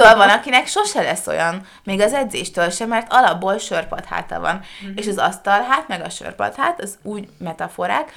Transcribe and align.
Szóval 0.00 0.26
van, 0.26 0.36
akinek 0.36 0.66
sose 0.66 1.02
lesz 1.02 1.26
olyan, 1.26 1.66
még 1.84 2.00
az 2.00 2.12
edzéstől 2.12 2.70
sem, 2.70 2.88
mert 2.88 3.12
alapból 3.12 3.58
sörpad 3.58 4.04
háta 4.04 4.40
van. 4.40 4.54
Mm-hmm. 4.84 4.96
És 4.96 5.06
az 5.06 5.16
asztal 5.16 5.62
hát, 5.62 5.88
meg 5.88 6.04
a 6.04 6.08
sörpad 6.10 6.54
hát, 6.54 6.82
az 6.82 6.98
úgy 7.02 7.28
metaforák, 7.38 8.12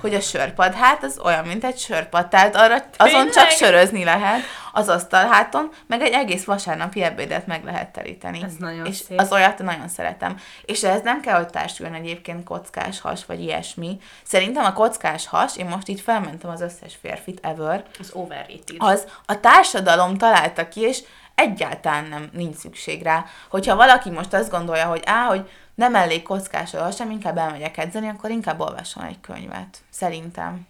hogy 0.00 0.14
a 0.14 0.20
sörpad 0.20 0.74
hát 0.74 1.04
az 1.04 1.18
olyan, 1.24 1.46
mint 1.46 1.64
egy 1.64 1.78
sörpad, 1.78 2.28
tehát 2.28 2.56
arra, 2.56 2.74
azon 2.74 3.12
Tényleg? 3.12 3.30
csak 3.30 3.50
sörözni 3.50 4.04
lehet 4.04 4.42
az 4.72 4.88
asztalháton, 4.88 5.70
meg 5.86 6.02
egy 6.02 6.12
egész 6.12 6.44
vasárnapi 6.44 7.02
ebédet 7.02 7.46
meg 7.46 7.64
lehet 7.64 7.88
teríteni. 7.88 8.42
Ez 8.42 8.52
nagyon 8.58 8.86
és 8.86 8.96
szép. 8.96 9.20
az 9.20 9.32
olyat 9.32 9.58
nagyon 9.58 9.88
szeretem. 9.88 10.36
És 10.64 10.82
ez 10.82 11.00
nem 11.02 11.20
kell, 11.20 11.36
hogy 11.36 11.48
társuljon 11.48 11.94
egyébként 11.94 12.44
kockás 12.44 13.00
has, 13.00 13.24
vagy 13.24 13.42
ilyesmi. 13.42 13.98
Szerintem 14.24 14.64
a 14.64 14.72
kockás 14.72 15.26
has, 15.26 15.56
én 15.56 15.66
most 15.66 15.88
így 15.88 16.00
felmentem 16.00 16.50
az 16.50 16.60
összes 16.60 16.98
férfit 17.00 17.38
ever, 17.42 17.84
Az 17.98 18.10
overrated. 18.12 18.76
az 18.78 19.06
a 19.26 19.40
társadalom 19.40 20.16
találta 20.16 20.68
ki, 20.68 20.80
és 20.80 21.02
egyáltalán 21.38 22.04
nem 22.04 22.28
nincs 22.32 22.56
szükség 22.56 23.02
rá. 23.02 23.24
Hogyha 23.50 23.76
valaki 23.76 24.10
most 24.10 24.34
azt 24.34 24.50
gondolja, 24.50 24.86
hogy 24.86 25.02
á, 25.04 25.24
hogy 25.24 25.50
nem 25.74 25.94
elég 25.94 26.22
kockás 26.22 26.74
sem, 26.96 27.10
inkább 27.10 27.36
elmegyek 27.38 27.78
edzeni, 27.78 28.08
akkor 28.08 28.30
inkább 28.30 28.60
olvasson 28.60 29.04
egy 29.04 29.20
könyvet. 29.20 29.78
Szerintem. 29.90 30.66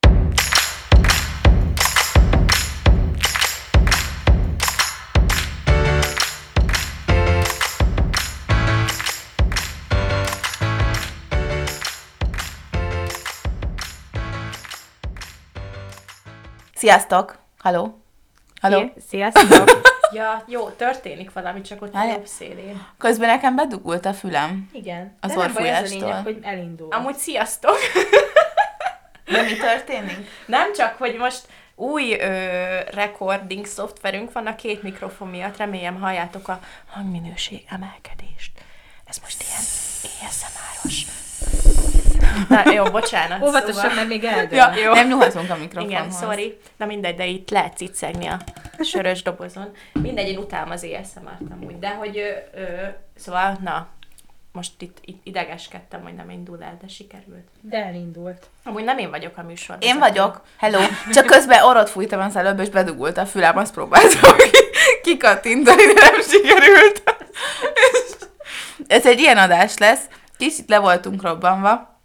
Sziasztok! 16.75 17.39
Halló! 17.59 18.03
Szia- 18.61 19.33
Sziasztok! 19.33 19.97
Ja, 20.12 20.45
jó, 20.47 20.69
történik 20.69 21.33
valami, 21.33 21.61
csak 21.61 21.83
ott 21.83 21.95
a 21.95 22.05
jobb 22.05 22.27
szélén. 22.27 22.87
Közben 22.98 23.29
nekem 23.29 23.57
bedugult 23.57 24.07
a 24.07 24.15
fülem. 24.15 24.69
Igen. 24.73 25.17
Az 25.20 25.31
De 25.31 25.37
nem 25.37 25.53
baj, 25.53 25.70
az 25.70 25.91
a 25.92 25.95
lényeg, 25.95 26.23
hogy 26.23 26.39
elindul. 26.42 26.89
Amúgy 26.92 27.17
sziasztok! 27.17 27.77
De 29.25 29.42
mi 29.42 29.56
történik? 29.56 30.29
Nem 30.47 30.73
csak, 30.73 30.95
hogy 30.98 31.17
most 31.17 31.47
új 31.75 32.17
ö, 32.20 32.27
recording 32.91 33.67
szoftverünk 33.67 34.33
van 34.33 34.47
a 34.47 34.55
két 34.55 34.83
mikrofon 34.83 35.29
miatt, 35.29 35.56
remélem 35.56 36.01
halljátok 36.01 36.48
a 36.48 36.61
hangminőség 36.91 37.64
emelkedést. 37.70 38.53
Ez 39.05 39.19
most 39.19 39.42
ilyen 39.42 39.62
ASMR-os. 40.29 41.06
Na, 42.48 42.72
jó, 42.72 42.84
bocsánat. 42.84 43.42
Óvatosan, 43.42 43.94
mert 43.94 44.08
még 44.08 44.25
eldől. 44.25 44.58
Ja, 44.58 44.75
jó. 44.84 44.92
Nem 44.92 45.08
nyúlhatunk 45.08 45.50
a 45.50 45.56
mikrofonhoz. 45.56 45.91
Igen, 45.91 46.11
sorry. 46.11 46.58
Na 46.77 46.86
mindegy, 46.86 47.14
de 47.17 47.27
itt 47.27 47.50
lehet 47.50 47.77
cicegni 47.77 48.27
a 48.27 48.39
sörös 48.84 49.22
dobozon. 49.22 49.70
Mindegy, 49.92 50.28
én 50.28 50.39
utálom 50.39 50.70
az 50.70 50.83
ASMR-t 50.83 51.53
amúgy, 51.53 51.78
de 51.78 51.89
hogy 51.89 52.19
ö, 52.19 52.61
ö, 52.61 52.64
szóval, 53.17 53.58
na, 53.62 53.86
most 54.53 54.72
itt, 54.83 54.98
itt 55.05 55.20
idegeskedtem, 55.25 56.03
hogy 56.03 56.14
nem 56.14 56.30
indul 56.30 56.62
el, 56.62 56.77
de 56.80 56.89
sikerült. 56.89 57.48
De 57.61 57.84
elindult. 57.84 58.47
Amúgy 58.64 58.84
nem 58.84 58.98
én 58.98 59.11
vagyok 59.11 59.36
a 59.36 59.42
műsor. 59.42 59.77
Én 59.80 59.98
vagyok. 59.98 60.42
Hello. 60.56 60.78
Csak 61.12 61.27
közben 61.27 61.62
orrot 61.62 61.91
fújtam 61.91 62.20
az 62.20 62.36
előbb, 62.36 62.61
és 62.61 62.69
bedugult 62.69 63.17
a 63.19 63.27
fülem, 63.27 63.56
azt 63.56 63.73
próbáltam 63.75 64.36
ki- 64.36 64.67
kikattintani, 65.02 65.83
de 65.92 65.92
nem 66.11 66.20
sikerült. 66.23 67.02
Ez 68.86 69.06
egy 69.06 69.19
ilyen 69.19 69.36
adás 69.39 69.77
lesz. 69.78 70.02
Kicsit 70.36 70.69
le 70.69 70.78
voltunk 70.78 71.23
robbanva, 71.23 71.98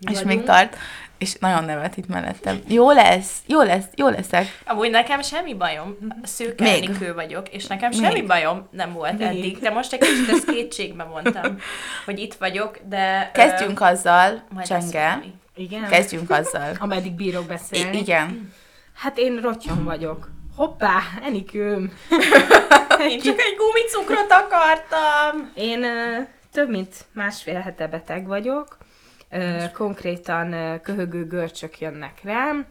és 0.00 0.16
még 0.16 0.24
Vagyunk. 0.24 0.44
tart, 0.44 0.76
és 1.18 1.34
nagyon 1.34 1.64
nevet 1.64 1.96
itt 1.96 2.06
mellettem. 2.08 2.60
Jó 2.68 2.90
lesz, 2.90 3.32
jó 3.46 3.62
lesz, 3.62 3.84
jó 3.94 4.08
leszek. 4.08 4.60
Amúgy 4.66 4.90
nekem 4.90 5.22
semmi 5.22 5.54
bajom, 5.54 5.96
szőke 6.22 6.64
Még. 6.64 6.84
Enikő 6.84 7.14
vagyok, 7.14 7.48
és 7.48 7.66
nekem 7.66 7.90
Még. 7.90 8.00
semmi 8.00 8.22
bajom 8.22 8.68
nem 8.70 8.92
volt 8.92 9.18
Még. 9.18 9.26
eddig, 9.26 9.58
de 9.58 9.70
most 9.70 9.92
egy 9.92 9.98
kicsit 9.98 10.28
ezt 10.28 10.50
kétségbe 10.50 11.04
vontam, 11.04 11.58
hogy 12.04 12.18
itt 12.18 12.34
vagyok, 12.34 12.78
de... 12.88 13.30
ö, 13.34 13.38
Kezdjünk 13.38 13.80
azzal, 13.80 14.42
majd 14.50 14.68
lesz 14.70 14.90
Csenge. 14.90 15.22
Igen? 15.56 15.88
Kezdjünk 15.88 16.30
azzal. 16.30 16.70
Ameddig 16.78 17.12
bírok 17.12 17.44
I- 17.44 17.46
beszélni. 17.46 17.98
igen. 17.98 18.52
Hát 18.94 19.18
én 19.18 19.40
rottyom 19.40 19.84
vagyok. 19.84 20.28
Hoppá, 20.56 21.00
Enikőm. 21.24 21.92
Én 23.08 23.20
csak 23.20 23.40
egy 23.40 23.56
gumicukrot 23.56 24.30
akartam! 24.32 25.50
Én 25.54 25.84
ö, 25.84 26.18
több 26.52 26.70
mint 26.70 26.94
másfél 27.12 27.60
hete 27.60 27.86
beteg 27.86 28.26
vagyok. 28.26 28.76
Konkrétan 29.74 30.80
köhögő 30.82 31.26
görcsök 31.26 31.80
jönnek 31.80 32.20
rám. 32.22 32.66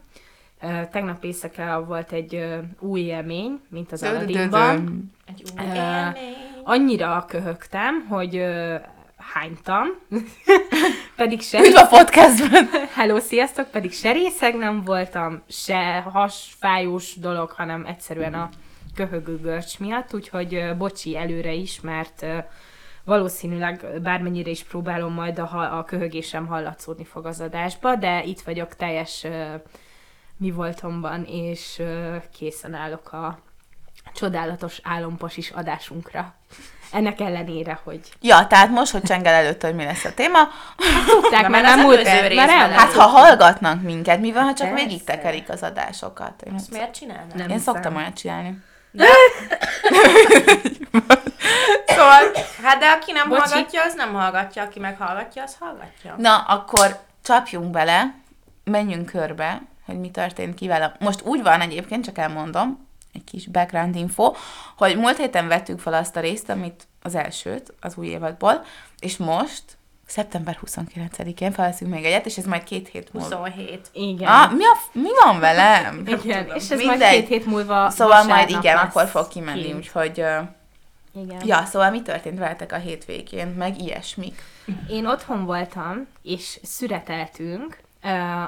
Tegnap 0.90 1.24
éjszaka 1.24 1.84
volt 1.84 2.12
egy 2.12 2.46
új 2.78 3.00
élmény, 3.00 3.60
mint 3.68 3.92
az 3.92 4.02
Aladdinban. 4.02 5.12
Egy 5.26 5.42
új 5.58 5.64
élmény. 5.64 6.34
Annyira 6.64 7.24
köhögtem, 7.28 8.06
hogy 8.08 8.44
hánytam. 9.16 9.86
Pedig 11.16 11.42
se... 11.42 11.58
Üdv 11.58 11.76
a 11.76 11.86
podcastben! 11.86 12.68
Hello, 12.94 13.18
sziasztok! 13.18 13.70
Pedig 13.70 13.92
se 13.92 14.12
részeg 14.12 14.56
nem 14.56 14.82
voltam, 14.84 15.42
se 15.48 16.00
hasfájós 16.12 17.14
dolog, 17.16 17.50
hanem 17.50 17.84
egyszerűen 17.86 18.34
a 18.34 18.48
köhögő 18.94 19.40
görcs 19.40 19.78
miatt, 19.78 20.14
úgyhogy 20.14 20.76
bocsi 20.78 21.16
előre 21.16 21.52
is, 21.52 21.80
mert 21.80 22.26
valószínűleg 23.06 24.00
bármennyire 24.02 24.50
is 24.50 24.64
próbálom 24.64 25.12
majd 25.12 25.38
a, 25.38 25.78
a 25.78 25.84
köhögésem 25.84 26.46
hallatszódni 26.46 27.04
fog 27.04 27.26
az 27.26 27.40
adásba, 27.40 27.94
de 27.94 28.22
itt 28.24 28.40
vagyok 28.40 28.76
teljes 28.76 29.26
mi 30.36 30.50
voltomban, 30.50 31.24
és 31.24 31.82
készen 32.38 32.74
állok 32.74 33.12
a 33.12 33.38
csodálatos 34.14 34.80
álompas 34.82 35.36
is 35.36 35.50
adásunkra. 35.50 36.34
Ennek 36.92 37.20
ellenére, 37.20 37.80
hogy 37.84 38.00
Ja, 38.20 38.46
tehát 38.46 38.70
most, 38.70 38.92
hogy 38.92 39.02
Csengel 39.02 39.34
előtt, 39.34 39.62
hogy 39.62 39.74
mi 39.74 39.84
lesz 39.84 40.04
a 40.04 40.14
téma, 40.14 40.38
tudták, 41.08 41.42
Na, 41.42 41.48
már 41.48 41.62
mert 41.62 41.74
nem 41.74 41.80
múlt 41.84 41.96
részben 41.96 42.46
nem 42.46 42.70
hát 42.70 42.92
ha 42.92 43.02
hallgatnak 43.06 43.82
minket, 43.82 44.20
mi 44.20 44.32
van, 44.32 44.42
ha 44.42 44.54
csak 44.54 44.74
végig 44.74 45.04
tekerik 45.04 45.48
az 45.48 45.62
adásokat? 45.62 46.42
Én, 46.42 46.54
Ezt 46.54 46.70
miért 46.70 46.94
csinálnád? 46.94 47.34
Nem 47.34 47.48
én 47.48 47.56
hiszem. 47.56 47.74
szoktam 47.74 47.96
olyat 47.96 48.14
csinálni. 48.14 48.58
Szóval, 51.86 52.22
hát 52.62 52.78
de 52.78 52.86
aki 52.86 53.12
nem 53.12 53.28
Bocsi. 53.28 53.40
hallgatja, 53.40 53.82
az 53.82 53.94
nem 53.94 54.14
hallgatja, 54.14 54.62
aki 54.62 54.78
meghallgatja, 54.78 55.42
az 55.42 55.56
hallgatja. 55.60 56.14
Na, 56.18 56.38
akkor 56.38 56.98
csapjunk 57.22 57.70
bele, 57.70 58.14
menjünk 58.64 59.06
körbe, 59.06 59.62
hogy 59.86 60.00
mi 60.00 60.10
történt 60.10 60.54
ki 60.54 60.66
vele. 60.66 60.96
Most 60.98 61.22
úgy 61.22 61.42
van 61.42 61.60
egyébként, 61.60 62.04
csak 62.04 62.18
elmondom, 62.18 62.88
egy 63.12 63.24
kis 63.24 63.46
background 63.46 63.96
info, 63.96 64.34
hogy 64.76 64.96
múlt 64.96 65.16
héten 65.16 65.48
vettük 65.48 65.80
fel 65.80 65.94
azt 65.94 66.16
a 66.16 66.20
részt, 66.20 66.48
amit 66.48 66.86
az 67.02 67.14
elsőt, 67.14 67.72
az 67.80 67.96
új 67.96 68.06
évadból, 68.06 68.64
és 68.98 69.16
most, 69.16 69.62
szeptember 70.06 70.58
29-én 70.66 71.52
felveszünk 71.52 71.90
még 71.90 72.04
egyet, 72.04 72.26
és 72.26 72.36
ez 72.38 72.44
majd 72.44 72.62
két 72.64 72.88
hét 72.88 73.12
múlva. 73.12 73.36
27. 73.36 73.88
Igen. 73.92 74.28
Ah, 74.28 74.52
mi, 74.52 74.64
a, 74.64 74.76
mi 74.92 75.08
van 75.24 75.40
velem? 75.40 76.02
Igen, 76.22 76.46
és 76.54 76.70
ez 76.70 76.80
majd 76.80 76.86
Mindegy. 76.88 77.14
két 77.14 77.28
hét 77.28 77.46
múlva 77.46 77.90
Szóval 77.90 78.24
majd 78.24 78.48
igen, 78.50 78.76
akkor 78.76 79.06
fog 79.06 79.28
kimenni, 79.28 79.62
kint. 79.62 79.76
úgyhogy... 79.76 80.24
Igen. 81.14 81.42
Ja, 81.44 81.64
szóval 81.64 81.90
mi 81.90 82.02
történt 82.02 82.38
veletek 82.38 82.72
a 82.72 82.76
hétvégén, 82.76 83.46
meg 83.46 83.80
ilyesmik? 83.80 84.42
Én 84.88 85.06
otthon 85.06 85.44
voltam, 85.44 86.06
és 86.22 86.60
szüreteltünk, 86.62 87.78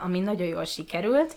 ami 0.05 0.21
nagyon 0.21 0.47
jól 0.47 0.65
sikerült. 0.65 1.37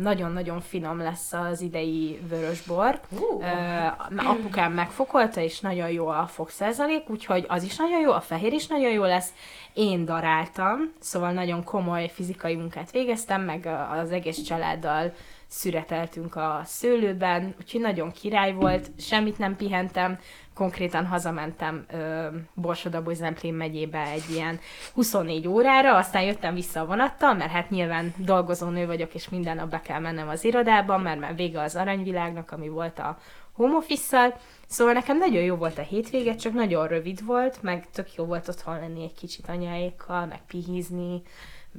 Nagyon-nagyon 0.00 0.60
finom 0.60 0.98
lesz 0.98 1.32
az 1.32 1.60
idei 1.60 2.20
vörösbor. 2.28 3.00
Uh. 3.10 4.30
Apukám 4.30 4.72
megfokolta, 4.72 5.40
és 5.40 5.60
nagyon 5.60 5.90
jó 5.90 6.08
a 6.08 6.26
fogszerzalék, 6.26 7.10
úgyhogy 7.10 7.44
az 7.48 7.62
is 7.62 7.76
nagyon 7.76 8.00
jó, 8.00 8.12
a 8.12 8.20
fehér 8.20 8.52
is 8.52 8.66
nagyon 8.66 8.92
jó 8.92 9.02
lesz. 9.02 9.32
Én 9.72 10.04
daráltam, 10.04 10.92
szóval 10.98 11.32
nagyon 11.32 11.64
komoly 11.64 12.08
fizikai 12.08 12.54
munkát 12.56 12.90
végeztem, 12.90 13.42
meg 13.42 13.68
az 14.02 14.12
egész 14.12 14.42
családdal 14.42 15.12
szüreteltünk 15.50 16.36
a 16.36 16.60
szőlőben, 16.64 17.54
úgyhogy 17.58 17.80
nagyon 17.80 18.10
király 18.10 18.52
volt, 18.52 18.90
semmit 18.98 19.38
nem 19.38 19.56
pihentem, 19.56 20.18
konkrétan 20.54 21.06
hazamentem 21.06 21.84
ö, 21.92 22.26
Borsodabói 22.54 23.14
Zemplén 23.14 23.54
megyébe 23.54 24.06
egy 24.06 24.30
ilyen 24.30 24.60
24 24.94 25.48
órára, 25.48 25.96
aztán 25.96 26.22
jöttem 26.22 26.54
vissza 26.54 26.80
a 26.80 26.86
vonattal, 26.86 27.34
mert 27.34 27.50
hát 27.50 27.70
nyilván 27.70 28.14
dolgozónő 28.16 28.86
vagyok, 28.86 29.14
és 29.14 29.28
minden 29.28 29.56
nap 29.56 29.70
be 29.70 29.80
kell 29.80 30.00
mennem 30.00 30.28
az 30.28 30.44
irodába, 30.44 30.98
mert 30.98 31.20
már 31.20 31.34
vége 31.34 31.60
az 31.60 31.76
aranyvilágnak, 31.76 32.50
ami 32.50 32.68
volt 32.68 32.98
a 32.98 33.18
home 33.52 33.76
office 33.76 34.36
Szóval 34.66 34.92
nekem 34.92 35.18
nagyon 35.18 35.42
jó 35.42 35.54
volt 35.56 35.78
a 35.78 35.82
hétvége, 35.82 36.34
csak 36.34 36.52
nagyon 36.52 36.86
rövid 36.86 37.24
volt, 37.24 37.62
meg 37.62 37.90
tök 37.90 38.14
jó 38.14 38.24
volt 38.24 38.48
otthon 38.48 38.78
lenni 38.78 39.02
egy 39.02 39.14
kicsit 39.14 39.48
anyáékkal, 39.48 40.26
meg 40.26 40.40
pihizni, 40.46 41.22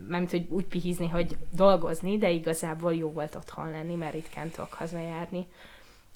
mármint, 0.07 0.31
hogy 0.31 0.47
úgy 0.49 0.65
pihizni, 0.65 1.07
hogy 1.07 1.37
dolgozni, 1.51 2.17
de 2.17 2.29
igazából 2.29 2.95
jó 2.95 3.11
volt 3.11 3.35
otthon 3.35 3.71
lenni, 3.71 3.95
mert 3.95 4.13
ritkán 4.13 4.49
tudok 4.49 4.73
hazajárni. 4.73 5.47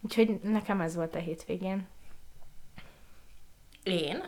Úgyhogy 0.01 0.39
nekem 0.43 0.81
ez 0.81 0.95
volt 0.95 1.15
a 1.15 1.19
hétvégén. 1.19 1.87
Én? 3.83 4.23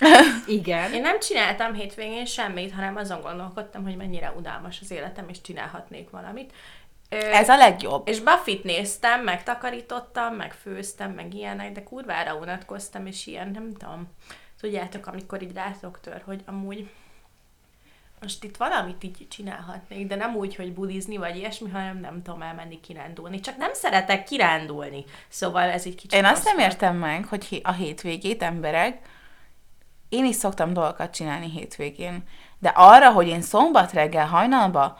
Igen. 0.46 0.92
Én 0.92 1.00
nem 1.00 1.20
csináltam 1.20 1.74
hétvégén 1.74 2.26
semmit, 2.26 2.72
hanem 2.72 2.96
azon 2.96 3.20
gondolkodtam, 3.20 3.82
hogy 3.82 3.96
mennyire 3.96 4.32
unalmas 4.36 4.80
az 4.80 4.90
életem, 4.90 5.28
és 5.28 5.40
csinálhatnék 5.40 6.10
valamit. 6.10 6.52
Ö, 7.08 7.16
Ez 7.16 7.48
a 7.48 7.56
legjobb. 7.56 8.08
És 8.08 8.20
Buffy-t 8.20 8.64
néztem, 8.64 9.22
meg 9.22 9.42
takarítottam, 9.42 10.34
meg 10.34 10.52
főztem, 10.52 11.12
meg 11.12 11.34
ilyenek, 11.34 11.72
de 11.72 11.82
kurvára 11.82 12.34
unatkoztam, 12.34 13.06
és 13.06 13.26
ilyen, 13.26 13.50
nem 13.50 13.72
tudom, 13.72 14.08
tudjátok, 14.60 15.06
amikor 15.06 15.42
így 15.42 15.52
rátok 15.54 16.00
tör, 16.00 16.22
hogy 16.24 16.42
amúgy 16.46 16.90
most 18.20 18.44
itt 18.44 18.56
valamit 18.56 19.04
így 19.04 19.26
csinálhatnék, 19.30 20.06
de 20.06 20.14
nem 20.14 20.34
úgy, 20.34 20.56
hogy 20.56 20.72
bulizni 20.72 21.16
vagy 21.16 21.36
ilyesmi, 21.36 21.70
hanem 21.70 21.98
nem 21.98 22.22
tudom 22.22 22.42
elmenni 22.42 22.80
kirándulni. 22.80 23.40
Csak 23.40 23.56
nem 23.56 23.72
szeretek 23.72 24.24
kirándulni. 24.24 25.04
Szóval 25.28 25.62
ez 25.62 25.86
egy 25.86 25.94
kicsit... 25.94 26.12
Én 26.12 26.24
azt 26.24 26.44
nem 26.44 26.58
értem 26.58 26.96
meg, 26.96 27.24
hogy 27.24 27.60
a 27.64 27.72
hétvégét 27.72 28.42
emberek, 28.42 28.98
én 30.08 30.24
is 30.24 30.36
szoktam 30.36 30.72
dolgokat 30.72 31.14
csinálni 31.14 31.50
hétvégén, 31.50 32.24
de 32.58 32.68
arra, 32.68 33.10
hogy 33.10 33.28
én 33.28 33.42
szombat 33.42 33.92
reggel 33.92 34.26
hajnalba 34.26 34.98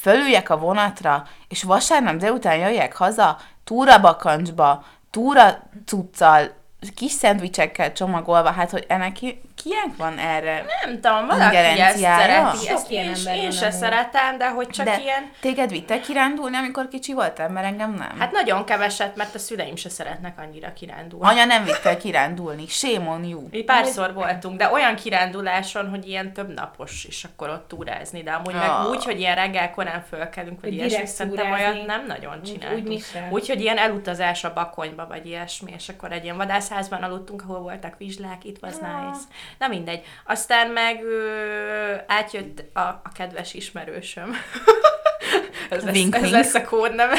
fölüljek 0.00 0.50
a 0.50 0.58
vonatra, 0.58 1.26
és 1.48 1.62
vasárnap 1.62 2.16
délután 2.16 2.56
jöjjek 2.56 2.96
haza, 2.96 3.38
túra 3.64 4.00
bakancsba, 4.00 4.84
túra 5.10 5.62
cuccal, 5.84 6.61
kis 6.96 7.12
szendvicsekkel 7.12 7.92
csomagolva, 7.92 8.50
hát 8.50 8.70
hogy 8.70 8.84
ennek 8.88 9.12
ki, 9.12 9.40
kinek 9.62 9.96
van 9.96 10.18
erre? 10.18 10.64
Nem 10.84 11.00
tudom, 11.00 11.26
valaki 11.26 11.56
ezt 11.56 11.98
szereti. 11.98 12.56
Sok 12.56 12.68
Ezt 12.68 12.90
én, 12.90 13.00
én 13.00 13.06
van 13.42 13.50
se 13.50 13.66
amúgy. 13.66 13.78
szeretem, 13.78 14.38
de 14.38 14.48
hogy 14.50 14.66
csak 14.68 14.86
de 14.86 14.98
ilyen... 15.00 15.30
téged 15.40 15.70
vittek 15.70 16.00
kirándulni, 16.00 16.56
amikor 16.56 16.88
kicsi 16.88 17.12
voltál, 17.12 17.48
mert 17.48 17.66
engem 17.66 17.94
nem. 17.94 18.16
Hát 18.18 18.32
nagyon 18.32 18.64
keveset, 18.64 19.16
mert 19.16 19.34
a 19.34 19.38
szüleim 19.38 19.76
se 19.76 19.88
szeretnek 19.88 20.38
annyira 20.38 20.72
kirándulni. 20.72 21.26
Anya 21.26 21.44
nem 21.44 21.64
vitt 21.64 21.80
el 21.84 21.96
kirándulni. 21.96 22.64
Shame 22.68 23.08
on 23.10 23.24
you. 23.24 23.46
Mi 23.50 23.62
párszor 23.62 24.12
voltunk, 24.14 24.56
de 24.58 24.70
olyan 24.72 24.94
kiránduláson, 24.94 25.88
hogy 25.88 26.08
ilyen 26.08 26.32
több 26.32 26.54
napos, 26.54 27.04
és 27.04 27.24
akkor 27.24 27.48
ott 27.48 27.68
túrázni, 27.68 28.22
de 28.22 28.30
amúgy 28.30 28.54
meg 28.54 28.68
Ah. 28.68 28.88
úgy, 28.88 29.04
hogy 29.04 29.18
ilyen 29.20 29.34
reggel 29.34 29.70
korán 29.70 30.04
fölkelünk, 30.08 30.60
vagy 30.60 30.70
Hogy 30.70 30.78
ilyesmi, 30.78 31.06
szerintem 31.06 31.50
olyat 31.52 31.86
nem 31.86 32.04
nagyon 32.06 32.38
Úgy- 32.38 32.44
csináltunk. 32.52 32.88
úgy. 32.88 33.04
Úgyhogy 33.30 33.60
ilyen 33.60 33.78
elutazás 33.78 34.44
a 34.44 34.52
bakonyba, 34.52 35.06
vagy 35.06 35.26
ilyesmi, 35.26 35.72
és 35.76 35.88
akkor 35.88 36.12
egy 36.12 36.24
ilyen 36.24 36.36
vadászházban 36.72 37.10
aludtunk, 37.10 37.42
ahol 37.42 37.60
voltak 37.60 37.98
vizslák, 37.98 38.44
itt 38.44 38.62
was 38.62 38.74
nice. 38.74 39.20
Na 39.58 39.68
mindegy. 39.68 40.04
Aztán 40.26 40.70
meg 40.70 41.04
ö, 41.04 41.94
átjött 42.06 42.64
a, 42.74 42.80
a 42.80 43.10
kedves 43.14 43.54
ismerősöm. 43.54 44.32
ez, 45.70 45.84
lesz, 45.84 45.94
Wink, 45.94 46.14
ez 46.14 46.22
wink. 46.22 46.34
lesz 46.34 46.54
a 46.54 46.64
kódneve. 46.64 47.18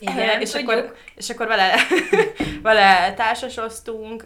Igen, 0.00 0.40
és, 0.40 0.50
tudjuk. 0.50 0.70
akkor, 0.70 0.94
és 1.14 1.30
akkor 1.30 1.46
vele, 1.46 1.74
vele 2.62 3.14
társasoztunk, 3.14 4.24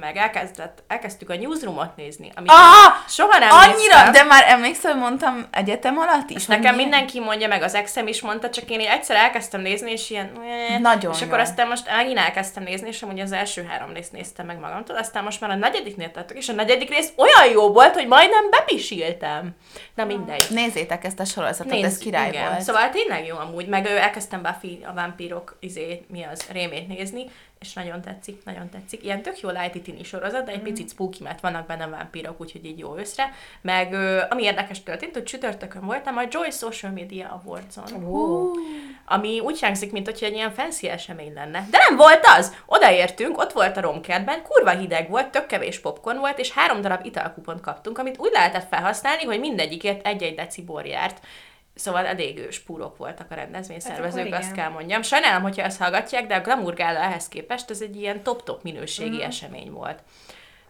meg 0.00 0.16
elkezdett, 0.16 0.82
elkezdtük 0.86 1.30
a 1.30 1.34
newsroomot 1.36 1.96
nézni, 1.96 2.32
amit 2.34 2.50
Ah! 2.50 2.92
soha 3.08 3.38
nem 3.38 3.48
Annyira, 3.50 3.74
néztem. 3.94 4.12
de 4.12 4.22
már 4.22 4.44
emlékszel, 4.48 4.90
hogy 4.92 5.00
mondtam 5.00 5.46
egyetem 5.50 5.98
alatt 5.98 6.30
is? 6.30 6.36
És 6.36 6.46
nekem 6.46 6.60
milyen- 6.62 6.76
mindenki 6.76 7.20
mondja, 7.20 7.48
meg 7.48 7.62
az 7.62 7.74
exem 7.74 8.06
is 8.06 8.20
mondta, 8.22 8.50
csak 8.50 8.70
én 8.70 8.80
egyszer 8.80 9.16
elkezdtem 9.16 9.60
nézni, 9.60 9.90
és 9.90 10.10
ilyen... 10.10 10.32
Nagyon 10.80 11.12
És 11.12 11.22
akkor 11.22 11.38
aztán 11.38 11.68
most 11.68 11.86
megint 11.96 12.18
elkezdtem 12.18 12.62
nézni, 12.62 12.88
és 12.88 13.02
amúgy 13.02 13.20
az 13.20 13.32
első 13.32 13.64
három 13.70 13.92
részt 13.92 14.12
néztem 14.12 14.46
meg 14.46 14.58
magamtól, 14.58 14.96
aztán 14.96 15.24
most 15.24 15.40
már 15.40 15.50
a 15.50 15.54
negyediknél 15.54 16.10
tartok, 16.10 16.36
és 16.36 16.48
a 16.48 16.52
negyedik 16.52 16.88
rész 16.88 17.12
olyan 17.16 17.52
jó 17.52 17.72
volt, 17.72 17.94
hogy 17.94 18.06
majdnem 18.06 18.50
bepisiltem. 18.50 19.50
Na 19.94 20.04
mindegy. 20.04 20.46
Nézzétek 20.50 21.04
ezt 21.04 21.20
a 21.20 21.24
sorozatot, 21.24 21.72
ez 21.72 21.80
Nézd, 21.80 22.02
király 22.02 22.28
igen. 22.28 22.48
volt. 22.48 22.60
Szóval 22.60 22.90
tényleg 22.90 23.26
jó 23.26 23.36
amúgy, 23.36 23.66
meg 23.66 23.86
elkezdtem 23.86 24.42
Buffy 24.42 24.84
a 24.86 24.92
vámpírok 25.04 25.56
izé, 25.60 26.04
mi 26.08 26.22
az, 26.22 26.48
rémét 26.52 26.88
nézni, 26.88 27.24
és 27.60 27.72
nagyon 27.72 28.02
tetszik, 28.02 28.44
nagyon 28.44 28.68
tetszik. 28.68 29.04
Ilyen 29.04 29.22
tök 29.22 29.40
jó 29.40 29.48
light 29.48 29.82
tini 29.82 30.04
sorozat, 30.04 30.44
de 30.44 30.50
Mhm. 30.50 30.60
egy 30.60 30.62
picit 30.62 30.90
spooky, 30.90 31.22
mert 31.22 31.40
vannak 31.40 31.66
benne 31.66 31.86
vámpírok, 31.86 32.40
úgyhogy 32.40 32.64
így 32.64 32.78
jó 32.78 32.96
összre. 32.96 33.32
Meg 33.60 33.92
ö, 33.92 34.20
ami 34.30 34.42
érdekes 34.42 34.82
történt, 34.82 35.12
hogy 35.14 35.22
csütörtökön 35.24 35.84
voltam 35.84 36.16
a 36.16 36.22
Joy 36.30 36.50
Social 36.50 36.92
Media 36.92 37.42
Awards-on. 37.44 38.02
Ami 39.06 39.40
úgy 39.40 39.60
hangzik, 39.60 39.92
mint 39.92 40.06
hogy 40.06 40.18
egy 40.22 40.32
ilyen 40.34 40.52
fancy 40.52 40.88
esemény 40.88 41.32
lenne. 41.34 41.66
De 41.70 41.78
nem 41.88 41.96
volt 41.96 42.24
az! 42.38 42.54
Odaértünk, 42.66 43.38
ott 43.38 43.52
volt 43.52 43.76
a 43.76 43.80
romkertben, 43.80 44.42
kurva 44.42 44.70
hideg 44.70 45.10
volt, 45.10 45.30
tök 45.30 45.46
kevés 45.46 45.80
popcorn 45.80 46.18
volt, 46.18 46.38
és 46.38 46.52
három 46.52 46.80
darab 46.80 47.04
italkupont 47.06 47.60
kaptunk, 47.60 47.98
amit 47.98 48.18
úgy 48.18 48.32
lehetett 48.32 48.68
felhasználni, 48.68 49.24
hogy 49.24 49.38
mindegyikért 49.40 50.06
egy-egy 50.06 50.34
deci 50.34 50.62
bor 50.62 50.86
járt. 50.86 51.20
Szóval 51.74 52.06
elég 52.06 52.38
ő 52.38 52.50
spúrok 52.50 52.96
voltak 52.96 53.30
a 53.30 53.34
rendezvényszervezők, 53.34 54.26
akkor 54.26 54.38
azt 54.38 54.52
kell 54.52 54.68
mondjam. 54.68 55.02
Sajnálom, 55.02 55.42
hogyha 55.42 55.62
ezt 55.62 55.78
hallgatják, 55.78 56.26
de 56.26 56.34
a 56.34 56.40
Glamour 56.40 56.74
Gala 56.74 56.98
ehhez 56.98 57.28
képest 57.28 57.70
ez 57.70 57.80
egy 57.80 57.96
ilyen 57.96 58.22
top-top 58.22 58.62
minőségi 58.62 59.22
esemény 59.22 59.70
volt. 59.70 60.02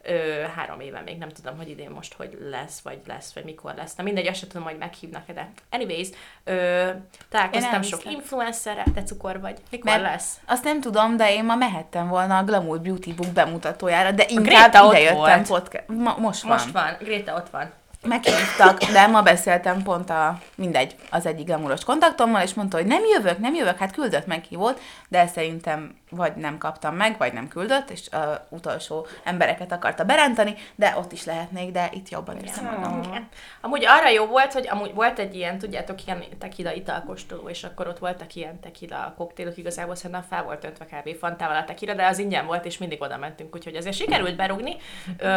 Ö, 0.07 0.45
három 0.57 0.81
éve 0.81 1.01
még 1.01 1.19
nem 1.19 1.29
tudom, 1.29 1.57
hogy 1.57 1.69
idén 1.69 1.91
most 1.91 2.15
hogy 2.15 2.39
lesz, 2.51 2.81
vagy 2.81 2.99
lesz, 3.07 3.35
vagy 3.35 3.45
mikor 3.45 3.75
lesz. 3.75 3.95
Na 3.95 4.03
mindegy, 4.03 4.27
azt 4.27 4.39
sem 4.39 4.49
tudom, 4.49 4.67
hogy 4.67 4.79
meghívnak 4.79 5.27
de 5.27 5.51
anyways, 5.71 6.09
ö, 6.45 6.91
találkoztam 7.29 7.83
sok 7.83 8.05
influencerrel, 8.05 8.85
te 8.95 9.03
cukor 9.03 9.41
vagy. 9.41 9.59
Mikor 9.71 9.91
Mert 9.91 10.03
lesz? 10.03 10.41
Azt 10.47 10.65
nem 10.65 10.81
tudom, 10.81 11.17
de 11.17 11.33
én 11.33 11.45
ma 11.45 11.55
mehettem 11.55 12.09
volna 12.09 12.39
a 12.39 12.45
Glamour 12.45 12.81
Beauty 12.81 13.13
Book 13.13 13.33
bemutatójára, 13.33 14.11
de 14.11 14.25
inkább 14.29 14.75
ide 14.75 15.01
jöttem 15.01 15.45
podcast. 15.45 15.85
Ma, 15.87 16.17
most 16.19 16.43
van. 16.43 16.53
Most 16.53 16.71
van, 16.71 16.97
Gréta 17.01 17.35
ott 17.35 17.51
van. 17.51 17.73
Meghívtak, 18.05 18.79
de 18.79 19.07
ma 19.07 19.23
beszéltem 19.23 19.83
pont 19.83 20.11
a, 20.11 20.39
mindegy, 20.55 20.97
az 21.11 21.27
egyik 21.27 21.47
glamouros 21.47 21.85
kontaktommal, 21.85 22.43
és 22.43 22.55
mondta, 22.55 22.77
hogy 22.77 22.87
nem 22.87 23.03
jövök, 23.15 23.39
nem 23.39 23.55
jövök, 23.55 23.79
hát 23.79 23.93
küldött 23.93 24.27
meghívót, 24.27 24.81
de 25.09 25.27
szerintem 25.27 25.97
vagy 26.11 26.35
nem 26.35 26.59
kaptam 26.59 26.97
meg, 26.97 27.19
vagy 27.19 27.33
nem 27.33 27.49
küldött, 27.49 27.91
és 27.91 28.09
uh, 28.13 28.21
utolsó 28.49 29.07
embereket 29.25 29.73
akarta 29.73 30.05
berántani, 30.05 30.55
de 30.75 30.95
ott 30.99 31.13
is 31.13 31.25
lehetnék, 31.25 31.73
de 31.73 31.89
itt 31.93 32.09
jobban 32.09 32.37
érzem 32.39 32.65
magam. 32.65 33.03
Igen. 33.03 33.29
Amúgy 33.61 33.85
arra 33.87 34.09
jó 34.09 34.27
volt, 34.27 34.53
hogy 34.53 34.69
amúgy 34.69 34.95
volt 34.95 35.19
egy 35.19 35.35
ilyen, 35.35 35.59
tudjátok, 35.59 36.07
ilyen 36.07 36.25
tequila 36.39 36.73
italkóstoló, 36.73 37.49
és 37.49 37.65
akkor 37.65 37.89
ott 37.89 37.99
voltak 37.99 38.35
ilyen 38.35 38.61
tequila 38.61 39.15
koktélok, 39.17 39.57
igazából 39.57 39.95
szerintem 39.95 40.25
fel 40.29 40.43
volt 40.43 40.65
öntve 40.65 40.85
kb. 40.85 41.19
fantával 41.19 41.57
a 41.57 41.65
tequila, 41.65 41.95
de 41.95 42.07
az 42.07 42.19
ingyen 42.19 42.47
volt, 42.47 42.65
és 42.65 42.79
mindig 42.79 43.03
oda 43.03 43.17
mentünk, 43.17 43.55
úgyhogy 43.55 43.77
azért 43.77 43.97
sikerült 43.97 44.37
berugni. 44.37 44.77
Ö, 45.19 45.31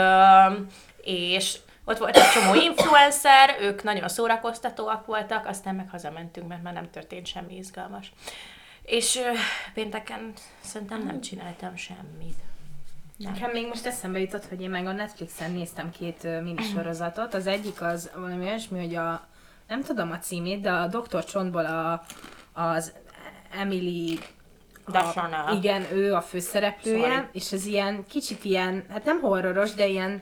és 1.01 1.57
ott 1.89 1.97
volt 1.97 2.17
egy 2.17 2.29
csomó 2.33 2.53
influencer, 2.53 3.55
ők 3.59 3.83
nagyon 3.83 4.07
szórakoztatóak 4.07 5.05
voltak, 5.05 5.45
aztán 5.45 5.75
meg 5.75 5.89
hazamentünk, 5.89 6.47
mert 6.47 6.63
már 6.63 6.73
nem 6.73 6.89
történt 6.89 7.27
semmi 7.27 7.55
izgalmas. 7.57 8.11
És 8.81 9.19
pénteken 9.73 10.33
szerintem 10.61 11.03
nem 11.03 11.21
csináltam 11.21 11.75
semmit. 11.75 12.35
Nekem 13.17 13.51
még 13.51 13.67
most 13.67 13.85
eszembe 13.85 14.19
jutott, 14.19 14.45
hogy 14.45 14.61
én 14.61 14.69
meg 14.69 14.85
a 14.85 14.91
Netflixen 14.91 15.51
néztem 15.51 15.91
két 15.91 16.41
minisorozatot. 16.43 17.33
Az 17.33 17.47
egyik 17.47 17.81
az 17.81 18.09
valami 18.15 18.45
olyasmi, 18.45 18.79
hogy 18.79 18.95
a, 18.95 19.27
nem 19.67 19.83
tudom 19.83 20.11
a 20.11 20.19
címét, 20.19 20.61
de 20.61 20.71
a 20.71 20.87
Dr. 20.87 21.23
Csontból 21.23 21.65
a, 21.65 22.03
az 22.53 22.93
Emily 23.59 24.19
a, 24.85 25.51
igen, 25.53 25.85
ő 25.91 26.13
a 26.13 26.21
főszereplője, 26.21 27.07
Sorry. 27.07 27.27
és 27.31 27.51
ez 27.51 27.65
ilyen 27.65 28.05
kicsit 28.09 28.43
ilyen, 28.43 28.85
hát 28.89 29.05
nem 29.05 29.19
horroros, 29.21 29.73
de 29.73 29.87
ilyen 29.87 30.21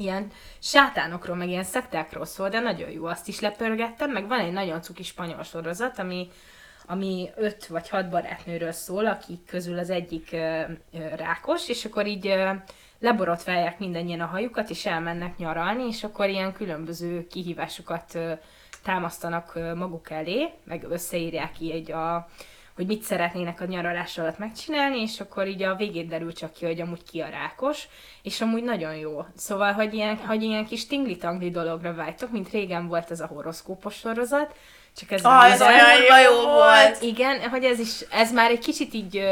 ilyen 0.00 0.30
sátánokról, 0.58 1.36
meg 1.36 1.48
ilyen 1.48 1.64
szektákról 1.64 2.24
szól, 2.24 2.48
de 2.48 2.60
nagyon 2.60 2.90
jó, 2.90 3.04
azt 3.04 3.28
is 3.28 3.40
lepörgettem, 3.40 4.10
meg 4.10 4.28
van 4.28 4.38
egy 4.38 4.52
nagyon 4.52 4.82
cuki 4.82 5.02
spanyol 5.02 5.42
sorozat, 5.42 5.98
ami, 5.98 6.28
ami 6.86 7.30
öt 7.36 7.66
vagy 7.66 7.88
hat 7.88 8.10
barátnőről 8.10 8.72
szól, 8.72 9.06
akik 9.06 9.44
közül 9.46 9.78
az 9.78 9.90
egyik 9.90 10.28
ö, 10.32 10.62
ö, 10.92 10.98
rákos, 11.16 11.68
és 11.68 11.84
akkor 11.84 12.06
így 12.06 12.26
ö, 12.26 12.50
leborotválják 12.98 13.78
mindennyien 13.78 14.20
a 14.20 14.26
hajukat, 14.26 14.70
és 14.70 14.86
elmennek 14.86 15.36
nyaralni, 15.36 15.86
és 15.86 16.04
akkor 16.04 16.28
ilyen 16.28 16.52
különböző 16.52 17.26
kihívásokat 17.26 18.14
ö, 18.14 18.32
támasztanak 18.82 19.58
maguk 19.74 20.10
elé, 20.10 20.50
meg 20.64 20.86
összeírják 20.90 21.54
egy 21.60 21.92
a 21.92 22.28
hogy 22.74 22.86
mit 22.86 23.02
szeretnének 23.02 23.60
a 23.60 23.64
nyaralás 23.64 24.18
alatt 24.18 24.38
megcsinálni, 24.38 25.00
és 25.00 25.20
akkor 25.20 25.46
így 25.46 25.62
a 25.62 25.74
végén 25.74 26.08
derül 26.08 26.32
csak 26.32 26.52
ki, 26.52 26.64
hogy 26.66 26.80
amúgy 26.80 27.02
ki 27.10 27.20
a 27.20 27.28
rákos, 27.28 27.88
és 28.22 28.40
amúgy 28.40 28.62
nagyon 28.62 28.94
jó. 28.94 29.24
Szóval, 29.36 29.72
hogy 29.72 29.94
ilyen, 29.94 30.16
hogy 30.16 30.42
ilyen 30.42 30.66
kis 30.66 30.86
tingli-tangli 30.86 31.50
dologra 31.50 31.94
vágytok, 31.94 32.30
mint 32.30 32.50
régen 32.50 32.86
volt 32.86 33.10
ez 33.10 33.20
a 33.20 33.26
horoszkópos 33.26 33.94
sorozat, 33.94 34.54
csak 34.96 35.10
ez 35.10 35.24
Ah, 35.24 35.52
ez 35.52 35.60
olyan 35.60 35.78
kurva 35.98 36.18
jó 36.20 36.50
volt! 36.50 37.02
igen, 37.02 37.48
hogy 37.48 37.64
ez 37.64 37.78
is, 37.78 38.00
ez 38.00 38.32
már 38.32 38.50
egy 38.50 38.58
kicsit 38.58 38.94
így 38.94 39.24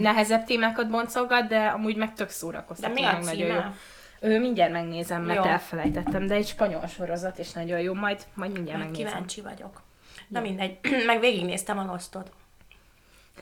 nehezebb 0.00 0.44
témákat 0.44 0.90
boncolgat, 0.90 1.48
de 1.48 1.66
amúgy 1.66 1.96
meg 1.96 2.14
tök 2.14 2.26
De 2.26 2.32
szórakoztató, 2.32 2.92
mi 2.92 3.04
a 3.04 3.12
meg 3.12 3.22
nagyon 3.24 3.46
jó. 3.46 3.54
címe? 3.54 3.74
Ő, 4.20 4.40
mindjárt 4.40 4.72
megnézem, 4.72 5.22
mert 5.22 5.44
Jó. 5.44 5.50
elfelejtettem, 5.50 6.26
de 6.26 6.34
egy 6.34 6.46
spanyol 6.46 6.86
sorozat, 6.86 7.38
és 7.38 7.52
nagyon 7.52 7.80
jó, 7.80 7.94
majd, 7.94 8.22
majd 8.34 8.52
mindjárt 8.52 8.78
Meg 8.78 8.88
megnézem. 8.88 9.12
kíváncsi 9.12 9.40
vagyok. 9.40 9.82
Na 10.28 10.40
mindegy, 10.40 10.78
meg 11.06 11.20
végignéztem 11.20 11.78
a 11.78 11.84
Lost-ot. 11.84 12.30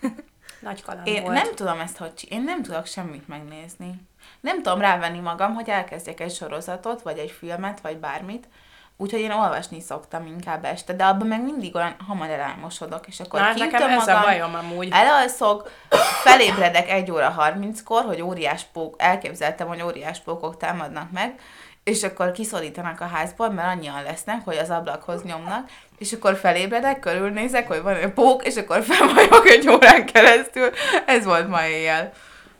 Nagy 0.61 0.83
kaland 0.83 1.07
Én 1.07 1.23
volt. 1.23 1.35
nem 1.35 1.55
tudom 1.55 1.81
ezt, 1.81 1.97
hogy 1.97 2.27
én 2.29 2.43
nem 2.43 2.63
tudok 2.63 2.87
semmit 2.87 3.29
megnézni. 3.29 3.95
Nem 4.41 4.63
tudom 4.63 4.81
rávenni 4.81 5.19
magam, 5.19 5.55
hogy 5.55 5.69
elkezdjek 5.69 6.21
egy 6.21 6.35
sorozatot, 6.35 7.03
vagy 7.03 7.19
egy 7.19 7.31
filmet, 7.31 7.81
vagy 7.81 7.97
bármit. 7.97 8.49
Úgyhogy 8.97 9.21
én 9.21 9.31
olvasni 9.31 9.81
szoktam 9.81 10.27
inkább 10.27 10.65
este, 10.65 10.93
de 10.93 11.05
abban 11.05 11.27
meg 11.27 11.43
mindig 11.43 11.75
olyan 11.75 11.97
hamar 12.07 12.29
elálmosodok, 12.29 13.07
és 13.07 13.21
akkor 13.21 13.41
Na, 13.41 13.47
hát 13.47 13.57
nekem 13.57 13.91
ez 13.91 14.07
a 14.09 14.13
magam, 14.13 14.23
bajom 14.23 14.55
amúgy. 14.55 14.89
elalszok, 14.93 15.71
felébredek 16.23 16.91
egy 16.91 17.11
óra 17.11 17.35
30-kor, 17.39 18.05
hogy 18.05 18.21
óriás 18.23 18.65
pók, 18.73 18.95
elképzeltem, 18.99 19.69
hogy 19.69 19.83
óriás 19.83 20.21
pókok 20.21 20.57
támadnak 20.57 21.11
meg, 21.11 21.41
és 21.85 22.03
akkor 22.03 22.33
kiszorítanak 22.33 23.00
a 23.00 23.07
házból, 23.07 23.50
mert 23.50 23.69
annyian 23.69 24.03
lesznek, 24.03 24.45
hogy 24.45 24.57
az 24.57 24.71
ablakhoz 24.71 25.23
nyomnak, 25.23 25.69
és 25.99 26.12
akkor 26.12 26.37
felébredek, 26.37 26.99
körülnézek, 26.99 27.69
hogy 27.69 27.83
van 27.83 27.95
egy 27.95 28.12
pók, 28.12 28.47
és 28.47 28.57
akkor 28.57 28.83
fel 28.83 29.14
vagyok 29.14 29.49
egy 29.49 29.69
órán 29.69 30.07
keresztül. 30.07 30.71
Ez 31.07 31.25
volt 31.25 31.49
ma 31.49 31.67
éjjel. 31.67 32.12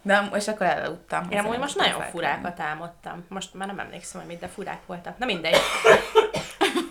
De, 0.05 0.29
és 0.35 0.49
akkor 0.49 0.67
elaludtam. 0.67 1.31
Én 1.31 1.39
amúgy 1.39 1.59
most 1.59 1.77
nagyon 1.77 2.01
furákat 2.01 2.61
álmodtam. 2.61 3.25
Most 3.29 3.55
már 3.55 3.67
nem 3.67 3.79
emlékszem, 3.79 4.21
hogy 4.21 4.31
mit, 4.31 4.41
de 4.41 4.49
furák 4.49 4.81
voltak. 4.87 5.19
Na 5.19 5.27
mindegy. 5.27 5.57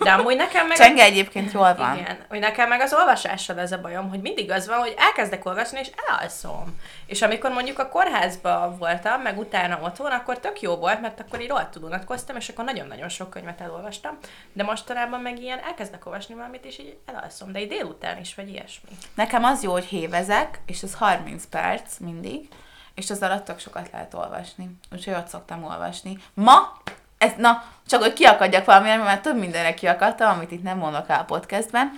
De 0.04 0.12
amúgy 0.12 0.36
nekem 0.36 0.66
meg... 0.66 0.76
Csenge 0.76 1.02
egyébként 1.02 1.52
jól 1.52 1.74
van. 1.74 1.98
Igen, 1.98 2.18
hogy 2.28 2.38
nekem 2.38 2.68
meg 2.68 2.80
az 2.80 2.94
olvasással 2.94 3.58
ez 3.58 3.72
a 3.72 3.80
bajom, 3.80 4.08
hogy 4.08 4.20
mindig 4.20 4.50
az 4.50 4.66
van, 4.66 4.78
hogy 4.78 4.94
elkezdek 4.98 5.44
olvasni, 5.44 5.78
és 5.78 5.90
elalszom. 6.06 6.80
És 7.06 7.22
amikor 7.22 7.50
mondjuk 7.50 7.78
a 7.78 7.88
kórházba 7.88 8.76
voltam, 8.78 9.20
meg 9.20 9.38
utána 9.38 9.78
otthon, 9.82 10.10
akkor 10.10 10.38
tök 10.38 10.60
jó 10.60 10.76
volt, 10.76 11.00
mert 11.00 11.20
akkor 11.20 11.40
így 11.40 11.48
rohadtul 11.48 11.82
unatkoztam, 11.82 12.36
és 12.36 12.48
akkor 12.48 12.64
nagyon-nagyon 12.64 13.08
sok 13.08 13.30
könyvet 13.30 13.60
elolvastam. 13.60 14.18
De 14.52 14.62
mostanában 14.62 15.20
meg 15.20 15.42
ilyen 15.42 15.58
elkezdek 15.58 16.06
olvasni 16.06 16.34
valamit, 16.34 16.64
és 16.64 16.78
így 16.78 16.96
elalszom. 17.06 17.52
De 17.52 17.60
így 17.60 17.68
délután 17.68 18.18
is, 18.18 18.34
vagy 18.34 18.48
ilyesmi. 18.48 18.90
Nekem 19.14 19.44
az 19.44 19.62
jó, 19.62 19.72
hogy 19.72 19.84
hévezek, 19.84 20.60
és 20.66 20.82
az 20.82 20.94
30 20.94 21.44
perc 21.46 21.98
mindig, 21.98 22.48
és 22.94 23.10
az 23.10 23.22
alatt 23.22 23.44
tök 23.44 23.58
sokat 23.58 23.88
lehet 23.92 24.14
olvasni. 24.14 24.70
Úgyhogy 24.92 25.14
ott 25.14 25.28
szoktam 25.28 25.64
olvasni. 25.64 26.18
Ma, 26.34 26.72
ez, 27.18 27.32
na, 27.36 27.62
csak 27.86 28.02
hogy 28.02 28.12
kiakadjak 28.12 28.64
valamire, 28.64 28.96
mert 28.96 29.22
több 29.22 29.38
mindenre 29.38 29.74
kiakadtam, 29.74 30.36
amit 30.36 30.50
itt 30.50 30.62
nem 30.62 30.78
mondok 30.78 31.08
el 31.08 31.20
a 31.20 31.24
podcastben, 31.24 31.92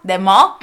de 0.00 0.18
ma, 0.18 0.56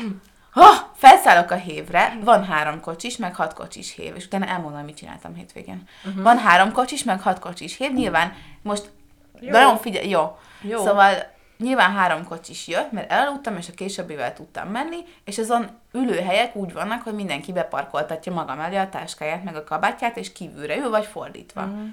ha, 0.52 0.92
felszállok 0.96 1.52
a 1.52 1.56
hévre, 1.56 2.18
van 2.24 2.46
három 2.46 2.82
kocsis, 2.82 3.18
meg 3.18 3.36
hat 3.36 3.54
kocsis 3.54 3.94
hév, 3.96 4.16
és 4.16 4.26
utána 4.26 4.46
elmondom, 4.46 4.82
mit 4.82 4.98
csináltam 4.98 5.36
hétvégén. 5.36 5.88
Uh-huh. 6.06 6.24
Van 6.24 6.38
három 6.38 6.72
kocsis, 6.72 7.04
meg 7.04 7.22
hat 7.22 7.40
kocsis 7.40 7.78
hév, 7.78 7.92
nyilván 7.92 8.34
most 8.62 8.90
jó. 9.40 9.52
nagyon 9.52 9.78
figyelj, 9.78 10.10
jó. 10.10 10.38
Jó. 10.62 10.84
Szóval 10.84 11.34
nyilván 11.58 11.92
három 11.92 12.28
kocsis 12.28 12.68
jött, 12.68 12.92
mert 12.92 13.12
elaludtam, 13.12 13.58
és 13.58 13.70
a 13.70 13.74
későbbivel 13.74 14.34
tudtam 14.34 14.68
menni, 14.68 14.98
és 15.26 15.38
azon 15.38 15.70
ülőhelyek 15.92 16.56
úgy 16.56 16.74
vannak, 16.74 17.02
hogy 17.02 17.14
mindenki 17.14 17.52
beparkoltatja 17.52 18.34
maga 18.34 18.56
mellé 18.56 18.76
a 18.76 18.90
táskáját, 18.90 19.44
meg 19.44 19.56
a 19.56 19.64
kabátját, 19.64 20.18
és 20.18 20.32
kívülre 20.32 20.78
ül, 20.78 20.90
vagy 20.90 21.06
fordítva. 21.06 21.62
Uh-huh. 21.62 21.84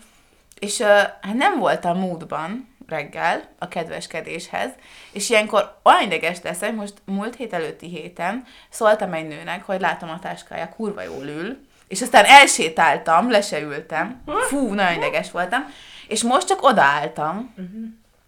És 0.59 0.79
uh, 0.79 0.89
hát 1.21 1.35
nem 1.35 1.59
voltam 1.59 1.99
módban 1.99 2.75
reggel 2.89 3.43
a 3.59 3.69
kedveskedéshez, 3.69 4.71
és 5.13 5.31
ilyenkor 5.31 5.79
olyan 5.83 6.03
ideges 6.03 6.43
leszek, 6.43 6.75
most 6.75 6.95
múlt 7.05 7.37
hét 7.37 7.53
előtti 7.53 7.89
héten 7.89 8.45
szóltam 8.71 9.13
egy 9.13 9.29
nőnek, 9.29 9.65
hogy 9.65 9.81
látom 9.81 10.11
a 10.11 10.19
táskája, 10.19 10.69
kurva 10.69 11.03
jól 11.03 11.25
ül, 11.25 11.67
és 11.89 12.03
aztán 12.03 12.25
elsétáltam, 12.25 13.31
le 13.31 13.41
se 13.41 13.61
ültem. 13.61 14.23
Fú, 14.49 14.73
nagyon 14.75 14.97
ideges 14.97 15.31
voltam. 15.31 15.73
És 16.09 16.23
most 16.23 16.47
csak 16.47 16.63
odaálltam, 16.63 17.55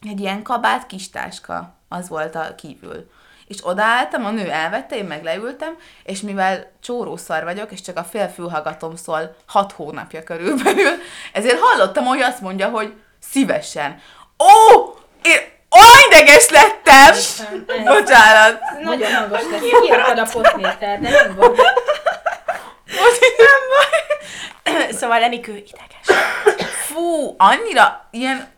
egy 0.08 0.20
ilyen 0.20 0.42
kabát 0.42 0.86
kis 0.86 1.10
táska, 1.10 1.74
az 1.88 2.08
volt 2.08 2.34
a 2.34 2.54
kívül. 2.54 3.10
És 3.46 3.56
odaálltam, 3.62 4.24
a 4.24 4.30
nő 4.30 4.50
elvette, 4.50 4.96
én 4.96 5.04
meg 5.04 5.22
leültem, 5.22 5.76
és 6.02 6.20
mivel 6.20 6.70
csórószar 6.80 7.44
vagyok, 7.44 7.72
és 7.72 7.80
csak 7.80 7.96
a 7.96 8.04
fél 8.04 8.28
fülhallgatom 8.28 8.96
szól 8.96 9.36
hat 9.46 9.72
hónapja 9.72 10.22
körülbelül, 10.22 10.92
ezért 11.32 11.58
hallottam, 11.60 12.04
hogy 12.04 12.20
azt 12.20 12.40
mondja, 12.40 12.68
hogy 12.68 12.94
szívesen. 13.30 14.00
Ó, 14.38 14.82
én 15.22 15.38
olyan 15.70 16.00
ideges 16.06 16.48
lettem! 16.50 17.14
Bocsánat. 17.84 18.60
Nagyon 18.82 19.14
hangos 19.14 19.40
lesz. 19.50 20.18
A 20.18 20.38
potméter, 20.40 21.00
de 21.00 21.10
nem 21.10 21.34
van. 21.36 21.50
Most 22.86 23.20
nem 23.38 23.60
baj. 23.70 24.92
szóval 24.92 25.22
Enikő 25.22 25.52
ideges. 25.52 26.26
Fú, 26.86 27.34
annyira 27.38 28.08
ilyen 28.10 28.53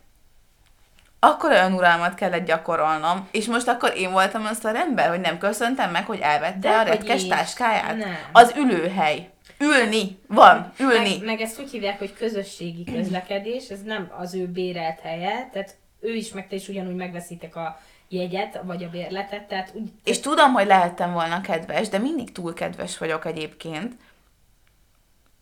akkor 1.19 1.49
olyan 1.51 1.73
uralmat 1.73 2.15
kellett 2.15 2.45
gyakorolnom, 2.45 3.27
és 3.31 3.45
most 3.45 3.67
akkor 3.67 3.93
én 3.95 4.11
voltam 4.11 4.45
az 4.45 4.65
a 4.65 4.75
ember, 4.75 5.09
hogy 5.09 5.19
nem 5.19 5.37
köszöntem 5.37 5.91
meg, 5.91 6.05
hogy 6.05 6.19
elvette 6.19 6.59
De 6.59 6.69
a 6.69 6.83
retkes 6.83 7.21
is. 7.21 7.27
táskáját? 7.27 7.97
Nem. 7.97 8.17
Az 8.31 8.53
ülőhely. 8.57 9.29
Ülni. 9.59 10.19
Van. 10.27 10.73
Ülni. 10.79 11.17
Meg, 11.17 11.25
meg 11.25 11.41
ezt 11.41 11.59
úgy 11.59 11.71
hívják, 11.71 11.97
hogy 11.97 12.13
közösségi 12.13 12.83
közlekedés, 12.83 13.67
ez 13.69 13.81
nem 13.81 14.11
az 14.17 14.33
ő 14.33 14.47
bérelt 14.47 14.99
helye, 14.99 15.49
tehát 15.53 15.75
ő 15.99 16.13
is, 16.13 16.31
meg 16.31 16.47
te 16.47 16.55
is 16.55 16.67
ugyanúgy 16.67 16.95
megveszitek 16.95 17.55
a 17.55 17.79
jegyet, 18.09 18.59
vagy 18.63 18.83
a 18.83 18.89
bérletet, 18.89 19.43
tehát 19.47 19.71
úgy... 19.73 19.91
És 20.03 20.19
tudom, 20.19 20.53
hogy 20.53 20.65
lehettem 20.65 21.13
volna 21.13 21.41
kedves, 21.41 21.89
de 21.89 21.97
mindig 21.97 22.31
túl 22.31 22.53
kedves 22.53 22.97
vagyok 22.97 23.25
egyébként. 23.25 23.93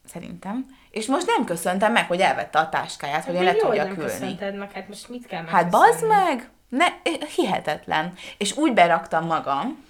Szerintem. 0.06 0.66
És 0.96 1.06
most 1.06 1.26
nem 1.26 1.46
köszöntem 1.46 1.92
meg, 1.92 2.08
hogy 2.08 2.20
elvette 2.20 2.60
a 2.60 2.70
táskáját, 2.70 3.26
hogy 3.26 3.36
én 3.36 3.44
le 3.44 3.56
tudjak 3.56 3.88
nem 3.88 3.98
ülni. 3.98 4.04
köszönted 4.04 4.56
meg, 4.56 4.72
hát 4.72 4.88
most 4.88 5.10
mit 5.10 5.28
kell 5.28 5.46
Hát 5.46 5.70
bazd 5.70 6.08
meg! 6.08 6.50
Ne, 6.70 6.86
hihetetlen. 7.36 8.14
És 8.38 8.58
úgy 8.58 8.74
beraktam 8.74 9.26
magam, 9.26 9.86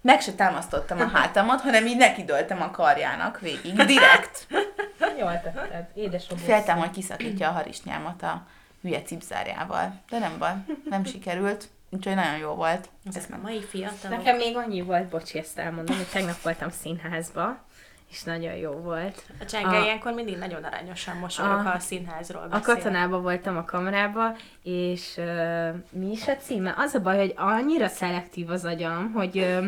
meg 0.00 0.20
se 0.20 0.32
támasztottam 0.32 1.00
a 1.00 1.08
hátamat, 1.08 1.60
hanem 1.60 1.86
így 1.86 1.96
nekidöltem 1.96 2.62
a 2.62 2.70
karjának 2.70 3.40
végig, 3.40 3.74
direkt. 3.74 4.46
Jól 5.20 5.40
tetted, 5.40 5.86
édes 5.94 6.30
obósz. 6.30 6.44
Féltem, 6.44 6.78
hogy 6.78 6.90
kiszakítja 6.90 7.48
a 7.48 7.52
harisnyámat 7.52 8.22
a 8.22 8.46
hülye 8.82 9.02
cipzárjával. 9.02 10.00
De 10.10 10.18
nem 10.18 10.38
baj, 10.38 10.54
nem 10.84 11.04
sikerült. 11.04 11.68
Úgyhogy 11.90 12.14
nagyon 12.14 12.36
jó 12.36 12.54
volt. 12.54 12.88
Ezek 13.04 13.22
a 13.30 13.38
mai 13.42 13.62
fiatalok. 13.62 14.16
Nekem 14.16 14.36
még 14.36 14.56
annyi 14.56 14.80
volt, 14.80 15.08
bocsi, 15.08 15.38
ezt 15.38 15.58
elmondom, 15.58 15.96
hogy 15.96 16.06
tegnap 16.06 16.42
voltam 16.42 16.70
színházba, 16.70 17.64
és 18.10 18.22
nagyon 18.22 18.54
jó 18.54 18.70
volt. 18.70 19.22
A 19.40 19.44
csenge 19.44 19.68
A- 19.78 19.82
ilyenkor 19.82 20.12
mindig 20.12 20.36
nagyon 20.38 20.64
aranyosan 20.64 21.16
mosolyog, 21.16 21.52
A- 21.52 21.62
ha 21.62 21.70
a 21.70 21.78
színházról 21.78 22.42
A 22.42 22.48
beszél. 22.48 22.74
katonába 22.74 23.20
voltam 23.20 23.56
a 23.56 23.64
kamerába, 23.64 24.36
és 24.62 25.14
uh, 25.16 25.68
mi 25.90 26.10
is 26.10 26.28
a 26.28 26.36
címe? 26.36 26.74
Az 26.76 26.94
a 26.94 27.00
baj, 27.00 27.16
hogy 27.18 27.32
annyira 27.36 27.88
szelektív 27.88 28.50
az 28.50 28.64
agyam, 28.64 29.12
hogy, 29.12 29.36
uh, 29.38 29.64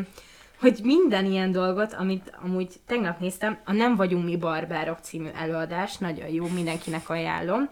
hogy 0.60 0.78
minden 0.82 1.24
ilyen 1.24 1.52
dolgot, 1.52 1.92
amit 1.94 2.32
amúgy 2.44 2.68
tegnap 2.86 3.18
néztem, 3.20 3.58
a 3.64 3.72
Nem 3.72 3.96
vagyunk 3.96 4.24
mi 4.24 4.36
barbárok 4.36 4.98
című 5.02 5.28
előadás, 5.40 5.96
nagyon 5.96 6.28
jó, 6.28 6.46
mindenkinek 6.46 7.08
ajánlom. 7.10 7.68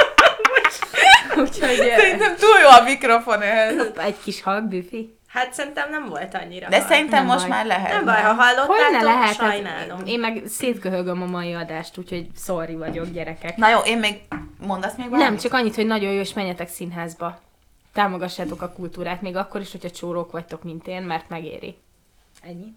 Úgyhogy 1.35 1.75
Szerintem 1.97 2.35
túl 2.35 2.57
jó 2.63 2.69
a 2.69 2.83
mikrofon 2.83 3.41
ehhez. 3.41 3.91
egy 3.97 4.15
kis 4.23 4.41
halkbüfi. 4.41 5.17
Hát 5.33 5.53
szerintem 5.53 5.89
nem 5.89 6.05
volt 6.09 6.33
annyira. 6.33 6.69
De 6.69 6.77
hal. 6.79 6.87
szerintem 6.87 7.25
Nem 7.25 7.33
most 7.35 7.47
baj. 7.47 7.49
már 7.57 7.65
lehet. 7.65 7.91
Nem 7.91 8.05
baj, 8.05 8.21
ha 8.21 8.27
Hogy 8.27 8.37
ne 8.37 8.43
hallottátok, 8.43 9.01
lehet? 9.01 9.33
sajnálom. 9.35 9.97
Hát, 9.97 10.07
én 10.07 10.19
meg 10.19 10.43
szétköhögöm 10.47 11.21
a 11.21 11.25
mai 11.25 11.53
adást, 11.53 11.97
úgyhogy 11.97 12.27
sorry 12.35 12.75
vagyok, 12.75 13.11
gyerekek. 13.11 13.57
Na 13.57 13.69
jó, 13.69 13.79
én 13.79 13.97
még 13.97 14.21
mondasz 14.59 14.95
még 14.95 15.09
valamit? 15.09 15.29
Nem, 15.29 15.37
csak 15.37 15.53
annyit, 15.53 15.75
hogy 15.75 15.85
nagyon 15.85 16.11
jó, 16.11 16.19
és 16.19 16.33
menjetek 16.33 16.67
színházba. 16.69 17.39
Támogassátok 17.93 18.61
a 18.61 18.69
kultúrát, 18.71 19.21
még 19.21 19.35
akkor 19.35 19.61
is, 19.61 19.71
hogyha 19.71 19.89
csórók 19.89 20.31
vagytok, 20.31 20.63
mint 20.63 20.87
én, 20.87 21.01
mert 21.01 21.29
megéri. 21.29 21.77
Ennyi. 22.41 22.75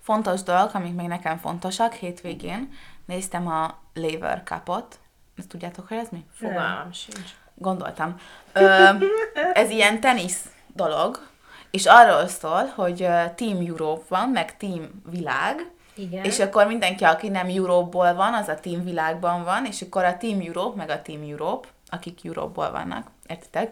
Fontos 0.00 0.42
dolog, 0.42 0.70
amik 0.72 0.94
még 0.94 1.06
nekem 1.06 1.38
fontosak, 1.38 1.92
hétvégén 1.92 2.72
néztem 3.06 3.46
a 3.48 3.78
Lever 3.94 4.42
Cupot. 4.44 4.98
Ezt 5.38 5.48
tudjátok, 5.48 5.88
hogy 5.88 5.96
ez 5.96 6.08
mi? 6.10 6.24
Fogalmam 6.34 6.92
sincs. 6.92 7.30
Gondoltam. 7.54 8.16
Ö, 8.52 8.88
ez 9.52 9.70
ilyen 9.70 10.00
tenisz 10.00 10.44
dolog, 10.74 11.28
és 11.70 11.86
arról 11.86 12.28
szól, 12.28 12.72
hogy 12.74 12.96
Team 13.36 13.66
Europe 13.68 14.02
van, 14.08 14.28
meg 14.28 14.56
Team 14.56 15.02
Világ, 15.10 15.66
Igen. 15.94 16.24
és 16.24 16.38
akkor 16.38 16.66
mindenki, 16.66 17.04
aki 17.04 17.28
nem 17.28 17.48
Europe-ból 17.48 18.14
van, 18.14 18.34
az 18.34 18.48
a 18.48 18.60
Team 18.60 18.84
Világban 18.84 19.44
van, 19.44 19.64
és 19.64 19.82
akkor 19.82 20.04
a 20.04 20.16
Team 20.16 20.40
Europe, 20.46 20.76
meg 20.76 20.90
a 20.90 21.02
Team 21.02 21.22
Europe, 21.30 21.68
akik 21.92 22.18
Europe-ból 22.24 22.70
vannak, 22.70 23.06
értitek? 23.28 23.70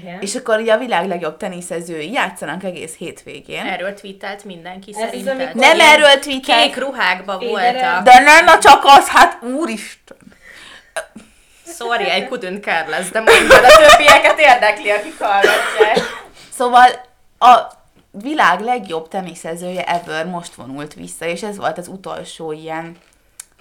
Igen. 0.00 0.20
És 0.20 0.34
akkor 0.34 0.58
ugye 0.58 0.72
a 0.72 0.78
világ 0.78 1.06
legjobb 1.08 1.36
teniszezői 1.36 2.12
játszanak 2.12 2.64
egész 2.64 2.96
hétvégén. 2.96 3.66
Erről 3.66 3.94
tweetelt 3.94 4.44
mindenki 4.44 4.90
Ez 4.94 5.00
szerinted. 5.00 5.54
Nem 5.54 5.80
erről 5.80 6.18
tweetel, 6.20 6.62
Kék 6.62 6.76
ruhákba 6.76 7.38
voltak. 7.38 8.02
de 8.02 8.18
nem 8.20 8.44
na 8.44 8.58
csak 8.58 8.82
az, 8.84 9.08
hát 9.08 9.42
úristen. 9.42 10.16
Sorry, 11.78 12.04
I 12.04 12.26
couldn't 12.30 12.60
care 12.60 12.86
less, 12.88 13.08
de 13.08 13.20
mondjad, 13.20 13.64
a 13.64 13.68
többieket 13.76 14.38
érdekli, 14.38 14.90
akik 14.90 15.18
hallgatják. 15.18 15.98
Szóval 16.52 17.08
a 17.42 17.72
világ 18.10 18.60
legjobb 18.60 19.08
teniszezője 19.08 19.84
ever 19.84 20.26
most 20.26 20.54
vonult 20.54 20.94
vissza, 20.94 21.24
és 21.24 21.42
ez 21.42 21.56
volt 21.56 21.78
az 21.78 21.88
utolsó 21.88 22.52
ilyen, 22.52 22.96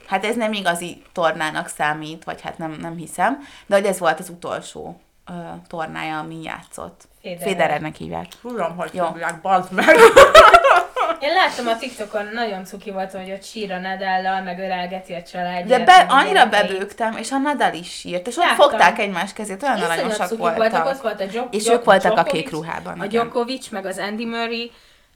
hát 0.06 0.26
ez 0.26 0.36
nem 0.36 0.54
igazi 0.54 1.02
tornának 1.14 1.68
számít, 1.68 2.24
vagy 2.24 2.42
hát 2.42 2.58
nem, 2.58 2.72
nem 2.72 2.96
hiszem, 2.96 3.40
de 3.66 3.76
hogy 3.76 3.86
ez 3.86 4.00
volt 4.00 4.20
az 4.20 4.30
utolsó 4.30 5.02
ö, 5.28 5.32
tornája, 5.68 6.20
ami 6.20 6.42
játszott. 6.42 7.08
Féderernek 7.22 7.96
hívják. 7.96 8.28
Tudom, 8.42 8.76
hogy 8.76 8.94
Jó. 8.94 9.06
hívják, 9.06 9.42
bazd 9.42 9.72
meg. 9.72 9.96
Én 11.20 11.34
láttam 11.34 11.68
a 11.68 11.78
TikTokon, 11.78 12.30
nagyon 12.34 12.66
cuki 12.66 12.92
volt, 12.92 13.12
hogy 13.12 13.32
ott 13.32 13.44
sír 13.44 13.72
a 13.72 13.80
Nadállal, 13.80 14.42
meg 14.42 14.60
ölelgeti 14.60 15.13
a 15.13 15.22
családját. 15.24 15.80
De 15.80 15.86
be, 15.86 16.06
annyira 16.10 16.46
bebőgtem, 16.46 17.18
és 17.18 17.32
a 17.32 17.38
Nadal 17.38 17.74
is 17.74 17.89
sírt, 17.92 18.28
és 18.28 18.38
ott 18.38 18.44
Láttam. 18.44 18.70
fogták 18.70 19.00
egymás 19.00 19.34
kezét, 19.34 19.63
olyan 19.63 19.78
Iszonyat 19.78 19.98
aranyosak 19.98 20.38
voltak. 20.38 20.58
voltak, 20.58 20.86
ott 20.86 21.01
volt 21.01 21.22
a 21.22 21.25
Dzsok, 21.25 21.56
És 21.56 21.68
ők 21.70 21.84
voltak 21.84 22.18
a 22.18 22.24
kék 22.24 22.51
ruhában, 22.51 23.00
A. 23.00 23.06
Djokovic, 23.06 23.70
meg 23.70 23.86
az 23.86 23.98
Andy 23.98 24.25
Murray, 24.25 24.72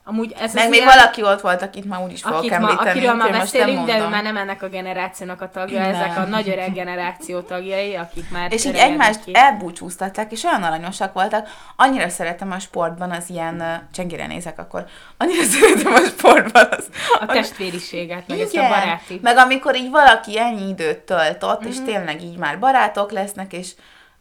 Amúgy 0.06 0.34
ez 0.38 0.54
Meg 0.54 0.68
még 0.68 0.80
ilyen- 0.80 0.92
valaki 0.96 1.22
ott 1.22 1.40
volt, 1.40 1.62
akit 1.62 1.84
már 1.84 2.00
úgyis 2.02 2.20
fogok 2.22 2.38
akit 2.38 2.50
ma, 2.50 2.56
említeni. 2.56 2.88
akiről 2.90 3.14
már 3.14 3.30
beszélünk, 3.30 3.86
de 3.86 3.98
ő 3.98 4.08
már 4.08 4.22
nem 4.22 4.36
ennek 4.36 4.62
a 4.62 4.68
generációnak 4.68 5.40
a 5.40 5.48
tagja, 5.50 5.80
Nem. 5.80 5.94
ezek 5.94 6.16
a 6.16 6.22
nagy 6.24 6.48
öreg 6.48 6.72
generáció 6.72 7.40
tagjai, 7.40 7.94
akik 7.96 8.30
már 8.30 8.52
És 8.52 8.64
így 8.64 8.74
egymást 8.74 9.24
ki. 9.24 9.30
elbúcsúztatták, 9.34 10.32
és 10.32 10.42
olyan 10.44 10.62
aranyosak 10.62 11.12
voltak. 11.12 11.48
Annyira 11.76 12.08
szeretem 12.08 12.50
a 12.50 12.58
sportban 12.58 13.10
az 13.10 13.30
ilyen, 13.30 13.88
csengére 13.92 14.26
nézek 14.26 14.58
akkor, 14.58 14.84
annyira 15.16 15.42
szeretem 15.60 15.92
a 15.92 15.98
sportban 15.98 16.66
az, 16.70 16.88
A 17.20 17.26
testvériséget, 17.26 18.28
meg 18.28 18.40
ezt 18.40 18.54
a 18.54 18.58
Igen. 18.58 18.68
baráti. 18.70 19.18
Meg 19.22 19.36
amikor 19.36 19.76
így 19.76 19.90
valaki 19.90 20.38
ennyi 20.38 20.68
időt 20.68 20.98
tölt 20.98 21.42
ott, 21.42 21.60
Mhm. 21.60 21.68
és 21.68 21.76
tényleg 21.84 22.22
így 22.22 22.36
már 22.36 22.58
barátok 22.58 23.10
lesznek, 23.12 23.52
és 23.52 23.70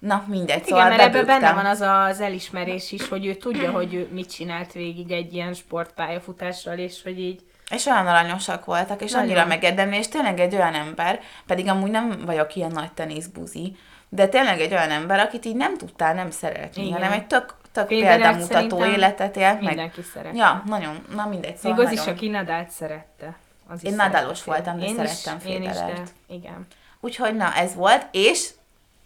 na 0.03 0.24
mindegy, 0.27 0.63
szóval 0.65 0.86
Igen, 0.86 0.98
mert 0.98 1.15
ebben 1.15 1.25
benne 1.25 1.53
van 1.53 1.65
az 1.65 1.81
az 1.81 2.22
elismerés 2.22 2.91
is, 2.91 3.07
hogy 3.07 3.25
ő 3.25 3.33
tudja, 3.33 3.72
hogy 3.72 3.93
ő 3.93 4.07
mit 4.12 4.31
csinált 4.31 4.72
végig 4.72 5.12
egy 5.12 5.33
ilyen 5.33 5.53
sportpályafutással, 5.53 6.77
és 6.77 7.03
hogy 7.03 7.19
így 7.19 7.41
És 7.72 7.86
olyan 7.86 8.07
aranyosak 8.07 8.65
voltak, 8.65 9.01
és 9.01 9.12
Nagyon. 9.12 9.27
annyira 9.27 9.45
megérdemli, 9.45 9.98
és 9.98 10.07
tényleg 10.07 10.39
egy 10.39 10.55
olyan 10.55 10.74
ember, 10.74 11.19
pedig 11.45 11.67
amúgy 11.67 11.91
nem 11.91 12.22
vagyok 12.25 12.55
ilyen 12.55 12.72
nagy 12.72 12.91
teniszbuzi, 12.91 13.77
de 14.10 14.27
tényleg 14.27 14.60
egy 14.60 14.72
olyan 14.72 14.89
ember, 14.91 15.19
akit 15.19 15.45
így 15.45 15.55
nem 15.55 15.77
tudtál 15.77 16.13
nem 16.13 16.31
szeretni, 16.31 16.81
Igen. 16.86 16.93
hanem 16.93 17.12
egy 17.12 17.27
tök, 17.27 17.55
tök 17.72 17.88
Federert 17.88 18.22
példamutató 18.48 18.86
életet 18.86 19.38
élt 19.38 19.53
meg. 19.53 19.63
mindenki 19.63 20.01
szeret. 20.01 20.36
Ja, 20.38 20.63
nagyon, 20.65 21.05
na 21.15 21.25
mindegy, 21.25 21.55
szóval 21.57 21.77
Még 21.77 21.86
az 21.86 21.91
is, 21.91 21.98
nagyon. 22.00 22.13
aki 22.13 22.27
Nadált 22.29 22.69
szerette. 22.69 23.38
Az 23.67 23.83
is 23.83 23.89
Én 23.89 23.95
Nadálos 23.95 24.43
voltam, 24.43 24.79
de 24.79 24.86
én 24.86 24.95
szerettem 24.95 25.38
is, 25.43 25.53
én 25.53 25.62
is, 25.62 25.67
de 25.67 25.74
Federert. 25.74 26.12
igen. 26.27 26.67
Úgyhogy 27.00 27.36
na, 27.36 27.53
ez 27.55 27.75
volt, 27.75 28.07
és 28.12 28.50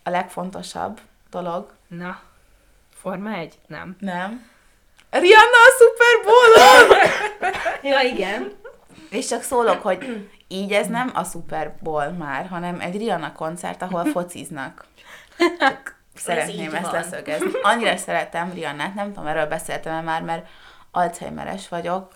a 0.08 0.10
legfontosabb 0.10 1.00
dolog, 1.30 1.72
Na, 1.88 2.20
Forma 3.02 3.30
1? 3.34 3.60
Nem. 3.68 3.96
nem? 4.00 4.50
Rihanna 5.10 5.58
a 5.68 5.72
Super 5.78 6.24
Bowl-on! 6.24 6.98
Ja, 7.92 8.00
igen. 8.00 8.54
És 9.10 9.28
csak 9.28 9.42
szólok, 9.42 9.82
hogy 9.82 10.30
így 10.48 10.72
ez 10.72 10.88
nem 10.88 11.12
a 11.14 11.24
Super 11.24 11.76
Bowl 11.82 12.10
már, 12.10 12.48
hanem 12.48 12.80
egy 12.80 12.98
Rihanna 12.98 13.32
koncert, 13.32 13.82
ahol 13.82 14.06
fociznak. 14.06 14.86
Szeretném 16.16 16.60
így 16.60 16.74
ezt 16.74 16.82
van. 16.82 16.92
leszögezni. 16.92 17.52
Annyira 17.62 17.98
szeretem 17.98 18.52
Rihannát, 18.54 18.94
nem 18.94 19.08
tudom, 19.14 19.28
erről 19.28 19.46
beszéltem 19.46 20.04
már, 20.04 20.22
mert 20.22 20.48
Alzheimeres 20.92 21.70
vagyok, 21.70 22.12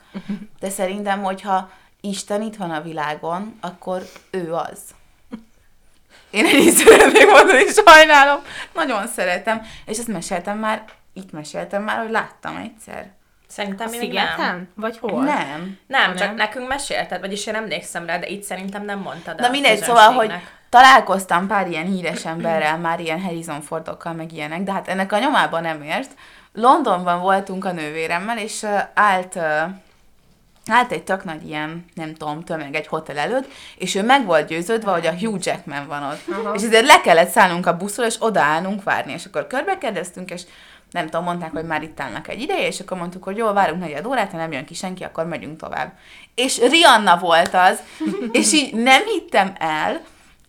de 0.59 0.69
szerintem, 0.69 1.23
hogyha 1.23 1.69
Isten 2.01 2.41
itt 2.41 2.55
van 2.55 2.71
a 2.71 2.81
világon, 2.81 3.57
akkor 3.61 4.01
ő 4.31 4.53
az. 4.53 4.79
Én 6.31 6.45
ennyit 6.45 6.73
szeretnék 6.73 7.29
mondani, 7.29 7.63
sajnálom. 7.85 8.39
Nagyon 8.73 9.07
szeretem. 9.07 9.61
És 9.85 9.97
ezt 9.97 10.07
meséltem 10.07 10.57
már, 10.57 10.83
itt 11.13 11.31
meséltem 11.31 11.83
már, 11.83 11.97
hogy 11.97 12.11
láttam 12.11 12.57
egyszer. 12.57 13.09
Szerintem 13.47 13.87
A 13.87 13.97
még 13.97 14.13
nem. 14.13 14.69
Vagy 14.75 14.97
hol? 15.01 15.23
Nem. 15.23 15.77
Nem, 15.87 16.09
Ha 16.11 16.15
csak 16.15 16.27
nem? 16.27 16.35
nekünk 16.35 16.67
mesélted, 16.67 17.19
vagyis 17.19 17.45
én 17.45 17.55
emlékszem 17.55 18.05
rá, 18.05 18.17
de 18.17 18.27
itt 18.27 18.43
szerintem 18.43 18.85
nem 18.85 18.99
mondtad 18.99 19.39
Na 19.39 19.49
mindegy, 19.49 19.81
szóval, 19.83 20.11
hogy 20.11 20.33
találkoztam 20.69 21.47
pár 21.47 21.67
ilyen 21.67 21.85
híres 21.85 22.25
emberrel, 22.25 22.77
már 22.77 22.99
ilyen 22.99 23.21
Harrison 23.21 23.61
Fordokkal, 23.61 24.13
meg 24.13 24.31
ilyenek, 24.33 24.63
de 24.63 24.71
hát 24.71 24.87
ennek 24.87 25.11
a 25.11 25.19
nyomában 25.19 25.61
nem 25.61 25.81
ért. 25.81 26.11
Londonban 26.53 27.19
voltunk 27.19 27.65
a 27.65 27.71
nővéremmel, 27.71 28.37
és 28.37 28.65
állt, 28.93 29.39
állt 30.65 30.91
egy 30.91 31.03
tök 31.03 31.23
nagy 31.23 31.47
ilyen, 31.47 31.85
nem 31.93 32.13
tudom, 32.15 32.43
tömeg 32.43 32.75
egy 32.75 32.87
hotel 32.87 33.17
előtt, 33.17 33.51
és 33.77 33.95
ő 33.95 34.03
meg 34.03 34.25
volt 34.25 34.47
győződve, 34.47 34.91
hogy 34.91 35.07
a 35.07 35.17
Hugh 35.17 35.39
Jackman 35.45 35.87
van 35.87 36.03
ott. 36.03 36.21
Aha. 36.31 36.53
És 36.55 36.63
ezért 36.63 36.85
le 36.85 37.01
kellett 37.01 37.29
szállnunk 37.29 37.65
a 37.65 37.77
buszról, 37.77 38.05
és 38.05 38.15
odaállnunk 38.19 38.83
várni, 38.83 39.11
és 39.11 39.25
akkor 39.25 39.47
körbekérdeztünk, 39.47 40.31
és 40.31 40.41
nem 40.91 41.05
tudom, 41.05 41.23
mondták, 41.23 41.51
hogy 41.51 41.65
már 41.65 41.83
itt 41.83 41.99
állnak 41.99 42.27
egy 42.27 42.41
ideje, 42.41 42.67
és 42.67 42.79
akkor 42.79 42.97
mondtuk, 42.97 43.23
hogy 43.23 43.37
jó, 43.37 43.53
várunk 43.53 43.81
negyed 43.81 44.05
órát, 44.05 44.31
ha 44.31 44.37
nem 44.37 44.51
jön 44.51 44.65
ki 44.65 44.73
senki, 44.73 45.03
akkor 45.03 45.25
megyünk 45.25 45.59
tovább. 45.59 45.93
És 46.35 46.59
Rihanna 46.59 47.17
volt 47.17 47.53
az, 47.53 47.79
és 48.31 48.53
így 48.53 48.73
nem 48.73 49.01
hittem 49.05 49.53
el, 49.57 50.01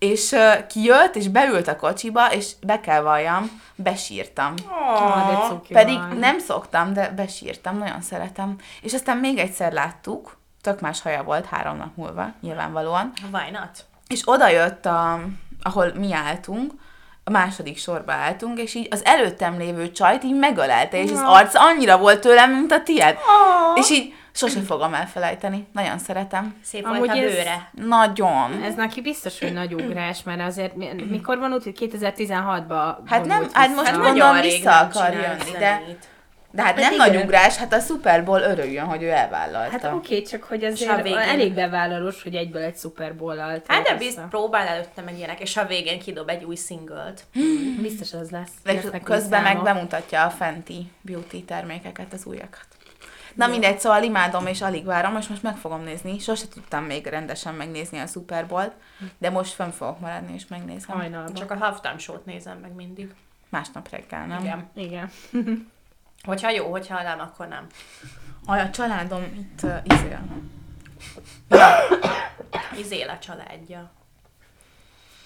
és 0.02 0.30
uh, 0.30 0.66
kijött, 0.66 1.16
és 1.16 1.28
beült 1.28 1.68
a 1.68 1.76
kocsiba, 1.76 2.32
és 2.32 2.50
be 2.66 2.80
kell 2.80 3.00
valljam, 3.00 3.60
besírtam. 3.74 4.54
Ah, 4.68 5.28
de 5.28 5.46
cuki 5.48 5.72
Pedig 5.72 5.98
vagy. 5.98 6.18
nem 6.18 6.38
szoktam, 6.38 6.92
de 6.92 7.08
besírtam, 7.08 7.78
nagyon 7.78 8.00
szeretem. 8.00 8.56
És 8.80 8.92
aztán 8.92 9.16
még 9.16 9.38
egyszer 9.38 9.72
láttuk, 9.72 10.36
tök 10.60 10.80
más 10.80 11.02
haja 11.02 11.22
volt 11.22 11.46
három 11.46 11.76
nap 11.76 11.96
múlva, 11.96 12.32
nyilvánvalóan, 12.40 13.12
Why 13.32 13.50
not? 13.50 13.84
és 14.08 14.22
oda 14.24 14.48
jött, 14.48 14.86
a, 14.86 15.20
ahol 15.62 15.92
mi 15.94 16.12
álltunk, 16.12 16.72
a 17.24 17.30
második 17.30 17.78
sorba 17.78 18.12
álltunk, 18.12 18.58
és 18.58 18.74
így 18.74 18.88
az 18.90 19.04
előttem 19.04 19.58
lévő 19.58 19.92
csajt 19.92 20.24
így 20.24 20.34
megölelte, 20.34 21.02
és 21.02 21.10
az 21.10 21.22
arc 21.24 21.54
annyira 21.54 21.98
volt 21.98 22.20
tőlem, 22.20 22.50
mint 22.50 22.72
a 22.72 22.82
tiéd. 22.82 23.16
És 23.74 23.90
így 23.90 24.14
sose 24.32 24.60
fogom 24.60 24.94
elfelejteni. 24.94 25.66
Nagyon 25.72 25.98
szeretem. 25.98 26.54
Szép 26.62 26.84
Amúgy 26.86 26.98
volt 26.98 27.10
a 27.10 27.16
ez- 27.16 27.34
bőre. 27.34 27.70
Nagyon. 27.72 28.62
Ez 28.62 28.74
neki 28.74 29.00
biztos, 29.00 29.38
hogy 29.38 29.52
nagy 29.52 29.74
ugrás, 29.74 30.22
mert 30.22 30.40
azért 30.40 30.76
mi- 30.76 31.06
mikor 31.10 31.38
van 31.38 31.52
úgy, 31.52 31.64
hogy 31.64 31.76
2016-ban 31.80 32.94
Hát 33.06 33.24
nem, 33.24 33.36
vonult 33.36 33.52
hát 33.52 33.66
vissza. 33.66 33.76
most 33.80 33.88
Hát 33.90 33.96
mondom, 33.98 34.16
nagyon 34.16 34.40
rég 34.40 34.50
vissza 34.52 34.70
nem 34.70 34.88
akar 34.94 35.12
jönni, 35.12 35.50
de, 35.58 35.82
de 36.50 36.62
hát 36.62 36.74
Hát 36.74 36.80
nem 36.80 36.92
igen. 36.92 37.12
nagy 37.12 37.22
ugrás, 37.22 37.56
hát 37.56 37.72
a 37.72 37.78
Super 37.80 38.24
Bowl 38.24 38.40
örüljön, 38.40 38.84
hogy 38.84 39.02
ő 39.02 39.08
elvállalta. 39.10 39.70
Hát 39.70 39.84
oké, 39.84 39.94
okay, 39.94 40.22
csak 40.22 40.42
hogy 40.42 40.62
És 40.62 40.68
a 40.68 40.72
azért 40.72 41.02
végén- 41.02 41.18
elég 41.18 41.52
bevállalós, 41.54 42.22
hogy 42.22 42.34
egyből 42.34 42.62
egy 42.62 42.76
Super 42.76 43.16
Bowl-al 43.16 43.62
Hát 43.66 43.82
de 43.82 43.96
a- 44.16 44.26
próbál 44.30 44.66
előtte 44.66 45.02
meg 45.02 45.16
ilyenek, 45.16 45.40
és 45.40 45.56
a 45.56 45.64
végén 45.66 46.00
kidob 46.00 46.28
egy 46.28 46.44
új 46.44 46.54
szinglt. 46.56 47.24
Biztos 47.80 48.12
az 48.12 48.30
lesz. 48.30 48.50
De 48.90 48.98
közben 49.00 49.42
meg 49.42 49.62
bemutatja 49.62 50.22
a 50.24 50.30
Fenty 50.30 50.90
Beauty 51.00 51.44
termékeket, 51.44 52.12
az 52.12 52.24
újakat. 52.26 52.66
Na 53.34 53.46
mindegy, 53.46 53.78
szóval 53.78 54.02
imádom 54.02 54.46
és 54.46 54.60
alig 54.60 54.84
várom, 54.84 55.16
és 55.16 55.26
most 55.26 55.42
meg 55.42 55.56
fogom 55.56 55.82
nézni. 55.82 56.18
Sose 56.18 56.48
tudtam 56.48 56.84
még 56.84 57.06
rendesen 57.06 57.54
megnézni 57.54 57.98
a 57.98 58.06
Super 58.06 58.46
Bowl-t, 58.46 58.72
de 59.18 59.30
most 59.30 59.52
fenn 59.52 59.70
fogok 59.70 60.00
maradni 60.00 60.34
és 60.34 60.46
megnézem. 60.46 60.96
Hajnalban. 60.96 61.34
Csak 61.34 61.50
a 61.50 61.56
halftime 61.56 61.98
show-t 61.98 62.24
nézem 62.24 62.58
meg 62.58 62.74
mindig. 62.74 63.14
Másnap 63.48 63.88
reggel, 63.90 64.26
nem? 64.26 64.40
Igen. 64.40 64.70
Igen. 64.74 65.10
Hogyha 66.22 66.50
jó, 66.50 66.70
hogyha 66.70 67.02
nem, 67.02 67.20
akkor 67.20 67.48
nem. 67.48 67.66
Aj, 68.46 68.60
a 68.60 68.70
családom 68.70 69.22
itt 69.22 69.62
uh, 69.62 69.76
izél. 69.84 70.20
Izél 72.78 73.08
a 73.08 73.18
családja. 73.18 73.90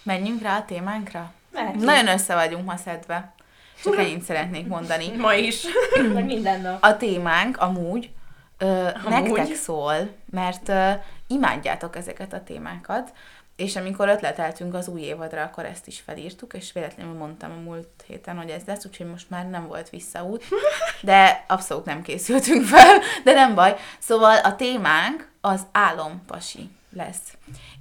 Menjünk 0.02 0.42
rá 0.42 0.58
a 0.58 0.64
témánkra? 0.64 1.32
Mehetünk. 1.52 1.84
Nagyon 1.84 2.08
össze 2.08 2.34
vagyunk 2.34 2.64
ma 2.64 2.76
szedve. 2.76 3.34
Csak 3.82 3.96
ennyit 3.96 4.22
szeretnék 4.22 4.66
mondani. 4.66 5.16
Ma 5.16 5.34
is. 5.34 5.64
Meg 6.14 6.24
minden 6.24 6.60
nap. 6.60 6.84
A 6.84 6.96
témánk 6.96 7.56
amúgy, 7.56 8.10
ö, 8.58 8.88
Amúgy? 9.04 9.30
nektek 9.32 9.54
szól, 9.54 9.94
mert 10.30 10.68
ö, 10.68 10.90
imádjátok 11.26 11.96
ezeket 11.96 12.32
a 12.32 12.42
témákat, 12.42 13.12
és 13.56 13.76
amikor 13.76 14.08
ötleteltünk 14.08 14.74
az 14.74 14.88
új 14.88 15.00
évadra, 15.00 15.42
akkor 15.42 15.64
ezt 15.64 15.86
is 15.86 16.00
felírtuk, 16.00 16.54
és 16.54 16.72
véletlenül 16.72 17.14
mondtam 17.14 17.50
a 17.50 17.60
múlt 17.60 17.88
héten, 18.06 18.36
hogy 18.36 18.50
ez 18.50 18.62
lesz, 18.66 18.84
úgyhogy 18.84 19.06
most 19.06 19.30
már 19.30 19.48
nem 19.48 19.66
volt 19.66 19.90
visszaút, 19.90 20.44
de 21.00 21.44
abszolút 21.46 21.84
nem 21.84 22.02
készültünk 22.02 22.64
fel, 22.64 22.98
de 23.24 23.32
nem 23.32 23.54
baj. 23.54 23.76
Szóval 23.98 24.36
a 24.38 24.56
témánk 24.56 25.30
az 25.40 25.60
álompasi 25.72 26.70
lesz. 26.92 27.34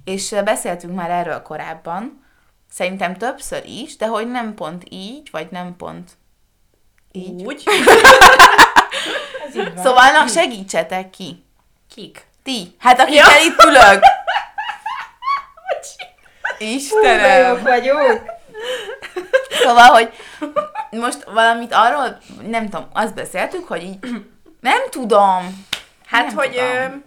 És 0.04 0.34
beszéltünk 0.44 0.94
már 0.94 1.10
erről 1.10 1.42
korábban, 1.42 2.24
szerintem 2.70 3.16
többször 3.16 3.64
is, 3.64 3.96
de 3.96 4.06
hogy 4.06 4.30
nem 4.30 4.54
pont 4.54 4.82
így, 4.88 5.28
vagy 5.30 5.46
nem 5.50 5.76
pont 5.76 6.10
így. 7.12 7.44
Úgy. 7.44 7.64
Így. 9.56 9.76
Szóval, 9.76 10.10
na, 10.12 10.26
segítsetek 10.26 11.10
ki. 11.10 11.44
Kik? 11.94 12.26
Ti. 12.42 12.76
Hát 12.78 13.00
akikkel 13.00 13.40
itt 13.44 13.62
ülök. 13.64 14.04
Hú, 16.58 16.64
Istenem. 16.64 17.46
jók 17.48 17.62
vagyunk. 17.62 18.20
Szóval, 19.50 19.88
hogy 19.88 20.12
most 20.90 21.24
valamit 21.24 21.72
arról, 21.72 22.18
nem 22.46 22.64
tudom, 22.68 22.86
azt 22.92 23.14
beszéltük, 23.14 23.66
hogy 23.68 23.82
így, 23.82 23.98
nem 24.60 24.80
tudom. 24.90 25.66
Hát, 26.06 26.26
Nem 26.26 26.36
hogy 26.36 26.50
tudom. 26.50 27.04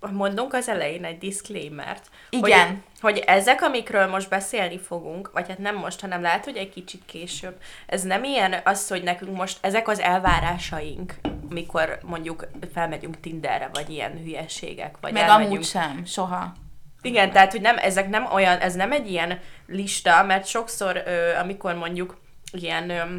ö, 0.00 0.06
mondunk 0.10 0.54
az 0.54 0.68
elején 0.68 1.04
egy 1.04 1.18
disclaimert. 1.18 2.06
Igen. 2.30 2.66
Hogy, 2.66 2.76
hogy 3.00 3.18
ezek, 3.26 3.62
amikről 3.62 4.06
most 4.06 4.28
beszélni 4.28 4.78
fogunk, 4.78 5.30
vagy 5.32 5.48
hát 5.48 5.58
nem 5.58 5.76
most, 5.76 6.00
hanem 6.00 6.22
lehet, 6.22 6.44
hogy 6.44 6.56
egy 6.56 6.68
kicsit 6.68 7.02
később, 7.06 7.54
ez 7.86 8.02
nem 8.02 8.24
ilyen 8.24 8.54
az, 8.64 8.88
hogy 8.88 9.02
nekünk 9.02 9.36
most 9.36 9.58
ezek 9.60 9.88
az 9.88 10.00
elvárásaink, 10.00 11.14
mikor 11.48 11.98
mondjuk 12.02 12.48
felmegyünk 12.72 13.20
Tinderre, 13.20 13.70
vagy 13.72 13.90
ilyen 13.90 14.12
hülyeségek, 14.22 14.96
vagy 15.00 15.12
Meg 15.12 15.22
elmegyünk. 15.22 15.52
amúgy 15.52 15.64
sem, 15.64 16.04
soha. 16.04 16.52
Igen, 17.02 17.30
tehát, 17.30 17.52
hogy 17.52 17.60
nem, 17.60 17.78
ezek 17.78 18.08
nem 18.08 18.26
olyan, 18.32 18.58
ez 18.58 18.74
nem 18.74 18.92
egy 18.92 19.10
ilyen 19.10 19.40
lista, 19.66 20.22
mert 20.22 20.46
sokszor, 20.46 21.02
ö, 21.06 21.34
amikor 21.36 21.74
mondjuk 21.74 22.20
ilyen, 22.52 22.90
ö, 22.90 23.16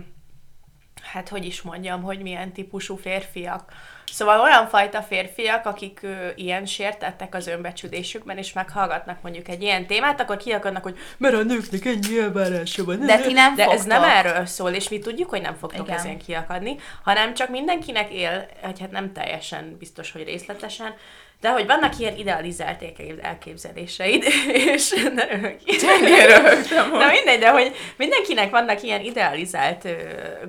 hát 1.01 1.29
hogy 1.29 1.45
is 1.45 1.61
mondjam, 1.61 2.01
hogy 2.03 2.21
milyen 2.21 2.53
típusú 2.53 2.95
férfiak. 2.95 3.73
Szóval 4.11 4.39
olyan 4.39 4.67
fajta 4.67 5.01
férfiak, 5.01 5.65
akik 5.65 5.99
ö, 6.01 6.27
ilyen 6.35 6.65
sértettek 6.65 7.35
az 7.35 7.47
önbecsülésükben, 7.47 8.37
és 8.37 8.53
meghallgatnak 8.53 9.21
mondjuk 9.21 9.47
egy 9.47 9.61
ilyen 9.61 9.87
témát, 9.87 10.21
akkor 10.21 10.37
kiakadnak, 10.37 10.83
hogy 10.83 10.97
mert 11.17 11.33
a 11.33 11.43
nőknek 11.43 11.85
ennyi 11.85 12.19
elvárása 12.19 12.83
van. 12.83 13.05
De 13.05 13.17
ti 13.19 13.33
nem 13.33 13.55
De 13.55 13.65
ez 13.65 13.85
nem 13.85 14.03
erről 14.03 14.45
szól, 14.45 14.71
és 14.71 14.89
mi 14.89 14.99
tudjuk, 14.99 15.29
hogy 15.29 15.41
nem 15.41 15.55
fogtok 15.55 15.87
Igen. 15.87 15.97
ezen 15.97 16.17
kiakadni, 16.17 16.75
hanem 17.03 17.33
csak 17.33 17.49
mindenkinek 17.49 18.13
él, 18.13 18.47
hogy 18.61 18.79
hát 18.79 18.91
nem 18.91 19.13
teljesen 19.13 19.75
biztos, 19.79 20.11
hogy 20.11 20.23
részletesen, 20.23 20.93
de 21.41 21.49
hogy 21.51 21.65
vannak 21.65 21.99
ilyen 21.99 22.17
idealizált 22.17 22.83
elkép- 22.83 23.23
elképzeléseid, 23.23 24.23
és 24.73 24.89
ne 25.13 25.25
röhögj. 25.25 25.85
Na 26.91 27.07
mindegy, 27.11 27.39
de 27.39 27.49
hogy 27.49 27.75
mindenkinek 27.95 28.49
vannak 28.49 28.83
ilyen 28.83 29.01
idealizált 29.01 29.87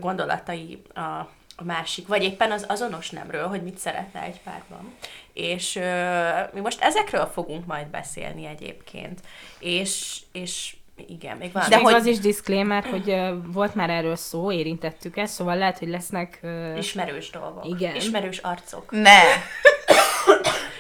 gondolatai 0.01 0.83
a, 0.95 1.39
a 1.61 1.65
másik, 1.65 2.07
vagy 2.07 2.23
éppen 2.23 2.53
az 2.53 2.65
azonos 2.69 3.11
nemről, 3.11 3.47
hogy 3.47 3.63
mit 3.63 3.79
szeretne 3.79 4.23
egy 4.23 4.41
párban. 4.41 4.95
És 5.33 5.77
ö, 5.77 6.29
mi 6.53 6.61
most 6.61 6.81
ezekről 6.83 7.27
fogunk 7.27 7.67
majd 7.67 7.87
beszélni 7.87 8.47
egyébként. 8.47 9.21
És, 9.59 10.21
és 10.33 10.77
igen, 11.09 11.37
még 11.37 11.53
van. 11.53 11.63
De 11.69 11.77
még 11.77 11.85
hogy- 11.85 11.95
az 11.95 12.07
is 12.07 12.19
disclaimer, 12.19 12.85
hogy 12.85 13.09
uh, 13.09 13.29
volt 13.53 13.75
már 13.75 13.91
erről 13.91 14.17
szó, 14.17 14.53
érintettük 14.53 15.17
ezt, 15.17 15.35
szóval 15.35 15.57
lehet, 15.57 15.79
hogy 15.79 15.89
lesznek... 15.89 16.39
Uh, 16.43 16.75
Ismerős 16.79 17.31
dolgok. 17.31 17.67
Igen. 17.67 17.95
Ismerős 17.97 18.39
arcok. 18.39 18.91
Ne! 18.91 19.19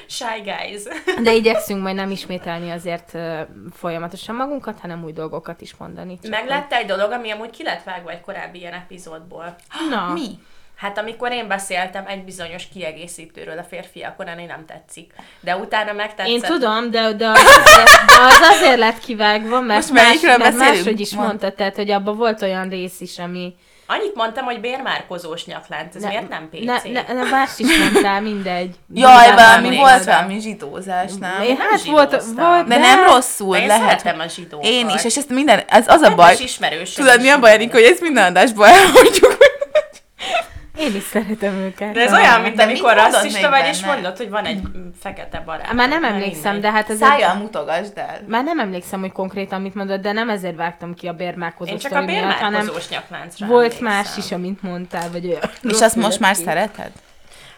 Shy 0.08 0.40
guys. 0.44 0.82
de 1.24 1.32
igyekszünk 1.34 1.82
majd 1.82 1.94
nem 1.94 2.10
ismételni 2.10 2.70
azért 2.70 3.10
uh, 3.14 3.40
folyamatosan 3.72 4.34
magunkat, 4.34 4.80
hanem 4.80 5.04
új 5.04 5.12
dolgokat 5.12 5.60
is 5.60 5.74
mondani. 5.76 6.18
Csak 6.22 6.30
Meg 6.30 6.40
hogy- 6.40 6.48
lett 6.48 6.72
egy 6.72 6.86
dolog, 6.86 7.10
ami 7.10 7.30
amúgy 7.30 7.50
ki 7.50 7.62
lett 7.62 7.82
vágva 7.82 8.10
egy 8.10 8.20
korábbi 8.20 8.58
ilyen 8.58 8.72
epizódból. 8.72 9.56
Na, 9.90 10.12
Mi? 10.12 10.28
Hát 10.80 10.98
amikor 10.98 11.32
én 11.32 11.48
beszéltem 11.48 12.04
egy 12.06 12.24
bizonyos 12.24 12.68
kiegészítőről 12.72 13.58
a 13.58 13.62
férfiakon, 13.62 14.26
ennél 14.26 14.46
nem 14.46 14.64
tetszik. 14.66 15.12
De 15.40 15.56
utána 15.56 15.92
megtetszett. 15.92 16.32
Én 16.32 16.40
tudom, 16.40 16.90
de, 16.90 17.12
de, 17.12 17.28
az, 17.28 17.42
de, 17.42 17.82
az 18.20 18.40
azért 18.50 18.78
lett 18.78 18.98
kivágva, 18.98 19.60
mert, 19.60 19.90
Most 19.90 20.04
melyikről 20.04 20.36
mert 20.36 20.56
máshogy 20.56 21.00
is 21.00 21.14
Mondd. 21.14 21.26
mondta, 21.26 21.52
tehát, 21.52 21.76
hogy 21.76 21.90
abban 21.90 22.16
volt 22.16 22.42
olyan 22.42 22.68
rész 22.68 23.00
is, 23.00 23.18
ami... 23.18 23.54
Annyit 23.86 24.14
mondtam, 24.14 24.44
hogy 24.44 24.60
bérmárkozós 24.60 25.44
nyaklánc, 25.44 25.94
ez 25.94 26.02
miért 26.02 26.28
nem 26.28 26.48
PC? 26.50 26.64
Ne, 26.64 26.90
ne, 26.92 27.12
ne, 27.12 27.30
más 27.30 27.50
is 27.58 27.78
mondtál, 27.78 28.20
mindegy. 28.20 28.74
Jaj, 28.94 29.34
valami 29.34 29.76
volt 29.76 30.04
valami 30.04 30.40
zsidózás, 30.40 31.10
nem? 31.20 31.42
Én, 31.42 31.56
nem 31.56 31.68
hát 31.70 31.82
volt, 31.84 32.10
zsidóztam. 32.10 32.44
volt, 32.44 32.66
De 32.66 32.76
nem 32.76 33.04
rosszul, 33.04 33.56
Én 33.56 33.66
lehet. 33.66 34.00
szeretem 34.00 34.20
a 34.20 34.26
zsidókat. 34.28 34.66
Én 34.66 34.88
is, 34.88 35.04
és 35.04 35.16
ezt 35.16 35.28
minden, 35.28 35.62
ez 35.66 35.88
az 35.88 36.00
a 36.00 36.14
baj. 36.14 36.32
És 36.32 36.40
ismerősöm 36.40 37.04
Tudod, 37.04 37.20
mi 37.20 37.28
a 37.28 37.38
baj. 37.38 37.52
Enikő, 37.52 37.72
hogy 37.72 37.90
ezt 37.90 38.00
minden 38.00 38.24
adásból 38.24 38.66
elmondjuk. 38.66 39.39
Én 40.80 40.94
is 40.94 41.02
szeretem 41.02 41.54
őket. 41.54 41.92
De 41.92 42.00
ez 42.00 42.12
olyan, 42.12 42.40
mint 42.40 42.54
De 42.56 42.62
amikor 42.62 42.94
mondod 42.94 43.12
rasszista 43.12 43.50
vagy, 43.50 43.66
és 43.66 43.80
benne? 43.80 43.92
mondod, 43.92 44.16
hogy 44.16 44.30
van 44.30 44.44
egy 44.44 44.60
fekete 45.00 45.40
barát. 45.40 45.72
Már 45.72 45.88
nem 45.88 46.04
emlékszem, 46.04 46.60
de 46.60 46.70
hát 46.70 46.90
ez 46.90 46.98
Szájjal 46.98 47.34
mutogasd 47.34 47.98
el. 47.98 48.20
Már 48.26 48.44
nem 48.44 48.58
emlékszem, 48.58 49.00
hogy 49.00 49.12
konkrétan 49.12 49.60
mit 49.60 49.74
mondott, 49.74 50.00
de 50.00 50.12
nem 50.12 50.30
ezért 50.30 50.56
vágtam 50.56 50.94
ki 50.94 51.06
a 51.08 51.12
bérmárkozó 51.12 51.70
Én 51.70 51.78
csak 51.78 51.92
a 51.92 52.04
bérmárkozós 52.04 52.88
nyakláncra 52.88 53.46
volt 53.46 53.62
emlékszem. 53.62 53.86
más 53.86 54.16
is, 54.16 54.32
amit 54.32 54.62
mondtál, 54.62 55.10
vagy 55.12 55.26
olyan. 55.26 55.50
És 55.62 55.80
azt 55.80 55.96
most 55.96 56.20
már 56.20 56.34
szereted? 56.34 56.90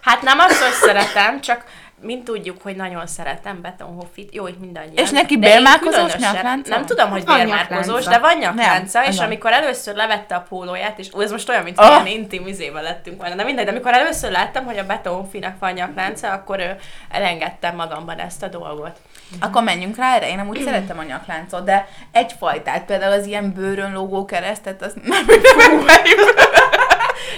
Hát 0.00 0.22
nem 0.22 0.38
azt, 0.38 0.62
hogy 0.62 0.72
szeretem, 0.72 1.40
csak 1.40 1.64
mint 2.02 2.24
tudjuk, 2.24 2.62
hogy 2.62 2.76
nagyon 2.76 3.06
szeretem 3.06 3.60
Betonhoffit, 3.60 4.34
jó, 4.34 4.42
hogy 4.42 4.56
mindannyian. 4.60 5.04
És 5.04 5.10
neki 5.10 5.36
bérmárkozós 5.36 6.14
nyaklánca 6.14 6.74
Nem 6.74 6.86
tudom, 6.86 7.10
hogy 7.10 7.24
bérmárkozós, 7.24 8.04
de 8.04 8.18
van 8.18 8.36
nyaklánca, 8.38 9.00
Nem, 9.00 9.10
és 9.10 9.16
van. 9.16 9.26
amikor 9.26 9.52
először 9.52 9.94
levette 9.94 10.34
a 10.34 10.44
pólóját, 10.48 10.98
és 10.98 11.08
ó, 11.14 11.20
ez 11.20 11.30
most 11.30 11.48
olyan, 11.48 11.62
mint 11.62 11.80
oh. 11.80 11.86
ilyen 11.86 12.06
intim 12.06 12.46
izével 12.46 12.82
lettünk 12.82 13.20
volna, 13.20 13.34
de 13.34 13.44
mindegy, 13.44 13.64
de 13.64 13.70
amikor 13.70 13.92
először 13.92 14.30
láttam, 14.30 14.64
hogy 14.64 14.78
a 14.78 14.86
Betonhoffinak 14.86 15.58
van 15.58 15.72
nyaklánca, 15.72 16.32
akkor 16.32 16.58
ő, 16.58 16.76
elengedtem 17.10 17.76
magamban 17.76 18.18
ezt 18.18 18.42
a 18.42 18.48
dolgot. 18.48 18.96
Akkor 19.40 19.62
menjünk 19.62 19.96
rá 19.96 20.14
erre. 20.14 20.28
Én 20.28 20.38
amúgy 20.38 20.62
szeretem 20.66 20.98
a 20.98 21.02
nyakláncot, 21.02 21.64
de 21.64 21.88
egyfajtát, 22.12 22.84
például 22.84 23.12
az 23.12 23.26
ilyen 23.26 23.52
bőrön 23.52 23.92
lógó 23.92 24.24
keresztet, 24.24 24.82
azt 24.82 24.96
nem. 25.02 25.26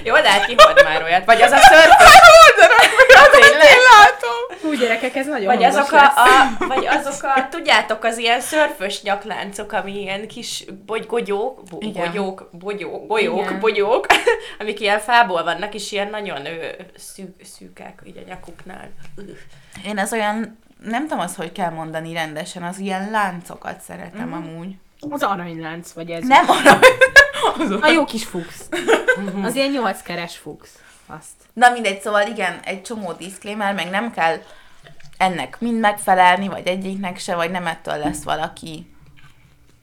Jó, 0.05 0.14
de 0.14 0.31
hát 0.31 0.46
ki 0.46 0.55
volt 0.55 0.85
már 0.85 1.03
olyat? 1.03 1.24
Vagy 1.24 1.42
az 1.42 1.50
a 1.50 1.59
szörfös, 1.59 2.18
tényleg? 3.31 3.74
látom. 3.90 4.70
Úgy 4.70 4.79
gyerekek, 4.79 5.16
ez 5.16 5.27
nagyon 5.27 5.46
Vagy 5.46 5.64
azok, 5.64 5.92
a, 5.92 6.05
a, 6.05 6.57
vagy 6.74 6.87
azok 6.87 7.22
a, 7.22 7.48
tudjátok, 7.50 8.05
az 8.05 8.18
ilyen 8.18 8.40
szörfös 8.40 9.03
nyakláncok, 9.03 9.72
ami 9.72 10.00
ilyen 10.00 10.29
kis 10.29 10.64
bogy, 10.87 11.07
gogyók, 11.07 11.62
bo, 11.62 11.79
Igen. 11.81 12.07
bogyók, 12.07 12.48
bogyók, 12.53 13.07
golyók, 13.07 13.44
Igen. 13.44 13.61
bogyók, 13.61 14.07
amik 14.61 14.81
ilyen 14.81 14.98
fából 14.98 15.42
vannak, 15.42 15.74
és 15.74 15.92
ilyen 15.92 16.11
nagyon 16.11 16.46
ő, 16.46 16.77
szűk, 16.96 17.44
szűkek 17.44 18.00
így 18.05 18.16
a 18.16 18.29
nyakuknál. 18.29 18.90
Én 19.87 19.98
az 19.98 20.12
olyan, 20.12 20.59
nem 20.85 21.03
tudom 21.03 21.18
azt, 21.18 21.37
hogy 21.37 21.53
kell 21.53 21.70
mondani 21.70 22.12
rendesen, 22.12 22.62
az 22.62 22.79
ilyen 22.79 23.11
láncokat 23.11 23.81
szeretem 23.81 24.33
amúgy. 24.33 24.74
Az 25.11 25.22
aranylánc, 25.22 25.92
vagy 25.92 26.11
ez. 26.11 26.27
Nem 26.27 26.44
arra. 26.48 26.79
A 27.81 27.88
jó 27.88 28.05
kis 28.05 28.24
fuchs. 28.24 28.55
Az 29.42 29.55
ilyen 29.55 29.70
nyolckeres 29.70 30.37
fuchs. 30.37 30.68
Azt. 31.06 31.32
Na 31.52 31.70
mindegy, 31.70 32.00
szóval 32.00 32.26
igen, 32.26 32.60
egy 32.64 32.82
csomó 32.82 33.12
diszklémer, 33.12 33.74
meg 33.74 33.90
nem 33.90 34.12
kell 34.12 34.36
ennek 35.18 35.60
mind 35.60 35.80
megfelelni, 35.80 36.48
vagy 36.48 36.66
egyiknek 36.66 37.18
se, 37.18 37.34
vagy 37.34 37.50
nem 37.50 37.66
ettől 37.66 37.96
lesz 37.96 38.22
valaki. 38.22 38.94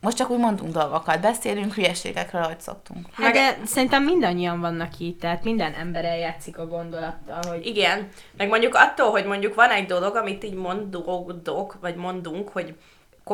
Most 0.01 0.17
csak 0.17 0.29
úgy 0.29 0.39
mondunk 0.39 0.73
dolgokat, 0.73 1.21
beszélünk 1.21 1.73
hülyeségekről, 1.73 2.41
ahogy 2.41 2.59
szoktunk. 2.59 3.07
Hát 3.13 3.33
de 3.33 3.57
szerintem 3.65 4.03
mindannyian 4.03 4.59
vannak 4.59 4.99
így, 4.99 5.17
tehát 5.17 5.43
minden 5.43 5.73
ember 5.73 6.05
eljátszik 6.05 6.57
a 6.57 6.67
gondolattal, 6.67 7.41
hogy 7.47 7.65
Igen, 7.65 8.07
meg 8.37 8.47
mondjuk 8.47 8.75
attól, 8.75 9.09
hogy 9.09 9.25
mondjuk 9.25 9.55
van 9.55 9.69
egy 9.69 9.85
dolog, 9.85 10.15
amit 10.15 10.43
így 10.43 10.53
mondok, 10.53 11.77
vagy 11.81 11.95
mondunk, 11.95 12.49
hogy 12.49 12.75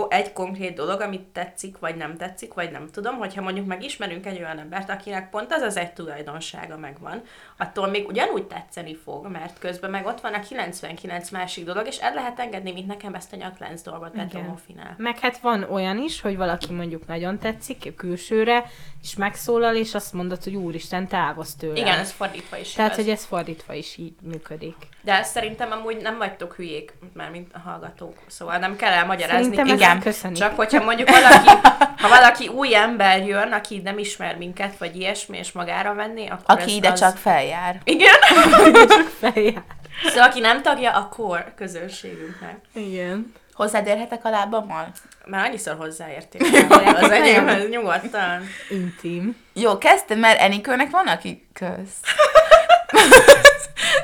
egy 0.10 0.34
konkrét 0.34 0.76
dolog, 0.76 1.02
amit 1.02 1.22
tetszik, 1.22 1.80
vagy 1.80 1.96
nem 1.96 2.18
tetszik, 2.18 2.54
vagy 2.54 2.72
nem 2.72 2.88
tudom, 2.92 3.18
hogyha 3.18 3.42
mondjuk 3.42 3.66
megismerünk 3.66 4.26
egy 4.26 4.38
olyan 4.38 4.60
embert, 4.60 4.90
akinek 4.90 5.30
pont 5.30 5.54
az 5.54 5.62
az 5.62 5.78
egy 5.78 5.94
tulajdonsága 5.94 6.78
megvan, 6.78 7.22
attól 7.58 7.88
még 7.88 8.08
ugyanúgy 8.08 8.44
tetszeni 8.44 8.96
fog, 8.96 9.28
mert 9.28 9.60
közben 9.60 9.90
meg 9.90 10.06
ott 10.06 10.22
van 10.22 10.34
a 10.34 10.40
99 10.40 11.30
másik 11.30 11.66
dolog, 11.66 11.88
és 11.88 11.98
el 11.98 12.14
lehet 12.14 12.40
engedni, 12.40 12.72
mint 12.72 12.88
nekem 12.88 13.14
ezt 13.14 13.34
a 13.34 13.36
nyaklánc 13.36 13.82
dolgot 13.82 14.16
Betonhoffinál. 14.16 14.96
Meg 14.98 15.20
hát 15.20 15.38
van 15.38 15.64
olyan 15.64 15.98
is, 15.98 16.22
hogy 16.22 16.38
valaki 16.38 16.74
mondjuk 16.74 17.08
nagyon 17.08 17.40
tetszik 17.40 17.96
külsőre, 17.96 18.64
és 19.02 19.16
megszólal, 19.16 19.76
és 19.76 19.94
azt 19.94 20.14
mondod, 20.14 20.44
hogy 20.44 20.56
úristen, 20.56 21.08
távozz 21.08 21.54
tőle. 21.54 21.80
Igen, 21.80 22.00
ez 22.00 22.12
fordítva 22.12 22.58
is 22.58 22.72
Tehát, 22.74 22.92
igaz. 22.92 23.04
hogy 23.04 23.14
ez 23.14 23.26
fordítva 23.26 23.74
is 23.74 23.98
így 23.98 24.16
működik. 24.22 24.76
De 25.02 25.14
ezt 25.14 25.32
szerintem 25.32 25.72
amúgy 25.72 26.02
nem 26.02 26.18
vagytok 26.18 26.56
hülyék, 26.56 26.94
már 27.14 27.30
mint 27.30 27.54
a 27.54 27.60
hallgatók, 27.60 28.18
szóval 28.28 28.58
nem 28.58 28.76
kell 28.76 28.92
elmagyarázni. 28.92 29.56
Szerintem 29.56 29.77
igen. 29.78 30.00
köszönjük. 30.00 30.40
Csak 30.40 30.56
hogyha 30.56 30.84
mondjuk 30.84 31.10
valaki, 31.10 31.50
ha 32.02 32.08
valaki 32.08 32.48
új 32.48 32.76
ember 32.76 33.26
jön, 33.28 33.52
aki 33.52 33.82
nem 33.84 33.98
ismer 33.98 34.36
minket, 34.38 34.78
vagy 34.78 34.96
ilyesmi, 34.96 35.38
és 35.38 35.52
magára 35.52 35.94
venni, 35.94 36.28
akkor 36.28 36.44
Aki 36.46 36.62
ez 36.62 36.76
ide 36.76 36.92
az... 36.92 37.00
csak 37.00 37.18
feljár. 37.18 37.80
Igen? 37.84 38.16
Feljár. 39.20 39.64
Szóval 40.06 40.28
aki 40.30 40.40
nem 40.40 40.62
tagja 40.62 40.92
a 40.92 41.08
core 41.08 41.54
közönségünknek. 41.56 42.56
Igen. 42.74 43.34
Hozzád 43.54 44.08
a 44.24 44.30
lábammal? 44.30 44.88
Már 45.26 45.46
annyiszor 45.46 45.76
hozzáértél. 45.78 46.66
az 46.96 47.12
enyémhez 47.20 47.70
nyugodtan. 47.70 48.44
Intim. 48.70 49.36
Jó, 49.54 49.78
kezdtem, 49.78 50.20
mert 50.20 50.40
Enikőnek 50.40 50.90
van, 50.90 51.08
aki 51.08 51.48
köz. 51.54 51.90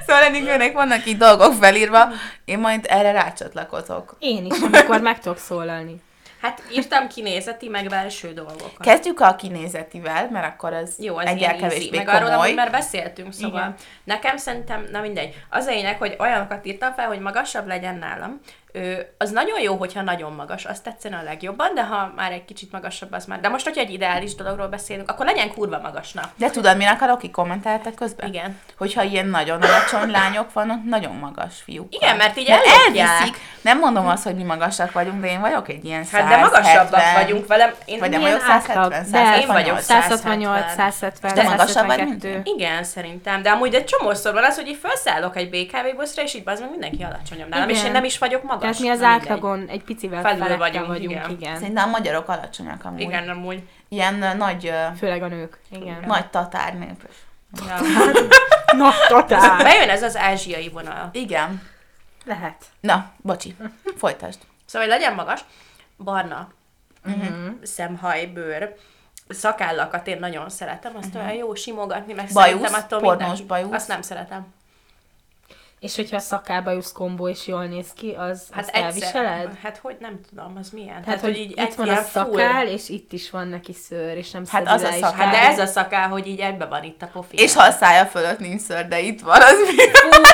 szóval 0.08 0.24
Enikőnek 0.24 0.74
vannak 0.74 1.06
így 1.06 1.18
dolgok 1.18 1.54
felírva, 1.54 2.10
én 2.46 2.60
majd 2.60 2.86
erre 2.90 3.12
rácsatlakozok. 3.12 4.16
Én 4.20 4.46
is, 4.46 4.60
amikor 4.60 5.02
meg 5.02 5.20
tudok 5.20 5.38
szólalni. 5.38 6.02
Hát 6.42 6.62
írtam 6.72 7.08
kinézeti, 7.08 7.68
meg 7.68 7.88
belső 7.88 8.34
dolgokat. 8.34 8.78
Kezdjük 8.80 9.20
a 9.20 9.36
kinézetivel, 9.36 10.30
mert 10.32 10.46
akkor 10.46 10.74
az 10.74 10.96
Jó, 10.98 11.20
ez 11.20 11.30
egyel 11.30 11.56
kevésbé 11.56 11.98
Meg 11.98 12.08
arról, 12.08 12.30
komoly. 12.30 12.46
amúgy 12.46 12.56
már 12.56 12.72
beszéltünk, 12.72 13.34
szóval. 13.34 13.60
Igen. 13.60 13.76
nekem 14.04 14.38
szerintem, 14.38 14.88
na 14.92 15.02
mindegy, 15.02 15.36
az 15.50 15.66
a 15.66 15.70
lényeg, 15.70 15.98
hogy 15.98 16.16
olyanokat 16.20 16.66
írtam 16.66 16.94
fel, 16.94 17.08
hogy 17.08 17.20
magasabb 17.20 17.68
legyen 17.68 17.96
nálam. 17.96 18.40
Ö, 18.76 18.94
az 19.18 19.32
nagyon 19.32 19.60
jó, 19.60 19.76
hogyha 19.76 20.02
nagyon 20.02 20.34
magas, 20.34 20.66
az 20.66 20.80
tetszene 20.80 21.18
a 21.18 21.24
legjobban, 21.24 21.74
de 21.74 21.84
ha 21.84 22.12
már 22.16 22.32
egy 22.32 22.46
kicsit 22.46 22.72
magasabb, 22.72 23.12
az 23.12 23.26
már. 23.26 23.40
De 23.40 23.50
most, 23.50 23.64
hogyha 23.66 23.82
egy 23.82 23.92
ideális 23.94 24.36
dologról 24.36 24.68
beszélünk, 24.68 25.10
akkor 25.10 25.26
legyen 25.26 25.54
kurva 25.54 25.80
magasnak. 25.80 26.26
De 26.36 26.50
tudod, 26.50 26.78
mi 26.78 26.86
akarok, 26.86 27.20
ki 27.20 27.32
kommenteltek 27.32 27.94
közben? 27.94 28.28
Igen. 28.28 28.60
Hogyha 28.78 29.02
ilyen 29.04 29.28
nagyon 29.28 29.62
alacsony 29.62 30.12
lányok 30.12 30.54
vannak, 30.54 30.84
nagyon 30.84 31.16
magas 31.16 31.62
fiúk. 31.66 31.96
Igen, 31.96 32.16
mert 32.16 32.38
így 32.38 32.48
Mert 32.48 32.66
elviszik. 32.66 33.38
Nem 33.62 33.80
mondom 33.80 34.08
azt, 34.08 34.24
hogy 34.24 34.36
mi 34.36 34.44
magasak 34.44 34.92
vagyunk, 34.92 35.22
de 35.22 35.28
én 35.28 35.40
vagyok 35.40 35.70
egy 35.70 35.86
ilyen 35.86 36.06
Hát 36.12 36.28
de 36.28 36.38
magasabbak 36.38 37.00
170. 37.00 37.24
vagyunk 37.24 37.48
velem. 37.48 37.74
Én 37.86 38.00
Vagy 38.00 38.10
nem 38.10 38.22
vagyok 38.22 38.40
170, 38.40 38.90
De 38.90 39.04
168. 39.04 39.42
én 39.42 39.48
vagyok 39.48 39.80
168, 39.80 40.74
170, 40.74 41.34
Te 41.34 41.44
magasabb 41.44 41.86
vagy, 41.86 41.98
mint 41.98 42.22
172. 42.22 42.42
Igen, 42.56 42.84
szerintem. 42.84 43.42
De 43.42 43.50
amúgy 43.50 43.74
egy 43.74 43.86
csomószor 43.86 44.34
van 44.34 44.44
az, 44.44 44.56
hogy 44.56 44.68
így 44.68 44.80
felszállok 44.82 45.38
egy 45.38 45.50
BKV 45.50 45.96
buszra, 45.98 46.24
és 46.24 46.34
így 46.34 46.42
az 46.46 46.60
meg 46.60 46.70
mindenki 46.70 47.04
alacsonyabb 47.04 47.50
nálam, 47.50 47.70
és 47.70 47.84
én 47.84 47.92
nem 47.92 48.04
is 48.04 48.18
vagyok 48.18 48.44
magas. 48.44 48.63
Tehát 48.64 48.80
mi 48.80 48.90
az 48.90 49.00
Na 49.00 49.08
mindegy. 49.10 49.30
átlagon 49.30 49.68
egy 49.68 49.84
picivel 49.84 50.22
Felül 50.22 50.58
vagyunk, 50.58 50.88
vagyunk, 50.88 51.12
igen. 51.12 51.30
igen. 51.30 51.56
Szerintem 51.58 51.88
a 51.88 51.92
magyarok 51.92 52.28
alacsonyak 52.28 52.86
amúgy. 52.86 53.02
Igen, 53.02 53.30
amúgy. 53.30 53.64
Ilyen 53.90 54.38
nagy, 54.38 54.74
Főleg 54.98 55.24
a 55.24 55.28
nők, 55.28 55.60
igen. 55.70 56.04
nagy 56.06 56.30
tatár 56.30 56.78
nép. 56.78 57.08
Ja. 57.68 57.76
Na, 58.78 58.92
totál. 59.08 59.64
Bejön 59.64 59.90
ez 59.90 60.04
az 60.04 60.18
ázsiai 60.18 60.70
vonal. 60.70 61.10
Igen. 61.12 61.62
Lehet. 62.26 62.66
Na, 62.80 63.12
bocsi. 63.18 63.56
Folytasd. 63.98 64.40
Szóval, 64.66 64.88
hogy 64.88 64.98
legyen 64.98 65.16
magas, 65.16 65.40
barna 65.98 66.52
Mhm. 67.06 67.20
uh-huh. 67.20 67.54
szemhaj, 67.64 68.26
bőr, 68.26 68.76
szakállakat 69.30 70.08
én 70.08 70.20
nagyon 70.20 70.50
szeretem, 70.50 70.96
azt 70.96 71.08
uh-huh. 71.08 71.24
olyan 71.24 71.34
jó 71.36 71.54
simogatni, 71.56 72.14
meg 72.14 72.30
Bajusz, 72.34 72.60
szerintem 72.60 72.74
attól 72.74 73.00
pornós 73.00 73.28
minden- 73.28 73.48
bajusz. 73.48 73.72
Azt 73.74 73.88
nem 73.88 74.02
szeretem. 74.02 74.46
És 75.84 75.96
hogyha 75.96 76.16
a 76.16 76.20
szakálbajusz 76.20 76.92
kombó 76.92 77.28
is 77.28 77.48
jól 77.48 77.66
néz 77.66 77.88
ki, 77.96 78.16
az, 78.18 78.42
Hát 78.52 78.60
azt 78.64 78.70
egyszer, 78.70 78.84
elviseled? 78.84 79.58
hát 79.64 79.80
hogy 79.82 79.96
nem 80.00 80.20
tudom, 80.30 80.54
az 80.60 80.70
milyen. 80.70 81.04
Tehát, 81.04 81.20
hogy, 81.20 81.38
így 81.38 81.50
itt 81.50 81.74
van 81.76 81.88
a 81.88 81.92
ilyen 81.92 82.04
full- 82.04 82.26
szakál, 82.26 82.68
és 82.68 82.90
itt 82.90 83.12
is 83.14 83.30
van 83.30 83.48
neki 83.48 83.74
szőr, 83.88 84.18
és 84.18 84.32
nem 84.32 84.44
Hát 84.50 84.68
az 84.68 84.84
a 84.84 84.88
és 84.88 84.94
szakál. 84.96 85.26
Hát 85.26 85.32
de 85.32 85.42
ez 85.42 85.60
a 85.60 85.66
szakál, 85.66 86.08
hogy 86.08 86.28
így 86.28 86.40
egybe 86.40 86.66
van 86.66 86.84
itt 86.84 87.02
a 87.02 87.10
pofi. 87.14 87.38
És 87.38 87.54
ha 87.54 87.64
a 87.64 87.72
szája 87.72 88.06
fölött 88.06 88.40
nincs 88.40 88.62
ször, 88.62 88.88
de 88.88 89.00
itt 89.00 89.22
van, 89.22 89.42
az 89.42 89.56
mi? 89.76 89.84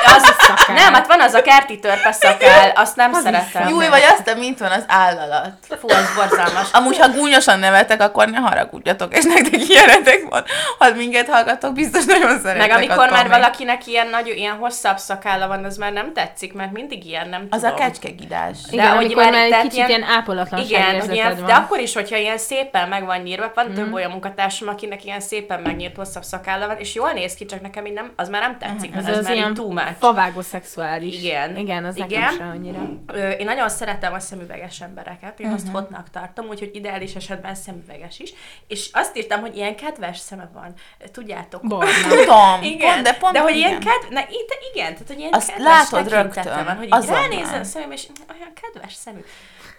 az 0.04 0.22
a 0.22 0.42
szakál. 0.42 0.74
Nem, 0.76 0.92
hát 0.94 1.06
van 1.06 1.20
az 1.20 1.34
a 1.34 1.42
kerti 1.42 1.78
törpe 1.78 2.12
szakál, 2.12 2.70
azt 2.74 2.96
nem 2.96 3.12
Az 3.12 3.22
szeretem. 3.22 3.68
Júj, 3.68 3.88
vagy 3.88 4.02
azt, 4.02 4.22
te 4.24 4.34
mint 4.34 4.58
van 4.58 4.70
az 4.70 4.84
áll 4.86 5.16
alatt. 5.18 5.66
Fú, 5.80 5.88
az 5.88 6.14
borzalmas. 6.16 6.72
Amúgy, 6.72 6.98
ha 6.98 7.08
gúnyosan 7.08 7.58
nevetek, 7.58 8.00
akkor 8.00 8.28
ne 8.28 8.38
haragudjatok, 8.38 9.16
és 9.16 9.24
nektek 9.24 9.68
ilyenetek 9.68 10.26
van. 10.28 10.44
Ha 10.78 10.90
minket 10.90 11.28
hallgatok, 11.28 11.72
biztos 11.72 12.04
nagyon 12.04 12.38
szeretek. 12.38 12.68
Meg 12.68 12.70
amikor 12.70 13.10
már 13.10 13.28
valakinek 13.28 13.86
ilyen 13.86 14.06
nagy, 14.06 14.26
ilyen 14.26 14.56
hosszabb 14.56 14.98
szakálla 15.40 15.56
van, 15.56 15.64
az 15.64 15.76
már 15.76 15.92
nem 15.92 16.12
tetszik, 16.12 16.52
mert 16.52 16.72
mindig 16.72 17.04
ilyen, 17.06 17.28
nem 17.28 17.46
Az 17.50 17.60
tudom. 17.60 17.74
a 17.74 17.78
kecskegidás. 17.78 18.58
Igen, 18.70 18.96
hogy 18.96 19.14
már- 19.14 19.30
már 19.30 19.44
egy 19.52 19.56
kicsit 19.60 19.72
ilyen- 19.72 19.88
ilyen 19.88 20.02
ápolatlanság 20.02 20.70
Igen, 20.70 21.00
hogy 21.00 21.14
ilyen, 21.14 21.34
van. 21.36 21.46
de 21.46 21.52
akkor 21.52 21.78
is, 21.78 21.94
hogyha 21.94 22.16
ilyen 22.16 22.38
szépen 22.38 22.88
meg 22.88 23.04
van 23.04 23.20
nyírva, 23.20 23.50
van 23.54 23.72
több 23.74 23.92
olyan 23.92 24.10
munkatársam, 24.10 24.68
akinek 24.68 25.04
ilyen 25.04 25.20
szépen 25.20 25.60
megnyírt 25.60 25.96
hosszabb 25.96 26.22
szakálla 26.22 26.66
van, 26.66 26.76
és 26.78 26.94
jól 26.94 27.10
néz 27.12 27.34
ki, 27.34 27.44
csak 27.44 27.60
nekem 27.60 27.86
így 27.86 27.92
nem, 27.92 28.12
az 28.16 28.28
már 28.28 28.40
nem 28.40 28.58
tetszik, 28.58 28.94
ez 28.96 29.04
mert 29.04 29.08
az, 29.14 29.18
az 29.18 29.24
már 29.24 29.34
ilyen 29.34 29.48
így 29.48 29.54
too 29.54 29.68
much. 29.70 29.92
favágó 29.98 30.40
szexuális. 30.40 31.22
Igen. 31.22 31.56
Igen, 31.56 31.84
az 31.84 31.96
Igen. 31.96 32.08
nekem 32.20 32.36
sem 32.36 32.48
annyira. 32.48 32.78
Ö, 33.06 33.28
Én 33.30 33.44
nagyon 33.44 33.68
szeretem 33.68 34.12
a 34.12 34.18
szemüveges 34.20 34.80
embereket, 34.80 35.40
én 35.40 35.46
Mhm. 35.46 35.54
azt 35.54 35.68
hotnak 35.72 36.10
tartom, 36.10 36.46
úgyhogy 36.48 36.70
ideális 36.72 37.14
esetben 37.14 37.54
szemüveges 37.54 38.18
is. 38.18 38.32
És 38.68 38.88
azt 38.92 39.16
írtam, 39.16 39.40
hogy 39.40 39.56
ilyen 39.56 39.76
kedves 39.76 40.18
szeme 40.18 40.50
van. 40.54 40.72
Tudjátok? 41.12 41.60
Tudom, 42.08 42.62
Igen, 42.62 42.92
pont, 42.92 43.02
de 43.02 43.12
pont 43.14 43.32
de 43.32 43.40
hogy 43.40 43.56
igen. 43.56 43.68
ilyen 43.68 43.80
kedv... 43.80 44.12
Na, 44.12 44.20
itt, 44.20 44.48
igen, 44.74 44.92
tehát 44.92 45.06
hogy 45.06 45.18
ilyen 45.18 45.29
Azt 45.30 45.48
kedves 45.48 45.90
látod 45.90 46.08
rögtön, 46.12 46.64
van, 46.64 46.76
hogy 46.76 46.86
így 46.86 46.94
azonnal. 46.94 47.20
ránézel 47.20 47.60
a 47.60 47.64
szemem, 47.64 47.90
és 47.92 48.06
olyan 48.38 48.52
kedves 48.62 48.92
szemű. 48.94 49.20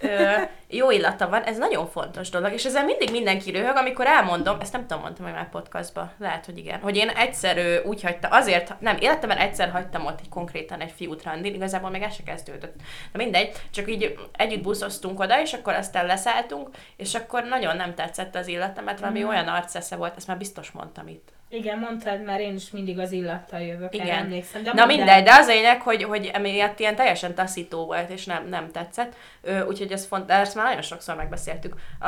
Ö, 0.03 0.31
jó 0.67 0.91
illata 0.91 1.29
van, 1.29 1.43
ez 1.43 1.57
nagyon 1.57 1.87
fontos 1.87 2.29
dolog, 2.29 2.53
és 2.53 2.65
ezzel 2.65 2.85
mindig 2.85 3.11
mindenki 3.11 3.51
röhög, 3.51 3.75
amikor 3.75 4.05
elmondom, 4.05 4.59
ezt 4.59 4.71
nem 4.73 4.81
tudom, 4.87 5.01
mondtam 5.03 5.25
hogy 5.25 5.33
már 5.33 5.49
podcastba, 5.49 6.11
lehet, 6.19 6.45
hogy 6.45 6.57
igen, 6.57 6.79
hogy 6.79 6.95
én 6.97 7.09
egyszer 7.09 7.81
úgy 7.85 8.01
hagytam, 8.01 8.31
azért, 8.31 8.73
nem, 8.79 8.97
életemben 8.99 9.37
egyszer 9.37 9.71
hagytam 9.71 10.05
ott 10.05 10.19
egy 10.19 10.29
konkrétan 10.29 10.79
egy 10.79 10.93
fiút 10.95 11.23
randin, 11.23 11.53
igazából 11.53 11.89
még 11.89 12.01
ez 12.01 12.13
se 12.15 12.23
kezdődött. 12.23 12.75
Na 13.11 13.23
mindegy, 13.23 13.51
csak 13.73 13.89
így 13.89 14.17
együtt 14.31 14.61
buszoztunk 14.63 15.19
oda, 15.19 15.41
és 15.41 15.53
akkor 15.53 15.73
aztán 15.73 16.05
leszálltunk, 16.05 16.69
és 16.97 17.15
akkor 17.15 17.43
nagyon 17.43 17.75
nem 17.75 17.95
tetszett 17.95 18.35
az 18.35 18.47
illetemet, 18.47 18.99
valami 18.99 19.19
Mhm. 19.19 19.29
olyan 19.29 19.47
arcesze 19.47 19.95
volt, 19.95 20.13
ezt 20.17 20.27
már 20.27 20.37
biztos 20.37 20.71
mondtam 20.71 21.07
itt. 21.07 21.29
Igen, 21.53 21.79
mondtad, 21.79 22.23
már 22.23 22.39
én 22.39 22.55
is 22.55 22.69
mindig 22.71 22.99
az 22.99 23.11
illattal 23.11 23.59
jövök, 23.59 23.93
Igen. 23.95 24.17
emlékszem. 24.17 24.63
De 24.63 24.71
Na 24.73 24.81
el. 24.81 24.87
mindegy, 24.87 25.23
de 25.23 25.31
az 25.33 25.47
lényeg, 25.47 25.81
hogy, 25.81 26.03
hogy 26.03 26.29
emiatt 26.33 26.79
ilyen 26.79 26.95
teljesen 26.95 27.35
taszító 27.35 27.85
volt, 27.85 28.09
és 28.09 28.25
nem, 28.25 28.47
nem 28.47 28.71
tetszett. 28.71 29.15
Ö, 29.41 29.65
úgyhogy 29.65 29.91
ez 29.91 30.05
font, 30.05 30.25
de 30.25 30.33
ezt 30.33 30.55
már 30.55 30.65
nagyon 30.65 30.81
sokszor 30.81 31.15
megbeszéltük. 31.15 31.75
A, 31.99 32.07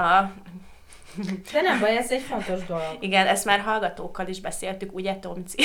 De 1.54 1.62
nem 1.62 1.80
baj, 1.80 1.98
ez 1.98 2.12
egy 2.12 2.22
fontos 2.22 2.66
dolog. 2.66 2.98
igen, 3.00 3.28
ezt 3.28 3.46
már 3.46 3.60
hallgatókkal 3.60 4.28
is 4.28 4.42
beszéltük, 4.42 4.94
ugye 4.96 5.14
Tomci? 5.16 5.64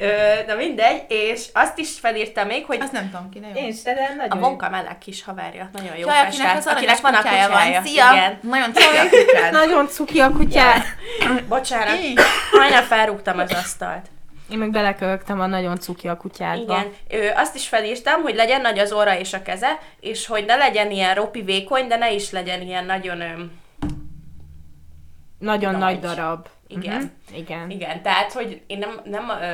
Ö, 0.00 0.06
na 0.46 0.54
mindegy, 0.54 1.02
és 1.08 1.46
azt 1.52 1.78
is 1.78 1.98
felírtam 1.98 2.46
még, 2.46 2.64
hogy 2.64 2.78
Azt 2.80 2.92
nem 2.92 3.10
tudom 3.10 3.28
ki, 3.30 3.40
jó. 3.54 3.62
Én 3.62 3.72
se, 3.72 3.94
de 3.94 4.08
a 4.12 4.14
nagyon 4.14 4.40
Vonka 4.40 4.70
meleg 4.70 4.98
kis 4.98 5.24
haverja, 5.24 5.70
nagyon 5.72 5.96
jó 5.96 6.08
Jaj, 6.08 6.26
akinek 6.26 6.56
az 6.56 6.66
akinek 6.66 7.00
van 7.00 7.14
a 7.14 7.16
kutyája 7.16 7.46
kutyája. 7.48 7.72
van. 7.72 7.84
Szia! 7.86 8.12
Igen. 8.12 8.38
Nagyon 8.42 8.72
cuki 8.72 8.96
a 8.96 9.08
kutyád. 9.10 9.52
Nagyon 9.52 9.88
cuki 9.88 10.20
a 10.20 10.30
kutyát. 10.30 10.84
Bocsánat, 11.48 11.98
majdnem 12.58 12.84
felrúgtam 12.84 13.38
az 13.38 13.52
asztalt. 13.52 14.06
Én 14.50 14.58
meg 14.58 14.70
beleköhögtem 14.70 15.40
a 15.40 15.46
nagyon 15.46 15.78
cuki 15.80 16.08
a 16.08 16.16
kutyádba. 16.16 16.62
Igen. 17.08 17.20
Ö, 17.22 17.28
azt 17.34 17.54
is 17.54 17.68
felírtam, 17.68 18.22
hogy 18.22 18.34
legyen 18.34 18.60
nagy 18.60 18.78
az 18.78 18.92
orra 18.92 19.18
és 19.18 19.32
a 19.32 19.42
keze, 19.42 19.78
és 20.00 20.26
hogy 20.26 20.44
ne 20.44 20.56
legyen 20.56 20.90
ilyen 20.90 21.14
ropi 21.14 21.42
vékony, 21.42 21.86
de 21.86 21.96
ne 21.96 22.12
is 22.12 22.30
legyen 22.30 22.60
ilyen 22.62 22.84
nagyon... 22.84 23.20
Ö, 23.20 23.26
Nagyon 25.38 25.72
Nagy. 25.72 25.80
nagy, 25.80 25.98
darab. 26.00 26.46
Igen. 26.70 26.96
Mhm. 27.30 27.36
Igen. 27.38 27.70
igen, 27.70 28.02
tehát, 28.02 28.32
hogy 28.32 28.62
én 28.66 28.78
nem... 28.78 29.00
nem 29.04 29.28
ö, 29.28 29.52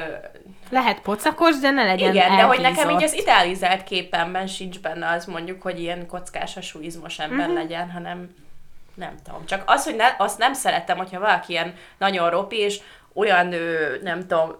Lehet 0.70 1.00
pocakos, 1.00 1.58
de 1.58 1.70
ne 1.70 1.84
legyen 1.84 2.14
igen, 2.14 2.36
de 2.36 2.42
hogy 2.42 2.60
nekem 2.60 2.88
így 2.88 2.94
elhízott. 2.94 3.02
az 3.14 3.20
idealizált 3.22 3.84
képemben 3.84 4.46
sincs 4.46 4.80
benne 4.80 5.08
az 5.08 5.24
mondjuk, 5.24 5.62
hogy 5.62 5.80
ilyen 5.80 6.06
kockás, 6.06 6.58
izmos 6.80 7.18
ember 7.18 7.46
Mhm. 7.46 7.56
legyen, 7.56 7.90
hanem 7.90 8.34
nem 8.94 9.14
tudom. 9.24 9.46
Csak 9.46 9.62
az, 9.66 9.84
hogy 9.84 9.96
ne, 9.96 10.04
azt 10.18 10.38
nem 10.38 10.52
szeretem, 10.52 10.96
hogyha 10.96 11.20
valaki 11.20 11.52
ilyen 11.52 11.74
nagyon 11.98 12.30
ropi, 12.30 12.56
és 12.56 12.80
olyan, 13.16 13.54
nem 14.02 14.26
tudom, 14.26 14.56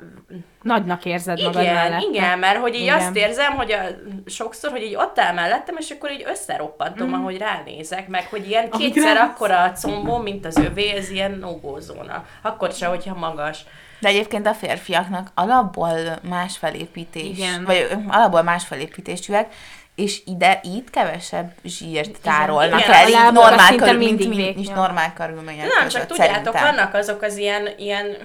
Nagynak 0.63 1.05
érzed 1.05 1.43
magad 1.43 1.63
igen, 1.63 1.75
mellette. 1.75 2.07
igen, 2.11 2.39
mert 2.39 2.59
hogy 2.59 2.75
így 2.75 2.81
Igen. 2.81 2.97
azt 2.97 3.17
érzem, 3.17 3.53
hogy 3.53 3.73
a, 3.73 3.81
sokszor, 4.27 4.71
hogy 4.71 4.83
így 4.83 4.95
ott 4.95 5.19
áll 5.19 5.35
mellettem, 5.35 5.77
és 5.79 5.91
akkor 5.91 6.11
így 6.11 6.25
összeroppantom, 6.27 7.09
mm. 7.09 7.13
ahogy 7.13 7.39
ránézek, 7.39 8.09
meg 8.09 8.27
hogy 8.31 8.49
ilyen 8.49 8.71
kétszer 8.71 9.17
akkora 9.17 9.63
a 9.63 9.73
combom, 9.73 10.23
mint 10.23 10.47
az 10.47 10.57
övé, 10.57 10.91
ez 10.91 11.11
ilyen 11.11 11.31
no 11.31 11.81
zóna. 11.81 12.25
Akkor 12.43 12.73
se, 12.73 12.87
hogyha 12.87 13.15
magas. 13.15 13.65
De 14.01 14.09
egyébként 14.09 14.47
a 14.47 14.55
férfiaknak 14.55 15.29
alapból 15.35 16.19
más 16.29 16.57
felépítés, 16.57 17.39
Igen. 17.39 17.65
vagy 17.65 17.89
alapból 18.09 18.43
más 18.43 18.65
felépítésűek, 18.65 19.55
és 19.95 20.23
ide 20.27 20.61
itt 20.63 20.91
kevesebb 20.91 21.53
zsírt 21.65 22.21
tárolnak 22.23 22.81
igen, 22.81 23.05
a 23.05 23.09
így 23.09 23.33
normál 23.33 23.75
körül, 23.77 23.99
mint, 23.99 24.29
mint, 24.29 24.55
mint 24.57 24.75
normál 24.75 25.13
körülmények 25.13 25.67
Nem, 25.67 25.85
között, 25.85 25.91
csak 25.91 26.07
tudjátok, 26.07 26.35
szerintem. 26.35 26.77
vannak 26.77 26.95
azok 26.95 27.23
az 27.23 27.37
ilyen, 27.37 27.69
ilyen 27.77 28.17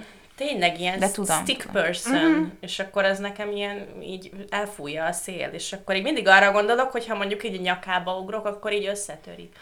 tényleg 0.46 0.80
ilyen 0.80 0.98
De 0.98 1.10
tudom. 1.10 1.36
stick 1.36 1.70
person, 1.72 2.30
mm-hmm. 2.30 2.44
és 2.60 2.78
akkor 2.78 3.04
ez 3.04 3.18
nekem 3.18 3.50
ilyen 3.50 3.86
így 4.02 4.30
elfújja 4.50 5.04
a 5.04 5.12
szél, 5.12 5.48
és 5.52 5.72
akkor 5.72 5.96
így 5.96 6.02
mindig 6.02 6.28
arra 6.28 6.52
gondolok, 6.52 6.90
hogy 6.90 7.06
ha 7.08 7.16
mondjuk 7.16 7.44
így 7.44 7.58
a 7.58 7.62
nyakába 7.62 8.18
ugrok, 8.18 8.46
akkor 8.46 8.72
így 8.72 8.86
összetörik. 8.86 9.56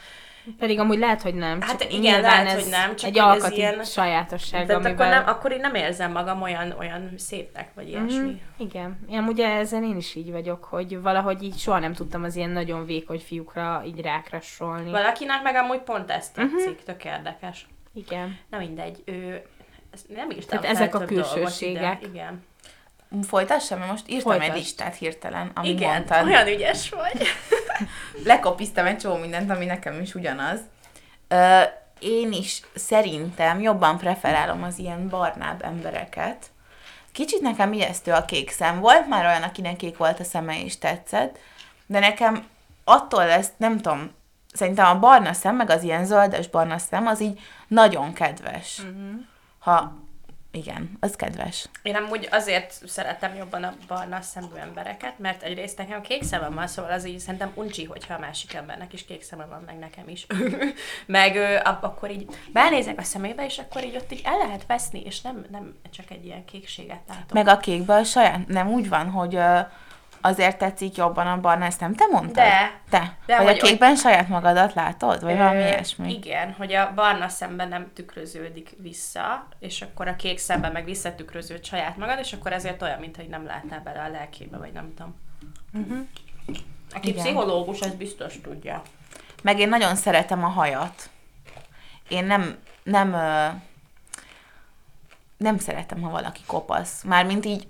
Pedig 0.58 0.78
amúgy 0.78 0.98
lehet, 0.98 1.22
hogy 1.22 1.34
nem. 1.34 1.60
Hát 1.60 1.80
csak 1.80 1.92
igen, 1.92 2.20
lehet, 2.20 2.46
ez 2.46 2.62
hogy 2.62 2.70
nem, 2.70 2.96
csak 2.96 3.10
egy 3.10 3.18
alkati 3.18 3.56
ilyen- 3.56 3.84
sajátosság, 3.84 4.66
De 4.66 4.74
amivel... 4.74 4.92
akkor, 4.92 5.06
nem, 5.06 5.22
akkor 5.26 5.52
így 5.52 5.60
nem 5.60 5.74
érzem 5.74 6.12
magam 6.12 6.42
olyan, 6.42 6.74
olyan 6.78 7.12
szépnek, 7.16 7.68
vagy 7.74 7.88
ilyesmi. 7.88 8.18
Mhm, 8.18 8.30
Igen. 8.56 8.98
Én 9.10 9.22
ugye 9.22 9.48
ezen 9.48 9.84
én 9.84 9.96
is 9.96 10.14
így 10.14 10.30
vagyok, 10.30 10.64
hogy 10.64 11.00
valahogy 11.02 11.42
így 11.42 11.58
soha 11.58 11.78
nem 11.78 11.92
tudtam 11.92 12.24
az 12.24 12.36
ilyen 12.36 12.50
nagyon 12.50 12.84
vékony 12.86 13.18
fiúkra 13.18 13.82
így 13.86 14.00
rákrassolni. 14.00 14.90
Valakinek 14.90 15.42
meg 15.42 15.54
amúgy 15.54 15.80
pont 15.80 16.10
ezt 16.10 16.36
Mhm. 16.36 16.46
tetszik, 16.56 16.82
tök 16.82 17.04
érdekes. 17.04 17.66
Igen. 17.94 18.38
Na 18.50 18.58
mindegy, 18.58 19.02
ő, 19.04 19.42
ezt 19.94 20.08
nem 20.08 20.30
írtam 20.30 20.60
Tehát 20.60 20.76
ezek 20.76 20.94
a 20.94 20.98
dolgot 20.98 21.32
külsőségek. 21.32 22.02
Ide. 22.02 22.08
Igen. 22.12 22.44
Folytassam, 23.22 23.78
mert 23.78 23.90
most 23.90 24.08
írtam 24.08 24.30
Folytasd. 24.30 24.50
egy 24.50 24.56
listát 24.56 24.96
hirtelen, 24.96 25.50
ami 25.54 25.68
Igen, 25.68 25.92
mondtad. 25.92 26.26
olyan 26.26 26.46
ügyes 26.46 26.88
vagy. 26.88 27.26
lekopiztam 28.24 28.86
egy 28.86 28.98
csomó 28.98 29.16
mindent, 29.16 29.50
ami 29.50 29.64
nekem 29.64 30.00
is 30.00 30.14
ugyanaz. 30.14 30.60
Ö, 31.28 31.60
én 31.98 32.32
is 32.32 32.62
szerintem 32.74 33.60
jobban 33.60 33.98
preferálom 33.98 34.62
az 34.62 34.78
ilyen 34.78 35.08
barnább 35.08 35.64
embereket. 35.64 36.46
Kicsit 37.12 37.40
nekem 37.40 37.72
ijesztő 37.72 38.12
a 38.12 38.24
kék 38.24 38.50
szem. 38.50 38.80
Volt 38.80 39.08
már 39.08 39.24
olyan, 39.24 39.42
akinek 39.42 39.76
kék 39.76 39.96
volt 39.96 40.20
a 40.20 40.24
szeme 40.24 40.62
és 40.64 40.78
tetszett, 40.78 41.38
de 41.86 41.98
nekem 41.98 42.46
attól 42.84 43.26
lesz, 43.26 43.48
nem 43.56 43.76
tudom, 43.80 44.10
szerintem 44.52 44.86
a 44.86 44.98
barna 44.98 45.32
szem, 45.32 45.56
meg 45.56 45.70
az 45.70 45.82
ilyen 45.82 46.04
zöldes 46.06 46.48
barna 46.48 46.78
szem, 46.78 47.06
az 47.06 47.20
így 47.20 47.40
nagyon 47.68 48.12
kedves. 48.12 48.78
Uh-huh. 48.78 49.20
Ha, 49.60 49.92
igen, 50.52 50.96
az 51.00 51.16
kedves. 51.16 51.68
Én 51.82 51.96
amúgy 51.96 52.28
azért 52.30 52.88
szeretem 52.88 53.34
jobban 53.34 53.62
a 53.62 53.74
barna 53.86 54.20
szemű 54.20 54.54
embereket, 54.60 55.18
mert 55.18 55.42
egyrészt 55.42 55.78
nekem 55.78 56.02
kék 56.02 56.22
szemem 56.22 56.54
van, 56.54 56.66
szóval 56.66 56.92
az 56.92 57.06
így 57.06 57.18
szerintem 57.18 57.52
uncsi, 57.54 57.84
hogyha 57.84 58.14
a 58.14 58.18
másik 58.18 58.54
embernek 58.54 58.92
is 58.92 59.04
kék 59.04 59.22
szeme 59.22 59.44
van, 59.44 59.62
meg 59.66 59.78
nekem 59.78 60.08
is. 60.08 60.26
meg 61.06 61.36
ö, 61.36 61.56
akkor 61.62 62.10
így 62.10 62.26
belnézek 62.52 62.98
a 62.98 63.02
szemébe, 63.02 63.44
és 63.44 63.58
akkor 63.58 63.84
így 63.84 63.96
ott 63.96 64.12
így 64.12 64.22
el 64.24 64.36
lehet 64.36 64.66
veszni, 64.66 65.00
és 65.00 65.20
nem, 65.20 65.44
nem 65.50 65.74
csak 65.90 66.10
egy 66.10 66.24
ilyen 66.24 66.44
kékséget 66.44 67.00
látok. 67.08 67.32
Meg 67.32 67.48
a 67.48 67.56
kékben 67.56 67.98
a 67.98 68.04
saját, 68.04 68.46
nem 68.46 68.68
úgy 68.68 68.88
van, 68.88 69.10
hogy 69.10 69.34
ö, 69.34 69.58
azért 70.20 70.58
tetszik 70.58 70.96
jobban 70.96 71.26
a 71.26 71.40
barna, 71.40 71.64
ezt 71.64 71.80
nem 71.80 71.94
te 71.94 72.04
mondtad? 72.10 72.34
De. 72.34 72.80
Te? 72.90 73.16
De, 73.26 73.36
vagy 73.36 73.46
hogy- 73.46 73.58
a 73.58 73.62
kékben 73.62 73.96
saját 73.96 74.28
magadat 74.28 74.74
látod? 74.74 75.22
Vagy 75.22 75.36
valami 75.36 75.58
ilyesmi? 75.58 76.12
Igen, 76.12 76.52
hogy 76.52 76.72
a 76.72 76.92
barna 76.94 77.28
szemben 77.28 77.68
nem 77.68 77.90
tükröződik 77.94 78.70
vissza, 78.78 79.46
és 79.58 79.82
akkor 79.82 80.08
a 80.08 80.16
kék 80.16 80.38
szemben 80.38 80.72
meg 80.72 80.84
visszatükröződ 80.84 81.64
saját 81.64 81.96
magad, 81.96 82.18
és 82.18 82.32
akkor 82.32 82.52
ezért 82.52 82.82
olyan, 82.82 82.98
mintha 82.98 83.22
nem 83.28 83.46
látnál 83.46 83.80
bele 83.80 84.02
a 84.02 84.08
lelkébe, 84.08 84.56
vagy 84.56 84.72
nem 84.72 84.94
tudom. 84.96 85.14
Uh-huh. 85.72 86.06
Aki 86.94 87.08
Igen. 87.08 87.22
pszichológus, 87.24 87.80
ez 87.80 87.94
biztos 87.94 88.40
tudja. 88.42 88.82
Meg 89.42 89.58
én 89.58 89.68
nagyon 89.68 89.94
szeretem 89.94 90.44
a 90.44 90.48
hajat. 90.48 91.10
Én 92.08 92.24
nem, 92.24 92.56
nem, 92.82 93.10
nem 95.36 95.58
szeretem, 95.58 96.00
ha 96.02 96.10
valaki 96.10 96.40
kopasz. 96.46 97.02
Mármint 97.02 97.44
így 97.44 97.66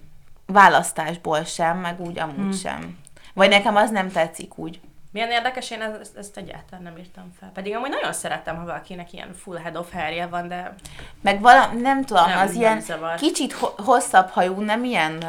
választásból 0.53 1.45
sem, 1.45 1.79
meg 1.79 2.01
úgy 2.01 2.19
amúgy 2.19 2.37
hmm. 2.37 2.53
sem. 2.53 2.99
Vagy 3.35 3.49
nekem 3.49 3.77
az 3.77 3.91
nem 3.91 4.11
tetszik 4.11 4.59
úgy. 4.59 4.81
Milyen 5.13 5.31
érdekes, 5.31 5.71
én 5.71 5.81
ezt, 5.81 6.17
ezt 6.17 6.37
egyáltalán 6.37 6.83
nem 6.83 6.97
írtam 6.97 7.33
fel. 7.41 7.51
Pedig 7.55 7.75
amúgy 7.75 7.91
nagyon 7.91 8.13
szeretem, 8.13 8.57
ha 8.57 8.65
valakinek 8.65 9.13
ilyen 9.13 9.35
full 9.35 9.59
head 9.59 9.77
of 9.77 9.93
hairje 9.93 10.27
van, 10.27 10.49
de 10.49 10.75
Meg 11.23 11.41
vala, 11.41 11.67
nem 11.67 12.05
tudom, 12.05 12.29
Nem, 12.29 12.39
az 12.39 12.51
nem 12.53 12.61
ilyen 12.61 12.81
zavar. 12.81 13.15
kicsit 13.15 13.53
ho- 13.53 13.81
hosszabb 13.81 14.29
hajú, 14.29 14.61
nem 14.61 14.85
ilyen, 14.85 15.25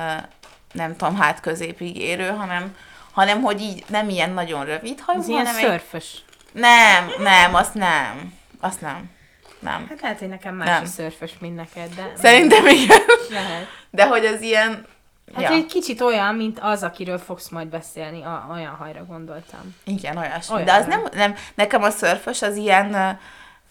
nem 0.71 0.95
tudom, 0.95 1.15
hát 1.15 1.39
középig 1.39 1.97
érő, 1.97 2.29
hanem, 2.29 2.75
hanem 3.11 3.41
hogy 3.41 3.61
így 3.61 3.83
nem 3.87 4.09
ilyen 4.09 4.29
nagyon 4.29 4.65
rövid 4.65 4.99
hajú, 4.99 5.19
Ez 5.19 5.27
ilyen 5.27 5.45
hanem 5.45 5.59
egy... 5.59 5.65
szörfös. 5.65 6.23
Nem, 6.51 7.11
nem, 7.19 7.55
azt 7.55 7.73
nem. 7.73 8.33
Azt 8.59 8.81
nem. 8.81 9.09
Nem. 9.59 9.85
Hát 9.89 10.01
lehet, 10.01 10.19
hogy 10.19 10.27
nekem 10.27 10.55
más 10.55 10.67
Nem. 10.67 10.85
szörfös, 10.85 11.31
mint 11.39 11.55
neked, 11.55 11.95
de 11.95 12.11
Szerintem 12.15 12.67
igen. 12.67 12.99
lehet. 13.29 13.67
De 13.89 14.07
hogy 14.07 14.25
az 14.25 14.41
ilyen... 14.41 14.85
Hát 15.33 15.43
ja, 15.43 15.49
egy 15.51 15.65
kicsit 15.65 16.01
olyan, 16.01 16.35
mint 16.35 16.59
az, 16.61 16.83
akiről 16.83 17.17
fogsz 17.17 17.49
majd 17.49 17.67
beszélni, 17.67 18.21
a, 18.23 18.47
olyan 18.51 18.75
hajra 18.75 19.05
gondoltam. 19.05 19.75
igen, 19.83 20.17
olyasmi. 20.17 20.53
Olyan. 20.55 20.65
De 20.65 20.73
az 20.73 20.85
nem, 20.85 21.01
nem, 21.13 21.35
nekem 21.55 21.83
a 21.83 21.89
szörfös 21.89 22.41
az 22.41 22.55
ilyen 22.55 23.19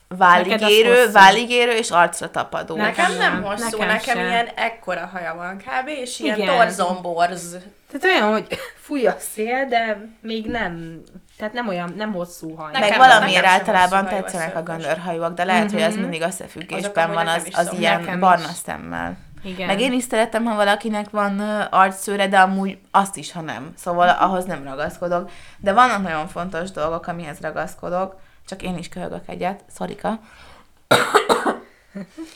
váligérő, 0.08 1.02
az 1.06 1.12
váligérő 1.12 1.70
és 1.72 1.90
arcra 1.90 2.30
tapadó. 2.30 2.76
Nekem 2.76 3.12
nem 3.16 3.32
nem, 3.32 3.42
hosszú, 3.42 3.78
nekem 3.78 3.86
nekem, 3.88 4.16
sem. 4.16 4.26
ilyen 4.26 4.46
ekkora 4.56 5.08
haja 5.12 5.34
van 5.34 5.56
kb. 5.56 5.88
és 5.88 6.20
ilyen 6.20 6.38
Igen. 6.38 6.56
torzomborz. 6.56 7.56
Tehát 7.90 8.04
olyan, 8.16 8.32
hogy 8.32 8.46
fúj 8.86 9.06
a 9.06 9.16
szél, 9.18 9.66
de 9.68 10.08
még 10.20 10.46
nem, 10.46 11.00
tehát 11.38 11.52
nem 11.52 11.68
olyan, 11.68 11.92
nem 11.96 12.12
hosszú 12.12 12.54
haj. 12.54 12.72
Nekem- 12.72 12.88
Meg 12.88 12.98
valamiért 12.98 13.44
általában 13.44 14.06
tetszenek 14.06 14.56
a 14.56 14.62
göndörhajúak, 14.62 15.34
de 15.34 15.44
lehet, 15.44 15.70
hogy 15.72 15.82
az 15.82 15.92
Mhm. 15.92 16.00
mindig 16.02 16.20
összefüggésben 16.22 17.04
amúgy 17.04 17.16
van 17.16 17.26
az, 17.26 17.42
az 17.52 17.64
szoktak. 17.64 17.78
ilyen 17.78 18.20
barna 18.20 18.48
is. 18.50 18.56
szemmel. 18.64 19.16
Igen. 19.42 19.66
Meg 19.66 19.80
én 19.80 19.92
is 19.92 20.02
szeretem, 20.02 20.44
ha 20.44 20.54
valakinek 20.54 21.10
van 21.10 21.40
arcszőre, 21.70 22.28
de 22.28 22.38
amúgy 22.38 22.78
azt 22.90 23.16
is, 23.16 23.32
ha 23.32 23.40
nem. 23.40 23.72
Szóval 23.76 24.08
ahhoz 24.08 24.44
nem 24.44 24.64
ragaszkodok. 24.64 25.30
De 25.58 25.72
vannak 25.72 26.02
nagyon 26.02 26.28
fontos 26.28 26.70
dolgok, 26.70 27.06
amihez 27.06 27.40
ragaszkodok. 27.40 28.20
Csak 28.46 28.62
én 28.62 28.78
is 28.78 28.88
köhögök 28.88 29.28
egyet. 29.28 29.64
Szorika. 29.70 30.20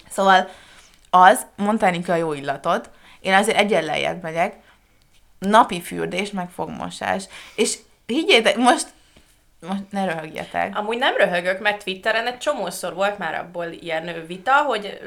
szóval 0.09 0.49
az, 1.11 1.47
mondtál 1.57 1.95
a 2.07 2.15
jó 2.15 2.33
illatot, 2.33 2.91
én 3.21 3.35
azért 3.35 3.59
egyen 3.59 3.85
lejjebb 3.85 4.23
megyek, 4.23 4.57
napi 5.39 5.81
fürdés, 5.81 6.31
meg 6.31 6.51
fogmosás. 6.51 7.25
És 7.55 7.79
higgyétek, 8.07 8.57
most, 8.57 8.87
most 9.69 9.83
ne 9.91 10.05
röhögjetek. 10.05 10.79
Amúgy 10.79 10.99
nem 10.99 11.17
röhögök, 11.17 11.61
mert 11.61 11.83
Twitteren 11.85 12.27
egy 12.27 12.39
csomószor 12.39 12.95
volt 12.95 13.19
már 13.19 13.35
abból 13.35 13.67
ilyen 13.67 14.25
vita, 14.27 14.53
hogy 14.53 15.01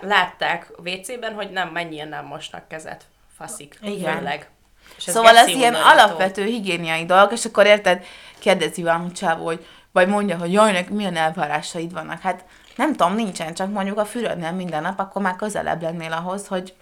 látták 0.00 0.70
WC-ben, 0.84 1.34
hogy 1.34 1.50
nem 1.50 1.68
mennyien 1.68 2.08
nem 2.08 2.24
mosnak 2.24 2.68
kezet. 2.68 3.04
Faszik. 3.36 3.78
Igen. 3.82 4.16
Főleg. 4.16 4.48
És 4.96 5.06
ez 5.06 5.14
Szóval 5.14 5.36
ez 5.36 5.48
ilyen 5.48 5.74
alapvető 5.74 6.44
higiéniai 6.44 7.04
dolgok, 7.04 7.32
és 7.32 7.44
akkor 7.44 7.66
érted, 7.66 8.04
kérdezi 8.38 8.82
valami 8.82 9.12
csávó, 9.12 9.44
hogy 9.44 9.66
vagy 9.92 10.08
mondja, 10.08 10.36
hogy 10.36 10.52
jaj, 10.52 10.72
nek 10.72 10.90
milyen 10.90 11.16
elvárásaid 11.16 11.92
vannak. 11.92 12.20
Hát 12.20 12.44
nem 12.76 12.94
tudom, 12.94 13.14
nincsen, 13.14 13.54
csak 13.54 13.72
mondjuk 13.72 13.98
a 13.98 14.04
fürödnél 14.04 14.52
minden 14.52 14.82
nap, 14.82 14.98
akkor 14.98 15.22
már 15.22 15.36
közelebb 15.36 15.82
lennél 15.82 16.12
ahhoz, 16.12 16.46
hogy 16.46 16.74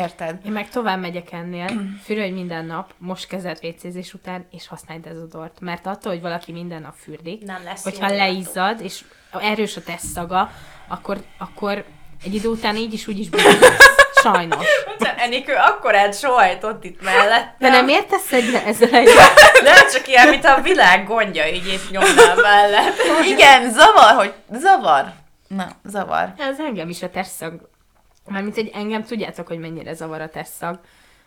érted? 0.00 0.38
Én 0.44 0.52
meg 0.52 0.68
tovább 0.68 1.00
megyek 1.00 1.32
ennél, 1.32 1.68
fürödj 2.02 2.30
minden 2.30 2.64
nap, 2.64 2.94
most 2.98 3.26
kezed 3.26 3.58
vécézés 3.60 4.14
után, 4.14 4.46
és 4.50 4.68
használj 4.68 5.00
dezodort. 5.00 5.60
Mert 5.60 5.86
attól, 5.86 6.12
hogy 6.12 6.20
valaki 6.20 6.52
minden 6.52 6.82
nap 6.82 6.94
fürdik, 6.96 7.44
Nem 7.44 7.62
lesz 7.64 7.82
hogyha 7.82 8.10
jó 8.10 8.16
leizzad, 8.16 8.80
és 8.80 9.04
erős 9.40 9.76
a 9.76 9.82
teszt 9.82 10.06
szaga, 10.06 10.50
akkor, 10.88 11.22
akkor 11.38 11.84
egy 12.24 12.34
idő 12.34 12.48
után 12.48 12.76
így 12.76 12.92
is 12.92 13.06
úgy 13.06 13.18
is. 13.18 13.28
Sajnos. 14.22 14.66
Enikő 15.16 15.54
akkor 15.54 15.94
sohajtott 16.12 16.84
itt 16.84 17.02
mellett. 17.02 17.54
De 17.58 17.68
nem 17.68 17.88
értesz 17.88 18.32
egy 18.32 18.54
ezzel 18.66 18.90
egy... 18.90 19.08
Nem 19.64 19.88
csak 19.92 20.08
ilyen, 20.08 20.28
mint 20.28 20.44
a 20.44 20.60
világ 20.60 21.06
gondja 21.06 21.48
így 21.48 21.66
épp 21.66 21.90
nyomnál 21.90 22.36
mellett. 22.36 22.96
Igen, 23.32 23.72
zavar, 23.72 24.14
hogy 24.14 24.32
zavar. 24.52 25.12
Na, 25.48 25.68
zavar. 25.84 26.32
Ez 26.38 26.58
engem 26.58 26.88
is 26.88 27.02
a 27.02 27.10
testszag. 27.10 27.69
Mármint, 28.30 28.54
hogy 28.54 28.70
engem 28.74 29.04
tudjátok, 29.04 29.46
hogy 29.46 29.58
mennyire 29.58 29.94
zavar 29.94 30.20
a 30.20 30.28
testszag. 30.28 30.80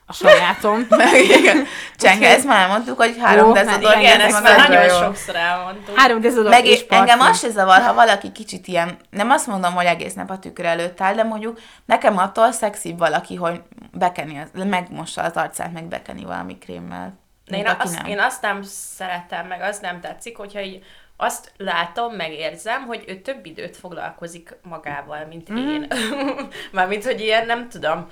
A 0.05 0.13
sajátom. 0.13 0.87
Igen. 1.39 1.65
Csenge, 1.97 2.29
ezt 2.29 2.45
már 2.45 2.61
elmondtuk, 2.61 2.97
hogy 2.97 3.17
három 3.19 3.47
Jó, 3.47 3.53
dezodor, 3.53 3.93
hát 3.93 4.01
igen, 4.01 4.01
Igen, 4.01 4.19
ez 4.19 4.33
ezt 4.33 4.43
már 4.43 4.69
nagyon 4.69 4.83
jó. 4.83 4.97
sokszor 4.97 5.35
elmondtuk. 5.35 5.97
Három 5.97 6.21
dezodor 6.21 6.49
Meg 6.49 6.65
és 6.65 6.85
engem 6.89 7.19
az 7.19 7.39
se 7.39 7.49
zavar, 7.49 7.81
ha 7.81 7.93
valaki 7.93 8.31
kicsit 8.31 8.67
ilyen, 8.67 8.97
nem 9.09 9.29
azt 9.29 9.47
mondom, 9.47 9.73
hogy 9.73 9.85
egész 9.85 10.13
nap 10.13 10.29
a 10.29 10.39
tükör 10.39 10.65
előtt 10.65 11.01
áll, 11.01 11.13
de 11.13 11.23
mondjuk 11.23 11.59
nekem 11.85 12.17
attól 12.17 12.51
szexibb 12.51 12.97
valaki, 12.97 13.35
hogy 13.35 13.61
bekeni, 13.91 14.39
az, 14.39 14.63
megmossa 14.63 15.21
az 15.21 15.33
arcát, 15.33 15.73
meg 15.73 15.83
bekeni 15.83 16.23
valami 16.23 16.57
krémmel. 16.57 17.21
De 17.45 17.57
én 17.57 17.67
azt, 17.79 17.95
nem. 17.95 18.05
én 18.05 18.19
azt 18.19 18.41
nem 18.41 18.61
szeretem, 18.63 19.47
meg 19.47 19.61
azt 19.61 19.81
nem 19.81 19.99
tetszik, 19.99 20.37
hogyha 20.37 20.61
így 20.61 20.83
azt 21.17 21.51
látom, 21.57 22.13
meg 22.13 22.31
érzem, 22.31 22.85
hogy 22.85 23.03
ő 23.07 23.15
több 23.15 23.45
időt 23.45 23.77
foglalkozik 23.77 24.55
magával, 24.63 25.25
mint 25.25 25.49
Mhm. 25.49 25.57
én. 25.57 25.87
Mármint, 26.71 27.03
hogy 27.05 27.19
ilyen, 27.19 27.45
nem 27.45 27.69
tudom. 27.69 28.07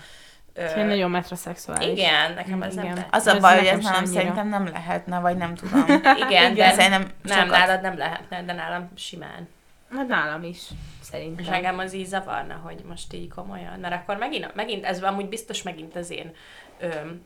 Ö, 0.53 0.65
Én 0.79 0.85
nagyon 0.85 1.09
metrosexuális. 1.11 1.87
igen, 1.87 2.33
nekem 2.33 2.61
ez 2.61 2.75
nem 2.75 2.83
Igen. 2.83 2.95
tetszik. 2.95 3.13
Az 3.15 3.27
a 3.27 3.39
baj, 3.39 3.57
hogy 3.57 3.65
ez 3.67 3.85
annyira. 3.85 4.05
szerintem 4.05 4.47
nem 4.47 4.67
lehetne, 4.67 5.19
vagy 5.19 5.37
nem 5.37 5.55
tudom. 5.55 5.85
Igen, 6.27 6.53
de 6.55 6.71
Szerintem 6.71 7.11
nem, 7.23 7.37
sokat- 7.43 7.57
nálad 7.57 7.81
nem 7.81 7.97
lehetne, 7.97 8.43
de 8.43 8.53
nálam 8.53 8.89
simán. 8.95 9.47
Hát 9.95 10.07
nálam 10.07 10.43
is, 10.43 10.57
És 11.01 11.07
szerintem. 11.07 11.53
engem 11.53 11.77
az 11.77 11.93
így 11.93 12.05
zavarna, 12.05 12.53
hogy 12.63 12.81
most 12.87 13.13
így 13.13 13.29
komolyan, 13.29 13.79
mert 13.79 13.93
akkor 13.93 14.17
megint, 14.17 14.55
megint 14.55 14.85
ez 14.85 15.03
amúgy 15.03 15.29
biztos 15.29 15.63
megint 15.63 15.95
az 15.95 16.09
én 16.11 16.33
öm, 16.79 17.25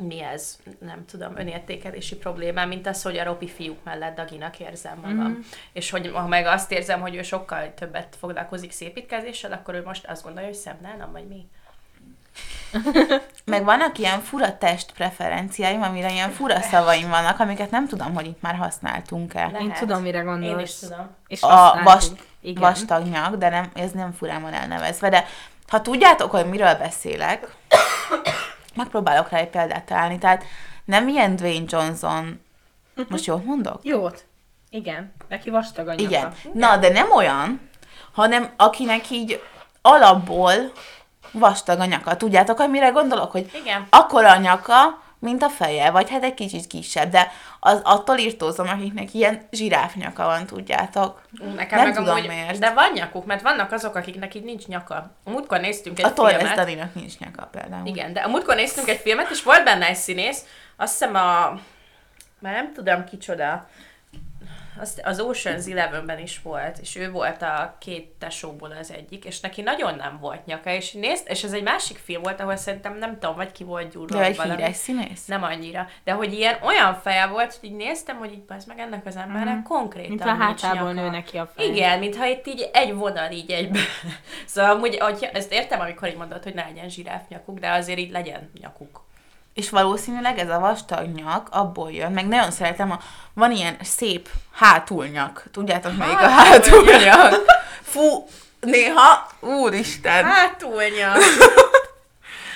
mi 0.00 0.22
ez, 0.22 0.58
nem 0.80 1.04
tudom, 1.04 1.36
önértékelési 1.36 2.16
problémám, 2.16 2.68
mint 2.68 2.86
az, 2.86 3.02
hogy 3.02 3.18
a 3.18 3.24
ropi 3.24 3.48
fiúk 3.48 3.84
mellett 3.84 4.16
Daginak 4.16 4.60
érzem 4.60 4.98
magam. 5.02 5.28
Mm. 5.28 5.40
És 5.72 5.90
hogy 5.90 6.10
ha 6.14 6.26
meg 6.26 6.46
azt 6.46 6.72
érzem, 6.72 7.00
hogy 7.00 7.14
ő 7.14 7.22
sokkal 7.22 7.74
többet 7.74 8.16
foglalkozik 8.18 8.72
szépítkezéssel, 8.72 9.52
akkor 9.52 9.74
ő 9.74 9.82
most 9.82 10.06
azt 10.06 10.22
gondolja, 10.22 10.48
hogy 10.48 10.58
szemnálom, 10.58 11.12
vagy 11.12 11.26
mi. 11.26 11.48
Meg 13.44 13.64
vannak 13.64 13.98
ilyen 13.98 14.20
fura 14.20 14.58
test 14.58 14.92
preferenciáim, 14.92 15.82
amire 15.82 16.12
ilyen 16.12 16.30
fura 16.30 16.60
szavaim 16.60 17.08
vannak, 17.08 17.38
amiket 17.38 17.70
nem 17.70 17.86
tudom, 17.88 18.14
hogy 18.14 18.26
itt 18.26 18.42
már 18.42 18.54
használtunk-e. 18.54 19.46
Le- 19.46 19.58
Én 19.58 19.66
lehet. 19.66 19.78
tudom, 19.80 20.02
mire 20.02 20.20
gondolsz. 20.20 20.58
Én 20.58 20.64
is 20.64 20.74
tudom. 20.74 21.16
És 21.26 21.42
A 21.42 21.80
vas, 21.84 22.06
Igen. 22.40 22.60
vastag 22.62 23.06
nyak, 23.06 23.36
de 23.36 23.48
nem, 23.48 23.70
ez 23.74 23.90
nem 23.90 24.12
furán 24.12 24.42
van 24.42 24.52
elnevezve, 24.52 25.08
de 25.08 25.26
ha 25.68 25.80
tudjátok, 25.80 26.30
hogy 26.30 26.46
miről 26.46 26.74
beszélek, 26.74 27.56
megpróbálok 28.80 29.28
rá 29.28 29.38
egy 29.38 29.48
példát 29.48 29.84
találni, 29.84 30.18
tehát 30.18 30.44
nem 30.84 31.08
ilyen 31.08 31.36
Dwayne 31.36 31.64
Johnson, 31.68 32.40
most 33.08 33.24
jól 33.24 33.42
mondok? 33.44 33.78
Jót. 33.82 34.24
Igen. 34.70 35.12
Neki 35.28 35.50
vastag 35.50 35.88
a 35.88 35.90
nyaka. 35.90 36.02
Igen. 36.02 36.32
Na, 36.52 36.76
de 36.76 36.88
nem 36.88 37.10
olyan, 37.10 37.70
hanem 38.12 38.50
akinek 38.56 39.10
így 39.10 39.42
alapból 39.82 40.54
vastag 41.32 41.80
a 41.80 41.84
nyaka. 41.84 42.16
Tudjátok, 42.16 42.58
hogy 42.58 42.70
mire 42.70 42.88
gondolok? 42.88 43.30
Hogy 43.30 43.50
Igen. 43.54 43.86
akkora 43.90 44.30
a 44.30 44.36
nyaka, 44.36 45.02
mint 45.20 45.42
a 45.42 45.48
feje, 45.48 45.90
vagy 45.90 46.10
hát 46.10 46.22
egy 46.22 46.34
kicsit 46.34 46.66
kisebb, 46.66 47.10
de 47.10 47.32
az 47.60 47.80
attól 47.84 48.18
írtózom, 48.18 48.68
akiknek 48.68 49.14
ilyen 49.14 49.48
zsiráf 49.50 49.94
nyaka 49.94 50.24
van, 50.24 50.46
tudjátok. 50.46 51.22
Nekem 51.56 51.78
Nem 51.78 51.86
meg 51.86 51.96
tudom 51.96 52.16
amúgy, 52.16 52.28
miért. 52.28 52.58
De 52.58 52.72
van 52.72 52.90
nyakuk, 52.94 53.26
mert 53.26 53.42
vannak 53.42 53.72
azok, 53.72 53.94
akiknek 53.94 54.34
így 54.34 54.44
nincs 54.44 54.66
nyaka. 54.66 54.94
A 55.24 55.30
múltkor 55.30 55.60
néztünk 55.60 55.98
egy 55.98 56.04
A 56.04 56.08
filmet. 56.08 56.56
Daninak 56.56 56.94
nincs 56.94 57.18
nyaka 57.18 57.46
például. 57.46 57.86
Igen, 57.86 58.12
de 58.12 58.20
a 58.20 58.28
múltkor 58.28 58.54
néztünk 58.54 58.88
egy 58.88 58.98
filmet, 58.98 59.30
és 59.30 59.42
volt 59.42 59.64
benne 59.64 59.86
egy 59.86 59.96
színész, 59.96 60.44
azt 60.76 60.98
hiszem 60.98 61.14
a... 61.14 61.58
Már 62.38 62.52
nem 62.52 62.72
tudom 62.72 63.04
kicsoda. 63.04 63.68
Azt, 64.80 65.00
az 65.04 65.22
Ocean's 65.22 65.70
Eleven-ben 65.70 66.18
is 66.18 66.42
volt, 66.42 66.78
és 66.78 66.96
ő 66.96 67.10
volt 67.10 67.42
a 67.42 67.76
két 67.78 68.08
tesóból 68.18 68.70
az 68.80 68.92
egyik, 68.92 69.24
és 69.24 69.40
neki 69.40 69.62
nagyon 69.62 69.94
nem 69.94 70.18
volt 70.20 70.46
nyaka, 70.46 70.70
és 70.70 70.92
nézd, 70.92 71.26
és 71.28 71.44
ez 71.44 71.52
egy 71.52 71.62
másik 71.62 71.98
film 71.98 72.22
volt, 72.22 72.40
ahol 72.40 72.56
szerintem 72.56 72.98
nem 72.98 73.18
tudom, 73.18 73.36
vagy 73.36 73.52
ki 73.52 73.64
volt 73.64 73.92
gyúrva, 73.92 74.18
De 74.18 74.24
egy 74.24 74.36
valami. 74.36 74.56
híres 74.56 74.76
színész? 74.76 75.26
Nem 75.26 75.42
annyira. 75.42 75.88
De 76.04 76.12
hogy 76.12 76.32
ilyen 76.32 76.58
olyan 76.62 76.94
feje 76.94 77.26
volt, 77.26 77.54
hogy 77.60 77.70
így 77.70 77.76
néztem, 77.76 78.16
hogy 78.16 78.32
itt 78.32 78.50
az 78.50 78.64
meg 78.64 78.78
ennek 78.78 79.06
az 79.06 79.16
embernek 79.16 79.56
mm. 79.56 79.62
konkrétan 79.62 80.08
Mint 80.08 80.22
a 80.22 80.34
hátából 80.34 80.92
nő 80.92 81.10
neki 81.10 81.38
a 81.38 81.50
fej. 81.54 81.66
Igen, 81.66 81.98
mintha 81.98 82.26
itt 82.26 82.46
így 82.46 82.70
egy 82.72 82.94
vonal 82.94 83.30
így 83.30 83.50
egybe. 83.50 83.78
Szóval 84.46 84.70
amúgy, 84.70 84.98
hogyha, 84.98 85.26
ezt 85.26 85.52
értem, 85.52 85.80
amikor 85.80 86.08
így 86.08 86.16
mondod, 86.16 86.42
hogy 86.42 86.54
ne 86.54 86.64
legyen 86.64 86.88
zsiráf 86.88 87.22
nyakuk, 87.28 87.58
de 87.58 87.70
azért 87.70 87.98
így 87.98 88.10
legyen 88.10 88.50
nyakuk. 88.60 89.08
És 89.54 89.70
valószínűleg 89.70 90.38
ez 90.38 90.48
a 90.50 90.58
vastag 90.58 91.06
nyak 91.14 91.48
abból 91.50 91.90
jön, 91.90 92.12
meg 92.12 92.26
nagyon 92.28 92.50
szeretem, 92.50 92.90
a, 92.90 92.98
van 93.34 93.50
ilyen 93.50 93.76
szép 93.82 94.28
hátulnyak. 94.52 95.42
Tudjátok, 95.52 95.96
melyik 95.96 96.18
a 96.20 96.28
hátulnyak? 96.28 97.34
Fú, 97.92 98.26
néha, 98.60 99.26
úristen. 99.40 100.24
Hátulnya. 100.24 101.12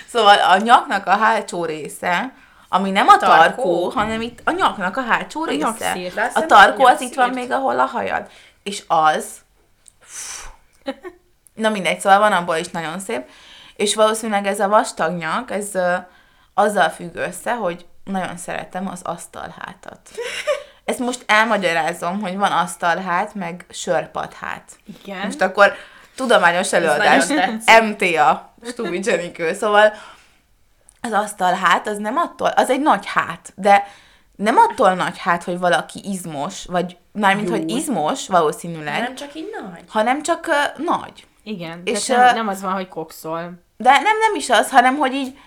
Szóval 0.09 0.39
a 0.39 0.57
nyaknak 0.57 1.07
a 1.07 1.17
hátsó 1.17 1.65
része, 1.65 2.33
ami 2.69 2.91
nem 2.91 3.09
a 3.09 3.17
tarkó, 3.17 3.37
Tarkó? 3.63 3.91
hanem 3.95 4.21
itt 4.21 4.41
a 4.45 4.51
nyaknak 4.51 4.97
a 4.97 5.03
hátsó 5.03 5.43
A 5.43 5.47
része. 5.47 5.67
nyakszír. 5.67 6.15
De 6.15 6.23
azt 6.23 6.37
A 6.37 6.41
hiszem, 6.41 6.49
tarkó 6.49 6.85
az 6.85 7.01
itt 7.01 7.15
van 7.15 7.25
nyakszírt. 7.27 7.49
még, 7.49 7.57
ahol 7.59 7.81
a 7.81 7.85
hajad. 7.85 8.27
És 8.63 8.83
az... 8.87 9.25
Na 11.55 11.69
mindegy, 11.69 12.01
szóval 12.01 12.19
van 12.19 12.33
abból 12.33 12.57
is 12.57 12.69
nagyon 12.69 12.99
szép. 13.01 13.29
És 13.77 13.95
valószínűleg 13.95 14.47
ez 14.47 14.61
a 14.61 14.69
vastag 14.69 15.17
nyak, 15.17 15.51
ez 15.51 15.71
azzal 16.55 16.89
függ 16.89 17.15
össze, 17.15 17.55
hogy 17.55 17.87
nagyon 18.05 18.37
szeretem 18.37 18.89
az 18.89 19.01
asztalhátat. 19.03 20.11
Ezt 20.85 20.99
most 20.99 21.25
elmagyarázom, 21.27 22.21
hogy 22.21 22.37
van 22.37 22.53
asztalhát, 22.53 23.35
meg 23.35 23.67
sörpadhát. 23.71 24.71
Igen. 25.03 25.25
Most 25.25 25.41
akkor 25.41 25.75
tudományos 26.17 26.73
előadás. 26.73 27.25
MTA, 27.83 28.55
Stubi 28.65 29.01
Jenikő. 29.05 29.53
Szóval 29.53 29.93
az 31.01 31.13
asztalhát, 31.13 31.87
az 31.87 31.99
nem 31.99 32.17
attól, 32.17 32.49
az 32.49 32.71
egy 32.71 32.81
nagy 32.81 33.07
hát, 33.07 33.53
de 33.55 33.87
nem 34.37 34.57
attól 34.57 34.95
nagy 34.95 35.19
hát, 35.19 35.45
hogy 35.45 35.59
valaki 35.59 36.01
izmos, 36.05 36.65
vagy 36.65 36.97
mármint, 37.13 37.49
Jó. 37.49 37.55
hogy 37.55 37.71
izmos 37.71 38.29
valószínűleg, 38.29 39.01
Nem 39.01 39.15
csak 39.15 39.35
így 39.35 39.51
nagy. 39.61 39.85
hanem 39.89 40.23
csak 40.23 40.47
uh, 40.47 40.85
nagy. 40.85 41.27
Igen, 41.43 41.81
És, 41.85 42.05
tehát 42.05 42.25
nem, 42.25 42.35
nem 42.35 42.55
az 42.55 42.63
van, 42.63 42.73
hogy 42.73 42.89
kokszol. 42.89 43.53
De 43.77 43.91
nem, 43.91 44.19
nem 44.19 44.35
is 44.35 44.51
az, 44.51 44.71
hanem 44.71 44.97
hogy 44.97 45.13
így 45.13 45.39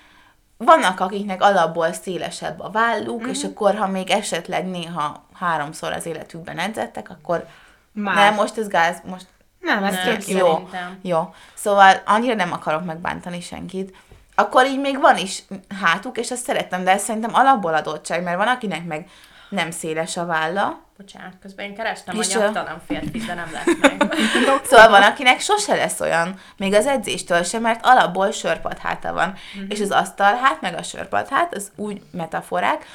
vannak, 0.58 1.00
akiknek 1.00 1.42
alapból 1.42 1.94
szélesebb 1.94 2.60
a 2.60 2.70
válluk, 2.70 3.22
Mhm. 3.22 3.30
és 3.30 3.44
akkor, 3.44 3.76
ha 3.76 3.88
még 3.88 4.10
esetleg 4.10 4.66
néha 4.66 5.24
háromszor 5.34 5.92
az 5.92 6.06
életükben 6.06 6.60
edzettek, 6.60 7.10
akkor 7.10 7.46
Már. 7.92 8.16
nem, 8.16 8.34
most 8.34 8.58
ez 8.58 8.68
gáz, 8.68 9.02
most 9.06 9.26
nem, 9.60 9.84
ez 9.84 9.94
Nem, 9.94 10.04
tök 10.04 10.28
jó. 10.28 10.38
jó. 10.38 10.54
Szerintem. 10.54 11.00
Jó. 11.02 11.34
Szóval 11.54 12.02
annyira 12.06 12.34
nem 12.36 12.52
akarok 12.52 12.86
megbántani 12.86 13.42
senkit. 13.42 13.96
Akkor 14.36 14.66
így 14.66 14.80
még 14.80 15.00
van 15.00 15.18
is 15.18 15.44
hátuk, 15.82 16.18
és 16.18 16.32
azt 16.32 16.44
szeretem, 16.44 16.84
de 16.84 16.92
ez 16.92 17.02
szerintem 17.04 17.34
alapból 17.34 17.74
adottság, 17.74 18.24
mert 18.24 18.38
van, 18.38 18.48
akinek 18.48 18.86
meg 18.86 19.10
nem 19.50 19.72
széles 19.72 20.18
a 20.18 20.26
válla, 20.26 20.80
Bocsánat, 20.98 21.34
közben 21.42 21.66
én 21.66 21.76
kerestem 21.76 22.20
És, 22.20 22.36
a 22.36 22.40
nyaktalan 22.40 22.82
férfit, 22.88 23.26
de 23.26 23.34
nem 23.34 23.52
lett 23.52 23.80
meg. 23.80 24.16
Szóval 24.70 24.90
van, 24.90 25.04
akinek 25.04 25.40
sose 25.40 25.76
lesz 25.76 26.00
olyan, 26.00 26.40
még 26.58 26.74
az 26.74 26.86
edzéstől 26.86 27.44
sem, 27.44 27.62
mert 27.62 27.80
alapból 27.84 28.32
sörpadháta 28.32 29.14
van. 29.14 29.28
Mhm. 29.28 29.60
Mm-hmm. 29.60 29.70
És 29.70 29.82
az 29.82 29.92
asztalhát, 29.92 30.62
meg 30.62 30.76
a 30.78 30.84
sörpadhát, 30.84 31.56
az 31.56 31.72
úgy 31.76 32.02
metaforák, 32.12 32.86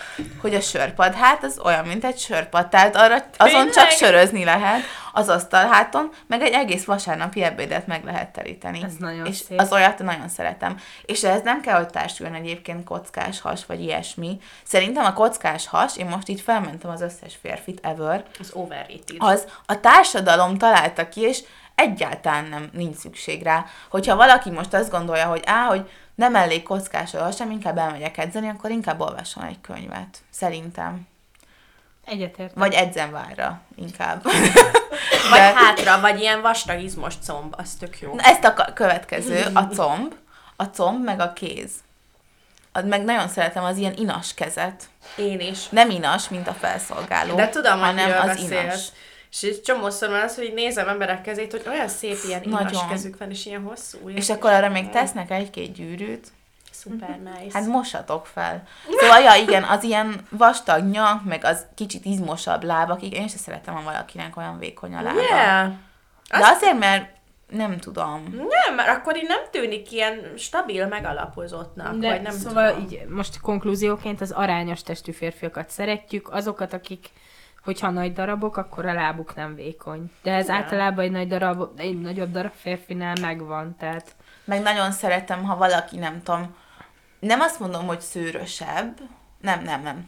hogy 0.41 0.55
a 0.55 0.61
sörpadhát 0.61 1.45
az 1.45 1.61
olyan, 1.65 1.87
mint 1.87 2.05
egy 2.05 2.19
sörpad, 2.19 2.69
tehát 2.69 2.97
arra, 2.97 3.15
azon 3.15 3.53
Tényleg? 3.53 3.73
csak 3.73 3.91
sörözni 3.91 4.45
lehet, 4.45 4.83
az 5.13 5.29
asztalháton, 5.29 6.11
meg 6.27 6.43
egy 6.43 6.53
egész 6.53 6.85
vasárnapi 6.85 7.43
ebédet 7.43 7.87
meg 7.87 8.05
lehet 8.05 8.33
teríteni. 8.33 8.83
Ez 8.83 8.95
nagyon 8.99 9.27
és 9.27 9.37
szép. 9.37 9.61
az 9.61 9.73
olyat 9.73 9.99
nagyon 9.99 10.29
szeretem. 10.29 10.77
És 11.05 11.23
ez 11.23 11.43
nem 11.43 11.61
kell, 11.61 11.77
hogy 11.77 11.89
társuljon 11.89 12.35
egyébként 12.35 12.85
kockás 12.85 13.41
has, 13.41 13.67
vagy 13.67 13.81
ilyesmi. 13.81 14.41
Szerintem 14.65 15.05
a 15.05 15.13
kockás 15.13 15.67
has, 15.67 15.97
én 15.97 16.07
most 16.07 16.29
így 16.29 16.41
felmentem 16.41 16.91
az 16.91 17.01
összes 17.01 17.39
férfit 17.43 17.79
ever, 17.93 18.25
Az 18.41 18.51
overrated. 18.53 19.17
az 19.19 19.47
a 19.67 19.81
társadalom 19.81 20.59
találta 20.59 21.09
ki, 21.09 21.21
és 21.21 21.43
egyáltalán 21.75 22.45
nem 22.45 22.71
nincs 22.73 22.97
szükség 22.97 23.43
rá. 23.43 23.65
Hogyha 23.91 24.17
valaki 24.17 24.51
most 24.51 24.75
azt 24.75 24.91
gondolja, 24.91 25.27
hogy 25.27 25.43
á, 25.47 25.65
hogy 25.65 25.91
nem 26.15 26.35
elég 26.35 26.63
kockás 26.63 27.17
sem, 27.37 27.51
inkább 27.51 27.79
elmegyek 27.79 28.19
edzeni, 28.19 28.49
akkor 28.49 28.71
inkább 28.71 29.01
olvasson 29.01 29.45
egy 29.45 29.61
könyvet. 29.61 30.19
Szerintem. 30.31 31.07
Egyetért. 32.05 32.55
Vagy 32.55 32.75
edzem 32.75 33.11
várra, 33.11 33.61
inkább. 33.77 34.23
Vagy 34.23 34.33
De- 35.33 35.53
hátra, 35.55 36.01
vagy 36.01 36.21
ilyen 36.21 36.41
vastag 36.41 36.81
izmos 36.81 37.15
comb, 37.27 37.55
az 37.59 37.75
tök 37.75 38.01
jó. 38.01 38.15
Na, 38.15 38.23
ezt 38.23 38.45
a 38.45 38.55
következő, 38.75 39.45
a 39.55 39.67
comb, 39.67 40.15
a 40.57 40.65
comb 40.65 41.05
meg 41.05 41.21
a 41.21 41.33
kéz. 41.33 41.71
Meg 42.85 43.05
nagyon 43.05 43.29
szeretem 43.29 43.65
az 43.65 43.77
ilyen 43.77 43.95
inas 43.97 44.35
kezet. 44.35 44.85
Én 45.17 45.41
is. 45.41 45.69
Nem 45.69 45.91
inas, 45.91 46.29
mint 46.29 46.49
a 46.49 46.53
felszolgáló, 46.53 47.35
De 47.35 47.49
tudom, 47.49 47.79
hanem 47.79 48.21
az 48.21 48.27
beszélsz. 48.27 48.51
inas. 48.51 48.87
És 49.31 49.43
egy 49.43 49.63
csomószor 49.63 50.09
van 50.09 50.21
az, 50.21 50.35
hogy 50.37 50.53
nézem 50.55 50.89
emberek 50.89 51.23
kezét, 51.23 51.51
hogy 51.51 51.63
olyan 51.67 51.89
szép 51.89 52.17
ilyen 52.27 52.43
inas 52.43 52.63
Nagyon. 52.63 52.89
kezük 52.89 53.19
van, 53.19 53.31
és 53.31 53.47
ilyen 53.47 53.63
hosszú. 53.63 54.09
És 54.09 54.31
akkor 54.31 54.51
arra 54.51 54.69
még 54.69 54.91
tesznek 54.91 55.31
egy-két 55.31 55.73
gyűrűt, 55.73 56.27
Szuper 56.71 57.19
nice. 57.19 57.59
Hát 57.59 57.67
mosatok 57.67 58.27
fel. 58.27 58.63
Szóval, 59.01 59.21
ja, 59.21 59.35
igen, 59.35 59.63
az 59.63 59.83
ilyen 59.83 60.27
vastag 60.31 60.91
nyak, 60.91 61.25
meg 61.25 61.45
az 61.45 61.67
kicsit 61.75 62.05
izmosabb 62.05 62.63
lábak, 62.65 63.03
igen, 63.03 63.21
én 63.21 63.29
sem 63.29 63.39
szeretem, 63.39 63.75
ha 63.75 63.83
valakinek 63.83 64.37
olyan 64.37 64.59
vékony 64.59 64.95
a 64.95 65.03
lába. 65.03 65.21
yeah. 65.21 65.73
De 66.31 66.47
azért, 66.57 66.79
mert 66.79 67.11
nem 67.53 67.79
tudom. 67.79 68.23
Nem, 68.33 68.75
mert 68.75 68.89
akkor 68.89 69.17
így 69.17 69.27
nem 69.29 69.41
tűnik 69.51 69.93
ilyen 69.93 70.33
stabil, 70.37 70.87
megalapozottnak, 70.87 71.97
De 71.97 72.09
vagy 72.09 72.23
nem 72.23 72.33
szóval 72.33 72.73
tudom. 72.73 72.85
így 72.85 73.07
most 73.09 73.41
konklúzióként 73.41 74.21
az 74.21 74.31
arányos 74.31 74.83
testű 74.83 75.13
férfiakat 75.13 75.71
szeretjük, 75.71 76.29
azokat, 76.33 76.73
akik 76.73 77.11
hogyha 77.65 77.91
nagy 77.91 78.13
darabok, 78.13 78.57
akkor 78.57 78.87
a 78.87 78.93
lábuk 78.93 79.35
nem 79.35 79.55
vékony. 79.55 80.11
De 80.23 80.33
ez 80.33 80.45
Igen. 80.45 80.57
általában 80.57 81.05
egy, 81.05 81.11
nagy 81.11 81.29
darab, 81.29 81.81
egy 81.81 82.01
nagyobb 82.01 82.31
darab 82.31 82.53
férfinál 82.61 83.15
megvan, 83.21 83.77
tehát 83.79 84.15
Meg 84.45 84.63
nagyon 84.63 84.91
szeretem, 84.91 85.45
ha 85.45 85.57
valaki, 85.57 85.99
nem 85.99 86.23
tudom, 86.23 86.57
nem 87.21 87.41
azt 87.41 87.61
mondom, 87.61 87.87
hogy 87.87 88.01
szőrösebb, 88.01 88.99
nem, 89.41 89.63
nem, 89.63 89.83
nem. 89.83 90.07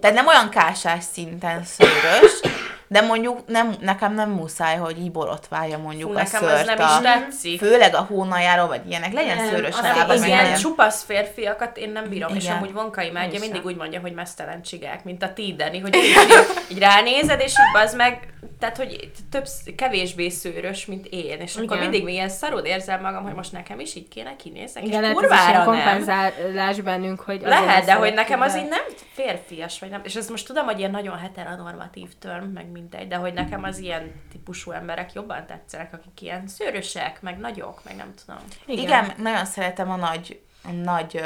Tehát 0.00 0.16
nem 0.16 0.26
olyan 0.26 0.48
kásás 0.48 1.04
szinten 1.04 1.64
szőrös, 1.64 2.40
de 2.88 3.00
mondjuk 3.00 3.46
nem, 3.46 3.74
nekem 3.80 4.14
nem 4.14 4.30
muszáj, 4.30 4.76
hogy 4.76 4.98
így 4.98 5.10
borotválja 5.10 5.78
mondjuk 5.78 6.10
Fú, 6.10 6.16
a 6.16 6.22
nekem 6.22 6.44
az 6.44 6.50
szőrt. 6.50 6.66
nem 6.66 6.88
a, 6.88 6.98
is 6.98 7.02
tetszik. 7.02 7.58
Főleg 7.58 7.94
a 7.94 8.00
hónajáról, 8.00 8.66
vagy 8.66 8.80
ilyenek, 8.88 9.12
legyen 9.12 9.36
Nem, 9.36 9.48
szőrös 9.48 9.74
az 9.74 9.82
lába, 9.82 10.12
Az 10.12 10.24
ilyen 10.24 10.54
csupasz 10.54 11.02
férfiakat 11.02 11.76
én 11.76 11.90
nem 11.90 12.08
bírom, 12.08 12.34
és 12.34 12.44
Igen. 12.44 12.56
amúgy 12.56 12.72
Vonkai 12.72 13.04
Én 13.04 13.10
imádja, 13.10 13.40
mindig 13.40 13.64
úgy 13.64 13.76
mondja, 13.76 14.00
hogy 14.00 14.12
mesztelen 14.12 14.62
csigák, 14.62 15.04
mint 15.04 15.22
a 15.22 15.32
Tideni, 15.32 15.78
hogy 15.78 15.94
így, 15.94 16.04
így, 16.04 16.46
így 16.70 16.78
ránézed, 16.78 17.40
és 17.40 17.50
így 17.50 17.82
az 17.82 17.94
meg, 17.94 18.28
tehát, 18.58 18.76
hogy 18.76 19.10
több, 19.30 19.46
kevésbé 19.76 20.28
szőrös, 20.28 20.86
mint 20.86 21.06
én, 21.06 21.40
és 21.40 21.54
akkor 21.54 21.76
Igen. 21.76 21.78
mindig 21.78 22.04
még 22.04 22.14
ilyen 22.14 22.28
szarod 22.28 22.66
érzem 22.66 23.00
magam, 23.00 23.22
hogy 23.22 23.34
most 23.34 23.52
nekem 23.52 23.80
is 23.80 23.94
így 23.94 24.08
kéne 24.08 24.36
kinézek, 24.36 24.86
igen, 24.86 25.02
és 25.02 25.08
ez 25.08 25.14
kurvára 25.14 25.64
kompenzálás 25.64 26.80
bennünk, 26.80 27.20
hogy 27.20 27.40
Lehet, 27.40 27.84
de 27.84 27.92
hogy 27.92 28.14
nekem 28.14 28.40
az 28.40 28.56
így 28.56 28.68
nem 28.68 28.82
férfias, 29.12 29.80
vagy 29.80 29.90
nem. 29.90 30.00
És 30.04 30.14
ezt 30.14 30.30
most 30.30 30.46
tudom, 30.46 30.64
hogy 30.64 30.78
ilyen 30.78 30.90
nagyon 30.90 31.18
heteronormatív 31.18 32.08
term, 32.18 32.44
meg 32.44 32.70
mindegy, 32.78 33.08
de 33.08 33.16
hogy 33.16 33.32
nekem 33.32 33.62
az 33.64 33.78
ilyen 33.78 34.12
típusú 34.30 34.70
emberek 34.70 35.12
jobban 35.12 35.46
tetszenek, 35.46 35.92
akik 35.92 36.20
ilyen 36.22 36.46
szőrösek, 36.46 37.22
meg 37.22 37.38
nagyok, 37.38 37.84
meg 37.84 37.96
nem 37.96 38.14
tudom. 38.24 38.40
Igen. 38.66 38.84
Igen, 38.84 39.12
nagyon 39.16 39.44
szeretem 39.44 39.90
a 39.90 39.96
nagy, 39.96 40.40
nagy, 40.82 41.22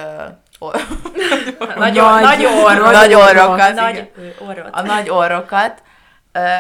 or- 0.58 0.76
Nagy- 1.76 1.94
nagy 2.22 2.44
orrot. 2.44 2.92
nagy 2.92 3.14
orrokat, 3.14 3.74
Nagy 3.74 4.10
orrot. 4.48 4.68
a 4.74 4.82
nagy 4.82 5.08
orrokat. 5.08 5.82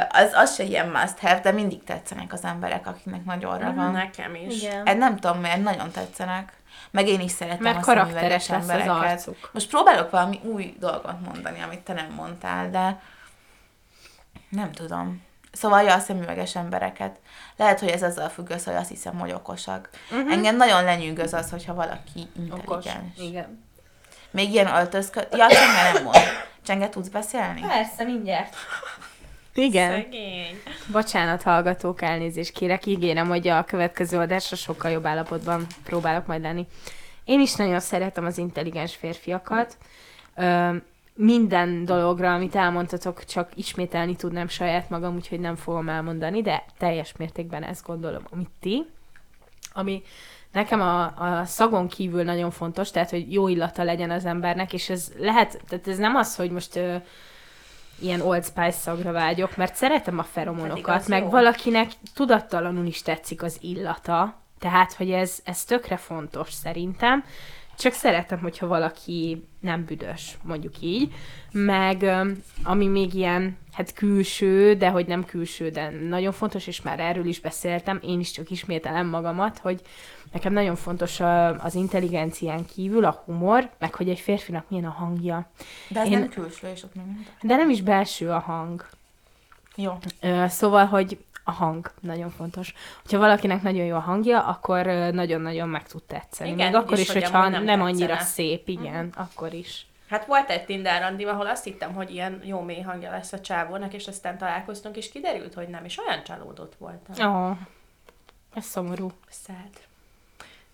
Az, 0.08 0.30
az 0.34 0.54
se 0.54 0.62
ilyen 0.62 0.88
must 0.88 1.18
have, 1.18 1.40
de 1.40 1.50
mindig 1.52 1.84
tetszenek 1.84 2.32
az 2.32 2.44
emberek, 2.44 2.86
akiknek 2.86 3.24
nagy 3.24 3.44
orra 3.44 3.72
van. 3.74 3.92
Nekem 3.92 4.34
is. 4.34 4.62
Igen. 4.62 4.86
Ez 4.86 4.96
nem 4.96 5.16
tudom 5.16 5.40
miért, 5.40 5.62
nagyon 5.62 5.90
tetszenek. 5.90 6.52
Meg 6.90 7.08
én 7.08 7.20
is 7.20 7.30
szeretem 7.30 7.62
Mert 7.62 7.76
a 7.76 7.80
karakteres 7.80 8.48
lesz 8.48 8.62
az 8.62 8.68
embereket. 8.68 9.10
arcuk. 9.10 9.50
Most 9.52 9.68
próbálok 9.68 10.10
valami 10.10 10.40
új 10.42 10.74
dolgot 10.78 11.20
mondani, 11.26 11.60
amit 11.62 11.80
te 11.80 11.92
nem 11.92 12.10
mondtál, 12.16 12.70
de 12.70 13.00
nem 14.52 14.72
tudom. 14.72 15.22
Szóval 15.52 15.82
ja, 15.82 15.94
a 15.94 15.98
szemüveges 15.98 16.56
embereket. 16.56 17.16
Lehet, 17.56 17.80
hogy 17.80 17.88
ez 17.88 18.02
azzal 18.02 18.28
függ 18.28 18.50
össze, 18.50 18.70
hogy 18.70 18.80
azt 18.80 18.88
hiszem, 18.88 19.18
hogy 19.18 19.32
okosak. 19.32 19.88
Uh-huh. 20.10 20.32
Engem 20.32 20.56
nagyon 20.56 20.84
lenyűgöz 20.84 21.32
az, 21.32 21.50
hogyha 21.50 21.74
valaki 21.74 22.28
Okos. 22.50 22.84
intelligens. 22.84 23.18
Igen. 23.18 23.64
Még 24.30 24.50
ilyen 24.52 24.66
öltözköd... 24.66 25.28
Ja, 25.30 25.48
Csenge 25.48 25.92
nem 25.92 26.02
mond. 26.02 26.16
Csenge, 26.62 26.88
tudsz 26.88 27.08
beszélni? 27.08 27.60
Persze, 27.60 28.04
mindjárt. 28.04 28.54
Igen. 29.54 29.90
Szegény. 29.90 30.62
Bocsánat, 30.86 31.42
hallgatók, 31.42 32.02
elnézést 32.02 32.52
kérek. 32.52 32.86
Ígérem, 32.86 33.28
hogy 33.28 33.48
a 33.48 33.64
következő 33.64 34.18
adásra 34.18 34.56
sokkal 34.56 34.90
jobb 34.90 35.06
állapotban 35.06 35.66
próbálok 35.84 36.26
majd 36.26 36.42
lenni. 36.42 36.66
Én 37.24 37.40
is 37.40 37.54
nagyon 37.54 37.80
szeretem 37.80 38.24
az 38.24 38.38
intelligens 38.38 38.96
férfiakat. 38.96 39.76
Ö, 40.34 40.76
minden 41.22 41.84
dologra, 41.84 42.34
amit 42.34 42.56
elmondtatok, 42.56 43.24
csak 43.24 43.50
ismételni 43.54 44.16
tudnám 44.16 44.48
saját 44.48 44.90
magam, 44.90 45.14
úgyhogy 45.14 45.40
nem 45.40 45.56
fogom 45.56 45.88
elmondani, 45.88 46.42
de 46.42 46.64
teljes 46.78 47.16
mértékben 47.16 47.62
ezt 47.62 47.86
gondolom, 47.86 48.22
amit 48.30 48.50
ti. 48.60 48.86
Ami 49.72 50.02
nekem 50.52 50.80
a, 50.80 51.04
a 51.04 51.44
szagon 51.44 51.88
kívül 51.88 52.22
nagyon 52.22 52.50
fontos, 52.50 52.90
tehát, 52.90 53.10
hogy 53.10 53.32
jó 53.32 53.48
illata 53.48 53.82
legyen 53.82 54.10
az 54.10 54.24
embernek, 54.24 54.72
és 54.72 54.90
ez 54.90 55.12
lehet, 55.18 55.60
tehát 55.68 55.88
ez 55.88 55.98
nem 55.98 56.14
az, 56.14 56.36
hogy 56.36 56.50
most 56.50 56.76
ö, 56.76 56.96
ilyen 57.98 58.20
Old 58.20 58.44
Spice 58.44 58.70
szagra 58.70 59.12
vágyok, 59.12 59.56
mert 59.56 59.74
szeretem 59.74 60.18
a 60.18 60.22
feromonokat, 60.22 61.08
meg 61.08 61.22
jó. 61.22 61.30
valakinek 61.30 61.90
tudattalanul 62.14 62.86
is 62.86 63.02
tetszik 63.02 63.42
az 63.42 63.58
illata, 63.60 64.40
tehát, 64.58 64.92
hogy 64.92 65.10
ez, 65.10 65.38
ez 65.44 65.64
tökre 65.64 65.96
fontos 65.96 66.52
szerintem, 66.52 67.24
csak 67.78 67.92
szeretem, 67.92 68.38
hogyha 68.38 68.66
valaki 68.66 69.44
nem 69.62 69.84
büdös, 69.84 70.38
mondjuk 70.42 70.74
így, 70.80 71.14
meg 71.52 72.04
ami 72.64 72.86
még 72.86 73.14
ilyen, 73.14 73.56
hát 73.72 73.92
külső, 73.92 74.74
de 74.74 74.88
hogy 74.88 75.06
nem 75.06 75.24
külső, 75.24 75.68
de 75.68 75.90
nagyon 75.90 76.32
fontos, 76.32 76.66
és 76.66 76.82
már 76.82 77.00
erről 77.00 77.26
is 77.26 77.40
beszéltem, 77.40 78.00
én 78.02 78.20
is 78.20 78.30
csak 78.30 78.50
ismételem 78.50 79.06
magamat, 79.06 79.58
hogy 79.58 79.80
nekem 80.32 80.52
nagyon 80.52 80.76
fontos 80.76 81.20
az 81.58 81.74
intelligencián 81.74 82.66
kívül 82.66 83.04
a 83.04 83.22
humor, 83.24 83.70
meg 83.78 83.94
hogy 83.94 84.08
egy 84.08 84.20
férfinak 84.20 84.64
milyen 84.68 84.84
a 84.84 84.90
hangja. 84.90 85.50
De 85.88 86.00
ez 86.00 86.06
Én- 86.06 86.18
nem 86.18 86.28
külső, 86.28 86.68
és 86.74 86.82
ott 86.82 86.94
még 86.94 87.04
mondta. 87.04 87.30
De 87.42 87.56
nem 87.56 87.70
is 87.70 87.80
belső 87.82 88.30
a 88.30 88.38
hang. 88.38 88.86
Jó. 89.76 89.98
Szóval, 90.48 90.86
hogy 90.86 91.18
A 91.44 91.50
hang 91.50 91.90
nagyon 92.00 92.30
fontos. 92.30 92.74
Hogyha 93.02 93.18
valakinek 93.18 93.62
nagyon 93.62 93.84
jó 93.84 93.96
a 93.96 94.00
hangja, 94.00 94.42
akkor 94.42 94.86
nagyon-nagyon 95.12 95.68
meg 95.68 95.82
tud 95.86 96.02
tetszeni. 96.02 96.50
Igen, 96.50 96.66
Még 96.66 96.74
akkor 96.74 96.98
is, 96.98 97.12
hogy 97.12 97.22
hogyha 97.22 97.48
nem, 97.48 97.64
nem 97.64 97.82
annyira 97.82 98.06
tetszene. 98.06 98.28
szép, 98.28 98.68
igen, 98.68 99.12
akkor 99.16 99.52
is. 99.52 99.86
Hát 100.08 100.26
volt 100.26 100.50
egy 100.50 100.64
Tinder 100.64 101.00
randim, 101.00 101.28
ahol 101.28 101.46
azt 101.46 101.64
hittem, 101.64 101.94
hogy 101.94 102.10
ilyen 102.10 102.40
jó 102.44 102.60
mély 102.60 102.80
hangja 102.80 103.10
lesz 103.10 103.32
a 103.32 103.40
csávónak, 103.40 103.92
és 103.92 104.06
aztán 104.06 104.38
találkoztunk, 104.38 104.96
és 104.96 105.10
kiderült, 105.10 105.54
hogy 105.54 105.68
nem, 105.68 105.84
és 105.84 105.98
olyan 105.98 106.22
csalódott 106.24 106.74
voltam. 106.78 107.34
Ó, 107.34 107.48
oh, 107.48 107.56
ez 108.54 108.64
szomorú. 108.64 109.10
Szád. 109.28 109.70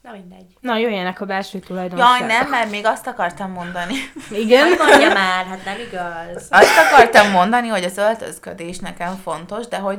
Na 0.03 0.11
mindegy. 0.13 0.47
Na, 0.61 0.77
jöjjenek 0.77 1.21
a 1.21 1.25
belső 1.25 1.59
tulajdonságok. 1.59 2.19
Jaj, 2.19 2.29
nem, 2.29 2.51
mert 2.51 2.71
még 2.71 2.87
azt 2.87 3.07
akartam 3.07 3.51
mondani. 3.51 3.95
Igen? 4.31 4.69
Hát 4.69 4.79
mondja 4.79 5.13
már, 5.13 5.47
hát 5.47 5.65
nem 5.65 5.79
igaz. 5.79 6.47
Azt 6.51 6.79
akartam 6.79 7.31
mondani, 7.31 7.69
hogy 7.69 7.85
az 7.85 7.97
öltözködés 7.97 8.79
nekem 8.79 9.17
fontos, 9.17 9.67
de 9.67 9.79
hogy 9.79 9.99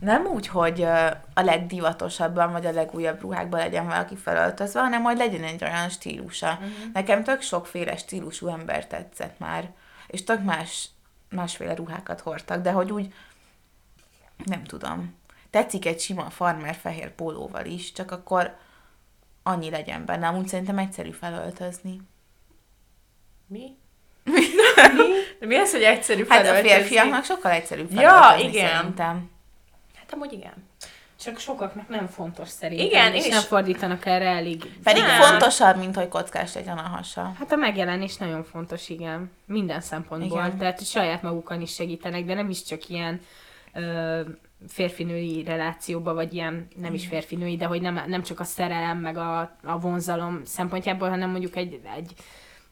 nem 0.00 0.26
úgy, 0.26 0.46
hogy 0.46 0.82
a 1.34 1.40
legdivatosabban 1.40 2.52
vagy 2.52 2.66
a 2.66 2.70
legújabb 2.72 3.20
ruhákban 3.20 3.60
legyen 3.60 3.86
valaki 3.86 4.16
felöltözve, 4.16 4.80
hanem 4.80 5.02
hogy 5.02 5.16
legyen 5.16 5.42
egy 5.44 5.64
olyan 5.64 5.88
stílusa. 5.88 6.50
Uh-huh. 6.52 6.70
Nekem 6.92 7.24
tök 7.24 7.40
sokféle 7.42 7.96
stílusú 7.96 8.48
ember 8.48 8.86
tetszett 8.86 9.38
már, 9.38 9.70
és 10.06 10.24
tök 10.24 10.44
más, 10.44 10.88
másféle 11.30 11.74
ruhákat 11.74 12.20
hordtak, 12.20 12.62
de 12.62 12.70
hogy 12.72 12.92
úgy, 12.92 13.14
nem 14.44 14.64
tudom, 14.64 15.16
tetszik 15.50 15.86
egy 15.86 16.00
sima 16.00 16.30
farmer 16.30 16.74
fehér 16.74 17.10
pólóval 17.10 17.64
is, 17.64 17.92
csak 17.92 18.10
akkor 18.10 18.56
annyi 19.42 19.70
legyen 19.70 20.04
benne. 20.04 20.26
Amúgy 20.26 20.48
szerintem 20.48 20.78
egyszerű 20.78 21.10
felöltözni. 21.10 22.00
Mi? 23.46 23.76
De 25.40 25.46
mi 25.46 25.56
az, 25.56 25.70
hogy 25.72 25.82
egyszerű 25.82 26.24
Hát 26.28 26.40
a 26.40 26.44
felöltözni? 26.44 26.76
férfiaknak 26.76 27.24
sokkal 27.24 27.50
egyszerűbb 27.50 27.92
Ja, 27.92 28.10
felöltözni 28.10 28.48
igen. 28.48 28.76
szerintem. 28.76 29.30
Hát 30.08 30.14
amúgy 30.14 30.32
igen. 30.32 30.52
Csak 31.20 31.38
sokaknak 31.38 31.88
nem 31.88 32.06
fontos 32.06 32.48
szerintem. 32.48 32.86
Igen, 32.86 33.14
és 33.14 33.24
én 33.24 33.30
nem 33.30 33.42
fordítanak 33.42 34.06
erre 34.06 34.28
elég. 34.28 34.78
Pedig 34.82 35.02
Nem. 35.02 35.20
fontosabb, 35.20 35.76
mint 35.76 35.94
hogy 35.94 36.08
kockás 36.08 36.54
legyen 36.54 36.78
a 36.78 36.88
hasa. 36.88 37.32
Hát 37.38 37.52
a 37.52 37.56
megjelenés 37.56 38.16
nagyon 38.16 38.44
fontos, 38.44 38.88
igen. 38.88 39.30
Minden 39.46 39.80
szempontból. 39.80 40.38
Igen. 40.38 40.46
Igen. 40.46 40.58
Tehát 40.58 40.86
saját 40.86 41.22
magukon 41.22 41.60
is 41.60 41.74
segítenek, 41.74 42.24
de 42.24 42.34
nem 42.34 42.50
is 42.50 42.62
csak 42.62 42.88
ilyen 42.88 43.20
ö, 43.74 44.20
férfinői 44.68 45.44
relációba, 45.44 46.14
vagy 46.14 46.34
ilyen, 46.34 46.68
nem 46.76 46.94
is 46.94 47.06
férfinői, 47.06 47.56
de 47.56 47.66
hogy 47.66 47.80
nem, 47.80 48.02
nem 48.06 48.22
csak 48.22 48.40
a 48.40 48.44
szerelem, 48.44 48.98
meg 48.98 49.16
a, 49.16 49.40
a 49.64 49.78
vonzalom 49.78 50.40
szempontjából, 50.44 51.08
hanem 51.08 51.30
mondjuk 51.30 51.56
egy, 51.56 51.80
egy 51.96 52.12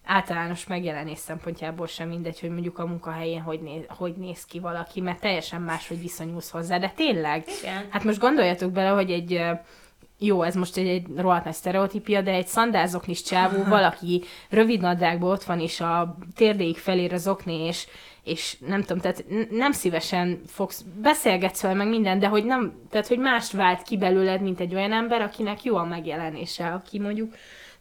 általános 0.07 0.67
megjelenés 0.67 1.19
szempontjából 1.19 1.87
sem 1.87 2.09
mindegy, 2.09 2.41
hogy 2.41 2.51
mondjuk 2.51 2.79
a 2.79 2.87
munkahelyén 2.87 3.41
hogy 3.41 3.61
néz, 3.61 3.85
hogy 3.89 4.15
néz 4.17 4.45
ki 4.45 4.61
valaki, 4.61 5.01
mert 5.01 5.21
teljesen 5.21 5.63
máshogy 5.63 6.01
viszonyulsz 6.01 6.51
hozzá, 6.51 6.79
de 6.79 6.93
tényleg. 6.97 7.45
Igen. 7.63 7.87
Hát 7.91 8.05
most 8.05 8.19
gondoljatok 8.19 8.73
bele, 8.73 8.89
hogy 8.89 9.11
egy 9.11 9.41
jó, 10.19 10.43
ez 10.43 10.55
most 10.55 10.77
egy, 10.77 10.89
egy 10.89 11.07
rohadt 11.17 11.45
nagy 11.45 11.55
sztereotípia, 11.55 12.23
de 12.23 12.31
egy 12.31 12.47
szandázoknis 12.47 13.23
csávó, 13.23 13.65
valaki 13.77 14.23
rövid 14.51 14.81
nadrágban 14.81 15.31
ott 15.31 15.45
van, 15.45 15.61
és 15.61 15.81
a 15.81 16.17
térdéig 16.35 16.77
felér 16.77 17.13
az 17.13 17.29
okni, 17.29 17.65
és, 17.65 17.87
és 18.23 18.57
nem 18.67 18.81
tudom, 18.81 18.99
tehát 18.99 19.25
nem 19.51 19.73
szívesen 19.73 20.41
fogsz, 20.47 20.85
beszélgetsz 21.03 21.63
vele 21.63 21.75
meg 21.75 21.89
minden, 21.89 22.19
de 22.19 22.27
hogy 22.27 22.45
nem, 22.45 22.73
tehát 22.91 23.07
hogy 23.07 23.19
mást 23.19 23.53
vált 23.53 23.83
ki 23.83 23.97
belőled, 23.97 24.41
mint 24.41 24.61
egy 24.61 24.75
olyan 24.75 24.93
ember, 24.93 25.21
akinek 25.21 25.63
jó 25.63 25.77
a 25.77 25.85
megjelenése, 25.85 26.67
aki 26.67 26.99
mondjuk 26.99 27.35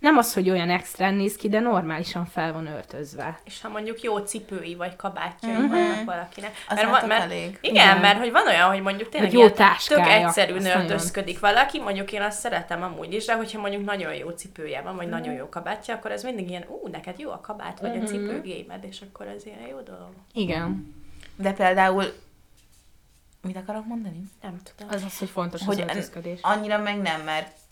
nem 0.06 0.18
az, 0.18 0.34
hogy 0.34 0.50
olyan 0.50 0.70
extrán 0.70 1.14
néz 1.14 1.36
ki, 1.36 1.50
de 1.50 1.60
normálisan 1.60 2.26
fel 2.26 2.54
van 2.54 2.68
öltözve. 2.68 3.40
És 3.44 3.62
ha 3.62 3.70
mondjuk 3.70 4.02
jó 4.02 4.18
cipői 4.18 4.76
vagy 4.76 4.96
kabátjai 4.96 5.52
uh-huh. 5.52 5.70
vannak 5.70 6.06
valakinek. 6.06 6.52
Az 6.70 6.76
mert, 6.76 6.90
van, 6.90 7.08
mert, 7.08 7.22
elég. 7.22 7.58
Igen, 7.62 7.86
Igen. 7.86 7.98
mert 7.98 8.20
hogy 8.20 8.32
van 8.32 8.48
olyan, 8.48 8.70
hogy 8.70 8.82
mondjuk 8.82 9.10
tényleg 9.10 9.34
jó 9.34 9.40
ilyen 9.40 9.52
tök 9.52 9.58
táskája. 9.58 10.28
egyszerűen 10.28 10.62
nagyon. 10.62 10.82
öltözködik 10.82 11.40
valaki, 11.40 11.80
mondjuk 11.80 12.12
én 12.12 12.22
azt 12.22 12.40
szeretem 12.40 12.84
amúgy 12.84 13.14
is, 13.14 13.26
de 13.26 13.36
hogyha 13.36 13.60
mondjuk 13.60 13.86
nagyon 13.86 14.14
jó 14.14 14.30
cipője 14.30 14.82
van, 14.82 14.96
vagy 14.96 15.10
nagyon 15.10 15.34
jó 15.34 15.50
kabátja, 15.50 15.96
akkor 15.96 16.12
ez 16.12 16.24
mindig 16.24 16.50
ilyen, 16.50 16.66
ú, 16.68 16.88
neked 16.88 17.20
jó 17.20 17.32
a 17.32 17.40
kabát, 17.42 17.80
vagy 17.80 17.98
a 18.04 18.06
cipőgémed, 18.06 18.84
és 18.84 19.02
akkor 19.10 19.28
ez 19.28 19.46
ilyen 19.46 19.68
jó 19.70 19.80
dolog. 19.80 20.12
Igen. 20.34 20.96
De 21.36 21.52
például, 21.54 22.04
mit 23.42 23.58
akarok 23.58 23.86
mondani? 23.86 24.24
Nem 24.42 24.58
tudom. 24.64 24.94
Az 24.94 25.04
az, 25.04 25.18
hogy 25.18 25.30
fontos 25.30 25.62
Hogy 25.64 25.82
az 25.82 25.88
öltözködés. 25.88 26.40
annyira 26.42 26.78
meg 26.78 27.02
nem, 27.02 27.22
mert 27.22 27.64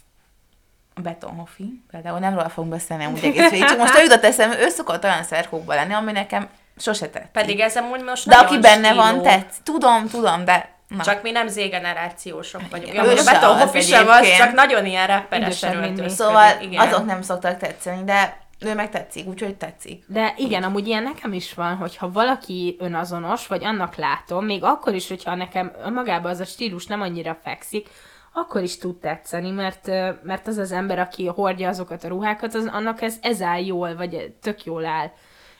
betonhofi, 1.02 1.84
például 1.92 2.20
nem 2.20 2.34
róla 2.34 2.50
fogunk 2.50 2.74
beszélni 2.74 3.06
úgy 3.06 3.24
egész 3.24 3.50
végig, 3.50 3.68
csak 3.68 3.78
most 3.78 4.00
jutott 4.00 4.24
eszembe, 4.24 4.60
ő 4.60 4.70
szokott 4.70 5.04
olyan 5.04 5.24
szerkókban 5.24 5.76
lenni, 5.76 5.94
ami 5.94 6.12
nekem 6.12 6.48
sose 6.78 7.10
tetszik. 7.10 7.32
Pedig 7.32 7.60
ez 7.60 7.76
amúgy 7.76 8.04
most 8.04 8.28
de 8.28 8.36
aki 8.36 8.60
benne 8.60 8.88
stíló. 8.88 9.02
van, 9.02 9.22
tetsz. 9.22 9.58
Tudom, 9.64 10.08
tudom, 10.08 10.46
de 10.46 10.72
na. 10.88 11.04
Csak 11.04 11.22
mi 11.22 11.32
nem 11.32 11.48
Z-generációsok 11.48 12.62
vagyunk. 12.72 12.94
Ja, 12.94 13.04
ő 13.04 13.12
a 13.12 13.18
se 13.18 13.32
Beton 13.32 13.56
az 13.56 13.62
Hofi 13.62 13.82
sem 13.82 14.08
az, 14.08 14.38
csak 14.38 14.54
nagyon 14.54 14.86
ilyen 14.86 15.08
mi. 15.08 15.76
öltözködik. 15.76 16.10
Szóval 16.10 16.62
igen. 16.62 16.88
azok 16.88 17.06
nem 17.06 17.22
szoktak 17.22 17.58
tetszeni, 17.58 18.04
de 18.04 18.38
ő 18.60 18.74
meg 18.74 18.90
tetszik, 18.90 19.28
úgyhogy 19.28 19.56
tetszik. 19.56 20.04
De 20.08 20.34
igen, 20.38 20.64
amúgy 20.64 20.88
ilyen 20.88 21.04
nekem 21.04 21.34
is 21.34 21.54
van, 21.54 21.76
hogyha 21.76 22.12
valaki 22.12 22.76
önazonos, 22.80 23.48
vagy 23.48 23.64
annak 23.64 23.96
látom, 23.96 24.46
még 24.46 24.64
akkor 24.64 24.94
is, 24.94 25.08
hogyha 25.08 25.36
nekem 25.36 25.72
magában 25.94 26.32
az 26.32 26.40
a 26.40 26.46
stílus 26.46 26.86
nem 26.86 27.02
annyira 27.02 27.38
fekszik, 27.44 27.90
akkor 28.34 28.62
is 28.64 28.78
tud 28.78 28.96
tetszeni, 29.00 29.52
mert, 29.52 29.88
mert 30.24 30.48
az 30.48 30.58
az 30.58 30.72
ember, 30.72 31.00
aki 31.00 31.28
hordja 31.28 31.70
azokat 31.70 32.04
a 32.04 32.08
ruhákat, 32.08 32.54
az, 32.54 32.66
annak 32.72 33.02
ez, 33.02 33.16
ez 33.22 33.42
áll 33.42 33.66
jól, 33.66 33.96
vagy 33.96 34.34
tök 34.42 34.64
jól 34.66 34.86
áll. 34.86 35.12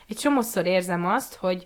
Egy 0.08 0.16
csomószor 0.16 0.66
érzem 0.66 1.06
azt, 1.06 1.34
hogy, 1.34 1.64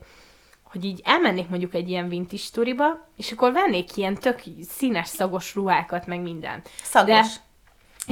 hogy 0.63 0.85
így 0.85 1.01
elmennék 1.05 1.49
mondjuk 1.49 1.75
egy 1.75 1.89
ilyen 1.89 2.09
vintage 2.09 2.43
turiba, 2.53 3.09
és 3.17 3.33
akkor 3.33 3.53
vennék 3.53 3.97
ilyen 3.97 4.15
tök 4.15 4.43
színes, 4.69 5.09
szagos 5.09 5.55
ruhákat, 5.55 6.07
meg 6.07 6.21
minden. 6.21 6.63
Szagos. 6.83 7.07
De, 7.07 7.25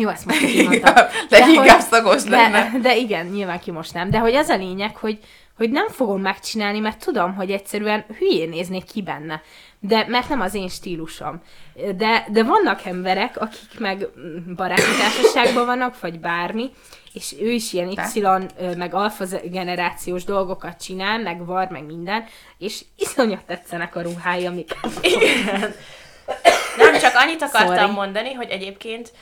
jó, 0.00 0.08
ezt 0.08 0.24
most 0.26 0.38
kimondtam. 0.52 0.94
Leginkább 1.28 1.66
hogy- 1.68 1.80
szagos 1.80 2.22
de, 2.22 2.30
lenne. 2.36 2.78
de 2.80 2.96
igen, 2.96 3.26
nyilván 3.26 3.60
ki 3.60 3.70
most 3.70 3.94
nem. 3.94 4.10
De 4.10 4.18
hogy 4.18 4.34
az 4.34 4.48
a 4.48 4.56
lényeg, 4.56 4.96
hogy, 4.96 5.18
hogy 5.56 5.70
nem 5.70 5.88
fogom 5.88 6.20
megcsinálni, 6.20 6.78
mert 6.78 7.04
tudom, 7.04 7.34
hogy 7.34 7.50
egyszerűen 7.50 8.04
hülyén 8.18 8.48
néznék 8.48 8.84
ki 8.84 9.02
benne. 9.02 9.42
De, 9.80 10.04
mert 10.08 10.28
nem 10.28 10.40
az 10.40 10.54
én 10.54 10.68
stílusom. 10.68 11.42
De, 11.96 12.26
de 12.30 12.42
vannak 12.42 12.84
emberek, 12.84 13.40
akik 13.40 13.78
meg 13.78 14.08
mm, 14.18 14.54
baráti 14.54 14.96
társaságban 14.98 15.66
vannak, 15.66 16.00
vagy 16.00 16.20
bármi, 16.20 16.70
és 17.12 17.34
ő 17.40 17.50
is 17.50 17.72
ilyen? 17.72 17.88
Y, 17.88 18.20
meg 18.76 18.94
alfa 18.94 19.24
generációs 19.44 20.24
dolgokat 20.24 20.82
csinál, 20.82 21.18
meg 21.18 21.46
var, 21.46 21.68
meg 21.70 21.84
minden, 21.84 22.24
és 22.58 22.84
iszonyat 22.96 23.44
tetszenek 23.46 23.96
a 23.96 24.02
ruhái, 24.02 24.46
amik... 24.46 24.74
Nem, 26.76 26.98
csak 26.98 27.14
annyit 27.14 27.42
akartam 27.42 27.76
Sorry. 27.76 27.92
mondani, 27.92 28.32
hogy 28.32 28.50
egyébként 28.50 29.12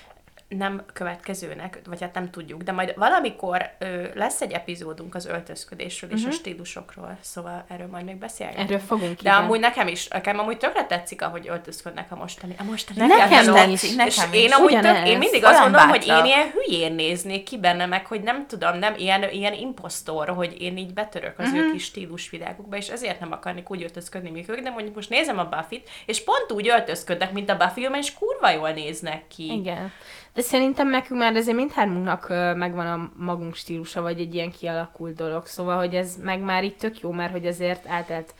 nem 0.49 0.82
következőnek, 0.92 1.80
vagy 1.86 2.01
hát 2.01 2.14
nem 2.14 2.30
tudjuk, 2.30 2.62
de 2.62 2.72
majd 2.72 2.92
valamikor 2.97 3.70
ö, 3.78 4.05
lesz 4.14 4.40
egy 4.40 4.53
epizódunk 4.53 5.14
az 5.14 5.26
öltözködésről 5.26 6.11
és 6.12 6.24
a 6.24 6.30
stílusokról, 6.30 7.18
szóval 7.20 7.64
erről 7.68 7.86
majd 7.86 8.05
még 8.05 8.16
beszélgetünk. 8.16 8.68
Erről 8.68 8.78
fogunk, 8.80 9.12
De 9.14 9.30
igen. 9.30 9.34
amúgy 9.34 9.61
nekem 9.61 9.86
is, 9.88 10.09
nekem 10.09 10.38
amúgy 10.38 10.57
tökre 10.59 10.84
tetszik, 10.84 11.22
ahogy 11.22 11.49
öltözködnek 11.49 12.12
a 12.12 12.16
mostani, 12.16 12.55
a 12.59 12.62
mostani 12.62 12.99
Nekem 12.99 13.28
fiatalok. 13.28 13.72
is, 13.72 13.82
És 13.82 13.95
nekem 13.95 14.32
én 14.32 14.45
is. 14.47 14.53
amúgy 14.53 14.70
tök, 14.70 14.80
Ugyanez. 14.80 15.09
én 15.09 15.18
mindig 15.18 15.45
azt 15.45 15.61
mondom, 15.61 15.88
hogy 15.88 16.07
én 16.07 16.24
ilyen 16.24 16.51
hülyén 16.51 16.92
néznék 16.95 17.42
ki 17.42 17.59
benne, 17.59 17.86
meg 17.86 18.07
hogy 18.07 18.20
nem 18.22 18.47
tudom, 18.47 18.78
nem 18.78 18.95
ilyen, 18.97 19.30
ilyen 19.30 19.53
imposztor, 19.53 20.28
hogy 20.28 20.61
én 20.61 20.76
így 20.76 20.92
betörök 20.92 21.38
az 21.38 21.49
Mhm. 21.49 21.57
ő 21.59 21.70
kis 21.72 21.84
stílusvilágukba, 21.84 22.76
és 22.76 22.88
ezért 22.88 23.20
nem 23.20 23.32
akarnék 23.32 23.70
úgy 23.70 23.82
öltözködni, 23.82 24.30
mint 24.30 24.49
ők, 24.49 24.61
de 24.61 24.70
mondjuk 24.70 24.95
most 24.95 25.09
nézem 25.11 25.38
a 25.38 25.45
Buffy-t, 25.45 25.88
és 26.07 26.24
pont 26.24 26.53
úgy 26.53 26.68
öltözködnek, 26.68 27.32
mint 27.32 27.51
a 27.51 27.57
Buffy, 27.57 27.88
és 27.92 28.14
kurva 28.14 28.51
jól 28.51 28.70
néznek 28.70 29.22
ki. 29.28 29.53
Igen. 29.53 29.92
De 30.35 30.43
szerintem 30.43 30.89
nekünk 30.89 31.20
már 31.20 31.35
azért 31.35 31.57
mindhármunknak 31.57 32.28
megvan 32.57 32.87
a 32.87 33.24
magunk 33.24 33.55
stílusa, 33.55 34.03
vagy 34.03 34.20
egy 34.20 34.35
ilyen 34.35 34.51
kialakult 34.51 35.14
dolog. 35.14 35.47
Szóval, 35.47 35.76
hogy 35.76 35.95
ez 35.95 36.16
meg 36.22 36.41
már 36.41 36.64
itt 36.64 36.78
tök 36.78 37.01
jó, 37.01 37.11
mert 37.11 37.32
hogy 37.32 37.47
azért 37.47 37.87
eltelt 37.87 38.35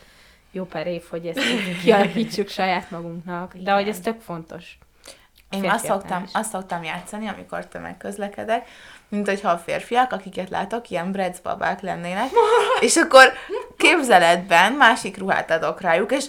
jó 0.51 0.65
pár 0.65 0.87
év, 0.87 1.03
hogy 1.11 1.27
ezt 1.27 1.41
kialakítsuk 1.83 2.49
saját 2.49 2.91
magunknak. 2.91 3.55
De 3.57 3.73
hogy 3.73 3.89
ez 3.89 4.01
tök 4.01 4.21
fontos. 4.21 4.79
Én 5.51 5.71
azt 5.71 5.85
szoktam, 5.85 6.25
azt 6.33 6.51
szoktam 6.51 6.83
játszani, 6.83 7.29
amikor 7.29 7.67
tömegközlekedek, 7.67 8.69
mint 9.09 9.29
hogyha 9.29 9.51
a 9.51 9.59
férfiak, 9.59 10.13
akiket 10.13 10.51
látok, 10.51 10.91
ilyen 10.91 11.13
bredz 11.13 11.41
babák 11.41 11.81
lennének, 11.81 12.31
és 12.81 12.97
akkor 12.97 13.33
képzeletben 13.77 14.73
másik 14.73 15.19
ruhát 15.19 15.51
adok 15.51 15.81
rájuk, 15.81 16.13
és 16.13 16.25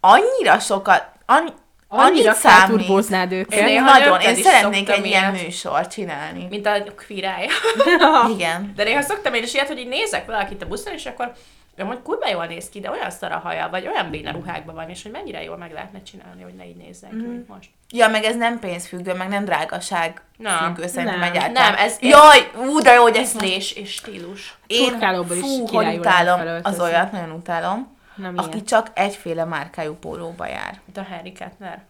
annyira 0.00 0.58
sokat, 0.58 1.08
annyi, 1.26 1.52
Annyira 1.92 2.32
felturbóznád 2.34 3.32
Én 3.32 3.38
őket. 3.38 3.64
néha 3.64 3.84
Nagyon, 3.90 4.08
nőkkel 4.12 4.36
én 4.36 4.42
szeretnék 4.42 4.90
egy 4.90 5.06
ilyen 5.06 5.32
műsort 5.32 5.90
csinálni. 5.92 6.46
Mint 6.50 6.66
a 6.66 6.82
kvírája. 6.96 7.50
Igen. 8.34 8.72
De 8.76 8.84
néha 8.84 9.02
szoktam 9.02 9.34
én 9.34 9.42
is 9.42 9.54
ilyet, 9.54 9.66
hogy 9.68 9.78
így 9.78 9.88
nézek 9.88 10.26
valakit 10.26 10.62
a 10.62 10.66
buszon, 10.66 10.92
és 10.92 11.06
akkor 11.06 11.32
ő 11.76 11.84
mondjuk 11.84 12.04
kurva 12.04 12.28
jól 12.28 12.46
néz 12.46 12.68
ki, 12.68 12.80
de 12.80 12.90
olyan 12.90 13.10
szar 13.10 13.32
a 13.32 13.38
haja, 13.44 13.68
vagy 13.70 13.88
olyan 13.88 14.10
béna 14.10 14.30
ruhákban 14.32 14.74
van, 14.74 14.88
és 14.90 15.02
hogy 15.02 15.12
mennyire 15.12 15.42
jól 15.42 15.56
meg 15.56 15.72
lehetne 15.72 16.02
csinálni, 16.02 16.42
hogy 16.42 16.54
ne 16.54 16.64
így 16.66 16.76
nézzen 16.76 17.10
ki, 17.10 17.16
mint 17.26 17.48
most. 17.48 17.68
Ja, 17.92 18.08
meg 18.08 18.24
ez 18.24 18.36
nem 18.36 18.58
pénzfüggő, 18.58 19.14
meg 19.14 19.28
nem 19.28 19.44
drágaság 19.44 20.22
Na, 20.36 20.56
függő, 20.56 20.86
szerintem 20.86 21.18
nem. 21.18 21.28
egyáltalán. 21.30 21.72
Nem, 21.72 21.84
ez- 21.84 21.96
Jaj, 22.00 22.50
ú, 22.68 22.78
de 22.80 22.92
jó, 22.92 23.02
hogy 23.02 23.16
ezt 23.16 23.34
Ízlés 23.34 23.72
és 23.72 23.90
stílus. 23.92 24.58
Én 24.66 24.88
Turkálóból 24.90 25.36
is 25.36 25.42
fú, 25.42 25.66
hogy 25.66 25.96
utálom 25.98 26.40
az 26.62 26.80
olyat, 26.80 27.12
nagyon 27.12 27.30
utálom, 27.30 27.98
Milyen? 28.28 28.44
aki 28.48 28.62
csak 28.62 28.90
egyféle 28.94 29.44
márkájú 29.44 29.94
pólóba 29.94 30.46
jár. 30.46 30.80
A 30.94 31.00
Harry 31.02 31.32
Kettner. 31.32 31.82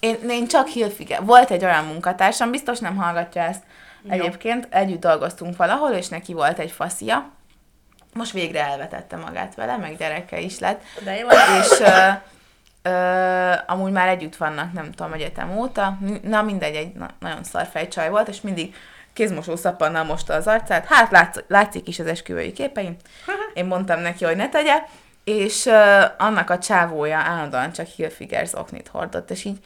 Én, 0.00 0.16
én 0.28 0.46
csak 0.48 0.66
Hilfiger. 0.66 1.24
Volt 1.24 1.50
egy 1.50 1.64
olyan 1.64 1.84
munkatársam, 1.84 2.50
biztos 2.50 2.78
nem 2.78 2.96
hallgatja 2.96 3.42
ezt. 3.42 3.62
Egyébként 4.08 4.66
együtt 4.70 5.00
dolgoztunk 5.00 5.56
valahol, 5.56 5.90
és 5.90 6.08
neki 6.08 6.32
volt 6.32 6.58
egy 6.58 6.70
faszia. 6.70 7.30
Most 8.14 8.32
végre 8.32 8.64
elvetette 8.64 9.16
magát 9.16 9.54
vele, 9.54 9.76
meg 9.76 9.96
gyereke 9.96 10.40
is 10.40 10.58
lett. 10.58 10.82
De 11.04 11.16
jó. 11.16 11.26
És 11.60 11.80
ö, 11.80 12.08
ö, 12.90 13.52
amúgy 13.66 13.92
már 13.92 14.08
együtt 14.08 14.36
vannak, 14.36 14.72
nem 14.72 14.92
tudom, 14.92 15.12
egyetem 15.12 15.58
óta. 15.58 15.98
Na 16.22 16.42
mindegy, 16.42 16.74
egy 16.74 16.92
na- 16.92 17.10
nagyon 17.18 17.44
szarfej 17.44 17.88
csaj 17.88 18.10
volt, 18.10 18.28
és 18.28 18.40
mindig 18.40 18.74
kézmosó 19.12 19.56
szappannal 19.56 20.04
mosta 20.04 20.34
az 20.34 20.46
arcát. 20.46 20.86
Hát 20.86 21.10
látsz, 21.10 21.38
látszik 21.48 21.88
is 21.88 21.98
az 21.98 22.06
esküvői 22.06 22.52
képeim. 22.52 22.96
Én 23.54 23.64
mondtam 23.64 24.00
neki, 24.00 24.24
hogy 24.24 24.36
ne 24.36 24.48
tegye. 24.48 24.82
És 25.24 25.66
ö, 25.66 26.04
annak 26.18 26.50
a 26.50 26.58
csávója 26.58 27.18
állandóan 27.18 27.72
csak 27.72 27.86
Hilfiger 27.86 28.46
zoknit 28.46 28.88
hordott, 28.88 29.30
és 29.30 29.44
így 29.44 29.58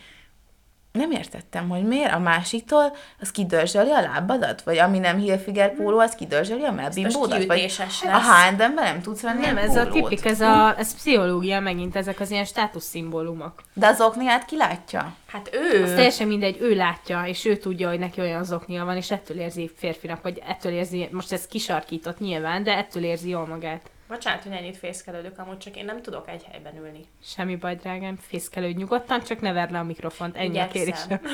nem 0.98 1.10
értettem, 1.10 1.68
hogy 1.68 1.84
miért 1.84 2.12
a 2.12 2.18
másiktól 2.18 2.96
az 3.20 3.30
kidörzsöli 3.30 3.90
a 3.90 4.00
lábadat, 4.00 4.62
vagy 4.62 4.78
ami 4.78 4.98
nem 4.98 5.18
Hilfiger 5.18 5.74
póló, 5.74 5.98
az 5.98 6.14
kidörzsöli 6.14 6.64
a 6.64 6.72
melbimbódat, 6.72 7.44
vagy 7.44 7.56
kiütéses 7.56 8.02
a 8.02 8.06
lesz. 8.06 8.22
H&M-ben 8.22 8.72
nem 8.74 9.00
tudsz 9.00 9.20
venni 9.20 9.40
Nem, 9.40 9.56
ez 9.56 9.76
a 9.76 9.86
pólót. 9.86 10.08
tipik, 10.08 10.24
ez, 10.24 10.40
a, 10.40 10.78
ez 10.78 10.94
pszichológia 10.94 11.60
megint, 11.60 11.96
ezek 11.96 12.20
az 12.20 12.30
ilyen 12.30 12.44
státuszszimbólumok. 12.44 13.62
De 13.72 13.86
az 13.86 14.00
okniát 14.00 14.44
ki 14.44 14.56
látja? 14.56 15.14
Hát 15.26 15.50
ő... 15.52 15.82
Az 15.82 15.90
teljesen 15.90 16.26
mindegy, 16.26 16.60
ő 16.60 16.74
látja, 16.74 17.24
és 17.26 17.44
ő 17.44 17.56
tudja, 17.56 17.88
hogy 17.88 17.98
neki 17.98 18.20
olyan 18.20 18.44
zoknia 18.44 18.84
van, 18.84 18.96
és 18.96 19.10
ettől 19.10 19.38
érzi 19.38 19.70
férfinak, 19.76 20.22
vagy 20.22 20.42
ettől 20.48 20.72
érzi, 20.72 21.08
most 21.12 21.32
ez 21.32 21.46
kisarkított 21.46 22.18
nyilván, 22.18 22.62
de 22.62 22.76
ettől 22.76 23.04
érzi 23.04 23.28
jól 23.28 23.46
magát. 23.46 23.90
Bocsánat, 24.08 24.42
hogy 24.42 24.52
ennyit 24.52 24.76
fészkelődök, 24.76 25.38
amúgy 25.38 25.58
csak 25.58 25.76
én 25.76 25.84
nem 25.84 26.02
tudok 26.02 26.28
egy 26.28 26.44
helyben 26.50 26.76
ülni. 26.76 27.04
Semmi 27.22 27.56
baj, 27.56 27.74
drágám, 27.74 28.16
fészkelődj 28.16 28.78
nyugodtan, 28.78 29.22
csak 29.22 29.40
ne 29.40 29.52
verd 29.52 29.70
le 29.70 29.78
a 29.78 29.82
mikrofont, 29.82 30.36
ennyi 30.36 30.46
a 30.46 30.50
Igyekszem. 30.50 30.82
kérésem. 30.82 31.20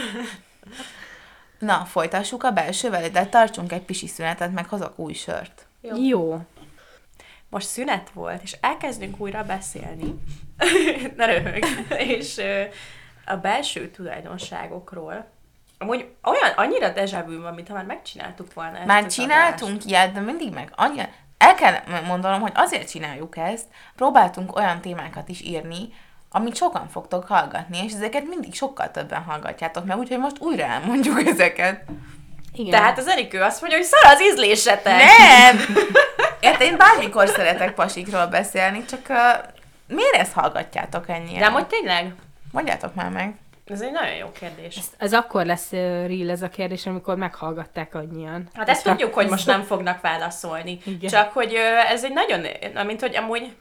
Na, 1.58 1.84
folytassuk 1.84 2.42
a 2.42 2.50
belsővel, 2.50 3.08
de 3.08 3.26
tartsunk 3.26 3.72
egy 3.72 3.82
pisi 3.82 4.06
szünetet, 4.06 4.52
meg 4.52 4.68
hozok 4.68 4.98
új 4.98 5.12
sört. 5.12 5.66
Jó. 5.80 5.96
Jó. 5.96 6.40
Most 7.48 7.66
szünet 7.66 8.10
volt, 8.10 8.42
és 8.42 8.56
elkezdünk 8.60 9.20
újra 9.20 9.44
beszélni. 9.44 10.14
ne 11.16 11.26
röhög. 11.26 11.64
és 11.98 12.38
ö, 12.38 12.62
a 13.26 13.36
belső 13.36 13.90
tulajdonságokról. 13.90 15.30
Amúgy 15.78 16.08
olyan, 16.22 16.50
annyira 16.56 16.92
deja 16.92 17.24
vu 17.24 17.40
van, 17.40 17.54
mintha 17.54 17.74
már 17.74 17.84
megcsináltuk 17.84 18.54
volna 18.54 18.76
ezt 18.76 18.86
Már 18.86 19.06
csináltunk 19.06 19.84
ilyet, 19.84 20.12
de 20.12 20.20
mindig 20.20 20.52
meg 20.52 20.72
annyi... 20.76 21.00
El 21.40 21.54
kell 21.54 21.74
mondanom, 22.06 22.40
hogy 22.40 22.52
azért 22.54 22.90
csináljuk 22.90 23.36
ezt, 23.36 23.64
próbáltunk 23.96 24.56
olyan 24.56 24.80
témákat 24.80 25.28
is 25.28 25.40
írni, 25.40 25.88
amit 26.30 26.56
sokan 26.56 26.88
fogtok 26.88 27.26
hallgatni, 27.26 27.84
és 27.84 27.92
ezeket 27.92 28.28
mindig 28.28 28.54
sokkal 28.54 28.90
többen 28.90 29.22
hallgatjátok 29.22 29.84
meg, 29.84 29.98
úgyhogy 29.98 30.18
most 30.18 30.40
újra 30.40 30.64
elmondjuk 30.64 31.26
ezeket. 31.32 31.84
Igen. 32.52 32.70
Tehát 32.70 32.98
az 32.98 33.06
Erikő 33.06 33.40
azt 33.40 33.60
mondja, 33.60 33.78
hogy 33.78 33.86
szar 33.86 34.12
az 34.12 34.22
ízlésetek. 34.22 35.02
Nem! 35.04 35.58
Érted, 36.40 36.66
én 36.66 36.76
bármikor 36.76 37.28
szeretek 37.28 37.74
pasikról 37.74 38.26
beszélni, 38.26 38.84
csak 38.84 39.06
uh, 39.08 39.16
miért 39.86 40.14
ezt 40.14 40.32
hallgatjátok 40.32 41.08
ennyien? 41.08 41.38
De 41.38 41.46
amúgy 41.46 41.66
tényleg, 41.66 42.14
Mondjátok 42.52 42.94
már 42.94 43.10
meg. 43.10 43.34
Ez 43.70 43.80
egy 43.80 43.92
nagyon 43.92 44.16
jó 44.16 44.32
kérdés. 44.32 44.76
Ez, 44.76 44.90
ez 44.98 45.12
akkor 45.12 45.46
lesz 45.46 45.72
uh, 45.72 45.78
real 46.06 46.30
ez 46.30 46.42
a 46.42 46.48
kérdés, 46.48 46.86
amikor 46.86 47.16
meghallgatták 47.16 47.94
annyian. 47.94 48.48
Hát 48.54 48.68
ezt 48.68 48.84
tudjuk, 48.84 49.14
hogy 49.14 49.28
most 49.28 49.46
nem 49.46 49.62
fognak 49.62 50.00
válaszolni. 50.00 50.78
Igen. 50.84 51.10
Csak 51.10 51.32
hogy 51.32 51.54
ez 51.88 52.04
egy 52.04 52.12
nagyon, 52.12 52.46
na, 52.74 52.82
mint 52.82 53.00
hogy 53.00 53.16
amúgy, 53.16 53.52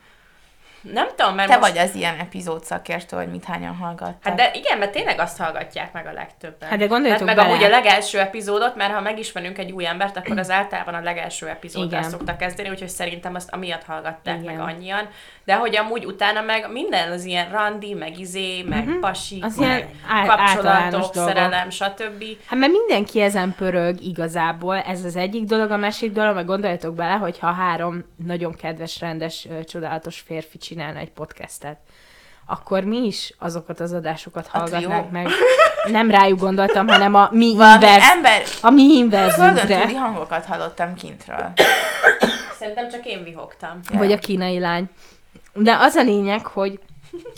nem 0.81 1.07
tudom, 1.15 1.35
mert 1.35 1.49
Te 1.49 1.57
most... 1.57 1.71
vagy 1.71 1.81
az 1.81 1.95
ilyen 1.95 2.19
epizód 2.19 2.63
szakértő, 2.63 3.17
hogy 3.17 3.27
mit 3.27 3.43
hányan 3.43 3.75
hallgattak. 3.75 4.23
Hát 4.23 4.35
de 4.35 4.51
igen, 4.53 4.77
mert 4.77 4.91
tényleg 4.91 5.19
azt 5.19 5.37
hallgatják 5.37 5.93
meg 5.93 6.07
a 6.07 6.11
legtöbben. 6.11 6.69
Hát 6.69 6.79
de 6.79 6.85
gondoljatok 6.85 7.25
meg 7.25 7.35
bele. 7.35 7.49
amúgy 7.49 7.63
a 7.63 7.69
legelső 7.69 8.19
epizódot, 8.19 8.75
mert 8.75 8.93
ha 8.93 9.01
megismerünk 9.01 9.57
egy 9.57 9.71
új 9.71 9.85
embert, 9.85 10.17
akkor 10.17 10.37
az 10.37 10.49
általában 10.49 10.93
a 10.93 11.01
legelső 11.01 11.47
epizóddal 11.47 12.03
szoktak 12.03 12.37
kezdeni, 12.37 12.69
úgyhogy 12.69 12.89
szerintem 12.89 13.35
azt 13.35 13.51
amiatt 13.51 13.83
hallgatták 13.83 14.41
Igen. 14.41 14.55
meg 14.55 14.59
annyian. 14.67 15.09
De 15.49 15.55
hogy 15.55 15.77
amúgy 15.77 16.05
utána 16.05 16.41
meg 16.41 16.71
minden 16.71 17.11
az 17.11 17.25
ilyen 17.25 17.49
randi, 17.49 17.93
meg 17.93 18.19
izé, 18.19 18.61
meg 18.61 18.85
uh-huh. 18.85 18.99
pasi. 18.99 19.39
Az 19.41 19.55
meg 19.55 19.67
ilyen 19.67 20.27
kapcsolatok, 20.27 21.13
szerelem, 21.13 21.69
stb. 21.69 22.23
Hát 22.45 22.59
mert 22.59 22.71
mindenki 22.71 23.21
ezen 23.21 23.55
pörög 23.57 24.01
igazából, 24.01 24.75
ez 24.75 25.03
az 25.03 25.15
egyik 25.15 25.43
dolog, 25.43 25.71
a 25.71 25.77
másik 25.77 26.11
dolog, 26.11 26.35
meg 26.35 26.45
gondoljatok 26.45 26.95
bele, 26.95 27.13
hogy 27.13 27.39
ha 27.39 27.51
három 27.51 28.03
nagyon 28.25 28.53
kedves, 28.53 28.99
rendes, 28.99 29.47
csodálatos 29.65 30.19
férfi 30.19 30.57
csinálna 30.57 30.99
egy 30.99 31.11
podcastet, 31.11 31.77
akkor 32.45 32.83
mi 32.83 33.05
is 33.05 33.33
azokat 33.39 33.79
az 33.79 33.93
adásokat 33.93 34.49
A 34.51 34.57
hallgatnánk 34.57 35.11
meg. 35.11 35.27
Nem 35.91 36.11
rájuk 36.11 36.39
gondoltam, 36.39 36.87
hanem 36.87 37.15
a 37.15 37.29
mi 37.31 37.45
inverz, 37.45 38.03
ember, 38.15 38.43
a 38.61 38.69
mi 38.69 38.83
inverzünkre, 38.83 39.99
hangokat 39.99 40.45
hallottam 40.45 40.93
kintről. 40.93 41.51
Szerintem 42.59 42.89
csak 42.89 43.05
én 43.05 43.23
vihogtam. 43.23 43.79
vagy 43.91 44.11
a 44.11 44.17
kínai 44.17 44.59
lány. 44.59 44.89
De 45.53 45.75
az 45.79 45.95
a 45.95 46.03
lényeg, 46.03 46.45
hogy 46.45 46.79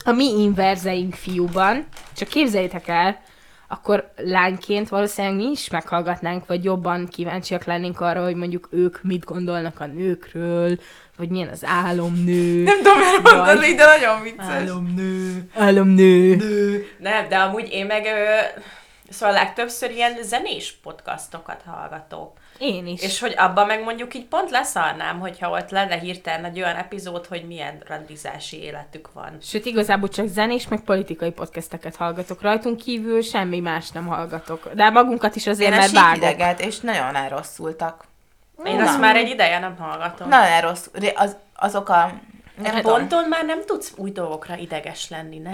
a 0.04 0.12
mi 0.12 0.42
inverzeink 0.42 1.14
fiúban, 1.14 1.86
csak 2.16 2.28
képzeljétek 2.28 2.88
el, 2.88 3.22
akkor 3.68 4.12
lányként 4.16 4.90
valószínűleg 4.90 5.38
mi 5.38 5.44
is 5.44 5.70
meghallgatnánk, 5.70 6.46
vagy 6.46 6.64
jobban 6.64 7.08
kíváncsiak 7.08 7.64
lennénk 7.64 8.00
arra, 8.00 8.24
hogy 8.24 8.36
mondjuk 8.36 8.68
ők 8.72 9.04
mit 9.04 9.24
gondolnak 9.24 9.80
a 9.80 9.86
nőkről, 9.86 10.78
vagy 11.18 11.30
milyen 11.30 11.48
az 11.48 11.66
álomnő. 11.66 12.64
Nem 12.64 12.78
tudom, 12.78 13.64
így, 13.64 13.76
de 13.76 13.86
nagyon 13.86 14.22
vicces. 14.22 14.46
Álomnő. 14.46 15.50
Álomnő. 15.56 16.36
Nem, 17.00 17.28
de 17.30 17.38
amúgy 17.38 17.68
én 17.72 17.86
meg 17.86 18.06
ö, 18.06 18.62
szóval 19.12 19.36
legtöbbször 19.36 19.92
ilyen 19.92 20.18
zenés 20.24 20.72
podcastokat 20.84 21.62
hallgatok. 21.66 22.38
Én 22.58 22.88
is. 22.88 23.02
És 23.02 23.20
hogy 23.20 23.34
abban 23.38 23.68
meg 23.68 23.84
mondjuk 23.84 24.14
így 24.14 24.26
pont 24.26 24.50
leszarnám, 24.50 25.20
hogyha 25.20 25.50
ott 25.50 25.70
lenne 25.70 25.98
hirtelen 26.00 26.46
egy 26.46 26.58
olyan 26.58 26.76
epizód, 26.76 27.26
hogy 27.26 27.48
milyen 27.48 27.82
randizási 27.88 28.62
életük 28.62 29.14
van. 29.14 29.38
Sőt, 29.42 29.66
igazából 29.66 30.10
csak 30.10 30.28
zenés, 30.28 30.68
meg 30.68 30.80
politikai 30.80 31.32
podcasteket 31.32 31.96
hallgatok. 31.96 32.42
Rajtunk 32.42 32.78
kívül 32.78 33.22
semmi 33.22 33.60
más 33.60 33.90
nem 33.90 34.06
hallgatok. 34.08 34.70
De 34.74 34.90
magunkat 34.90 35.36
is 35.36 35.48
azért, 35.48 35.72
Én 35.72 35.78
mert 35.78 35.92
vágok. 35.92 36.14
síkideget, 36.14 36.60
és 36.60 36.80
nagyon 36.80 37.16
elrosszultak. 37.16 38.04
Én 38.66 38.76
Na. 38.76 38.84
azt 38.84 39.00
már 39.00 39.16
egy 39.16 39.30
ideje 39.30 39.60
nem 39.60 39.78
hallgatom. 39.78 40.28
Nagyon 40.30 40.46
elrosszul. 40.52 40.92
Ré- 41.00 41.18
Az, 41.18 41.36
azok 41.56 41.90
a... 41.90 42.12
Nem 42.62 42.74
Hát 42.74 42.82
ponton 42.82 43.28
már 43.30 43.46
nem 43.46 43.66
tudsz 43.66 43.94
új 43.96 44.12
dolgokra 44.12 44.56
ideges 44.56 45.10
lenni, 45.10 45.38
ne? 45.38 45.52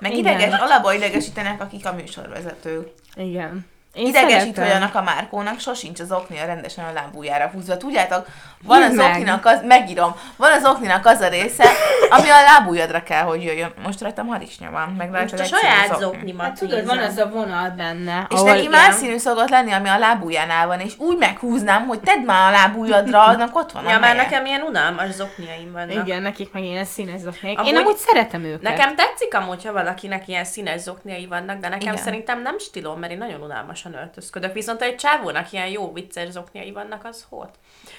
Meg 0.00 0.16
Igen. 0.16 0.38
ideges, 0.38 0.60
alapból 0.60 0.92
idegesítenek, 0.92 1.60
akik 1.60 1.86
a 1.86 1.92
műsorvezetők. 1.92 2.88
Igen. 3.14 3.66
Én 3.96 4.06
Idegesít, 4.06 4.58
annak 4.58 4.94
a 4.94 5.02
márkónak 5.02 5.60
sosincs 5.60 6.00
az 6.00 6.12
oknia 6.12 6.44
rendesen 6.44 6.84
a 6.84 6.92
lábújára 6.92 7.50
húzva. 7.52 7.76
Tudjátok, 7.76 8.26
van 8.62 8.82
az 8.82 8.94
meg. 8.94 9.10
okninak 9.10 9.46
az, 9.46 9.60
megírom, 9.64 10.14
van 10.36 10.52
az 10.52 10.64
okninak 10.64 11.06
az 11.06 11.20
a 11.20 11.28
része, 11.28 11.64
ami 12.10 12.28
a 12.28 12.42
lábújadra 12.42 13.02
kell, 13.02 13.22
hogy 13.22 13.42
jöjjön. 13.44 13.72
Most 13.84 14.00
rajtam 14.00 14.26
harisnya 14.26 14.70
van, 14.70 14.88
meg 14.88 15.10
Most 15.10 15.32
a 15.32 15.44
saját 15.44 15.98
zoknimat 15.98 16.46
Hát 16.46 16.58
tudod, 16.58 16.86
van 16.86 16.98
az 16.98 17.16
a 17.16 17.28
vonal 17.28 17.70
benne. 17.76 18.26
És 18.30 18.36
ahol- 18.36 18.52
neki 18.54 18.68
más 18.68 18.94
színű 18.94 19.16
szokott 19.16 19.48
lenni, 19.48 19.72
ami 19.72 19.88
a 19.88 19.98
lábújánál 19.98 20.66
van, 20.66 20.80
és 20.80 20.92
úgy 20.98 21.16
meghúznám, 21.16 21.86
hogy 21.86 22.00
tedd 22.00 22.20
már 22.24 22.48
a 22.52 22.56
lábújadra, 22.56 23.22
annak 23.24 23.56
ott 23.56 23.72
van 23.72 23.86
a 23.86 23.90
Ja, 23.90 23.98
már 23.98 24.16
nekem 24.16 24.46
ilyen 24.46 24.62
unalmas 24.62 25.10
zokniaim 25.10 25.72
vannak. 25.72 26.06
Igen, 26.06 26.22
nekik 26.22 26.52
meg 26.52 26.62
ilyen 26.62 26.84
színes 26.84 27.20
zokniak. 27.20 27.58
Amúgy- 27.58 27.72
Én 27.72 27.78
amúgy 27.78 27.96
szeretem 27.96 28.44
őket. 28.44 28.62
Nekem 28.62 28.94
tetszik 28.94 29.34
amúgy, 29.34 29.64
ha 29.64 29.72
valakinek 29.72 30.28
ilyen 30.28 30.44
színes 30.44 30.80
zokniai 30.80 31.26
vannak, 31.26 31.58
de 31.60 31.68
nekem 31.68 31.92
Igen. 31.92 32.04
Szerintem 32.04 32.42
nem 32.42 32.58
stílom, 32.58 32.98
mert 32.98 33.12
én 33.12 33.18
nagyon 33.18 33.40
unalmasan 33.86 33.94
öltözködök. 33.94 34.52
Viszont 34.52 34.82
egy 34.82 34.96
csávónak 34.96 35.52
ilyen 35.52 35.68
jó 35.68 35.92
vicces 35.92 36.30
zokniai 36.30 36.72
vannak, 36.72 37.04
az 37.04 37.26
hol? 37.28 37.50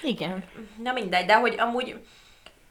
Igen. 0.02 0.44
Na 0.82 0.92
mindegy, 0.92 1.26
de 1.26 1.36
hogy 1.36 1.54
amúgy 1.58 2.00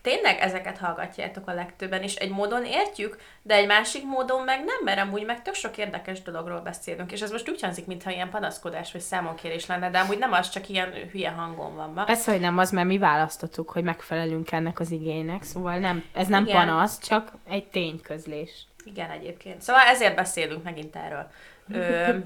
tényleg 0.02 0.40
ezeket 0.40 0.78
hallgatjátok 0.78 1.48
a 1.48 1.54
legtöbben, 1.54 2.02
és 2.02 2.16
egy 2.16 2.30
módon 2.30 2.66
értjük, 2.66 3.18
de 3.42 3.54
egy 3.56 3.68
másik 3.68 4.04
módon 4.06 4.44
meg 4.44 4.58
nem, 4.58 4.84
mert 4.84 5.00
amúgy 5.00 5.26
meg 5.26 5.42
tök 5.42 5.54
sok 5.54 5.78
érdekes 5.78 6.22
dologról 6.22 6.60
beszélünk, 6.60 7.12
és 7.12 7.22
ez 7.22 7.32
most 7.32 7.50
úgy 7.50 7.62
hangzik, 7.62 7.86
mintha 7.86 8.12
ilyen 8.12 8.30
panaszkodás 8.30 8.92
vagy 8.92 9.02
számonkérés 9.02 9.66
lenne, 9.66 9.90
de 9.90 10.00
amúgy 10.00 10.18
nem 10.18 10.32
az, 10.32 10.50
csak 10.50 10.70
ilyen 10.70 10.94
hülye 11.12 11.30
hangon 11.30 11.76
van 11.76 11.90
ma. 11.90 12.04
Persze, 12.04 12.32
hogy 12.32 12.40
nem 12.40 12.58
az, 12.58 12.72
mert 12.72 12.88
mi 12.88 12.98
választottuk, 12.98 13.70
hogy 13.70 13.84
megfelelünk 13.84 14.52
ennek 14.52 14.80
az 14.80 14.92
igénynek, 14.92 15.44
szóval 15.44 15.78
nem, 15.78 16.04
ez 16.14 16.28
nem 16.28 16.46
Igen. 16.46 16.56
panasz, 16.56 17.00
csak 17.00 17.32
egy 17.50 17.66
tényközlés. 17.66 18.68
Igen, 18.84 19.10
egyébként. 19.10 19.62
Szóval 19.62 19.82
ezért 19.82 20.16
beszélünk 20.16 20.64
megint 20.64 20.96
erről. 20.96 21.30
Ö, 21.72 22.18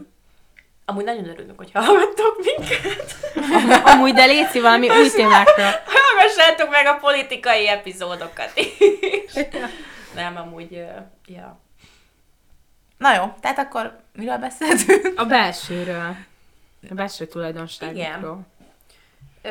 amúgy 0.85 1.03
nagyon 1.03 1.29
örülünk, 1.29 1.57
hogy 1.57 1.71
hallgattok 1.73 2.37
minket. 2.45 3.15
Amúgy, 3.85 4.13
de 4.13 4.25
létszi 4.25 4.59
valami 4.59 4.89
új 4.89 5.09
témákra. 5.09 5.69
Hallgassátok 5.85 6.69
meg 6.69 6.85
a 6.85 6.93
politikai 6.93 7.67
epizódokat 7.67 8.51
is. 8.55 9.33
Nem, 10.15 10.37
amúgy, 10.37 10.85
ja. 11.25 11.59
Na 12.97 13.15
jó, 13.15 13.33
tehát 13.41 13.59
akkor 13.59 13.99
miről 14.13 14.37
beszéltünk? 14.37 15.19
A 15.19 15.25
belsőről. 15.25 16.15
A 16.89 16.93
belső 16.93 17.25
tulajdonságokról. 17.25 18.39
Ö, 19.41 19.49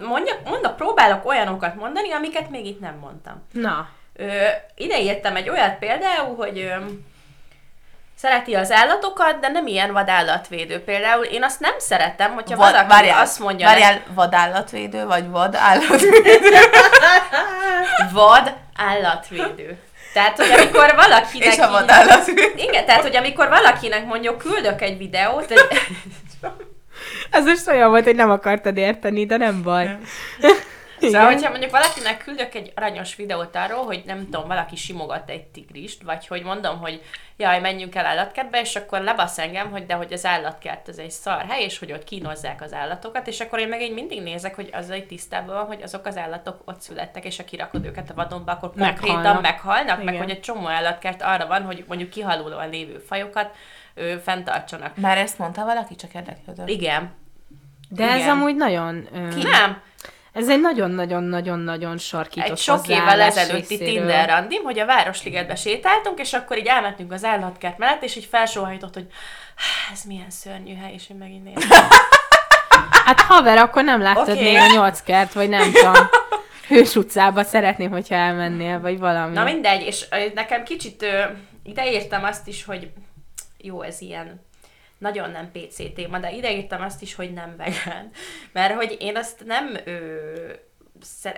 mondjak, 0.00 0.48
mondok, 0.48 0.76
próbálok 0.76 1.24
olyanokat 1.26 1.74
mondani, 1.74 2.12
amiket 2.12 2.50
még 2.50 2.66
itt 2.66 2.80
nem 2.80 2.94
mondtam. 2.98 3.42
Na, 3.52 3.88
Ö, 4.16 4.46
ide 4.74 5.00
írtam 5.00 5.36
egy 5.36 5.48
olyat 5.48 5.78
például, 5.78 6.36
hogy 6.36 6.58
ö, 6.58 6.74
szereti 8.24 8.54
az 8.54 8.72
állatokat, 8.72 9.38
de 9.40 9.48
nem 9.48 9.66
ilyen 9.66 9.92
vadállatvédő. 9.92 10.80
Például 10.80 11.24
én 11.24 11.42
azt 11.42 11.60
nem 11.60 11.74
szeretem, 11.78 12.32
hogyha 12.32 12.56
Vad, 12.56 12.70
valaki 12.70 12.88
várjál, 12.88 13.20
azt 13.20 13.38
mondja, 13.38 13.66
várjál, 13.66 14.02
vadállatvédő, 14.14 15.06
vagy 15.06 15.28
vadállatvédő? 15.28 16.50
vad 18.12 18.54
állatvédő. 18.76 19.78
Tehát, 20.12 20.36
hogy 20.36 20.50
amikor 20.50 20.94
valakinek... 20.96 21.52
És 21.52 21.58
a 21.58 21.70
vadállatvédő. 21.70 22.52
Igen, 22.56 22.86
tehát, 22.86 23.02
hogy 23.02 23.16
amikor 23.16 23.48
valakinek 23.48 24.06
mondjuk 24.06 24.38
küldök 24.38 24.82
egy 24.82 24.98
videót, 24.98 25.50
egy, 25.50 25.60
ez 27.30 27.44
most 27.44 27.68
olyan 27.68 27.90
volt, 27.90 28.04
hogy 28.04 28.16
nem 28.16 28.30
akartad 28.30 28.76
érteni, 28.76 29.26
de 29.26 29.36
nem 29.36 29.62
baj. 29.62 29.96
Szóval, 31.00 31.32
hogyha 31.32 31.50
mondjuk 31.50 31.70
valakinek 31.70 32.24
küldök 32.24 32.54
egy 32.54 32.72
aranyos 32.74 33.16
videót 33.16 33.56
arról, 33.56 33.84
hogy 33.84 34.02
nem 34.06 34.24
tudom, 34.24 34.48
valaki 34.48 34.76
simogat 34.76 35.30
egy 35.30 35.44
tigrist, 35.44 36.02
vagy 36.02 36.26
hogy 36.26 36.42
mondom, 36.42 36.78
hogy 36.78 37.02
jaj, 37.36 37.60
menjünk 37.60 37.94
el 37.94 38.06
állatkertbe, 38.06 38.60
és 38.60 38.76
akkor 38.76 39.00
lebasz 39.00 39.38
engem, 39.38 39.70
hogy 39.70 39.86
de 39.86 39.94
hogy 39.94 40.12
az 40.12 40.24
állatkert 40.24 40.88
ez 40.88 40.98
egy 40.98 41.10
szar 41.10 41.44
hely, 41.48 41.62
és 41.62 41.78
hogy 41.78 41.92
ott 41.92 42.04
kínozzák 42.04 42.62
az 42.62 42.72
állatokat, 42.72 43.26
és 43.26 43.40
akkor 43.40 43.58
én 43.58 43.68
meg 43.68 43.82
így 43.82 43.94
mindig 43.94 44.22
nézek, 44.22 44.54
hogy 44.54 44.70
az 44.72 44.90
egy 44.90 45.06
tisztában 45.06 45.54
van, 45.54 45.66
hogy 45.66 45.82
azok 45.82 46.06
az 46.06 46.16
állatok 46.16 46.62
ott 46.64 46.80
születtek, 46.80 47.24
és 47.24 47.36
ha 47.36 47.44
kirakod 47.44 47.84
őket 47.84 48.10
a 48.10 48.14
vadonba, 48.14 48.52
akkor 48.52 48.68
konkrétan 48.68 49.16
Meghalnak. 49.16 49.42
meghalnak, 49.42 50.04
meg 50.04 50.16
hogy 50.16 50.30
egy 50.30 50.40
csomó 50.40 50.68
állatkert 50.68 51.22
arra 51.22 51.46
van, 51.46 51.62
hogy 51.62 51.84
mondjuk 51.88 52.10
kihalulóan 52.10 52.68
lévő 52.68 52.98
fajokat 52.98 53.54
ő, 53.94 54.16
fenntartsanak. 54.16 54.96
Már 54.96 55.18
ezt 55.18 55.38
mondta 55.38 55.64
valaki, 55.64 55.96
csak 55.96 56.14
érdeklődött. 56.14 56.68
Igen. 56.68 57.12
De 57.88 58.10
ez 58.10 58.16
Igen. 58.16 58.30
amúgy 58.30 58.56
nagyon... 58.56 59.08
Ö, 59.12 59.18
Nem, 59.42 59.82
ez 60.34 60.48
egy 60.48 60.60
nagyon-nagyon-nagyon-nagyon 60.60 61.98
sarkított 61.98 62.50
egy 62.50 62.56
sok 62.58 62.88
évvel 62.88 63.20
ezelőtti. 63.20 63.78
Tinder 63.78 64.28
randim, 64.28 64.62
hogy 64.62 64.78
a 64.78 64.86
Városligetbe 64.86 65.54
sétáltunk, 65.54 66.18
és 66.20 66.32
akkor 66.32 66.58
így 66.58 66.66
elmentünk 66.66 67.12
az 67.12 67.24
állatkert 67.24 67.78
mellett, 67.78 68.02
és 68.02 68.16
így 68.16 68.24
felsóhajtott, 68.24 68.94
hogy 68.94 69.06
"Há, 69.56 69.92
ez 69.92 70.02
milyen 70.04 70.30
szörnyű 70.30 70.74
hely, 70.74 70.92
és 70.92 71.10
én 71.10 71.16
megint 71.16 71.44
néztem. 71.44 71.86
Hát 73.04 73.20
haver, 73.20 73.58
akkor 73.58 73.84
nem 73.84 74.00
láttad 74.00 74.28
Oké. 74.28 74.42
még 74.42 74.56
a 74.56 74.66
nyolc 74.72 75.02
kert, 75.02 75.32
vagy 75.32 75.48
nem 75.48 75.72
tudom. 75.72 75.92
Hős 76.68 76.94
utcába 76.94 77.42
szeretném, 77.42 77.90
hogyha 77.90 78.14
elmennél, 78.14 78.80
vagy 78.80 78.98
valami. 78.98 79.34
Na 79.34 79.44
mindegy, 79.44 79.82
és 79.82 80.04
nekem 80.34 80.64
kicsit 80.64 81.02
ö, 81.02 81.22
ideírtam 81.62 82.24
azt 82.24 82.48
is, 82.48 82.64
hogy 82.64 82.90
jó, 83.58 83.82
ez 83.82 84.00
ilyen 84.00 84.43
nagyon 85.04 85.30
nem 85.30 85.50
PC 85.52 85.92
téma, 85.94 86.18
de 86.18 86.32
ideírtam 86.32 86.82
azt 86.82 87.02
is, 87.02 87.14
hogy 87.14 87.32
nem 87.32 87.56
vegán. 87.56 88.10
Mert 88.52 88.74
hogy 88.74 88.96
én 89.00 89.16
azt 89.16 89.44
nem... 89.44 89.76
Ö, 89.84 90.52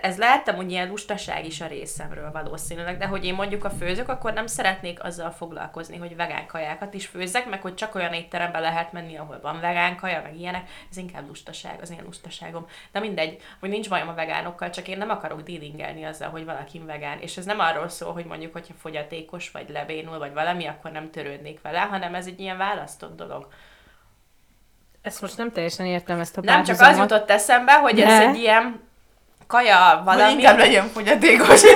ez 0.01 0.17
lehettem, 0.17 0.55
hogy 0.55 0.71
ilyen 0.71 0.87
lustaság 0.87 1.45
is 1.45 1.61
a 1.61 1.67
részemről 1.67 2.31
valószínűleg, 2.31 2.97
de 2.97 3.05
hogy 3.05 3.25
én 3.25 3.33
mondjuk 3.33 3.63
a 3.63 3.69
főzök, 3.69 4.09
akkor 4.09 4.33
nem 4.33 4.47
szeretnék 4.47 5.03
azzal 5.03 5.31
foglalkozni, 5.31 5.97
hogy 5.97 6.15
vegán 6.15 6.45
kajákat 6.45 6.93
is 6.93 7.05
főzzek, 7.05 7.49
meg 7.49 7.61
hogy 7.61 7.75
csak 7.75 7.95
olyan 7.95 8.13
étterembe 8.13 8.59
lehet 8.59 8.91
menni, 8.91 9.17
ahol 9.17 9.39
van 9.41 9.59
vegán 9.59 9.95
kaja, 9.95 10.21
meg 10.21 10.39
ilyenek, 10.39 10.69
ez 10.89 10.97
inkább 10.97 11.27
lustaság, 11.27 11.81
az 11.81 11.91
én 11.91 12.01
lustaságom. 12.05 12.65
De 12.91 12.99
mindegy, 12.99 13.41
hogy 13.59 13.69
nincs 13.69 13.89
bajom 13.89 14.07
a 14.07 14.13
vegánokkal, 14.13 14.69
csak 14.69 14.87
én 14.87 14.97
nem 14.97 15.09
akarok 15.09 15.41
dealingelni 15.41 16.03
azzal, 16.03 16.29
hogy 16.29 16.45
valaki 16.45 16.79
vegán. 16.79 17.19
És 17.19 17.37
ez 17.37 17.45
nem 17.45 17.59
arról 17.59 17.89
szól, 17.89 18.13
hogy 18.13 18.25
mondjuk, 18.25 18.53
hogyha 18.53 18.73
fogyatékos, 18.77 19.51
vagy 19.51 19.69
lebénul, 19.69 20.17
vagy 20.17 20.33
valami, 20.33 20.65
akkor 20.65 20.91
nem 20.91 21.11
törődnék 21.11 21.61
vele, 21.61 21.79
hanem 21.79 22.15
ez 22.15 22.27
egy 22.27 22.39
ilyen 22.39 22.57
választott 22.57 23.15
dolog. 23.15 23.47
Ezt 25.01 25.21
most 25.21 25.37
nem 25.37 25.51
teljesen 25.51 25.85
értem 25.85 26.19
ezt 26.19 26.37
a 26.37 26.41
Nem 26.41 26.63
csak 26.63 26.79
az 26.79 26.97
jutott 26.97 27.29
eszembe, 27.29 27.73
hogy 27.73 27.99
ez 27.99 28.17
De? 28.17 28.27
egy 28.27 28.37
ilyen 28.37 28.86
kaja 29.47 30.01
Vagy 30.05 30.15
valami. 30.15 30.31
inkább 30.33 30.57
legyen 30.57 30.87
fogyatékos. 30.87 31.61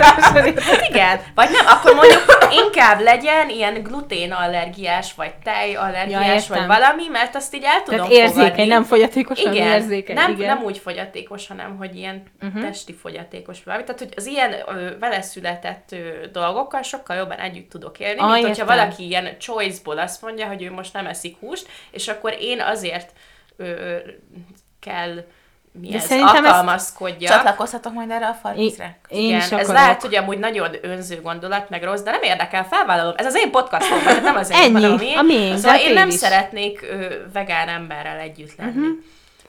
Hát 0.00 0.46
igen, 0.88 1.20
vagy 1.34 1.50
nem, 1.50 1.66
akkor 1.66 1.94
mondjuk 1.94 2.24
inkább 2.64 3.00
legyen 3.00 3.48
ilyen 3.48 3.82
gluténallergiás, 3.82 5.14
vagy 5.14 5.34
tejallergiás, 5.44 6.48
Ja, 6.48 6.54
vagy 6.56 6.66
valami, 6.66 7.06
mert 7.08 7.34
azt 7.34 7.54
így 7.54 7.62
el 7.64 7.82
tudom 7.82 7.96
Tehát 7.98 8.12
érzékeny, 8.12 8.42
fogadni. 8.50 8.66
nem 8.66 8.84
fogyatékos, 8.84 9.38
hanem 9.42 9.54
igen, 9.54 9.66
érzékeny. 9.80 10.14
nem, 10.14 10.32
igen. 10.32 10.46
nem 10.56 10.64
úgy 10.64 10.78
fogyatékos, 10.78 11.46
hanem 11.46 11.76
hogy 11.76 11.96
ilyen 11.96 12.22
uh-huh. 12.42 12.62
testi 12.62 12.94
fogyatékos 12.94 13.56
vagy 13.56 13.64
valami. 13.64 13.84
Tehát, 13.84 14.00
hogy 14.00 14.12
az 14.16 14.26
ilyen 14.26 14.52
ö, 14.66 14.98
vele 14.98 15.22
született 15.22 15.88
ö, 15.92 16.26
dolgokkal 16.32 16.82
sokkal 16.82 17.16
jobban 17.16 17.38
együtt 17.38 17.70
tudok 17.70 17.98
élni, 17.98 18.20
Ah, 18.20 18.32
mint 18.32 18.46
hogyha 18.46 18.62
értem. 18.62 18.76
valaki 18.76 19.06
ilyen 19.06 19.36
choice-ból 19.38 19.98
azt 19.98 20.22
mondja, 20.22 20.46
hogy 20.46 20.62
ő 20.62 20.70
most 20.72 20.92
nem 20.92 21.06
eszik 21.06 21.36
húst, 21.40 21.66
és 21.90 22.08
akkor 22.08 22.36
én 22.40 22.60
azért 22.60 23.12
ö, 23.56 23.64
ö, 23.64 23.96
kell 24.80 25.24
mi 25.80 25.88
De 25.88 25.96
ez, 25.96 26.04
szerintem 26.04 26.44
alkalmazkodjak. 26.44 27.32
Csatlakozhatok 27.32 27.92
majd 27.92 28.10
erre 28.10 28.26
a 28.26 28.32
farkizre? 28.32 28.98
Én 29.08 29.24
Igen, 29.26 29.38
is 29.38 29.44
ez 29.44 29.52
akarok. 29.52 29.72
lehet, 29.72 30.00
hogy 30.02 30.14
amúgy 30.14 30.38
nagyon 30.38 30.70
önző 30.82 31.20
gondolat, 31.20 31.70
meg 31.70 31.82
rossz, 31.82 32.00
de 32.00 32.10
nem 32.10 32.22
érdekel, 32.22 32.64
felvállalom. 32.64 33.14
Ez 33.16 33.26
az 33.26 33.36
én 33.36 33.50
podcastom, 33.50 33.98
tehát 34.02 34.22
nem 34.22 34.36
az 34.36 34.50
én, 34.50 34.56
Ennyi, 34.56 34.72
hanem 34.72 34.92
a 34.92 34.96
miénk. 34.96 35.18
a 35.18 35.22
miénk, 35.22 35.52
de 35.54 35.56
Szóval 35.60 35.76
a 35.76 35.80
én 35.80 35.92
nem 35.92 36.08
is. 36.08 36.14
szeretnék 36.14 36.82
ö, 36.90 37.06
vegán 37.32 37.68
emberrel 37.68 38.18
együtt 38.18 38.56
lenni. 38.56 38.70
Uh-huh. 38.70 38.86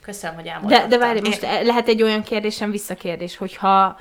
Köszönöm, 0.02 0.36
hogy 0.36 0.44
De, 0.44 0.52
elmondtam. 0.52 0.90
de 0.90 0.98
várj, 0.98 1.20
most 1.24 1.42
lehet 1.42 1.88
egy 1.88 2.04
olyan 2.04 2.24
kérdésem, 2.24 2.72
visszakérdés, 2.72 3.38
hogyha, 3.38 4.00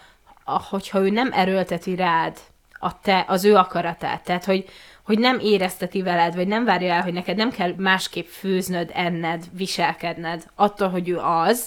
hogyha 0.71 0.99
ő 0.99 1.11
nem 1.11 1.31
erőlteti 1.33 1.97
rád 1.97 2.37
a 2.73 3.01
te, 3.01 3.25
az 3.29 3.45
ő 3.45 3.55
akaratát, 3.57 4.23
tehát 4.25 4.45
hogy, 4.45 4.65
hogy 5.03 5.19
nem 5.19 5.39
érezteti 5.39 6.03
veled, 6.03 6.35
vagy 6.35 6.47
nem 6.47 6.65
várja 6.65 6.93
el, 6.95 7.03
hogy 7.03 7.13
neked 7.13 7.37
nem 7.37 7.51
kell 7.51 7.75
másképp 7.77 8.27
főznöd, 8.27 8.91
enned, 8.95 9.45
viselkedned, 9.53 10.43
attól, 10.55 10.89
hogy 10.89 11.09
ő 11.09 11.19
az, 11.19 11.67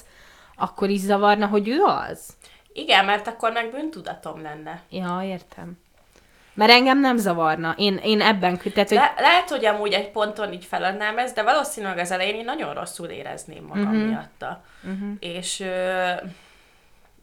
akkor 0.57 0.89
is 0.89 0.99
zavarna, 0.99 1.47
hogy 1.47 1.67
ő 1.67 1.81
az? 1.81 2.33
Igen, 2.73 3.05
mert 3.05 3.27
akkor 3.27 3.51
meg 3.51 3.71
bűntudatom 3.71 4.41
lenne. 4.41 4.81
Ja, 4.89 5.19
értem. 5.23 5.77
Mert 6.53 6.71
engem 6.71 6.99
nem 6.99 7.17
zavarna. 7.17 7.73
Én, 7.77 7.97
én 8.03 8.21
ebben, 8.21 8.57
tehát, 8.73 8.87
hogy 8.89 8.97
Le- 8.97 9.13
lehet, 9.17 9.49
hogy 9.49 9.65
amúgy 9.65 9.93
egy 9.93 10.09
ponton 10.11 10.53
így 10.53 10.65
feladnám 10.65 11.17
ezt, 11.17 11.35
de 11.35 11.43
valószínűleg 11.43 11.97
az 11.97 12.11
elején 12.11 12.35
én 12.35 12.45
nagyon 12.45 12.73
rosszul 12.73 13.07
érezném 13.07 13.63
magam 13.63 13.83
Mhm. 13.83 13.95
uh-huh. 13.95 14.09
miatta. 14.09 14.63
Uh-huh. 14.83 15.09
És 15.19 15.59
ö, 15.59 16.09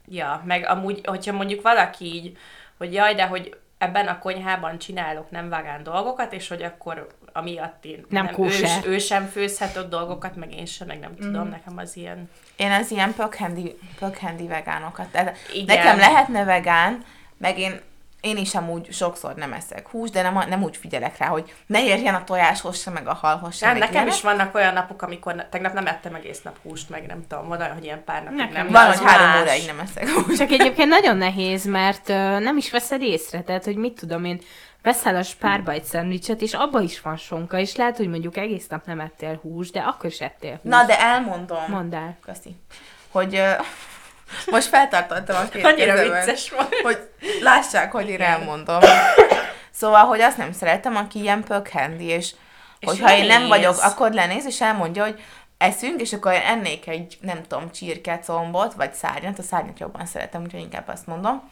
ja, 0.08 0.42
meg 0.44 0.66
amúgy, 0.66 1.00
hogyha 1.06 1.32
mondjuk 1.32 1.62
valaki 1.62 2.04
így, 2.04 2.36
hogy 2.78 2.92
jaj, 2.92 3.14
de 3.14 3.26
hogy 3.26 3.56
ebben 3.82 4.06
a 4.06 4.18
konyhában 4.18 4.78
csinálok 4.78 5.30
nem 5.30 5.48
vegán 5.48 5.82
dolgokat, 5.82 6.32
és 6.32 6.48
hogy 6.48 6.62
akkor 6.62 7.06
amiatt 7.32 7.84
én 7.84 8.04
Nem 8.08 8.26
ő, 8.26 8.30
kóser. 8.30 8.86
ő 8.86 8.98
sem 8.98 9.26
főzhet 9.26 9.76
ott 9.76 9.90
dolgokat, 9.90 10.36
meg 10.36 10.54
én 10.54 10.66
sem, 10.66 10.86
meg 10.86 10.98
nem 10.98 11.16
tudom, 11.16 11.48
nekem 11.48 11.78
az 11.78 11.96
ilyen... 11.96 12.30
Én 12.56 12.70
az 12.70 12.90
ilyen 12.90 13.14
pökhendi, 13.14 13.78
pökhendi 13.98 14.46
vegánokat. 14.46 15.06
Tehát 15.06 15.36
Igen. 15.52 15.76
nekem 15.76 15.98
lehetne 15.98 16.44
vegán, 16.44 17.04
meg 17.36 17.58
én, 17.58 17.80
én 18.22 18.36
is 18.36 18.54
amúgy 18.54 18.92
sokszor 18.92 19.34
nem 19.34 19.52
eszek 19.52 19.88
húst, 19.88 20.12
de 20.12 20.22
nem, 20.22 20.48
nem 20.48 20.62
úgy 20.62 20.76
figyelek 20.76 21.18
rá, 21.18 21.26
hogy 21.26 21.54
ne 21.66 21.84
érjen 21.84 22.14
a 22.14 22.24
tojáshoz 22.24 22.80
se, 22.80 22.90
meg 22.90 23.06
a 23.08 23.14
halhoz 23.14 23.56
se. 23.56 23.66
Nem, 23.66 23.76
nekem 23.76 23.92
ilyenek. 23.94 24.12
is 24.12 24.20
vannak 24.20 24.54
olyan 24.54 24.72
napok, 24.72 25.02
amikor 25.02 25.34
ne- 25.34 25.48
tegnap 25.48 25.72
nem 25.72 25.86
ettem 25.86 26.14
egész 26.14 26.42
nap 26.42 26.56
húst, 26.62 26.88
meg 26.90 27.06
nem 27.06 27.26
tudom, 27.28 27.48
van 27.48 27.60
olyan, 27.60 27.72
hogy 27.72 27.84
ilyen 27.84 28.04
pár 28.04 28.22
napig 28.22 28.38
Nekem 28.38 28.52
nem. 28.52 28.72
Van, 28.72 28.86
az 28.86 28.98
hogy 28.98 29.06
három 29.06 29.26
más. 29.26 29.40
óráig 29.40 29.66
nem 29.66 29.78
eszek 29.78 30.08
húst. 30.08 30.38
Csak 30.38 30.50
egyébként 30.50 30.88
nagyon 30.88 31.16
nehéz, 31.16 31.64
mert 31.64 32.08
ö, 32.08 32.38
nem 32.38 32.56
is 32.56 32.70
veszed 32.70 33.02
észre, 33.02 33.42
tehát, 33.42 33.64
hogy 33.64 33.76
mit 33.76 33.92
tudom 34.00 34.24
én, 34.24 34.40
veszel 34.82 35.16
a 35.16 35.22
spárba 35.22 35.72
egy 35.72 35.84
szendvicset, 35.84 36.40
és 36.40 36.54
abba 36.54 36.80
is 36.80 37.00
van 37.00 37.16
sonka, 37.16 37.58
és 37.58 37.76
lehet, 37.76 37.96
hogy 37.96 38.08
mondjuk 38.08 38.36
egész 38.36 38.66
nap 38.68 38.86
nem 38.86 39.00
ettél 39.00 39.38
húst, 39.42 39.72
de 39.72 39.80
akkor 39.80 40.10
is 40.10 40.20
ettél 40.20 40.50
húst. 40.50 40.62
Na, 40.62 40.84
de 40.84 41.00
elmondom. 41.00 41.64
Mondd 41.68 41.94
el. 41.94 42.16
Köszi. 42.24 42.56
Hogy 43.10 43.34
ö, 43.34 43.50
most 44.50 44.68
feltartottam 44.68 45.36
a 45.36 45.48
két 45.48 45.64
Annyira 45.64 45.94
kezemet, 45.94 46.24
vicces 46.24 46.50
volt. 46.50 46.74
hogy 46.82 46.98
lássák, 47.40 47.92
hogy 47.92 48.08
én 48.08 48.20
elmondom. 48.20 48.80
Szóval, 49.70 50.04
hogy 50.04 50.20
azt 50.20 50.36
nem 50.36 50.52
szeretem, 50.52 50.96
aki 50.96 51.20
ilyen 51.20 51.44
pökhendi, 51.44 52.04
és, 52.04 52.34
És 52.78 52.88
hogyha 52.88 53.16
én 53.16 53.26
nem 53.26 53.28
lenéz. 53.28 53.48
vagyok, 53.48 53.76
akkor 53.82 54.12
lenéz, 54.12 54.46
és 54.46 54.60
elmondja, 54.60 55.02
hogy 55.02 55.20
eszünk, 55.58 56.00
és 56.00 56.12
akkor 56.12 56.32
ennék 56.32 56.86
egy, 56.88 57.18
nem 57.20 57.42
tudom, 57.42 57.70
csirkecombot, 57.70 58.72
vagy 58.74 58.92
szárnyat, 58.94 59.38
a 59.38 59.42
szárnyat 59.42 59.78
jobban 59.78 60.06
szeretem, 60.06 60.42
úgyhogy 60.42 60.60
inkább 60.60 60.88
azt 60.88 61.06
mondom. 61.06 61.50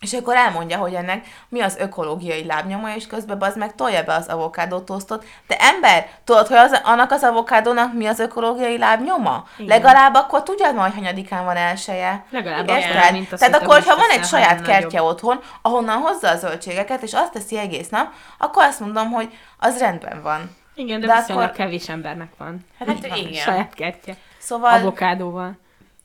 És 0.00 0.12
akkor 0.12 0.36
elmondja, 0.36 0.78
hogy 0.78 0.94
ennek 0.94 1.26
mi 1.48 1.60
az 1.60 1.76
ökológiai 1.78 2.44
lábnyoma, 2.44 2.94
és 2.94 3.06
közben 3.06 3.42
az 3.42 3.56
meg 3.56 3.74
tolja 3.74 4.02
be 4.02 4.14
az 4.14 4.26
avokádó 4.26 4.78
tosztot. 4.78 5.24
De 5.46 5.56
ember, 5.58 6.08
tudod, 6.24 6.46
hogy 6.46 6.56
az, 6.56 6.80
annak 6.84 7.10
az 7.10 7.22
avokádónak 7.22 7.92
mi 7.94 8.06
az 8.06 8.18
ökológiai 8.18 8.78
lábnyoma? 8.78 9.46
Igen. 9.56 9.68
Legalább 9.68 10.14
akkor 10.14 10.42
tudjad 10.42 10.74
majd, 10.74 10.94
hanyadikán 10.94 11.44
van 11.44 11.56
elseje. 11.56 12.24
Legalább 12.30 12.68
azt, 12.68 13.10
mint 13.12 13.32
a 13.32 13.36
Tehát 13.36 13.54
akkor, 13.54 13.82
ha 13.82 13.96
van 13.96 14.10
egy 14.10 14.24
saját 14.24 14.62
kertje 14.62 15.02
otthon, 15.02 15.40
ahonnan 15.62 15.98
hozza 15.98 16.28
a 16.28 16.36
zöldségeket, 16.36 17.02
és 17.02 17.12
azt 17.12 17.32
teszi 17.32 17.58
egész 17.58 17.88
nap, 17.88 18.12
akkor 18.38 18.62
azt 18.62 18.80
mondom, 18.80 19.10
hogy 19.10 19.28
az 19.58 19.78
rendben 19.78 20.22
van. 20.22 20.56
Igen, 20.74 21.00
de, 21.00 21.06
De 21.06 21.14
viszonylag 21.14 21.44
akkor- 21.44 21.56
kevés 21.56 21.88
embernek 21.88 22.30
van. 22.38 22.66
Hát 22.78 22.88
van. 23.08 23.16
igen. 23.18 23.32
Saját 23.32 23.74
kertje. 23.74 24.16
Szóval... 24.38 24.72
Avokádóval. 24.72 25.58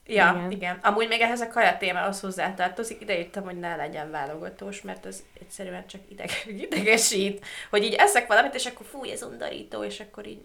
Ja, 0.06 0.34
Igen. 0.36 0.50
igen. 0.50 0.78
Amúgy 0.82 1.08
még 1.08 1.20
ehhez 1.20 1.40
a 1.40 1.48
kaja 1.48 1.76
témához 1.76 2.20
hozzátartozik, 2.20 3.00
ide 3.00 3.18
írtam, 3.18 3.44
hogy 3.44 3.58
ne 3.58 3.76
legyen 3.76 4.10
válogatós, 4.10 4.82
mert 4.82 5.04
az 5.04 5.22
egyszerűen 5.40 5.86
csak 5.86 6.00
ideg, 6.08 6.30
idegesít, 6.66 7.44
hogy 7.70 7.84
így 7.84 7.94
eszek 7.94 8.26
valamit, 8.26 8.54
és 8.54 8.66
akkor 8.66 8.86
fúj, 8.86 9.10
ez 9.10 9.22
undorító, 9.22 9.84
és 9.84 10.00
akkor 10.00 10.26
így 10.26 10.44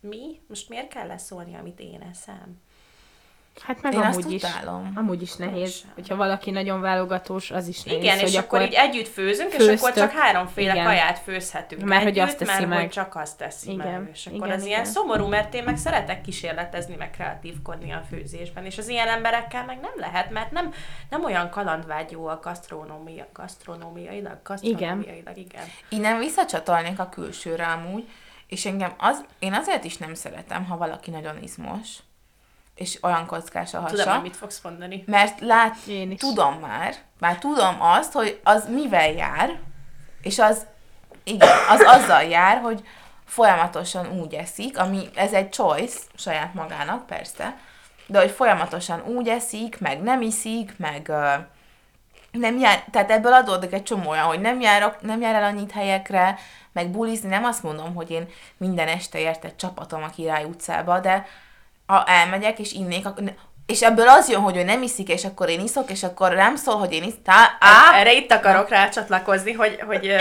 mi? 0.00 0.40
Most 0.48 0.68
miért 0.68 0.88
kell 0.88 1.06
leszólni, 1.06 1.54
amit 1.54 1.80
én 1.80 2.06
eszem? 2.10 2.60
Hát 3.62 3.82
meg 3.82 3.92
Én 3.92 4.00
azt 4.00 4.18
amúgy 4.18 4.32
is. 4.32 4.42
utálom. 4.42 4.92
Amúgy 4.94 5.22
is 5.22 5.36
nehéz. 5.36 5.84
Hogyha 5.94 6.16
valaki 6.16 6.50
nagyon 6.50 6.80
válogatós, 6.80 7.50
az 7.50 7.68
is 7.68 7.82
nehéz, 7.82 8.02
Igen, 8.02 8.18
hogy 8.18 8.28
és 8.28 8.36
akkor 8.36 8.62
így 8.62 8.72
együtt 8.72 9.08
főzünk, 9.08 9.50
és 9.52 9.56
főztök. 9.56 9.78
akkor 9.78 9.94
csak 9.94 10.10
háromféle 10.10 10.72
Igen. 10.72 10.84
kaját 10.84 11.18
főzhetünk 11.18 11.82
Mert 11.84 12.02
hogy 12.02 12.10
együtt, 12.18 12.24
azt 12.28 12.38
teszi 12.38 12.50
mert 12.52 12.68
meg. 12.68 12.78
hogy 12.78 12.88
csak 12.88 13.14
azt 13.14 13.38
teszi 13.38 13.70
Igen, 13.72 13.86
meg. 14.00 14.08
És 14.12 14.26
akkor 14.26 14.38
igen, 14.46 14.50
ez 14.50 14.64
ilyen 14.64 14.80
igen. 14.80 14.92
szomorú, 14.92 15.26
mert 15.26 15.54
én 15.54 15.64
meg 15.64 15.76
szeretek 15.76 16.20
kísérletezni, 16.20 16.94
meg 16.96 17.10
kreatívkodni 17.10 17.92
a 17.92 18.02
főzésben, 18.10 18.64
és 18.64 18.78
az 18.78 18.88
ilyen 18.88 19.08
emberekkel 19.08 19.64
meg 19.64 19.80
nem 19.80 19.92
lehet, 19.96 20.30
mert 20.30 20.50
nem, 20.50 20.72
nem 21.10 21.24
olyan 21.24 21.50
kalandvágyó 21.50 22.26
a 22.26 22.40
gasztronómia, 22.42 23.26
gasztronómiailag, 23.32 24.38
gasztronómiailag, 24.42 25.36
igen. 25.36 25.64
Innen 25.88 26.18
visszacsatolnék 26.18 26.98
a 26.98 27.08
külsőre 27.08 27.66
amúgy, 27.66 28.08
és 28.46 28.66
engem 28.66 28.92
az, 28.98 29.24
én 29.38 29.52
azért 29.54 29.84
is 29.84 29.96
nem 29.96 30.14
szeretem, 30.14 30.64
ha 30.64 30.76
valaki 30.76 31.10
nagyon 31.10 31.42
izmos, 31.42 31.88
és 32.76 32.98
olyan 33.02 33.26
kockás 33.26 33.74
a 33.74 33.80
hasa. 33.80 33.96
Tudom, 33.96 34.20
mit 34.20 34.36
fogsz 34.36 34.60
mondani. 34.62 35.04
Mert 35.06 35.40
lát, 35.40 35.76
Én 35.86 36.10
is. 36.10 36.20
tudom 36.20 36.54
már, 36.54 36.94
már 37.18 37.38
tudom 37.38 37.76
azt, 37.82 38.12
hogy 38.12 38.40
az 38.44 38.68
mivel 38.68 39.10
jár, 39.10 39.58
és 40.22 40.38
az, 40.38 40.66
igen, 41.24 41.48
az 41.68 41.80
azzal 41.80 42.22
jár, 42.22 42.60
hogy 42.60 42.84
folyamatosan 43.24 44.20
úgy 44.20 44.34
eszik, 44.34 44.78
ami, 44.78 45.08
ez 45.14 45.32
egy 45.32 45.50
choice 45.50 45.98
saját 46.14 46.54
magának, 46.54 47.06
persze, 47.06 47.56
de 48.06 48.18
hogy 48.20 48.30
folyamatosan 48.30 49.02
úgy 49.06 49.28
eszik, 49.28 49.80
meg 49.80 50.02
nem 50.02 50.20
iszik, 50.22 50.78
meg 50.78 51.08
ö, 51.08 51.32
nem 52.30 52.58
jár, 52.58 52.84
tehát 52.90 53.10
ebből 53.10 53.32
adódik 53.32 53.72
egy 53.72 53.82
csomó 53.82 54.10
olyan, 54.10 54.26
hogy 54.26 54.40
nem, 54.40 54.60
járok, 54.60 55.00
nem 55.00 55.20
jár 55.20 55.34
el 55.34 55.44
annyit 55.44 55.72
helyekre, 55.72 56.38
meg 56.72 56.90
bulizni, 56.90 57.28
nem 57.28 57.44
azt 57.44 57.62
mondom, 57.62 57.94
hogy 57.94 58.10
én 58.10 58.28
minden 58.56 58.88
este 58.88 59.18
érted 59.18 59.56
csapatom 59.56 60.02
a 60.02 60.08
Király 60.08 60.44
utcába, 60.44 61.00
de 61.00 61.26
ha 61.86 62.04
elmegyek 62.04 62.58
és 62.58 62.72
innék, 62.72 63.06
akkor, 63.06 63.34
és 63.66 63.82
ebből 63.82 64.08
az 64.08 64.28
jön, 64.28 64.40
hogy 64.40 64.56
ő 64.56 64.62
nem 64.62 64.82
iszik, 64.82 65.08
és 65.08 65.24
akkor 65.24 65.48
én 65.48 65.60
iszok, 65.60 65.90
és 65.90 66.02
akkor 66.02 66.34
nem 66.34 66.56
szól, 66.56 66.74
hogy 66.74 66.92
én 66.92 67.02
iszok. 67.02 67.22
Tá, 67.22 67.56
á, 67.60 67.98
Erre 67.98 68.12
itt 68.12 68.32
akarok 68.32 68.68
rácsatlakozni, 68.68 69.52
hogy, 69.52 69.80
hogy 69.86 70.14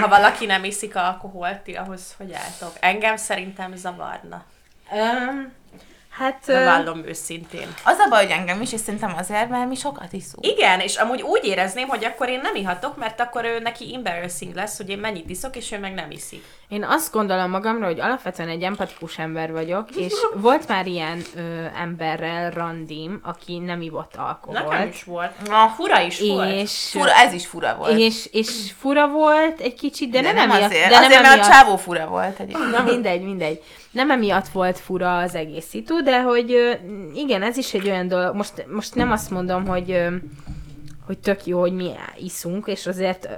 ha 0.00 0.08
valaki 0.08 0.46
nem 0.46 0.64
iszik 0.64 0.96
alkoholt, 0.96 1.58
ti 1.58 1.74
ahhoz 1.74 2.14
hogy 2.18 2.32
álltok? 2.32 2.72
Engem 2.80 3.16
szerintem 3.16 3.76
zavarna. 3.76 4.44
Um, 4.92 5.52
hát... 6.20 6.42
Bevallom 6.46 7.02
őszintén. 7.06 7.74
az 7.84 7.98
a 7.98 8.08
baj, 8.08 8.22
hogy 8.22 8.32
engem 8.36 8.60
is, 8.60 8.72
és 8.72 8.80
szerintem 8.80 9.14
azért, 9.18 9.48
mert 9.48 9.68
mi 9.68 9.74
sokat 9.74 10.12
iszunk. 10.12 10.46
Igen, 10.46 10.80
és 10.80 10.96
amúgy 10.96 11.22
úgy 11.22 11.44
érezném, 11.44 11.88
hogy 11.88 12.04
akkor 12.04 12.28
én 12.28 12.40
nem 12.42 12.54
ihatok, 12.54 12.96
mert 12.96 13.20
akkor 13.20 13.44
ő 13.44 13.58
neki 13.58 13.94
embarrassing 13.94 14.54
lesz, 14.54 14.76
hogy 14.76 14.88
én 14.88 14.98
mennyit 14.98 15.30
iszok, 15.30 15.56
és 15.56 15.72
ő 15.72 15.78
meg 15.78 15.94
nem 15.94 16.10
iszik. 16.10 16.44
Én 16.68 16.84
azt 16.84 17.12
gondolom 17.12 17.50
magamra, 17.50 17.86
hogy 17.86 18.00
alapvetően 18.00 18.48
egy 18.48 18.62
empatikus 18.62 19.18
ember 19.18 19.52
vagyok, 19.52 19.90
és 19.90 20.12
volt 20.34 20.68
már 20.68 20.86
ilyen 20.86 21.22
ö, 21.36 21.40
emberrel 21.80 22.50
randim, 22.50 23.20
aki 23.24 23.58
nem 23.58 23.80
ivott 23.80 24.16
Nekem 24.16 24.24
alkoholt. 24.26 24.94
is 24.94 25.04
volt. 25.04 25.48
Na, 25.48 25.68
Fura 25.76 26.00
is 26.00 26.20
volt. 26.20 26.52
És, 26.52 26.88
Fura, 26.92 27.12
ez 27.14 27.32
is 27.32 27.46
fura 27.46 27.76
volt. 27.76 27.98
és, 27.98 28.28
és 28.32 28.72
fura 28.78 29.08
volt 29.08 29.60
egy 29.60 29.74
kicsit, 29.74 30.10
de, 30.10 30.20
de 30.20 30.32
nem, 30.32 30.34
nem 30.34 30.50
emiatt, 30.50 30.70
azért, 30.70 30.88
de 30.88 30.94
nem 30.94 31.04
azért, 31.04 31.22
mert 31.22 31.34
a 31.34 31.38
emiatt, 31.38 31.50
csávó 31.50 31.76
fura 31.76 32.06
volt 32.06 32.38
egyébként. 32.38 32.70
Na 32.70 32.82
mindegy, 32.82 33.22
mindegy. 33.22 33.62
Nem 33.90 34.10
emiatt 34.10 34.48
volt 34.48 34.78
fura 34.78 35.18
az 35.18 35.34
egész 35.34 35.66
szitu, 35.66 36.02
de 36.02 36.22
hogy 36.22 36.78
igen, 37.14 37.42
ez 37.42 37.56
is 37.56 37.74
egy 37.74 37.88
olyan 37.88 38.08
dolog, 38.08 38.34
most, 38.34 38.66
most 38.74 38.94
nem 38.94 39.12
azt 39.12 39.30
mondom, 39.30 39.66
hogy, 39.66 40.04
hogy 41.06 41.18
tök 41.18 41.46
jó, 41.46 41.60
hogy 41.60 41.72
mi 41.72 41.90
iszunk, 42.16 42.66
és 42.66 42.86
azért 42.86 43.28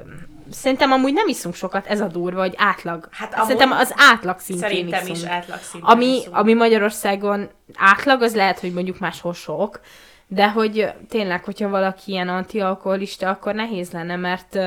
szerintem 0.50 0.92
amúgy 0.92 1.12
nem 1.12 1.28
iszunk 1.28 1.54
sokat, 1.54 1.86
ez 1.86 2.00
a 2.00 2.06
durva, 2.06 2.40
hogy 2.40 2.54
átlag. 2.56 3.08
Hát 3.10 3.34
Szerintem 3.40 3.70
az 3.70 3.94
átlag 3.96 4.38
szintén 4.38 4.68
Szerintem 4.68 5.00
iszunk. 5.02 5.16
is 5.16 5.24
átlagszinten 5.24 5.90
Ami, 5.90 6.06
iszunk. 6.06 6.36
ami 6.36 6.54
Magyarországon 6.54 7.48
átlag, 7.74 8.22
az 8.22 8.34
lehet, 8.34 8.60
hogy 8.60 8.72
mondjuk 8.72 8.98
máshol 8.98 9.34
sok, 9.34 9.80
de 10.26 10.50
hogy 10.50 10.92
tényleg, 11.08 11.44
hogyha 11.44 11.68
valaki 11.68 12.12
ilyen 12.12 12.28
antialkoholista, 12.28 13.28
akkor 13.28 13.54
nehéz 13.54 13.90
lenne, 13.90 14.16
mert 14.16 14.58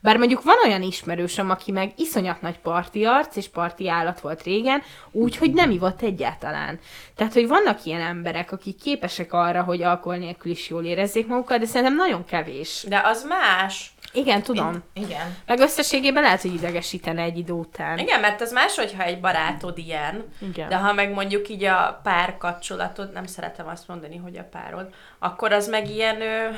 bár 0.00 0.16
mondjuk 0.16 0.42
van 0.42 0.56
olyan 0.64 0.82
ismerősöm, 0.82 1.50
aki 1.50 1.72
meg 1.72 1.92
iszonyat 1.96 2.40
nagy 2.40 2.58
parti 2.58 3.04
arc, 3.04 3.36
és 3.36 3.48
parti 3.48 3.88
állat 3.88 4.20
volt 4.20 4.42
régen, 4.42 4.82
úgy, 5.10 5.36
hogy 5.36 5.52
nem 5.52 5.70
ivott 5.70 6.02
egyáltalán. 6.02 6.78
Tehát, 7.16 7.32
hogy 7.32 7.48
vannak 7.48 7.84
ilyen 7.84 8.00
emberek, 8.00 8.52
akik 8.52 8.76
képesek 8.76 9.32
arra, 9.32 9.62
hogy 9.62 9.82
alkohol 9.82 10.16
nélkül 10.18 10.50
is 10.50 10.68
jól 10.68 10.84
érezzék 10.84 11.26
magukat, 11.26 11.58
de 11.58 11.66
szerintem 11.66 11.96
nagyon 11.96 12.24
kevés. 12.24 12.84
De 12.88 13.00
az 13.04 13.24
más. 13.28 13.92
Igen, 14.12 14.42
tudom. 14.42 14.82
Igen. 14.92 15.36
Meg 15.46 15.58
összességében 15.58 16.22
lehet, 16.22 16.40
hogy 16.40 16.54
idegesítene 16.54 17.22
egy 17.22 17.38
idő 17.38 17.52
után. 17.52 17.98
Igen, 17.98 18.20
mert 18.20 18.40
az 18.40 18.52
más, 18.52 18.76
hogyha 18.76 19.02
egy 19.02 19.20
barátod 19.20 19.78
ilyen, 19.78 20.24
Igen. 20.38 20.68
de 20.68 20.76
ha 20.76 20.92
meg 20.92 21.12
mondjuk 21.12 21.48
így 21.48 21.64
a 21.64 22.00
pár 22.02 22.36
kapcsolatod, 22.38 23.12
nem 23.12 23.26
szeretem 23.26 23.68
azt 23.68 23.88
mondani, 23.88 24.16
hogy 24.16 24.36
a 24.36 24.48
párod, 24.50 24.88
akkor 25.18 25.52
az 25.52 25.68
meg 25.68 25.90
ilyen, 25.90 26.20
ö, 26.20 26.48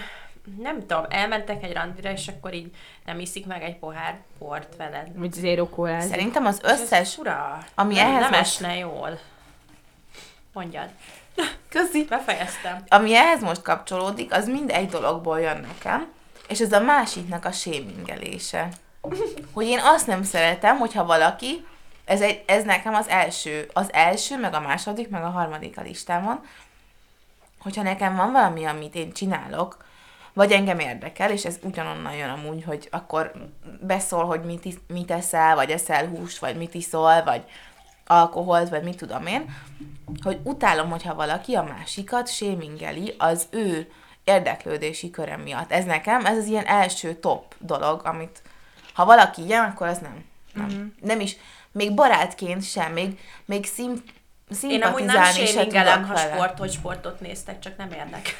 nem 0.59 0.80
tudom, 0.80 1.05
elmentek 1.09 1.62
egy 1.62 1.72
randira, 1.72 2.11
és 2.11 2.28
akkor 2.28 2.55
így 2.55 2.74
nem 3.05 3.18
iszik 3.20 3.47
meg 3.47 3.62
egy 3.62 3.76
pohár 3.78 4.20
port 4.38 4.76
veled. 4.76 5.09
Vagy 5.14 5.32
zéro 5.32 5.68
kóláz. 5.68 6.09
Szerintem 6.09 6.47
az 6.47 6.64
Ez 6.64 6.80
összes, 6.80 7.14
fura. 7.14 7.59
ami 7.74 7.95
nem, 7.95 8.07
ehhez 8.07 8.20
nem 8.20 8.30
most- 8.30 8.40
esne 8.43 8.76
jól. 8.76 9.18
Mondjad. 10.53 10.88
közi, 11.68 12.05
Befejeztem. 12.05 12.84
ami 12.88 13.14
ehhez 13.14 13.40
most 13.43 13.62
kapcsolódik, 13.62 14.32
az 14.34 14.47
mind 14.49 14.70
egy 14.70 14.88
dologból 14.88 15.40
jön 15.40 15.61
nekem, 15.61 16.09
és 16.49 16.61
ez 16.61 16.72
a 16.72 16.80
másiknak 16.80 17.45
a 17.45 17.53
sémingelése. 17.53 18.68
Hogy 19.53 19.66
én 19.66 19.80
azt 19.82 20.07
nem 20.07 20.22
szeretem, 20.22 20.78
hogyha 20.78 21.05
valaki, 21.05 21.66
ez, 22.05 22.20
egy, 22.20 22.43
ez 22.47 22.64
nekem 22.64 22.95
az 22.95 23.09
első, 23.09 23.70
az 23.72 23.93
első, 23.93 24.38
meg 24.38 24.55
a 24.55 24.61
második, 24.61 25.09
meg 25.09 25.24
a 25.24 25.30
harmadik 25.30 25.78
a 25.78 25.82
listámon, 25.82 26.40
hogyha 27.59 27.82
nekem 27.82 28.16
van 28.16 28.32
valami, 28.32 28.64
amit 28.64 28.95
én 28.95 29.12
csinálok, 29.12 29.84
vagy 30.32 30.52
engem 30.52 30.78
érdekel, 30.78 31.30
és 31.30 31.44
ez 31.44 31.58
ugyanonnan 31.62 32.14
jön 32.14 32.28
amúgy, 32.28 32.64
hogy 32.64 32.88
akkor 32.90 33.32
beszól, 33.80 34.24
hogy 34.24 34.40
mit, 34.44 34.64
is, 34.64 34.74
mit 34.86 35.10
eszel, 35.10 35.54
vagy 35.54 35.70
eszel 35.70 36.06
húst, 36.06 36.38
vagy 36.38 36.56
mit 36.56 36.74
iszol, 36.74 37.22
vagy 37.22 37.42
alkoholt, 38.06 38.68
vagy 38.68 38.82
mit 38.82 38.96
tudom 38.96 39.26
én, 39.26 39.54
hogy 40.22 40.38
utálom, 40.42 40.90
hogyha 40.90 41.14
valaki 41.14 41.54
a 41.54 41.62
másikat 41.62 42.28
sémingeli 42.28 43.14
az 43.18 43.46
ő 43.50 43.90
érdeklődési 44.24 45.10
köre 45.10 45.36
miatt. 45.36 45.72
Ez 45.72 45.84
nekem, 45.84 46.24
ez 46.26 46.36
az 46.36 46.46
ilyen 46.46 46.66
első 46.66 47.14
top 47.14 47.54
dolog, 47.58 48.00
amit 48.04 48.42
ha 48.94 49.04
valaki 49.04 49.42
ilyen, 49.44 49.64
akkor 49.64 49.86
az 49.86 49.98
nem. 49.98 50.24
Nem, 50.54 50.64
Mhm. 50.66 50.74
mm-hmm. 50.74 50.86
nem 51.00 51.20
is, 51.20 51.36
még 51.72 51.94
barátként 51.94 52.64
sem, 52.64 52.92
még, 52.92 53.18
még 53.44 53.66
szim, 53.66 54.02
Én 54.62 54.82
amúgy 54.82 55.04
nem 55.04 55.24
szimpatizálni 55.24 55.46
se 55.46 55.66
tudok 55.66 56.06
ha 56.06 56.14
vele. 56.14 56.32
sport, 56.34 56.58
hogy 56.58 56.72
sportot 56.72 57.20
néztek, 57.20 57.58
csak 57.58 57.76
nem 57.76 57.90
érdekel. 57.90 58.32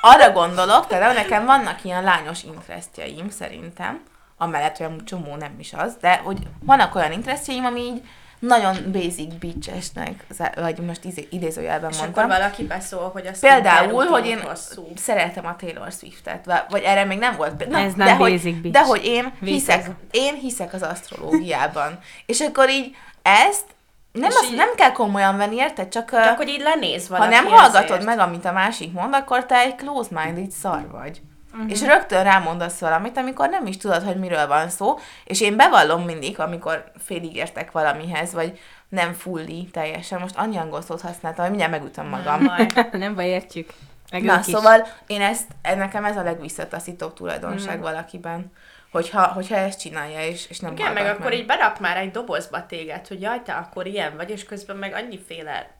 Arra 0.00 0.32
gondolok, 0.32 0.86
de 0.86 1.12
nekem 1.12 1.46
vannak 1.46 1.84
ilyen 1.84 2.02
lányos 2.02 2.42
interesztjeim 2.42 3.30
szerintem, 3.30 4.02
amellett, 4.36 4.76
hogy 4.76 4.86
amúgy 4.86 5.04
csomó 5.04 5.36
nem 5.36 5.54
is 5.58 5.72
az, 5.72 5.96
de 6.00 6.16
hogy 6.24 6.38
vannak 6.60 6.94
olyan 6.94 7.12
interesztjeim, 7.12 7.64
ami 7.64 7.80
így 7.80 8.02
nagyon 8.38 8.76
basic 8.92 9.34
bitchesnek, 9.34 10.24
vagy 10.54 10.78
most 10.78 11.04
izé- 11.04 11.32
idézőjelben 11.32 11.90
És 11.90 11.98
mondtam. 11.98 12.24
akkor 12.24 12.36
valaki 12.38 12.64
beszól, 12.64 13.10
hogy 13.12 13.26
az 13.26 13.40
Például, 13.40 14.06
hogy 14.06 14.26
én 14.26 14.40
hosszú. 14.40 14.92
szeretem 14.96 15.46
a 15.46 15.56
Taylor 15.56 15.92
Swift-et, 15.92 16.44
vagy- 16.68 16.82
erre 16.82 17.04
még 17.04 17.18
nem 17.18 17.36
volt. 17.36 17.62
Ez 17.62 17.94
nem 17.94 18.06
de 18.06 18.14
basic 18.16 18.42
hogy, 18.42 18.60
bitch. 18.60 18.70
De 18.78 18.84
hogy 18.84 19.04
én 19.04 19.32
hiszek, 19.40 19.90
én 20.10 20.34
hiszek 20.34 20.72
az 20.72 20.82
asztrológiában. 20.82 21.98
És 22.26 22.40
akkor 22.40 22.70
így 22.70 22.96
ezt 23.22 23.64
nem, 24.18 24.28
azt, 24.28 24.44
így- 24.50 24.56
nem 24.56 24.74
kell 24.76 24.92
komolyan 24.92 25.36
venni, 25.36 25.56
érted? 25.56 25.88
Csak, 25.88 26.10
Csak 26.10 26.36
hogy 26.36 26.48
így 26.48 26.60
lenéz 26.60 27.08
ha 27.08 27.16
valaki 27.16 27.34
nem 27.34 27.46
hallgatod 27.46 27.90
ezért. 27.90 28.04
meg, 28.04 28.18
amit 28.18 28.44
a 28.44 28.52
másik 28.52 28.92
mond, 28.92 29.14
akkor 29.14 29.46
te 29.46 29.56
egy 29.58 29.74
close-minded 29.74 30.50
szar 30.50 30.90
vagy. 30.90 31.20
Uh-huh. 31.54 31.70
És 31.70 31.82
rögtön 31.82 32.22
rámondasz 32.22 32.78
valamit, 32.78 33.16
amikor 33.16 33.48
nem 33.48 33.66
is 33.66 33.76
tudod, 33.76 34.02
hogy 34.02 34.16
miről 34.18 34.46
van 34.46 34.68
szó, 34.68 34.98
és 35.24 35.40
én 35.40 35.56
bevallom 35.56 36.02
mindig, 36.02 36.40
amikor 36.40 36.84
félig 37.04 37.36
értek 37.36 37.72
valamihez, 37.72 38.32
vagy 38.32 38.58
nem 38.88 39.12
fully 39.12 39.68
teljesen. 39.72 40.20
Most 40.20 40.36
annyi 40.36 40.56
angol 40.56 40.82
szót 40.82 41.00
használtam, 41.00 41.40
hogy 41.40 41.48
mindjárt 41.56 41.72
megütöm 41.80 42.06
magam. 42.06 42.52
Nem 42.92 43.14
baj, 43.14 43.26
értjük. 43.38 43.70
Meg 44.10 44.22
Na, 44.22 44.38
is. 44.38 44.44
szóval 44.44 44.86
én 45.06 45.20
ezt, 45.20 45.46
nekem 45.62 46.04
ez 46.04 46.16
a 46.16 46.22
legvisszataszítóbb 46.22 47.14
tulajdonság 47.14 47.78
Mm. 47.78 47.82
valakiben, 47.82 48.52
hogyha, 48.90 49.26
hogyha 49.26 49.56
ezt 49.56 49.80
csinálja, 49.80 50.26
és, 50.26 50.46
és 50.48 50.58
nem 50.58 50.72
Igen, 50.72 50.92
meg 50.92 51.02
hallgat 51.02 51.20
akkor 51.20 51.32
így 51.32 51.46
berak 51.46 51.80
már 51.80 51.96
egy 51.96 52.10
dobozba 52.10 52.66
téged, 52.66 53.06
hogy 53.06 53.20
jaj, 53.20 53.42
te 53.42 53.52
akkor 53.52 53.86
ilyen 53.86 54.16
vagy, 54.16 54.30
és 54.30 54.44
közben 54.44 54.76
meg 54.76 54.94
annyiféle 54.94 55.70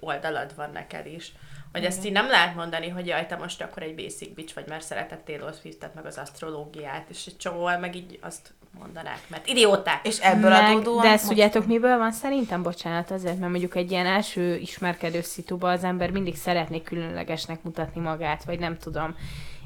oldalad 0.00 0.54
van 0.56 0.70
neked 0.72 1.06
is. 1.06 1.32
Hogy 1.72 1.84
ezt 1.84 2.04
így 2.04 2.12
nem 2.12 2.28
lehet 2.28 2.54
mondani, 2.54 2.88
hogy 2.88 3.06
jaj, 3.06 3.26
te 3.26 3.36
most 3.36 3.62
akkor 3.62 3.82
egy 3.82 3.94
basic 3.94 4.34
bitch 4.34 4.54
vagy, 4.54 4.64
mert 4.68 4.84
szereted 4.84 5.18
Taylor 5.18 5.52
Swiftet, 5.60 5.94
meg 5.94 6.06
az 6.06 6.18
asztrológiát, 6.18 7.04
és 7.08 7.26
egy 7.26 7.36
csomóval 7.36 7.78
meg 7.78 7.96
így 7.96 8.18
azt 8.22 8.54
mondanák, 8.78 9.20
mert 9.28 9.46
idióták. 9.46 10.06
És 10.06 10.18
ebből 10.18 10.50
Meg, 10.50 10.70
adódóan... 10.70 11.02
de 11.02 11.08
ezt 11.08 11.24
most- 11.24 11.26
tudjátok 11.26 11.66
miből 11.66 11.98
van? 11.98 12.12
Szerintem, 12.12 12.62
bocsánat, 12.62 13.10
azért, 13.10 13.38
mert 13.38 13.50
mondjuk 13.50 13.74
egy 13.74 13.90
ilyen 13.90 14.06
első 14.06 14.56
ismerkedő 14.56 15.20
szituba 15.20 15.70
az 15.70 15.84
ember 15.84 16.10
mindig 16.10 16.36
szeretné 16.36 16.82
különlegesnek 16.82 17.62
mutatni 17.62 18.00
magát, 18.00 18.44
vagy 18.44 18.58
nem 18.58 18.78
tudom. 18.78 19.16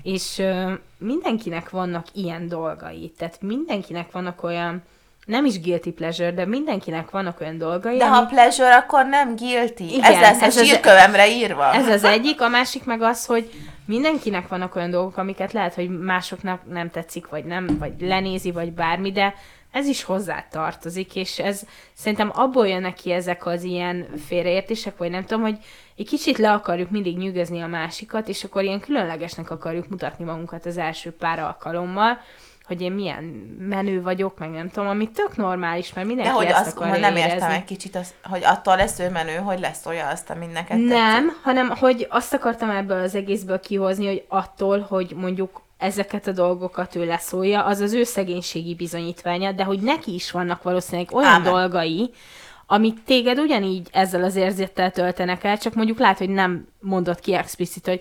És 0.03 0.39
ö, 0.39 0.73
mindenkinek 0.99 1.71
vannak 1.71 2.07
ilyen 2.13 2.49
dolgai, 2.49 3.13
tehát 3.19 3.43
mindenkinek 3.43 4.13
vannak 4.13 4.43
olyan 4.43 4.83
nem 5.27 5.45
is 5.45 5.61
guilty 5.61 5.91
pleasure, 5.91 6.33
de 6.33 6.47
mindenkinek 6.47 7.11
vannak 7.11 7.41
olyan 7.41 7.59
dolgai, 7.59 7.97
De 7.97 8.05
ami- 8.05 8.15
ha 8.15 8.27
pleasure, 8.27 8.77
akkor 8.77 9.07
nem 9.07 9.37
guilty. 9.37 9.81
Igen, 9.81 10.13
ez 10.13 10.21
lesz 10.21 10.43
ez 10.43 10.57
a 10.57 10.65
sírkövemre 10.65 11.29
írva. 11.29 11.73
Ez 11.73 11.87
az 11.87 12.05
egyik, 12.05 12.41
a 12.41 12.49
másik 12.49 12.85
meg 12.85 13.03
az, 13.03 13.27
hogy 13.27 13.51
mindenkinek 13.85 14.49
vannak 14.49 14.75
olyan 14.75 14.91
dolgok, 14.91 15.17
amiket 15.17 15.53
lehet, 15.53 15.75
hogy 15.75 15.99
másoknak 15.99 16.61
nem 16.73 16.91
tetszik, 16.91 17.27
vagy 17.29 17.45
nem, 17.45 17.77
vagy 17.79 17.93
lenézi, 18.01 18.51
vagy 18.51 18.73
bármi, 18.73 19.13
de 19.13 19.35
ez 19.73 19.87
is 19.87 20.03
hozzá 20.03 20.47
tartozik, 20.51 21.15
és 21.15 21.39
ez 21.39 21.63
szerintem 21.95 22.31
abból 22.35 22.69
jönnek 22.69 22.95
ki 22.95 23.13
ezek 23.13 23.47
az 23.47 23.63
ilyen 23.63 24.07
félreértések, 24.27 24.97
vagy 24.97 25.11
nem 25.11 25.25
tudom, 25.25 25.43
hogy 25.43 25.59
egy 25.97 26.09
kicsit 26.09 26.39
le 26.39 26.53
akarjuk 26.53 26.91
mindig 26.91 27.17
nyűgözni 27.19 27.61
a 27.61 27.67
másikat, 27.67 28.29
és 28.29 28.45
akkor 28.45 28.63
ilyen 28.63 28.81
különlegesnek 28.81 29.51
akarjuk 29.51 29.89
mutatni 29.89 30.25
magunkat 30.25 30.67
az 30.67 30.77
első 30.77 31.13
pár 31.13 31.39
alkalommal, 31.39 32.21
hogy 32.71 32.81
én 32.81 32.93
milyen 32.93 33.25
menő 33.59 34.03
vagyok, 34.03 34.39
meg 34.39 34.51
nem 34.51 34.69
tudom, 34.69 34.89
ami 34.89 35.11
tök 35.11 35.37
normális, 35.37 35.93
mert 35.93 36.07
De 36.07 36.15
mindenki 36.15 36.37
hogy 36.37 36.47
ezt 36.47 36.67
azt 36.67 36.79
nem 36.79 37.17
érezni. 37.17 37.21
értem 37.21 37.51
egy 37.51 37.65
kicsit, 37.65 37.97
az, 37.97 38.15
hogy 38.23 38.45
attól 38.45 38.77
lesz 38.77 38.99
ő 38.99 39.11
menő, 39.11 39.37
hogy 39.37 39.61
lesz 39.61 39.87
olyan 39.87 40.09
azt, 40.09 40.31
ami 40.31 40.47
neked 40.47 40.79
Nem, 40.79 41.39
hanem 41.43 41.69
hogy 41.69 42.07
azt 42.11 42.35
akartam 42.35 42.71
ebből 42.71 43.03
az 43.03 43.15
egészből 43.15 43.61
kihozni, 43.61 44.07
hogy 44.07 44.25
attól, 44.29 44.81
hogy 44.81 45.13
mondjuk 45.17 45.63
ezeket 45.81 46.27
a 46.27 46.33
dolgokat 46.33 46.95
ő 46.95 47.05
leszólja, 47.05 47.65
az 47.65 47.81
az 47.81 47.93
ő 47.93 48.03
szegénységi 48.03 48.75
bizonyítványa, 48.75 49.53
de 49.53 49.65
hogy 49.65 49.81
neki 49.81 50.15
is 50.15 50.31
vannak 50.31 50.63
valószínűleg 50.63 51.13
olyan 51.13 51.31
Ámen. 51.31 51.53
dolgai, 51.53 52.11
amik 52.67 53.05
téged 53.05 53.39
ugyanígy 53.39 53.89
ezzel 53.93 54.25
az 54.25 54.37
érzettel 54.37 54.91
töltenek 54.91 55.45
el, 55.45 55.59
csak 55.59 55.75
mondjuk 55.75 55.99
lehet, 55.99 56.19
hogy 56.19 56.29
nem 56.29 56.67
mondott 56.81 57.21
ki 57.21 57.35
explicit, 57.35 57.87
hogy 57.87 58.01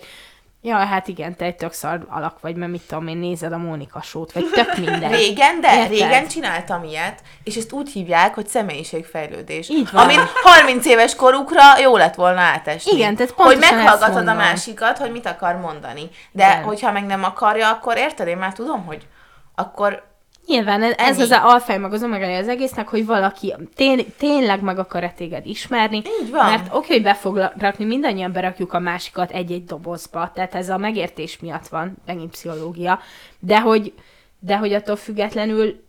ja, 0.62 0.76
hát 0.76 1.08
igen, 1.08 1.36
te 1.36 1.44
egy 1.44 1.56
tök 1.56 1.72
szar 1.72 2.06
alak 2.08 2.40
vagy, 2.40 2.56
mert 2.56 2.70
mit 2.70 2.82
tudom 2.82 3.06
én, 3.06 3.16
nézed 3.16 3.52
a 3.52 3.58
Mónika 3.58 4.02
sót, 4.02 4.32
vagy 4.32 4.50
tök 4.50 4.76
minden. 4.86 5.10
Régen, 5.10 5.60
de 5.60 5.74
Érted? 5.74 5.90
régen 5.90 6.28
csináltam 6.28 6.84
ilyet, 6.84 7.22
és 7.44 7.56
ezt 7.56 7.72
úgy 7.72 7.90
hívják, 7.90 8.34
hogy 8.34 8.46
személyiségfejlődés. 8.46 9.68
Így 9.68 9.90
van. 9.92 10.02
Amin 10.02 10.20
30 10.42 10.86
éves 10.86 11.14
korukra 11.14 11.78
jó 11.78 11.96
lett 11.96 12.14
volna 12.14 12.40
átesni. 12.40 12.92
Igen, 12.92 13.16
tehát 13.16 13.32
Hogy 13.36 13.58
meghallgatod 13.58 14.28
a 14.28 14.34
másikat, 14.34 14.98
hogy 14.98 15.10
mit 15.10 15.26
akar 15.26 15.56
mondani. 15.56 16.08
De 16.32 16.46
Igen. 16.50 16.62
hogyha 16.62 16.92
meg 16.92 17.06
nem 17.06 17.24
akarja, 17.24 17.70
akkor 17.70 17.96
érted, 17.96 18.26
én 18.26 18.36
már 18.36 18.52
tudom, 18.52 18.84
hogy 18.86 19.06
akkor 19.54 20.09
Nyilván 20.50 20.82
ez, 20.82 20.94
ez 20.96 21.18
az 21.18 21.30
a 21.30 21.48
alfaj 21.48 21.78
meg 21.78 21.92
az 21.92 22.02
omegája 22.02 22.38
az 22.38 22.48
egésznek, 22.48 22.88
hogy 22.88 23.06
valaki 23.06 23.54
tény, 23.74 24.14
tényleg 24.18 24.60
meg 24.62 24.78
akar 24.78 25.12
téged 25.12 25.46
ismerni. 25.46 25.96
Így 25.96 26.30
van. 26.30 26.44
Mert 26.44 26.74
oké, 26.74 26.92
hogy 26.92 27.02
be 27.02 27.14
fog 27.14 27.52
rakni, 27.58 27.84
mindannyian 27.84 28.32
berakjuk 28.32 28.72
a 28.72 28.78
másikat 28.78 29.30
egy-egy 29.30 29.64
dobozba, 29.64 30.30
tehát 30.34 30.54
ez 30.54 30.68
a 30.68 30.76
megértés 30.76 31.38
miatt 31.38 31.68
van, 31.68 31.96
megint 32.06 32.30
pszichológia, 32.30 32.98
de 33.38 33.60
hogy, 33.60 33.92
de 34.38 34.56
hogy 34.56 34.72
attól 34.72 34.96
függetlenül 34.96 35.84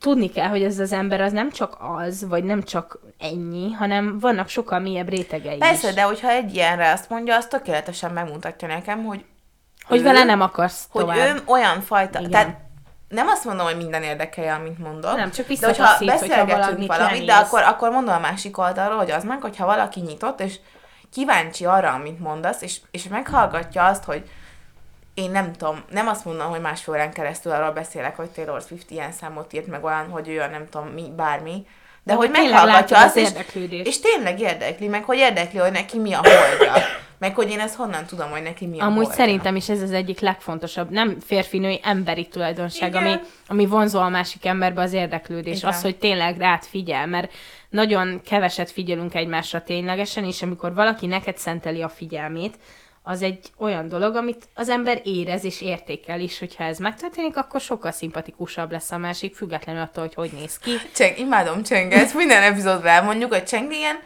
tudni 0.00 0.30
kell, 0.30 0.48
hogy 0.48 0.62
ez 0.62 0.78
az 0.78 0.92
ember 0.92 1.20
az 1.20 1.32
nem 1.32 1.50
csak 1.50 1.76
az, 1.98 2.28
vagy 2.28 2.44
nem 2.44 2.62
csak 2.62 2.98
ennyi, 3.18 3.72
hanem 3.72 4.18
vannak 4.18 4.48
sokkal 4.48 4.78
mélyebb 4.78 5.08
rétegei 5.08 5.56
persze, 5.58 5.88
is. 5.88 5.94
de 5.94 6.02
hogyha 6.02 6.28
egy 6.30 6.54
ilyenre 6.54 6.92
azt 6.92 7.10
mondja, 7.10 7.36
az 7.36 7.46
tökéletesen 7.46 8.12
megmutatja 8.12 8.68
nekem, 8.68 9.04
hogy 9.04 9.24
hogy 9.84 9.98
ő- 9.98 10.02
vele 10.02 10.24
nem 10.24 10.40
akarsz 10.40 10.86
hogy 10.90 11.00
tovább. 11.00 11.36
ő 11.36 11.40
olyan 11.44 11.80
fajta, 11.80 12.18
Igen. 12.18 12.30
tehát 12.30 12.64
nem 13.08 13.28
azt 13.28 13.44
mondom, 13.44 13.66
hogy 13.66 13.76
minden 13.76 14.02
érdekelje, 14.02 14.54
amit 14.54 14.78
mondok. 14.78 15.16
Nem, 15.16 15.30
csak 15.30 15.46
de 15.46 15.66
hogyha 15.66 15.68
visszataszít, 15.68 16.10
hogyha 16.10 16.44
beszélgetünk 16.44 16.58
valamit 16.58 16.86
valamit, 16.86 17.24
de 17.26 17.34
akkor, 17.34 17.62
akkor 17.62 17.90
mondom 17.90 18.14
a 18.14 18.18
másik 18.18 18.58
oldalról, 18.58 18.96
hogy 18.96 19.10
az 19.10 19.24
meg, 19.24 19.40
hogyha 19.40 19.66
valaki 19.66 20.00
nyitott, 20.00 20.40
és 20.40 20.58
kíváncsi 21.12 21.64
arra, 21.64 21.92
amit 21.92 22.20
mondasz, 22.20 22.62
és, 22.62 22.80
és 22.90 23.08
meghallgatja 23.08 23.84
azt, 23.84 24.04
hogy 24.04 24.30
én 25.14 25.30
nem 25.30 25.52
tudom, 25.52 25.84
nem 25.90 26.08
azt 26.08 26.24
mondom, 26.24 26.50
hogy 26.50 26.60
másfél 26.60 26.94
órán 26.94 27.12
keresztül 27.12 27.52
arról 27.52 27.70
beszélek, 27.70 28.16
hogy 28.16 28.28
Taylor 28.28 28.60
Swift 28.60 28.90
ilyen 28.90 29.12
számot 29.12 29.52
írt, 29.52 29.66
meg 29.66 29.84
olyan, 29.84 30.10
hogy 30.10 30.28
ő 30.28 30.40
a 30.40 30.46
nem 30.46 30.68
tudom 30.68 30.88
mi, 30.88 31.12
bármi, 31.16 31.66
de 32.06 32.14
hogy 32.14 32.30
tényleg 32.30 32.52
meghallgatja 32.52 32.98
azt, 32.98 33.16
az 33.16 33.34
és, 33.54 33.80
és 33.84 34.00
tényleg 34.00 34.40
érdekli, 34.40 34.88
meg 34.88 35.04
hogy 35.04 35.16
érdekli, 35.16 35.58
hogy 35.58 35.72
neki 35.72 35.98
mi 35.98 36.12
a 36.12 36.20
holdja. 36.22 36.82
Meg 37.18 37.34
hogy 37.34 37.50
én 37.50 37.60
ezt 37.60 37.74
honnan 37.74 38.04
tudom, 38.04 38.30
hogy 38.30 38.42
neki 38.42 38.66
mi 38.66 38.80
a 38.80 38.84
Amúgy 38.84 38.96
holdja. 38.96 39.14
szerintem 39.14 39.56
is 39.56 39.68
ez 39.68 39.82
az 39.82 39.92
egyik 39.92 40.20
legfontosabb, 40.20 40.90
nem 40.90 41.16
férfinői, 41.20 41.80
emberi 41.82 42.26
tulajdonság, 42.26 42.88
Igen. 42.88 43.02
ami, 43.02 43.20
ami 43.48 43.66
vonzó 43.66 44.00
a 44.00 44.08
másik 44.08 44.46
emberbe 44.46 44.80
az 44.82 44.92
érdeklődés. 44.92 45.58
Igen. 45.58 45.70
Az, 45.70 45.82
hogy 45.82 45.96
tényleg 45.96 46.38
rád 46.38 46.62
figyel, 46.62 47.06
mert 47.06 47.32
nagyon 47.68 48.20
keveset 48.24 48.70
figyelünk 48.70 49.14
egymásra 49.14 49.62
ténylegesen, 49.62 50.24
és 50.24 50.42
amikor 50.42 50.74
valaki 50.74 51.06
neked 51.06 51.38
szenteli 51.38 51.82
a 51.82 51.88
figyelmét, 51.88 52.58
az 53.08 53.22
egy 53.22 53.38
olyan 53.58 53.88
dolog, 53.88 54.16
amit 54.16 54.48
az 54.54 54.68
ember 54.68 55.00
érez 55.04 55.44
és 55.44 55.60
értékel 55.60 56.20
is, 56.20 56.38
hogyha 56.38 56.64
ez 56.64 56.78
megtörténik, 56.78 57.36
akkor 57.36 57.60
sokkal 57.60 57.90
szimpatikusabb 57.90 58.70
lesz 58.72 58.90
a 58.90 58.96
másik, 58.98 59.34
függetlenül 59.36 59.82
attól, 59.82 60.04
hogy 60.04 60.14
hogy 60.14 60.38
néz 60.40 60.58
ki. 60.58 60.70
Cseng, 60.94 61.18
imádom 61.18 61.62
Csenget, 61.62 62.14
minden 62.14 62.42
epizódban 62.42 62.86
elmondjuk, 62.86 63.32
hogy 63.32 63.44
Cseng 63.44 63.72
ilyen 63.72 63.98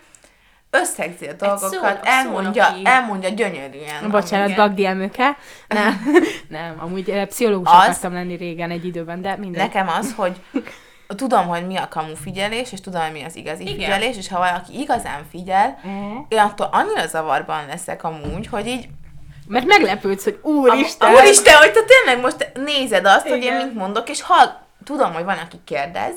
összegzi 0.70 1.26
a 1.26 1.32
dolgokat, 1.32 1.72
szónok- 1.72 1.98
elmondja, 2.06 2.64
szónoki. 2.64 2.86
elmondja 2.86 3.28
gyönyörűen. 3.28 4.10
Bocsánat. 4.10 4.56
Bagdi 4.56 4.84
elmőke. 4.84 5.36
Nem, 5.68 6.00
nem, 6.48 6.74
amúgy 6.78 7.10
eh, 7.10 7.26
pszichológus 7.26 7.72
Az- 7.72 7.78
akartam 7.82 8.12
lenni 8.12 8.36
régen 8.36 8.70
egy 8.70 8.84
időben, 8.84 9.22
de 9.22 9.36
mindegy. 9.36 9.62
Nekem 9.62 9.88
az, 9.88 10.14
hogy 10.16 10.36
tudom, 11.14 11.46
hogy 11.46 11.66
mi 11.66 11.76
a 11.76 11.88
kamu 11.88 12.14
figyelés, 12.14 12.72
és 12.72 12.80
tudom, 12.80 13.02
hogy 13.02 13.12
mi 13.12 13.22
az 13.24 13.36
igazi 13.36 13.62
Igen. 13.62 13.74
figyelés, 13.74 14.16
és 14.16 14.28
ha 14.28 14.38
valaki 14.38 14.80
igazán 14.80 15.26
figyel, 15.30 15.78
Mhm. 15.82 16.16
én 16.28 16.38
attól 16.38 16.68
annyira 16.72 17.06
zavarban 17.06 17.66
leszek 17.66 18.04
amúgy, 18.04 18.46
hogy 18.46 18.66
így 18.66 18.88
Mert 19.46 19.66
meglepődsz, 19.66 20.24
hogy 20.24 20.38
úristen! 20.42 21.14
Úristen, 21.14 21.54
hogy 21.54 21.72
te 21.72 21.80
tényleg 21.86 22.20
most 22.24 22.50
nézed 22.54 23.06
azt, 23.06 23.28
hogy 23.28 23.42
én 23.42 23.52
Igen. 23.54 23.66
mit 23.66 23.74
mondok, 23.74 24.08
és 24.08 24.22
ha 24.22 24.66
tudom, 24.84 25.12
hogy 25.12 25.24
van, 25.24 25.38
aki 25.38 25.56
kérdez, 25.64 26.12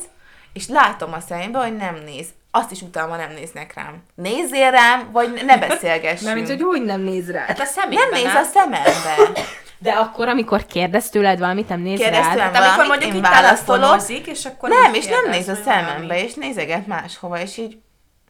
és 0.53 0.67
látom 0.67 1.13
a 1.13 1.19
szemébe, 1.19 1.59
hogy 1.59 1.75
nem 1.75 1.95
néz. 2.05 2.27
Azt 2.51 2.71
is 2.71 2.81
utána 2.81 3.15
nem 3.15 3.31
néznek 3.31 3.73
rám. 3.75 4.03
Nézzél 4.15 4.71
rám, 4.71 5.09
vagy 5.11 5.41
ne 5.45 5.57
beszélgessünk. 5.67 6.21
Mert 6.23 6.35
mint 6.35 6.47
hogy 6.47 6.63
úgy 6.63 6.81
nem 6.83 7.01
néz 7.01 7.31
rá. 7.31 7.45
Hát 7.45 7.59
a 7.59 7.65
szemében, 7.65 8.09
nem 8.11 8.21
néz 8.23 8.33
a 8.35 8.43
szemembe. 8.43 9.41
De 9.83 9.91
akkor, 9.91 10.27
amikor 10.27 10.65
kérdez 10.65 11.09
tőled 11.09 11.39
valamit, 11.39 11.69
nem 11.69 11.79
néz 11.81 11.99
Kérdez 11.99 12.19
rád. 12.19 12.31
tőlem. 12.31 12.53
Hát 12.53 12.55
amikor 12.55 12.75
valamit, 12.75 12.87
mondjuk 12.89 13.11
én 13.11 13.17
itt 13.17 13.27
válaszolok. 13.41 13.79
telefonozik, 13.81 14.27
és 14.27 14.45
akkor 14.45 14.69
Nem, 14.69 14.93
így 14.93 14.99
és 14.99 15.05
nem 15.05 15.21
kérdez, 15.23 15.37
néz 15.39 15.47
a 15.47 15.53
hogy 15.53 15.63
szemembe, 15.63 16.07
valami. 16.07 16.19
és 16.19 16.33
nézeget 16.33 16.87
máshova, 16.87 17.39
és 17.39 17.57
így 17.57 17.77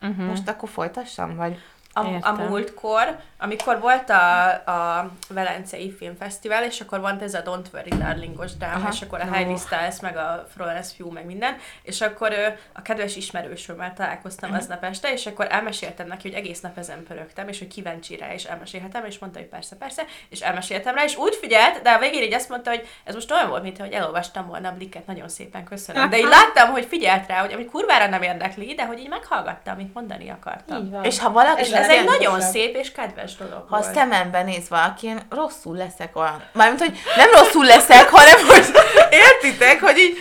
Uh-huh. 0.09 0.25
most 0.25 0.47
akkor 0.49 0.69
folytassam, 0.69 1.35
vagy... 1.35 1.57
A, 1.93 1.99
a 1.99 2.07
Értem. 2.13 2.35
múltkor, 2.47 3.19
amikor 3.43 3.79
volt 3.79 4.09
a, 4.09 4.49
a 4.51 5.09
Velencei 5.29 5.91
Filmfesztivál, 5.91 6.63
és 6.63 6.79
akkor 6.81 6.99
volt 6.99 7.21
ez 7.21 7.33
a 7.33 7.41
Don't 7.43 7.73
Worry 7.73 7.89
Darlingos 7.97 8.55
dráma, 8.57 8.75
Aha. 8.75 8.89
és 8.91 9.01
akkor 9.01 9.19
a 9.21 9.25
Ó. 9.25 9.27
Hailey 9.29 9.57
Styles, 9.57 9.99
meg 9.99 10.17
a 10.17 10.47
Florence 10.55 10.91
Pugh, 10.97 11.13
meg 11.13 11.25
minden, 11.25 11.55
és 11.83 12.01
akkor 12.01 12.31
ö, 12.31 12.47
a 12.73 12.81
kedves 12.81 13.15
ismerősömmel 13.15 13.93
találkoztam 13.93 14.49
Mhm. 14.49 14.57
aznap 14.59 14.83
este, 14.83 15.11
és 15.11 15.25
akkor 15.25 15.47
elmeséltem 15.49 16.07
neki, 16.07 16.27
hogy 16.29 16.37
egész 16.37 16.59
nap 16.61 16.77
ezen 16.77 17.03
pörögtem, 17.03 17.47
és 17.47 17.59
hogy 17.59 17.67
kíváncsi 17.67 18.15
rá, 18.17 18.33
és 18.33 18.43
elmesélhetem, 18.43 19.05
és 19.05 19.19
mondta, 19.19 19.39
hogy 19.39 19.47
persze, 19.47 19.75
persze, 19.75 20.03
és 20.29 20.39
elmeséltem 20.39 20.95
rá, 20.95 21.03
és 21.03 21.17
úgy 21.17 21.35
figyelt, 21.41 21.81
de 21.81 21.89
a 21.91 21.99
végén 21.99 22.23
így 22.23 22.33
azt 22.33 22.49
mondta, 22.49 22.69
hogy 22.69 22.87
ez 23.03 23.13
most 23.13 23.31
olyan 23.31 23.49
volt, 23.49 23.63
mint 23.63 23.77
hogy 23.77 23.91
elolvastam 23.91 24.47
volna 24.47 24.69
a 24.69 24.73
blikket, 24.73 25.05
nagyon 25.05 25.29
szépen 25.29 25.63
köszönöm. 25.63 26.09
De 26.09 26.17
így 26.17 26.27
láttam, 26.29 26.69
hogy 26.71 26.85
figyelt 26.85 27.27
rá, 27.27 27.39
hogy 27.41 27.53
ami 27.53 27.65
kurvára 27.65 28.07
nem 28.07 28.21
érdekli, 28.21 28.73
de 28.73 28.85
hogy 28.85 28.99
így 28.99 29.09
meghallgatta, 29.09 29.71
amit 29.71 29.93
mondani 29.93 30.29
akartam. 30.29 30.97
És 31.03 31.19
ha 31.19 31.31
valaki... 31.31 31.61
Ez, 31.61 31.69
nem 31.69 31.81
ez 31.83 31.89
egy 31.89 32.05
nagyon 32.05 32.41
szép 32.41 32.75
és 32.75 32.91
kedves 32.91 33.32
dolog 33.37 33.65
Ha 33.69 33.75
a 33.75 33.81
szemembe 33.81 34.43
néz 34.43 34.69
valaki, 34.69 35.07
én 35.07 35.19
rosszul 35.29 35.75
leszek 35.77 36.17
olyan. 36.17 36.43
Mármint, 36.53 36.79
hogy 36.79 36.97
nem 37.15 37.29
rosszul 37.31 37.65
leszek, 37.65 38.09
hanem 38.09 38.45
hogy 38.47 38.65
értitek, 39.25 39.81
hogy 39.81 39.97
így 39.97 40.17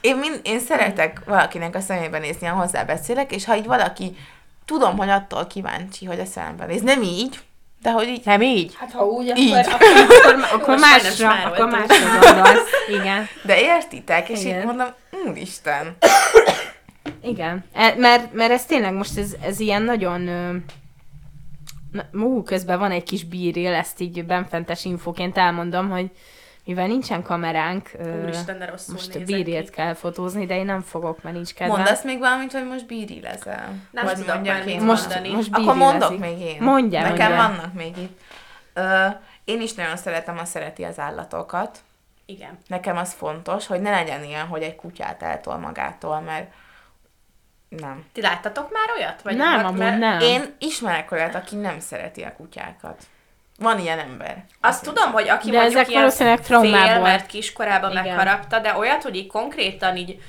én, 0.00 0.16
mind, 0.16 0.40
én 0.42 0.60
szeretek 0.60 1.20
valakinek 1.24 1.74
a 1.74 1.80
szemébe 1.80 2.18
nézni, 2.18 2.46
ha 2.46 2.60
hozzá 2.60 2.82
beszélek, 2.82 3.34
és 3.34 3.44
ha 3.44 3.56
így 3.56 3.66
valaki, 3.66 4.16
tudom, 4.64 4.96
hogy 4.96 5.08
attól 5.08 5.46
kíváncsi, 5.46 6.04
hogy 6.04 6.20
a 6.20 6.24
szemembe 6.24 6.64
néz. 6.64 6.82
Nem 6.82 7.02
így, 7.02 7.38
de 7.82 7.90
hogy 7.90 8.08
így, 8.08 8.24
Nem 8.24 8.42
így? 8.42 8.74
Hát 8.78 8.92
ha 8.92 9.04
úgy, 9.04 9.32
Így. 9.36 9.52
akkor, 9.52 9.78
akkor, 10.08 10.46
akkor 10.52 10.78
másra, 10.88 11.30
akkor 11.30 11.68
másra 11.68 12.18
gondolsz. 12.20 12.70
Igen. 12.88 13.28
de 13.42 13.60
értitek, 13.60 14.28
és 14.28 14.40
Igen. 14.40 14.58
így 14.58 14.64
mondom, 14.64 14.86
úristen. 15.26 15.96
Igen, 17.22 17.64
E, 17.72 17.94
mert, 17.96 18.32
mert 18.32 18.50
ez 18.50 18.64
tényleg 18.64 18.92
most 18.92 19.18
ez, 19.18 19.30
ez 19.42 19.60
ilyen 19.60 19.82
nagyon... 19.82 20.28
Mú, 22.12 22.42
közben 22.42 22.78
van 22.78 22.90
egy 22.90 23.02
kis 23.02 23.24
bíril, 23.24 23.74
ezt 23.74 24.00
így 24.00 24.24
benfentes 24.24 24.84
infóként 24.84 25.36
elmondom, 25.38 25.90
hogy 25.90 26.10
mivel 26.64 26.86
nincsen 26.86 27.22
kameránk, 27.22 27.90
Úristen, 28.22 28.58
de 28.58 28.66
rosszul 28.66 28.94
most 28.94 29.24
bírilt 29.24 29.70
kell 29.70 29.94
fotózni, 29.94 30.46
de 30.46 30.56
én 30.56 30.64
nem 30.64 30.80
fogok, 30.80 31.22
mert 31.22 31.34
nincs 31.34 31.54
kedvem. 31.54 31.76
Mondasz 31.76 32.04
még 32.04 32.18
valamit, 32.18 32.52
hogy 32.52 32.66
most 32.66 32.86
bíri 32.86 33.20
leszel? 33.20 33.72
Nem 33.90 34.04
Vagy 34.04 34.14
tudok 34.14 34.34
mondjak 34.34 34.66
én 34.66 34.80
most, 34.80 35.08
mondani. 35.08 35.34
most 35.34 35.48
Akkor 35.52 35.74
mondok 35.74 36.18
még 36.18 36.40
én. 36.40 36.56
Mondjál, 36.62 37.10
Nekem 37.10 37.26
mondjál. 37.32 37.48
vannak 37.56 37.74
még 37.74 37.96
itt. 37.96 38.20
Ö, 38.74 39.06
én 39.44 39.60
is 39.60 39.74
nagyon 39.74 39.96
szeretem 39.96 40.38
a 40.38 40.44
szereti 40.44 40.82
az 40.82 40.98
állatokat. 40.98 41.78
Igen. 42.26 42.58
Nekem 42.66 42.96
az 42.96 43.12
fontos, 43.12 43.66
hogy 43.66 43.80
ne 43.80 43.90
legyen 43.90 44.24
ilyen, 44.24 44.46
hogy 44.46 44.62
egy 44.62 44.76
kutyát 44.76 45.22
eltol 45.22 45.56
magától, 45.56 46.20
mert 46.20 46.52
nem. 47.68 48.04
Ti 48.12 48.20
láttatok 48.20 48.72
már 48.72 48.96
olyat? 48.98 49.22
Vagy 49.22 49.36
Nem, 49.36 49.50
mert- 49.54 49.64
amúgy 49.66 49.78
mert 49.78 49.98
nem. 49.98 50.20
Én 50.20 50.54
ismerek 50.58 51.12
olyat, 51.12 51.34
aki 51.34 51.56
nem 51.56 51.80
szereti 51.80 52.22
a 52.22 52.32
kutyákat. 52.36 53.02
Van 53.58 53.78
ilyen 53.78 53.98
ember. 53.98 54.44
Azt 54.60 54.82
tudom, 54.84 55.12
hogy 55.12 55.28
aki 55.28 55.50
De 55.50 55.56
mondjuk 55.58 55.80
ezek 55.80 55.90
ilyen 55.90 56.40
fél, 56.40 57.00
mert 57.00 57.26
kiskorában 57.26 57.90
Igen. 57.90 58.02
megharapta, 58.04 58.58
de 58.58 58.76
olyat, 58.76 59.02
hogy 59.02 59.16
így 59.16 59.26
konkrétan 59.26 59.96
így 59.96 60.22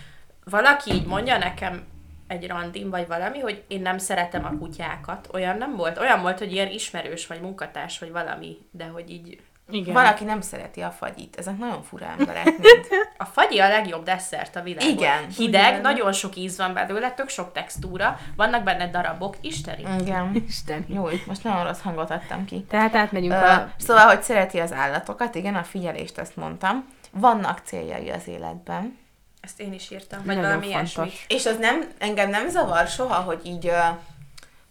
valaki 0.44 0.92
így 0.94 1.06
mondja 1.06 1.38
nekem 1.38 1.88
egy 2.28 2.48
randin, 2.48 2.90
vagy 2.90 3.08
valami, 3.08 3.40
hogy 3.40 3.64
én 3.68 3.82
nem 3.82 3.98
szeretem 3.98 4.46
a 4.46 4.58
kutyákat. 4.58 5.30
Olyan 5.34 5.58
nem 5.58 5.76
volt. 5.76 5.98
Olyan 5.98 6.22
volt, 6.22 6.38
hogy 6.38 6.52
ilyen 6.52 6.68
ismerős, 6.72 7.28
vagy 7.28 7.42
munkatárs, 7.42 8.00
vagy 8.00 8.12
valami, 8.12 8.58
de 8.72 8.86
hogy 8.86 9.10
így 9.10 9.40
Igen. 9.72 9.94
Valaki 9.94 10.24
nem 10.24 10.42
szereti 10.42 10.82
a 10.82 10.92
fagyit. 10.92 11.36
Ezek 11.38 11.58
nagyon 11.58 11.84
fura 11.84 12.06
emberek 12.20 12.46
mind. 12.46 12.88
A 13.18 13.26
fagyi 13.26 13.60
a 13.60 13.68
legjobb 13.68 14.04
desszert 14.04 14.56
a 14.56 14.62
világon. 14.62 14.90
Igen. 14.90 15.28
Hideg, 15.38 15.70
Igen. 15.70 15.82
nagyon 15.82 16.14
sok 16.14 16.36
íz 16.36 16.58
van 16.58 16.74
belőle, 16.74 17.12
tök 17.12 17.30
sok 17.30 17.52
textúra, 17.52 18.20
vannak 18.36 18.64
benne 18.64 18.88
darabok, 18.88 19.36
isteni. 19.42 19.86
Igen. 20.00 20.36
Isten. 20.48 20.86
Jó, 20.88 21.10
most 21.26 21.44
nagyon 21.44 21.64
rossz 21.64 21.82
hangot 21.82 22.12
adtam 22.12 22.46
ki. 22.46 22.66
Tehát 22.70 22.96
átmegyünk 22.96 23.34
Ö, 23.34 23.36
a... 23.36 23.72
szóval, 23.78 24.06
hogy 24.06 24.24
szereti 24.24 24.60
az 24.60 24.74
állatokat, 24.74 25.36
igen, 25.36 25.56
a 25.56 25.64
figyelést 25.64 26.18
ezt 26.18 26.36
mondtam. 26.36 26.86
Vannak 27.12 27.62
céljai 27.64 28.10
az 28.10 28.28
életben. 28.28 28.98
Ezt 29.42 29.60
én 29.60 29.74
is 29.74 29.92
írtam, 29.92 30.22
vagy 30.26 30.36
valami 30.36 30.68
ilyesmi. 30.68 31.12
És 31.28 31.46
az 31.46 31.58
nem, 31.58 31.92
engem 31.98 32.30
nem 32.30 32.50
zavar 32.50 32.88
soha, 32.88 33.22
hogy 33.22 33.42
így, 33.44 33.72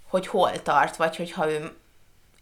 hogy 0.08 0.26
hol 0.26 0.62
tart, 0.62 0.96
vagy 0.96 1.16
hogyha 1.16 1.50
ő 1.50 1.76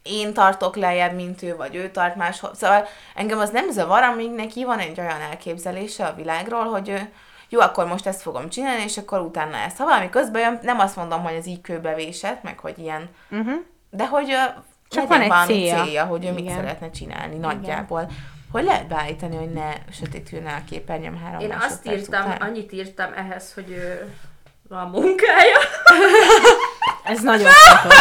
én 0.09 0.33
tartok 0.33 0.75
lejjebb, 0.75 1.13
mint 1.15 1.41
ő, 1.41 1.55
vagy 1.55 1.75
ő 1.75 1.89
tart 1.91 2.15
máshol. 2.15 2.51
Szóval 2.55 2.87
engem 3.15 3.39
az 3.39 3.49
nem 3.49 3.71
zavar, 3.71 4.03
amíg 4.03 4.31
neki 4.31 4.63
van 4.63 4.79
egy 4.79 4.99
olyan 4.99 5.21
elképzelése 5.29 6.05
a 6.05 6.13
világról, 6.15 6.63
hogy 6.63 6.89
ő, 6.89 7.09
jó, 7.49 7.59
akkor 7.59 7.85
most 7.87 8.07
ezt 8.07 8.21
fogom 8.21 8.49
csinálni, 8.49 8.83
és 8.83 8.97
akkor 8.97 9.19
utána 9.19 9.57
ezt. 9.57 9.77
Ha 9.77 9.85
valami 9.85 10.09
közben 10.09 10.41
jön, 10.41 10.59
nem 10.61 10.79
azt 10.79 10.95
mondom, 10.95 11.23
hogy 11.23 11.33
ez 11.33 11.45
így 11.45 11.61
kőbevésett, 11.61 12.43
meg 12.43 12.59
hogy 12.59 12.77
ilyen, 12.79 13.09
Uh-huh. 13.31 13.53
de 13.89 14.07
hogy 14.07 14.35
Csak 14.89 15.07
van 15.07 15.21
egy 15.21 15.27
valami 15.27 15.53
célja. 15.53 15.83
célja, 15.83 16.05
hogy 16.05 16.25
ő 16.25 16.31
mit 16.31 16.39
Igen. 16.43 16.55
szeretne 16.55 16.89
csinálni 16.89 17.35
nagyjából. 17.37 18.09
Hogy 18.51 18.63
lehet 18.63 18.87
beállítani, 18.87 19.35
hogy 19.35 19.53
ne 19.53 19.69
sötétülne 19.91 20.53
a 20.53 20.69
képernyőm 20.69 21.17
három 21.23 21.39
Én 21.39 21.51
azt 21.59 21.87
írtam, 21.87 22.25
után? 22.25 22.41
annyit 22.41 22.71
írtam 22.71 23.13
ehhez, 23.13 23.53
hogy 23.53 23.69
ő, 23.69 24.13
van 24.69 24.87
munkája. 24.89 25.57
Ez 27.07 27.21
nagyon 27.21 27.51
fontos. 27.65 27.97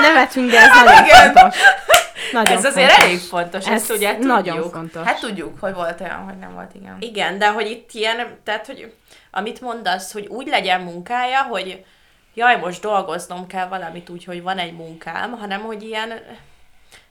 Ne, 0.00 0.08
nevetünk, 0.08 0.50
de 0.50 0.58
ez 0.60 0.68
nagyon 0.84 1.04
Igen. 1.04 1.32
fontos. 1.32 1.58
Nagyon 2.32 2.56
Ez 2.56 2.64
azért 2.64 2.90
fontos. 2.90 3.04
elég 3.04 3.18
fontos, 3.20 3.66
Ez 3.66 3.72
ezt 3.72 3.90
ugye 3.90 4.10
tudjuk. 4.10 4.26
nagyon 4.32 4.70
fontos. 4.70 5.06
Hát 5.06 5.20
tudjuk, 5.20 5.60
hogy 5.60 5.74
volt 5.74 6.00
olyan, 6.00 6.16
hogy 6.24 6.38
nem 6.38 6.54
volt, 6.54 6.74
igen. 6.74 6.96
Igen, 7.00 7.38
de 7.38 7.48
hogy 7.48 7.70
itt 7.70 7.92
ilyen, 7.92 8.38
tehát, 8.44 8.66
hogy 8.66 8.94
amit 9.30 9.60
mondasz, 9.60 10.12
hogy 10.12 10.26
úgy 10.26 10.46
legyen 10.46 10.80
munkája, 10.80 11.42
hogy 11.42 11.84
jaj, 12.34 12.56
most 12.56 12.80
dolgoznom 12.80 13.46
kell 13.46 13.68
valamit 13.68 14.08
úgy, 14.08 14.24
hogy 14.24 14.42
van 14.42 14.58
egy 14.58 14.72
munkám, 14.72 15.32
hanem 15.32 15.60
hogy 15.62 15.82
ilyen, 15.82 16.12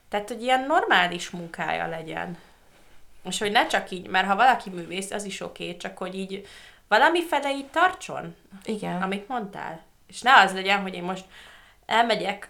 tehát, 0.10 0.28
hogy 0.28 0.42
ilyen 0.42 0.66
normális 0.68 1.30
munkája 1.30 1.88
legyen. 1.88 2.38
És 3.30 3.40
hogy 3.40 3.52
ne 3.52 3.68
csak 3.68 3.92
így, 3.92 4.08
mert 4.08 4.28
ha 4.28 4.36
valaki 4.36 4.70
művész, 4.70 5.12
az 5.12 5.24
is 5.24 5.42
oké, 5.42 5.64
okay, 5.64 5.78
csak 5.78 5.98
hogy 5.98 6.16
így 6.16 6.48
valami 6.88 7.24
fele 7.24 7.52
így 7.52 7.66
tartson, 7.68 8.36
Igen. 8.66 9.02
amit 9.02 9.28
mondtál. 9.28 9.80
És 10.16 10.22
ne 10.22 10.34
az 10.34 10.54
legyen, 10.54 10.82
hogy 10.82 10.94
én 10.94 11.04
most 11.04 11.26
elmegyek 11.86 12.50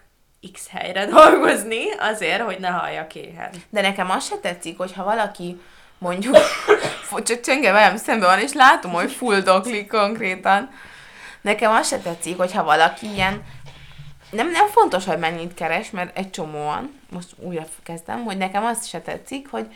X 0.52 0.68
helyre 0.70 1.06
dolgozni 1.16 1.90
azért, 1.98 2.42
hogy 2.42 2.58
ne 2.58 2.68
halljak 2.68 3.14
éhen. 3.14 3.50
De 3.70 3.80
nekem 3.80 4.10
az 4.10 4.26
se 4.26 4.36
tetszik, 4.36 4.76
hogyha 4.76 5.04
valaki 5.04 5.60
mondjuk, 5.98 6.36
csak 7.24 7.40
csenge 7.40 7.72
velem 7.72 7.96
szemben 7.96 8.28
van, 8.28 8.38
és 8.38 8.52
látom, 8.52 8.92
hogy 8.92 9.12
fulldoklik 9.12 9.88
konkrétan. 9.88 10.70
Nekem 11.40 11.72
az 11.72 11.88
se 11.88 11.98
tetszik, 11.98 12.36
hogyha 12.36 12.64
valaki 12.64 13.06
ilyen, 13.12 13.44
nem, 14.30 14.50
nem 14.50 14.66
fontos, 14.68 15.04
hogy 15.04 15.18
mennyit 15.18 15.54
keres, 15.54 15.90
mert 15.90 16.16
egy 16.18 16.30
csomó 16.30 16.64
van, 16.64 17.00
most 17.10 17.28
újra 17.36 17.64
kezdem, 17.82 18.24
hogy 18.24 18.36
nekem 18.36 18.64
az 18.64 18.86
se 18.86 19.00
tetszik, 19.00 19.48
hogy 19.50 19.66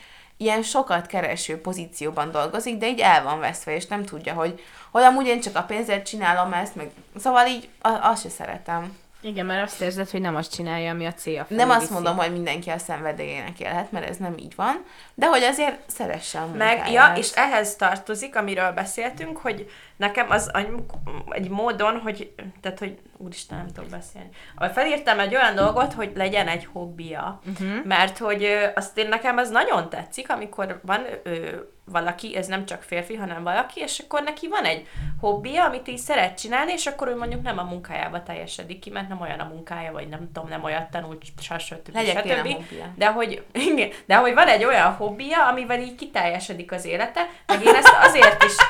ilyen 0.41 0.63
sokat 0.63 1.07
kereső 1.07 1.61
pozícióban 1.61 2.31
dolgozik, 2.31 2.79
de 2.79 2.89
így 2.89 3.01
el 3.01 3.23
van 3.23 3.41
veszve, 3.41 3.75
és 3.75 3.87
nem 3.87 4.05
tudja, 4.05 4.35
hogy, 4.35 4.61
hogy 4.91 5.03
amúgy 5.03 5.27
én 5.27 5.41
csak 5.41 5.57
a 5.57 5.63
pénzért 5.63 6.07
csinálom 6.07 6.53
ezt, 6.53 6.75
meg 6.75 6.91
szóval 7.17 7.47
így 7.47 7.69
azt 7.83 8.23
se 8.23 8.29
szeretem. 8.29 8.99
Igen, 9.23 9.47
mert 9.47 9.63
azt 9.63 9.81
érzed, 9.81 10.11
hogy 10.11 10.21
nem 10.21 10.37
azt 10.37 10.55
csinálja, 10.55 10.91
ami 10.91 11.07
a 11.07 11.13
célja. 11.13 11.47
Nem 11.49 11.71
azt 11.71 11.81
viszi. 11.81 11.93
mondom, 11.93 12.17
hogy 12.17 12.33
mindenki 12.33 12.71
a 12.71 12.79
szenvedélyének 12.79 13.61
élhet, 13.61 13.93
mert 13.93 14.09
ez 14.09 14.17
nem 14.17 14.35
így 14.39 14.55
van, 14.55 14.85
de 15.15 15.27
hogy 15.27 15.43
azért 15.43 15.79
szeresse 15.87 16.41
a 16.41 16.47
Meg, 16.47 16.91
ja, 16.91 17.13
és 17.17 17.33
ehhez 17.35 17.77
tartozik, 17.77 18.37
amiről 18.37 18.73
beszéltünk, 18.73 19.39
hogy 19.39 19.71
nekem 19.97 20.31
az 20.31 20.51
any- 20.53 20.85
egy 21.29 21.49
módon, 21.49 21.99
hogy, 21.99 22.35
tehát, 22.61 22.79
hogy 22.79 22.99
úristen, 23.17 23.59
nem 23.59 23.67
tudok 23.67 23.91
beszélni. 23.91 24.29
Felírtam 24.73 25.19
egy 25.19 25.35
olyan 25.35 25.55
dolgot, 25.55 25.93
hogy 25.93 26.13
legyen 26.15 26.49
egy 26.49 26.69
hobbija. 26.73 27.41
Uh-huh. 27.47 27.85
Mert 27.85 28.19
hogy 28.19 28.47
azt 28.75 28.99
én 28.99 29.09
nekem 29.09 29.37
az 29.37 29.51
nagyon 29.51 29.89
tetszik, 29.89 30.31
amikor 30.31 30.81
van 30.83 31.07
ö, 31.23 31.57
valaki, 31.91 32.37
ez 32.37 32.47
nem 32.47 32.67
csak 32.67 32.83
férfi, 32.83 33.15
hanem 33.15 33.43
valaki, 33.43 33.81
és 33.81 33.99
akkor 33.99 34.23
neki 34.23 34.49
van 34.49 34.65
egy 34.65 34.87
hobbija, 35.21 35.65
amit 35.65 35.89
így 35.89 35.99
szeret 35.99 36.39
csinálni, 36.39 36.73
és 36.73 36.87
akkor 36.87 37.09
ő 37.09 37.17
mondjuk 37.17 37.43
nem 37.43 37.59
a 37.59 37.63
munkájába 37.63 38.23
teljesedik 38.23 38.79
ki, 38.79 38.91
mert 38.91 39.09
nem 39.09 39.21
olyan 39.21 39.39
a 39.39 39.49
munkája, 39.49 39.93
vagy 39.93 40.09
nem 40.09 40.31
tudom, 40.33 40.49
nem 40.49 40.65
olyat 40.65 40.91
tanul, 40.91 41.19
stb. 41.59 41.95
Legyek 41.95 42.27
stb. 42.27 42.65
De 42.97 43.07
hogy, 43.07 43.45
igen, 43.53 43.91
de 44.07 44.17
hogy 44.17 44.35
van 44.35 44.49
egy 44.49 44.65
olyan 44.65 44.93
hobbija, 44.93 45.49
amivel 45.49 45.81
így 45.81 45.95
kiteljesedik 45.95 46.73
az 46.73 46.85
élete, 46.85 47.29
meg 47.47 47.65
én 47.65 47.75
ezt 47.75 47.97
azért 48.01 48.45
is... 48.45 48.53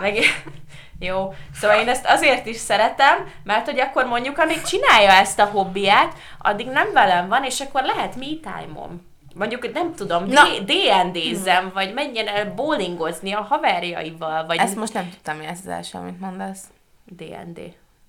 Meg 0.00 0.14
én, 0.16 0.28
jó, 0.98 1.34
szóval 1.54 1.80
én 1.80 1.88
ezt 1.88 2.06
azért 2.06 2.46
is 2.46 2.56
szeretem, 2.56 3.32
mert 3.44 3.64
hogy 3.64 3.80
akkor 3.80 4.04
mondjuk, 4.04 4.38
amíg 4.38 4.62
csinálja 4.62 5.10
ezt 5.10 5.38
a 5.38 5.44
hobbiját, 5.44 6.14
addig 6.38 6.66
nem 6.66 6.92
velem 6.92 7.28
van, 7.28 7.44
és 7.44 7.60
akkor 7.60 7.82
lehet 7.82 8.16
me 8.16 8.26
time-om. 8.42 9.07
Mondjuk, 9.38 9.72
nem 9.72 9.94
tudom, 9.94 10.24
Na. 10.26 10.42
D- 10.44 10.64
D&D-zem, 10.64 11.70
vagy 11.74 11.94
menjen 11.94 12.26
el 12.28 12.54
bowlingozni 12.54 13.32
a 13.32 13.40
haverjaival, 13.40 14.46
vagy 14.46 14.56
Ezt 14.58 14.76
most 14.76 14.92
nem 14.92 15.10
tudtam, 15.10 15.36
mi 15.36 15.44
ez 15.44 15.58
az 15.60 15.66
első, 15.68 15.98
amit 15.98 16.20
mondasz. 16.20 16.60
D&D. 17.04 17.60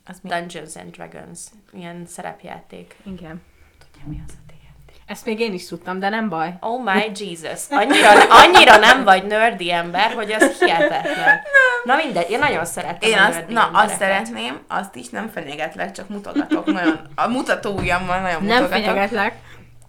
Az 0.06 0.20
mi? 0.22 0.30
Dungeons 0.30 0.76
and 0.76 0.92
Dragons. 0.92 1.40
Ilyen 1.74 2.04
szerepjáték. 2.08 2.96
Igen. 3.06 3.42
Tudja, 3.80 4.08
mi 4.08 4.22
az 4.28 4.34
a 4.34 4.42
D&D? 4.52 4.92
Ezt 5.06 5.26
még 5.26 5.40
én 5.40 5.54
is 5.54 5.68
tudtam, 5.68 6.00
de 6.00 6.10
nem 6.10 6.30
baj. 6.30 6.54
Oh 6.60 6.84
my 6.84 7.12
Jesus. 7.16 7.60
Annyira, 7.70 8.10
annyira 8.30 8.78
nem 8.78 9.04
vagy 9.04 9.26
nerdy 9.26 9.72
ember, 9.72 10.14
hogy 10.14 10.32
az 10.32 10.60
hihetetlen. 10.60 11.40
Na 11.84 11.96
mindegy, 11.96 12.30
én 12.30 12.40
nagyon 12.40 12.66
szeretem 12.66 13.10
Én 13.10 13.18
a 13.18 13.26
azt, 13.28 13.48
na, 13.48 13.62
embereket. 13.66 13.90
azt 13.90 13.98
szeretném, 13.98 14.60
azt 14.68 14.96
is 14.96 15.10
nem 15.10 15.28
fenyegetlek, 15.30 15.92
csak 15.92 16.10
mutogatok 16.10 16.66
nagyon. 16.66 17.00
A 17.16 17.28
mutató 17.28 17.72
ujjammal 17.78 18.20
nagyon 18.20 18.44
Nem 18.44 18.62
mutogatok. 18.64 18.70
fenyegetlek. 18.86 19.36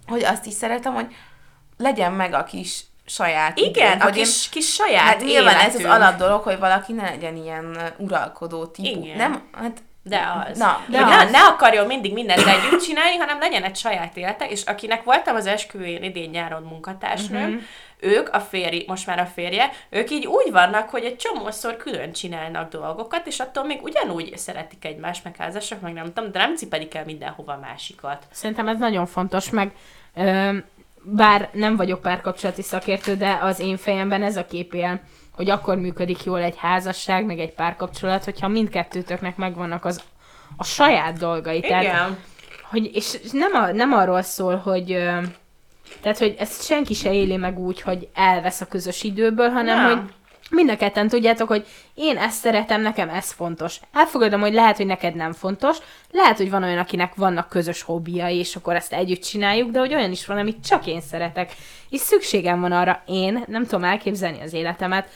Hogy 0.06 0.24
azt 0.24 0.46
is 0.46 0.52
szeretem, 0.52 0.94
hogy 0.94 1.14
legyen 1.80 2.12
meg 2.12 2.34
a 2.34 2.44
kis 2.44 2.80
saját 3.06 3.58
Igen, 3.58 3.86
időm, 3.92 4.00
a 4.00 4.02
hogy 4.02 4.12
kis, 4.12 4.48
kis 4.48 4.72
saját 4.72 5.02
Hát 5.02 5.20
nyilván 5.24 5.56
ez 5.56 5.74
az 5.74 5.84
alap 5.84 6.16
dolog, 6.16 6.42
hogy 6.42 6.58
valaki 6.58 6.92
ne 6.92 7.02
legyen 7.02 7.36
ilyen 7.36 7.78
uralkodó 7.96 8.66
típus. 8.66 9.04
Igen. 9.06 9.16
Nem, 9.16 9.48
hát 9.52 9.82
De 10.02 10.28
az. 10.50 10.58
Na, 10.58 10.80
de 10.88 11.00
ne, 11.00 11.16
az. 11.18 11.30
ne 11.30 11.38
akarjon 11.38 11.86
mindig 11.86 12.12
mindent 12.12 12.46
együtt 12.46 12.80
csinálni, 12.82 13.16
hanem 13.16 13.38
legyen 13.38 13.62
egy 13.62 13.76
saját 13.76 14.16
élete, 14.16 14.48
és 14.48 14.62
akinek 14.62 15.04
voltam 15.04 15.36
az 15.36 15.46
esküvőjén 15.46 16.02
idén 16.02 16.30
nyáron 16.30 16.62
munkatársnőm, 16.62 17.40
Mhm. 17.42 17.50
uh-huh. 17.54 18.12
ők, 18.18 18.34
a 18.34 18.40
férj, 18.40 18.84
most 18.86 19.06
már 19.06 19.18
a 19.18 19.26
férje, 19.26 19.70
ők 19.90 20.10
így 20.10 20.26
úgy 20.26 20.50
vannak, 20.52 20.88
hogy 20.88 21.04
egy 21.04 21.16
csomószor 21.16 21.76
külön 21.76 22.12
csinálnak 22.12 22.70
dolgokat, 22.70 23.26
és 23.26 23.40
attól 23.40 23.64
még 23.64 23.82
ugyanúgy 23.82 24.36
szeretik 24.38 24.84
egymást, 24.84 25.24
meg 25.24 25.36
házasok, 25.36 25.80
meg 25.80 25.92
nem 25.92 26.12
tudom, 26.12 26.32
de 26.32 26.38
nem 26.38 26.56
cipelik 26.56 26.94
el 26.94 27.04
mindenhova 27.04 27.58
másikat. 27.60 28.26
Szerintem 28.30 28.68
ez 28.68 28.78
nagyon 28.78 29.06
fontos, 29.06 29.50
meg 29.50 29.72
ö, 30.14 30.56
bár 31.02 31.50
nem 31.52 31.76
vagyok 31.76 32.00
párkapcsolati 32.00 32.62
szakértő, 32.62 33.16
de 33.16 33.38
az 33.42 33.60
én 33.60 33.76
fejemben 33.76 34.22
ez 34.22 34.36
a 34.36 34.46
kép 34.46 34.74
él, 34.74 35.00
hogy 35.34 35.50
akkor 35.50 35.76
működik 35.76 36.24
jól 36.24 36.40
egy 36.40 36.56
házasság, 36.56 37.24
meg 37.24 37.38
egy 37.38 37.52
párkapcsolat, 37.52 38.24
hogyha 38.24 38.48
mindkettőtöknek 38.48 39.36
megvannak 39.36 39.84
az 39.84 40.02
a 40.56 40.64
saját 40.64 41.18
dolgai. 41.18 41.60
Tehát, 41.60 42.18
hogy, 42.70 42.90
és 42.94 43.18
nem, 43.32 43.52
a, 43.54 43.72
nem 43.72 43.92
arról 43.92 44.22
szól, 44.22 44.56
hogy 44.56 44.86
tehát, 46.00 46.18
hogy 46.18 46.34
ezt 46.38 46.64
senki 46.64 46.94
se 46.94 47.12
éli 47.12 47.36
meg 47.36 47.58
úgy, 47.58 47.80
hogy 47.80 48.08
elvesz 48.14 48.60
a 48.60 48.66
közös 48.66 49.02
időből, 49.02 49.48
hanem, 49.48 49.76
Nem. 49.76 49.98
hogy 49.98 50.12
mind 50.50 50.70
a 50.70 50.76
ketten 50.76 51.08
tudjátok, 51.08 51.48
hogy 51.48 51.66
én 51.94 52.16
ezt 52.16 52.40
szeretem, 52.40 52.82
nekem 52.82 53.08
ez 53.08 53.30
fontos. 53.32 53.80
Elfogadom, 53.92 54.40
hogy 54.40 54.52
lehet, 54.52 54.76
hogy 54.76 54.86
neked 54.86 55.14
nem 55.14 55.32
fontos, 55.32 55.76
lehet, 56.10 56.36
hogy 56.36 56.50
van 56.50 56.62
olyan, 56.62 56.78
akinek 56.78 57.14
vannak 57.14 57.48
közös 57.48 57.82
hobbiai, 57.82 58.38
és 58.38 58.56
akkor 58.56 58.74
ezt 58.74 58.92
együtt 58.92 59.22
csináljuk, 59.22 59.70
de 59.70 59.78
hogy 59.78 59.94
olyan 59.94 60.10
is 60.10 60.26
van, 60.26 60.38
amit 60.38 60.66
csak 60.66 60.86
én 60.86 61.00
szeretek. 61.00 61.52
És 61.90 62.00
szükségem 62.00 62.60
van 62.60 62.72
arra, 62.72 63.02
én 63.06 63.44
nem 63.46 63.62
tudom 63.62 63.84
elképzelni 63.84 64.40
az 64.40 64.52
életemet, 64.52 65.08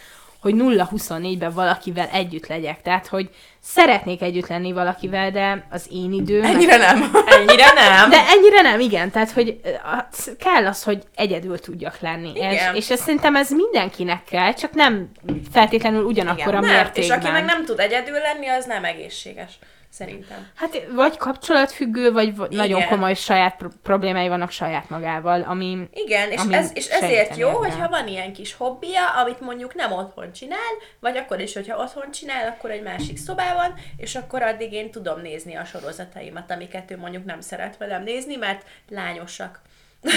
hogy 0.45 0.55
0-24-ben 0.59 1.53
valakivel 1.53 2.09
együtt 2.12 2.47
legyek. 2.47 2.83
Tehát, 2.83 3.07
hogy 3.07 3.31
szeretnék 3.61 4.23
együtt 4.23 4.47
lenni 4.47 4.73
valakivel, 4.73 5.31
de 5.31 5.66
az 5.71 5.87
én 5.91 6.12
időm... 6.12 6.45
ennyire 6.45 6.77
nem. 6.77 7.11
Ennyire 7.27 7.73
nem. 7.73 8.11
De 8.11 8.25
ennyire 8.29 8.61
nem, 8.61 8.81
igen. 8.81 9.11
Tehát, 9.11 9.31
hogy 9.31 9.61
kell 10.39 10.66
az, 10.66 10.83
hogy 10.83 11.03
egyedül 11.15 11.59
tudjak 11.59 12.01
lenni. 12.01 12.31
És, 12.35 12.53
Igen. 12.53 12.75
és 12.75 12.91
ez 12.91 13.01
szerintem 13.01 13.37
ez 13.37 13.51
mindenkinek 13.51 14.25
kell, 14.25 14.53
csak 14.53 14.73
nem 14.73 15.11
feltétlenül 15.53 16.05
ugyanakkor 16.05 16.55
a 16.55 16.59
Igen. 16.59 16.61
nem, 16.61 16.71
és 16.71 16.77
mértékben. 16.77 17.19
aki 17.19 17.31
meg 17.31 17.45
nem 17.45 17.65
tud 17.65 17.79
egyedül 17.79 18.19
lenni, 18.19 18.49
az 18.49 18.65
nem 18.65 18.85
egészséges. 18.85 19.59
Szerintem. 19.95 20.49
Hát 20.55 20.87
vagy 20.95 21.16
kapcsolatfüggő, 21.16 22.12
vagy 22.12 22.37
v- 22.37 22.49
nagyon 22.51 22.77
Igen. 22.79 22.89
komoly 22.89 23.15
saját 23.15 23.57
pro- 23.57 23.73
problémái 23.83 24.29
vannak 24.29 24.51
saját 24.51 24.89
magával, 24.89 25.43
ami... 25.43 25.89
Igen, 25.93 26.31
és, 26.31 26.41
Ami 26.41 26.55
ez, 26.55 26.71
és 26.75 26.87
ezért 26.87 27.37
jó, 27.37 27.49
ebben. 27.49 27.61
hogyha 27.61 27.89
van 27.89 28.09
ilyen 28.09 28.33
kis 28.33 28.55
hobbija, 28.55 29.11
amit 29.11 29.41
mondjuk 29.41 29.75
nem 29.75 29.93
otthon 29.93 30.33
csinál, 30.33 30.59
vagy 31.01 31.16
akkor 31.16 31.41
is, 31.41 31.55
hogyha 31.55 31.79
otthon 31.79 32.11
csinál, 32.11 32.49
akkor 32.49 32.71
egy 32.71 32.83
másik 32.83 33.16
szobában, 33.16 33.75
és 33.97 34.15
akkor 34.15 34.43
addig 34.43 34.73
én 34.73 34.91
tudom 34.91 35.21
nézni 35.21 35.55
a 35.57 35.65
sorozataimat, 35.65 36.51
amiket 36.51 36.91
ő 36.91 36.97
mondjuk 36.97 37.25
nem 37.25 37.41
szeret 37.41 37.77
velem 37.77 38.03
nézni, 38.03 38.37
mert 38.37 38.62
lányosak. 38.89 39.61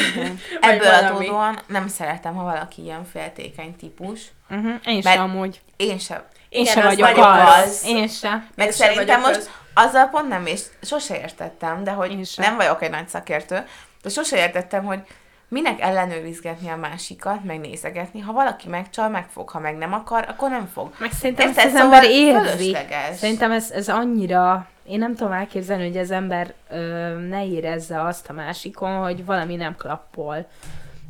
Ebből 0.61 0.89
valami. 0.89 1.05
adódóan 1.07 1.59
nem 1.67 1.87
szeretem, 1.87 2.35
ha 2.35 2.43
valaki 2.43 2.81
ilyen 2.81 3.05
féltékeny 3.05 3.75
típus. 3.75 4.21
Uh-huh. 4.49 4.73
Én 4.85 5.01
sem 5.01 5.21
amúgy. 5.21 5.61
Én 5.75 5.97
sem. 5.99 6.23
Én 6.49 6.61
Igen, 6.61 6.73
sem 6.73 6.83
vagyok 6.83 7.17
az. 7.17 7.63
az. 7.65 7.83
Én 7.87 8.07
sem. 8.07 8.47
Meg 8.55 8.65
Én 8.65 8.71
szerintem 8.71 9.19
most 9.21 9.35
az. 9.35 9.49
Azzal 9.77 10.09
pont 10.09 10.27
nem, 10.27 10.45
és 10.45 10.61
sose 10.81 11.19
értettem, 11.19 11.83
de 11.83 11.91
hogy 11.91 12.29
nem 12.35 12.55
vagyok 12.55 12.81
egy 12.83 12.89
nagy 12.89 13.07
szakértő, 13.07 13.65
de 14.01 14.09
sose 14.09 14.37
értettem, 14.37 14.85
hogy 14.85 14.99
minek 15.47 15.81
ellenőrizgetni 15.81 16.69
a 16.69 16.75
másikat, 16.75 17.43
meg 17.43 17.59
nézegetni. 17.59 18.19
Ha 18.19 18.31
valaki 18.31 18.67
megcsal, 18.69 19.09
megfog, 19.09 19.49
ha 19.49 19.59
meg 19.59 19.77
nem 19.77 19.93
akar, 19.93 20.25
akkor 20.27 20.49
nem 20.49 20.69
fog. 20.73 20.93
Meg 20.99 21.11
szerintem 21.11 21.47
ezt 21.47 21.57
Érted? 21.57 21.73
az 21.73 21.79
Szóval 21.79 21.95
ember 21.95 22.11
érzi. 22.11 22.77
Szerintem 23.13 23.51
ez, 23.51 23.71
ez 23.71 23.89
annyira... 23.89 24.67
Én 24.83 24.99
nem 24.99 25.15
tudom 25.15 25.31
elképzelni, 25.31 25.87
hogy 25.87 25.97
az 25.97 26.11
ember 26.11 26.53
ö, 26.69 26.77
ne 27.19 27.45
érezze 27.45 28.01
azt 28.01 28.29
a 28.29 28.33
másikon, 28.33 28.91
hogy 28.91 29.25
valami 29.25 29.55
nem 29.55 29.75
klappol. 29.75 30.47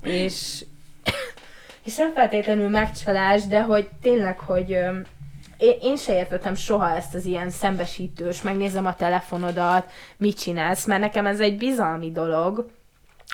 És, 0.01 0.65
és 1.85 1.95
nem 1.95 2.13
feltétlenül 2.13 2.69
megcsalás, 2.69 3.47
de 3.47 3.61
hogy 3.61 3.89
tényleg, 4.01 4.39
hogy 4.39 4.73
ö, 4.73 4.99
én, 5.57 5.77
én 5.81 5.97
se 5.97 6.13
értettem 6.13 6.55
soha 6.55 6.95
ezt 6.95 7.15
az 7.15 7.25
ilyen 7.25 7.49
szembesítős, 7.49 8.41
megnézem 8.41 8.85
a 8.85 8.95
telefonodat, 8.95 9.91
mit 10.17 10.39
csinálsz, 10.39 10.85
mert 10.85 11.01
nekem 11.01 11.25
ez 11.25 11.39
egy 11.39 11.57
bizalmi 11.57 12.11
dolog, 12.11 12.69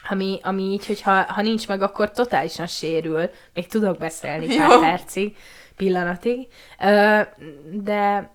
ami, 0.10 0.40
ami 0.44 0.64
így, 0.64 0.86
hogyha 0.86 1.22
ha 1.22 1.42
nincs 1.42 1.68
meg, 1.68 1.82
akkor 1.82 2.12
totálisan 2.12 2.68
sérül. 2.68 3.30
Még 3.54 3.68
tudok 3.68 3.98
beszélni 3.98 4.58
pár 4.58 4.70
Jó. 4.70 4.80
percig, 4.80 5.36
pillanatig. 5.76 6.48
Ö, 6.80 7.22
de 7.72 8.32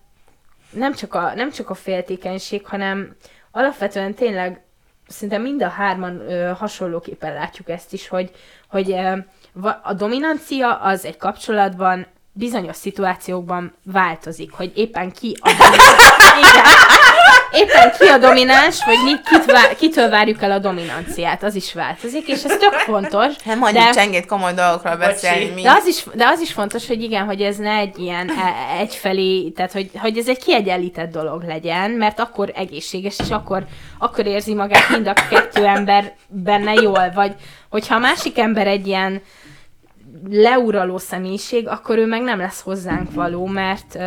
nem 0.71 0.95
csak, 0.95 1.15
a, 1.15 1.35
nem 1.35 1.51
csak 1.51 1.71
a 1.71 1.75
féltékenység, 1.75 2.67
hanem 2.67 3.17
alapvetően 3.51 4.15
tényleg 4.15 4.63
szinte 5.07 5.39
mind 5.39 5.63
a 5.63 5.69
hárman 5.69 6.21
ö, 6.21 6.53
hasonlóképpen 6.53 7.33
látjuk 7.33 7.69
ezt 7.69 7.93
is, 7.93 8.09
hogy, 8.09 8.31
hogy 8.69 8.91
ö, 8.91 9.17
a 9.83 9.95
dominancia 9.95 10.75
az 10.75 11.05
egy 11.05 11.17
kapcsolatban 11.17 12.07
bizonyos 12.39 12.77
szituációkban 12.77 13.75
változik, 13.85 14.53
hogy 14.53 14.73
éppen 14.75 15.13
ki 15.13 15.37
a. 15.41 15.51
Éppen 17.53 17.93
ki 17.99 18.07
a 18.07 18.19
domináns, 18.19 18.85
vagy 18.85 18.97
mi, 19.05 19.11
kit 19.25 19.53
vá- 19.53 19.77
kitől 19.77 20.09
várjuk 20.09 20.43
el 20.43 20.51
a 20.51 20.59
dominanciát, 20.59 21.43
az 21.43 21.55
is 21.55 21.75
változik, 21.75 22.29
és 22.29 22.45
ez 22.45 22.57
tök 22.57 22.73
fontos. 22.73 23.35
Nem 23.45 23.61
hagyjuk 23.61 23.85
de- 23.85 23.91
csengét 23.91 24.27
komoly 24.27 24.53
dolgokról 24.53 24.97
beszélni. 24.97 25.51
Mi. 25.55 25.63
de 25.63 25.71
az, 25.71 25.87
is, 25.87 26.05
de 26.15 26.27
az 26.27 26.41
is 26.41 26.53
fontos, 26.53 26.87
hogy 26.87 27.03
igen, 27.03 27.25
hogy 27.25 27.41
ez 27.41 27.57
ne 27.57 27.75
egy 27.75 27.99
ilyen 27.99 28.29
e- 28.31 28.79
egyfelé, 28.79 29.49
tehát 29.49 29.73
hogy, 29.73 29.91
hogy 29.95 30.19
ez 30.19 30.29
egy 30.29 30.45
kiegyenlített 30.45 31.11
dolog 31.13 31.43
legyen, 31.43 31.91
mert 31.91 32.21
akkor 32.21 32.53
egészséges, 32.55 33.19
és 33.19 33.31
akkor, 33.31 33.65
akkor 33.99 34.27
érzi 34.27 34.55
magát 34.55 34.89
mind 34.89 35.07
a 35.07 35.13
kettő 35.31 35.65
ember 35.67 36.15
benne 36.27 36.73
jól, 36.73 37.11
vagy 37.15 37.35
hogyha 37.71 37.95
a 37.95 37.99
másik 37.99 38.39
ember 38.39 38.67
egy 38.67 38.87
ilyen 38.87 39.23
leuraló 40.31 40.99
személyiség, 40.99 41.69
akkor 41.69 41.99
ő 41.99 42.07
meg 42.07 42.23
nem 42.23 42.39
lesz 42.39 42.61
hozzánk 42.61 43.13
való, 43.13 43.47
mert 43.47 43.99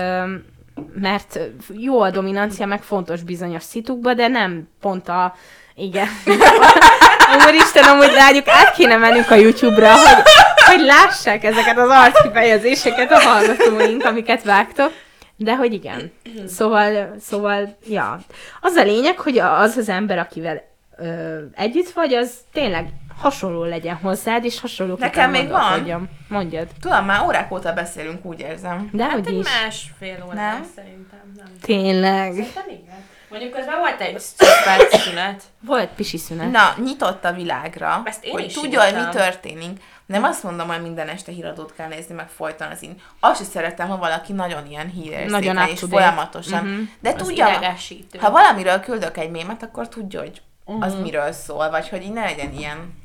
mert 0.94 1.40
jó 1.70 2.02
a 2.02 2.10
dominancia, 2.10 2.66
meg 2.66 2.82
fontos 2.82 3.22
bizonyos 3.22 3.64
szitukba, 3.64 4.14
de 4.14 4.28
nem 4.28 4.68
pont 4.80 5.08
a 5.08 5.36
igen. 5.76 6.08
Úristen, 7.48 7.84
amúgy 7.84 8.14
rájuk 8.14 8.48
át 8.48 8.74
kéne 8.74 8.98
mennünk 8.98 9.32
a 9.32 9.36
YouTube-ra, 9.36 9.92
hogy, 9.94 10.24
hogy 10.66 10.86
lássák 10.86 11.44
ezeket 11.44 11.78
az 11.78 11.90
arckifejezéseket 11.90 13.12
a 13.12 13.20
hallgatóink, 13.20 14.06
amiket 14.06 14.44
vágtok. 14.44 14.92
De 15.36 15.56
hogy 15.56 15.74
igen. 15.74 16.12
Szóval, 16.48 17.16
szóval, 17.20 17.78
ja. 17.88 18.20
Az 18.62 18.76
a 18.76 18.84
lényeg, 18.84 19.20
hogy 19.20 19.40
az 19.40 19.78
az 19.78 19.90
ember, 19.90 20.18
akivel 20.18 20.62
ö, 20.98 21.38
együtt 21.56 21.90
vagy, 21.90 22.14
az 22.14 22.32
tényleg 22.54 22.90
hasonló 23.22 23.64
legyen 23.64 23.96
hozzád, 23.96 24.46
és 24.46 24.60
hasonló 24.60 24.96
Nekem 25.00 25.30
még 25.32 25.50
van. 25.50 26.10
Mondjad. 26.28 26.68
Tudom, 26.82 27.06
már 27.06 27.22
órák 27.26 27.52
óta 27.52 27.74
beszélünk, 27.74 28.26
úgy 28.26 28.40
érzem. 28.40 28.90
De 28.92 29.04
Hát 29.04 29.14
hogy 29.14 29.28
egy 29.28 29.38
is. 29.40 29.46
másfél 29.64 30.24
óra 30.26 30.34
Nem? 30.36 30.66
szerintem. 30.76 31.20
Nem. 31.38 31.46
Tényleg. 31.62 32.32
Szerintem 32.34 32.64
igen. 32.70 33.04
Mondjuk 33.30 33.52
közben 33.52 33.78
volt 33.80 34.02
egy 34.02 34.22
perc 34.64 34.98
szünet. 35.02 35.44
Volt 35.60 35.90
pisi 35.90 36.18
szünet. 36.18 36.52
Na, 36.52 36.74
nyitott 36.84 37.26
a 37.26 37.32
világra, 37.34 38.02
Ezt 38.06 38.24
én 38.24 38.32
hogy 38.32 38.44
is 38.46 38.54
tudja, 38.54 38.84
hogy 38.84 38.94
mi 38.94 39.10
történik. 39.12 39.82
Nem 40.06 40.24
azt 40.24 40.44
mondom, 40.44 40.68
hogy 40.68 40.82
minden 40.82 41.08
este 41.08 41.32
híradót 41.32 41.74
kell 41.78 41.88
nézni, 41.88 42.16
meg 42.16 42.30
folyton 42.30 42.68
az 42.72 42.82
in. 42.82 42.96
Azt 43.20 43.42
is 43.42 43.48
szeretem, 43.48 43.88
ha 43.88 43.98
valaki 43.98 44.34
nagyon 44.34 44.66
ilyen 44.70 44.90
hírérzékeny, 44.90 45.30
Nagyon 45.54 45.68
és 45.68 45.84
folyamatosan. 45.90 46.64
Mhm. 46.66 46.82
De 47.00 47.10
Az 47.10 47.16
tudja, 47.22 47.48
idegesítő. 47.48 48.20
ha 48.20 48.32
valamiről 48.32 48.80
küldök 48.80 49.18
egy 49.18 49.30
mémet, 49.32 49.64
akkor 49.64 49.88
tudja, 49.90 50.20
hogy 50.20 50.42
az 50.80 50.94
Mhm. 50.94 51.02
miről 51.02 51.32
szól, 51.32 51.70
vagy 51.70 51.90
hogy 51.90 52.02
így 52.04 52.14
ne 52.14 52.24
legyen 52.24 52.54
ilyen... 52.54 53.00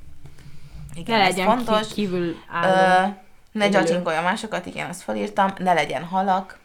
Igen, 0.96 1.18
Ne 1.18 1.24
ez 1.24 1.28
legyen 1.28 1.46
fontos. 1.46 1.88
ki, 1.88 1.94
kívül 1.94 2.26
Ö, 2.28 2.34
álló. 2.52 3.14
ne 3.52 3.64
Élő. 3.66 3.78
judgingolja 3.78 4.22
másokat, 4.22 4.66
igen, 4.66 4.88
azt 4.88 5.02
felírtam. 5.02 5.52
Ne 5.58 5.72
legyen 5.72 6.04
halak. 6.04 6.58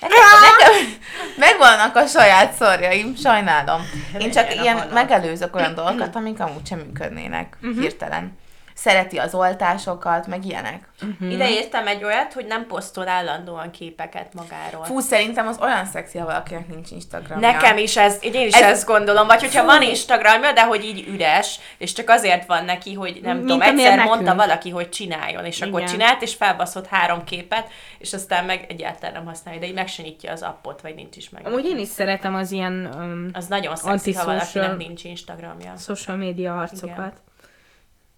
Nekem, 0.00 0.18
nekem 0.42 0.92
megvannak 1.36 1.96
a 1.96 2.06
saját 2.06 2.52
szorjaim, 2.52 3.14
sajnálom. 3.16 3.82
Én 4.18 4.30
csak 4.30 4.54
ilyen 4.54 4.88
megelőzök 4.92 5.54
olyan 5.56 5.74
dolgokat, 5.84 6.16
amik 6.16 6.40
amúgy 6.40 6.66
sem 6.66 6.78
működnének 6.78 7.56
hirtelen. 7.80 8.38
Szereti 8.80 9.16
az 9.18 9.34
oltásokat, 9.34 10.26
meg 10.26 10.44
ilyenek. 10.44 10.88
Mhm. 11.00 11.30
Ide 11.30 11.50
írtam 11.50 11.86
egy 11.86 12.04
olyat, 12.04 12.32
hogy 12.32 12.46
nem 12.46 12.66
posztol 12.66 13.08
állandóan 13.08 13.70
képeket 13.70 14.34
magáról. 14.34 14.84
Fú, 14.84 15.00
szerintem 15.00 15.46
az 15.46 15.58
olyan 15.60 15.84
szexi, 15.86 16.18
ha 16.18 16.24
valakinek 16.24 16.68
nincs 16.68 16.90
Instagramja. 16.90 17.50
Nekem 17.50 17.76
is 17.76 17.96
ez, 17.96 18.18
én 18.20 18.46
is 18.46 18.54
Ez- 18.54 18.62
ez, 18.62 18.70
ezt 18.70 18.86
gondolom, 18.86 19.26
vagy 19.26 19.40
hogyha 19.40 19.64
van 19.64 19.82
Instagramja, 19.82 20.52
de 20.52 20.64
hogy 20.64 20.84
így 20.84 21.08
üres, 21.08 21.60
és 21.78 21.92
csak 21.92 22.08
azért 22.08 22.46
van 22.46 22.64
neki, 22.64 22.94
hogy 22.94 23.18
nem 23.22 23.36
Mint 23.36 23.48
tudom, 23.48 23.62
egyszer 23.62 23.96
nekünk. 23.96 24.08
mondta 24.14 24.34
valaki, 24.34 24.70
hogy 24.70 24.88
csináljon, 24.88 25.44
és 25.44 25.60
akkor 25.60 25.80
Igen. 25.80 25.92
csinált, 25.92 26.22
és 26.22 26.34
felbaszott 26.34 26.86
három 26.86 27.24
képet, 27.24 27.68
és 27.98 28.12
aztán 28.12 28.44
meg 28.44 28.64
egyáltalán 28.68 29.12
nem 29.12 29.26
használja, 29.26 29.60
de 29.60 29.66
így 29.66 29.74
meg 29.74 29.88
az 30.32 30.42
appot, 30.42 30.80
vagy 30.80 30.94
nincs 30.94 31.16
is 31.16 31.30
meg. 31.30 31.46
Amúgy 31.46 31.64
én 31.66 31.78
is 31.78 31.88
szeretem 31.88 32.34
az 32.34 32.50
ilyen 32.50 32.90
um, 32.94 33.28
Az 33.32 33.46
nagyon 33.46 33.76
szexi, 33.76 34.12
ha 34.14 34.24
valakinek 34.24 34.76
nincs 34.76 35.04
Instagramja. 35.04 35.72
social 35.76 36.16
media 36.16 36.58
arcokat. 36.58 37.12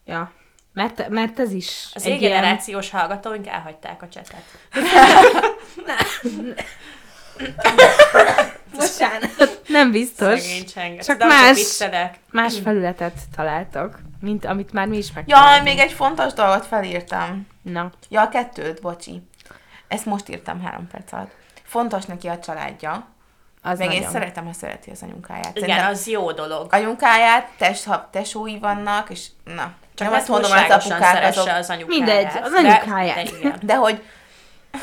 Ja. 0.04 0.32
Mert, 0.72 1.08
mert 1.08 1.38
ez 1.38 1.52
is 1.52 1.88
Az 1.94 2.06
egy 2.06 2.12
egy 2.12 2.20
ilyen... 2.20 2.32
generációs 2.40 2.90
hallgatóink 2.90 3.46
elhagyták 3.46 4.02
a 4.02 4.08
csetet. 4.08 4.44
Bocsánat. 8.76 9.60
Nem 9.66 9.90
biztos. 9.90 10.64
Csak 11.00 11.18
más-. 11.18 11.84
Más 12.30 12.58
felületet 12.62 13.14
találtak, 13.36 13.98
mint 14.20 14.44
amit 14.44 14.72
már 14.72 14.86
mi 14.86 14.96
is 14.96 15.12
meg. 15.12 15.28
Jaj, 15.28 15.60
még 15.62 15.78
egy 15.78 15.92
fontos 15.92 16.32
dolgot 16.32 16.66
felírtam. 16.66 17.46
Na. 17.62 17.90
Ja, 18.08 18.22
a 18.22 18.28
kettőt, 18.28 18.80
bocsi. 18.80 19.22
Ezt 19.88 20.04
most 20.04 20.28
írtam 20.28 20.60
három 20.62 20.86
perc 20.88 21.12
alatt. 21.12 21.30
Fontos 21.62 22.04
neki 22.04 22.28
a 22.28 22.38
családja. 22.38 23.08
Az 23.62 23.78
meg 23.78 23.88
én 23.92 23.96
nagyon. 23.96 24.12
szeretem, 24.12 24.46
ha 24.46 24.52
szereti 24.52 24.90
az 24.90 25.02
anyukáját. 25.02 25.56
Igen, 25.56 25.68
Szerintem 25.68 25.90
az 25.90 26.06
jó 26.06 26.32
dolog. 26.32 26.72
anyukáját, 26.72 27.48
test, 27.58 27.84
ha 27.84 28.08
tesói 28.12 28.58
vannak, 28.58 29.10
és 29.10 29.26
na. 29.44 29.74
Csak 30.00 30.08
nem 30.08 30.10
ne 30.10 30.16
azt 30.22 30.28
mondom, 30.28 30.50
hogy 30.50 30.70
az 30.70 30.86
apukák 30.86 31.14
szeresse 31.14 31.40
azok, 31.40 31.54
az 31.54 31.70
anyukáját. 31.70 31.88
Mindegy, 31.88 32.42
az 32.42 32.52
de- 32.52 32.58
anyukáját. 32.58 33.30
De, 33.30 33.38
igen. 33.38 33.58
de 33.62 33.76
hogy 33.76 34.02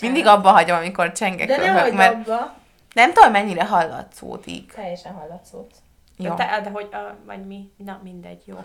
mindig 0.00 0.26
abba 0.26 0.50
hagyom, 0.50 0.76
amikor 0.76 1.12
csengek 1.12 1.46
De 1.46 1.56
ne 1.56 1.62
röhög, 1.62 1.80
hagyd 1.80 1.94
mert 1.94 2.14
abba. 2.14 2.54
nem 2.94 3.12
tudom, 3.12 3.30
mennyire 3.30 3.64
hallatszódik. 3.64 4.72
Teljesen 4.72 5.12
hallatszót. 5.12 5.74
Jó. 6.16 6.34
De, 6.34 6.44
te, 6.44 6.60
de 6.60 6.70
hogy, 6.70 6.88
a, 6.92 7.14
vagy 7.26 7.46
mi? 7.46 7.70
Na, 7.76 8.00
mindegy, 8.02 8.42
jó. 8.44 8.54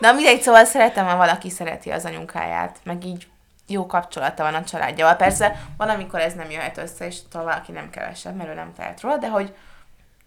Na 0.00 0.12
mindegy, 0.12 0.40
szóval 0.40 0.64
szeretem, 0.64 1.06
ha 1.06 1.16
valaki 1.16 1.50
szereti 1.50 1.90
az 1.90 2.04
anyukáját, 2.04 2.78
meg 2.84 3.04
így 3.04 3.26
jó 3.66 3.86
kapcsolata 3.86 4.42
van 4.42 4.54
a 4.54 4.64
családjával. 4.64 5.16
Persze 5.16 5.56
van, 5.76 5.88
amikor 5.88 6.20
ez 6.20 6.34
nem 6.34 6.50
jöhet 6.50 6.78
össze, 6.78 7.06
és 7.06 7.16
talán 7.30 7.46
valaki 7.46 7.72
nem 7.72 7.90
kevesebb, 7.90 8.36
mert 8.36 8.48
ő 8.48 8.54
nem 8.54 8.72
tehet 8.76 9.00
róla, 9.00 9.16
de 9.16 9.28
hogy 9.28 9.54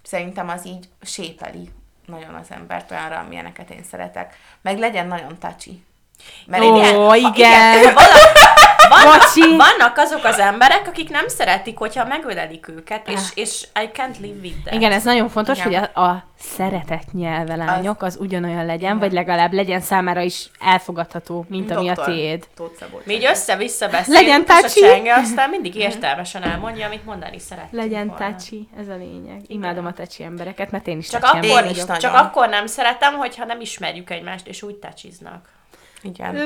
szerintem 0.04 0.50
az 0.50 0.66
így 0.66 0.90
sépeli 1.02 1.70
nagyon 2.10 2.34
az 2.34 2.48
embert 2.50 2.92
olyanra, 2.92 3.18
amilyeneket 3.20 3.70
én 3.70 3.84
szeretek. 3.92 4.38
Meg 4.62 4.80
legyen 4.80 5.08
nagyon 5.08 5.38
touchy. 5.40 5.84
Mert 6.46 6.64
Ó, 6.64 6.66
én 6.66 6.76
ilyen- 6.76 6.96
ha- 6.96 7.16
igen. 7.16 7.84
ha 7.86 7.94
valaki, 7.94 8.30
Vannak, 8.90 9.20
Bocsi. 9.20 9.42
vannak 9.58 9.98
azok 9.98 10.24
az 10.24 10.40
emberek, 10.40 10.88
akik 10.88 11.10
nem 11.10 11.28
szeretik, 11.28 11.78
hogyha 11.78 12.06
megölelik 12.06 12.68
őket, 12.68 13.08
és, 13.10 13.20
és 13.34 13.68
I 13.84 13.90
can't 13.94 14.20
live 14.20 14.40
with 14.42 14.56
that. 14.64 14.74
Igen, 14.74 14.92
ez 14.92 15.04
nagyon 15.04 15.30
fontos, 15.30 15.58
Igen. 15.58 15.68
hogy 15.80 15.90
a, 15.94 16.02
a 16.02 16.24
szeretett 16.40 17.14
nyelvelányok 17.14 18.02
az 18.02 18.18
ugyanolyan 18.20 18.66
legyen, 18.66 19.00
vagy 19.00 19.12
legalább 19.12 19.54
legyen 19.54 19.82
számára 19.82 20.22
is 20.22 20.50
elfogadható, 20.60 21.46
mint 21.50 21.72
ami 21.72 21.90
a 21.90 21.94
Doktor 21.94 22.14
tiéd. 22.14 22.48
Tóth 22.56 22.80
Szabolcs. 22.80 23.06
Mi 23.06 23.14
így 23.14 23.26
össze-vissza 23.26 23.88
Legyen 23.88 24.06
beszélünk, 24.06 24.48
és 24.48 24.54
a 24.56 24.62
tácsi. 24.62 24.80
csenge 24.80 25.14
aztán 25.14 25.50
mindig 25.50 25.76
értelmesen 25.76 26.44
elmondja, 26.44 26.86
amit 26.86 27.06
mondani 27.06 27.40
szeretünk 27.40 27.72
Legyen 27.84 28.08
volna. 28.08 28.26
tácsi, 28.32 28.68
ez 28.80 28.88
a 28.88 28.96
lényeg. 28.96 29.42
Imádom 29.48 29.86
a 29.86 29.94
tácsi 29.94 30.24
embereket, 30.24 30.72
mert 30.72 30.88
én 30.88 30.98
is 30.98 31.08
Csak 31.10 31.22
tácsi 31.22 31.50
akkor, 31.50 31.64
Én 31.64 31.70
is 31.70 31.84
csak 32.00 32.14
akkor 32.14 32.50
nem 32.50 32.66
szeretem, 32.68 33.14
hogyha 33.14 33.46
nem 33.46 33.62
ismerjük 33.62 34.10
egymást, 34.10 34.48
és 34.48 34.62
úgy 34.62 34.76
tacsiznak. 34.76 35.58
Igen. 36.02 36.36
Ö, 36.36 36.44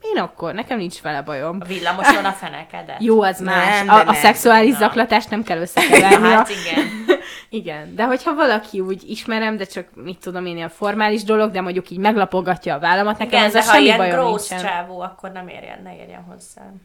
én 0.00 0.18
akkor, 0.18 0.54
nekem 0.54 0.78
nincs 0.78 1.00
vele 1.00 1.22
bajom. 1.22 1.58
A 1.60 1.64
villamoson 1.64 2.24
a 2.24 2.32
fenekedet. 2.32 3.02
Jó, 3.02 3.22
az 3.22 3.40
más. 3.40 3.76
Nem, 3.76 3.86
de 3.86 3.92
a, 3.92 4.00
a 4.00 4.04
nem. 4.04 4.14
szexuális 4.14 4.72
Na. 4.72 4.78
zaklatást 4.78 5.30
nem 5.30 5.42
kell 5.42 5.58
összekeverni. 5.66 6.28
Hát 6.28 6.48
igen. 6.48 6.84
Igen, 7.48 7.94
de 7.94 8.04
hogyha 8.04 8.34
valaki 8.34 8.80
úgy 8.80 9.02
ismerem, 9.10 9.56
de 9.56 9.64
csak 9.64 9.86
mit 9.94 10.18
tudom 10.18 10.46
én, 10.46 10.56
ilyen 10.56 10.68
formális 10.68 11.24
dolog, 11.24 11.50
de 11.50 11.60
mondjuk 11.60 11.90
így 11.90 11.98
meglapogatja 11.98 12.74
a 12.74 12.78
vállamat, 12.78 13.18
nekem 13.18 13.38
Igen, 13.38 13.50
de 13.52 13.64
ha 13.64 13.72
semmi 13.72 13.84
ilyen 13.84 13.96
bajom 13.96 14.14
gross 14.14 14.48
nincsen. 14.48 14.68
csávó, 14.68 15.00
akkor 15.00 15.30
nem 15.32 15.48
érjen, 15.48 15.80
ne 15.82 15.96
érjen 15.96 16.22
hozzám. 16.22 16.82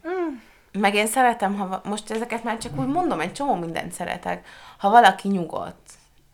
Meg 0.71 0.95
én 0.95 1.07
szeretem, 1.07 1.55
ha 1.57 1.81
most 1.83 2.11
ezeket 2.11 2.43
már 2.43 2.57
csak 2.57 2.79
úgy 2.79 2.88
mondom, 2.88 3.19
egy 3.19 3.33
csomó 3.33 3.55
mindent 3.55 3.91
szeretek, 3.91 4.45
ha 4.77 4.89
valaki 4.89 5.27
nyugodt. 5.27 5.89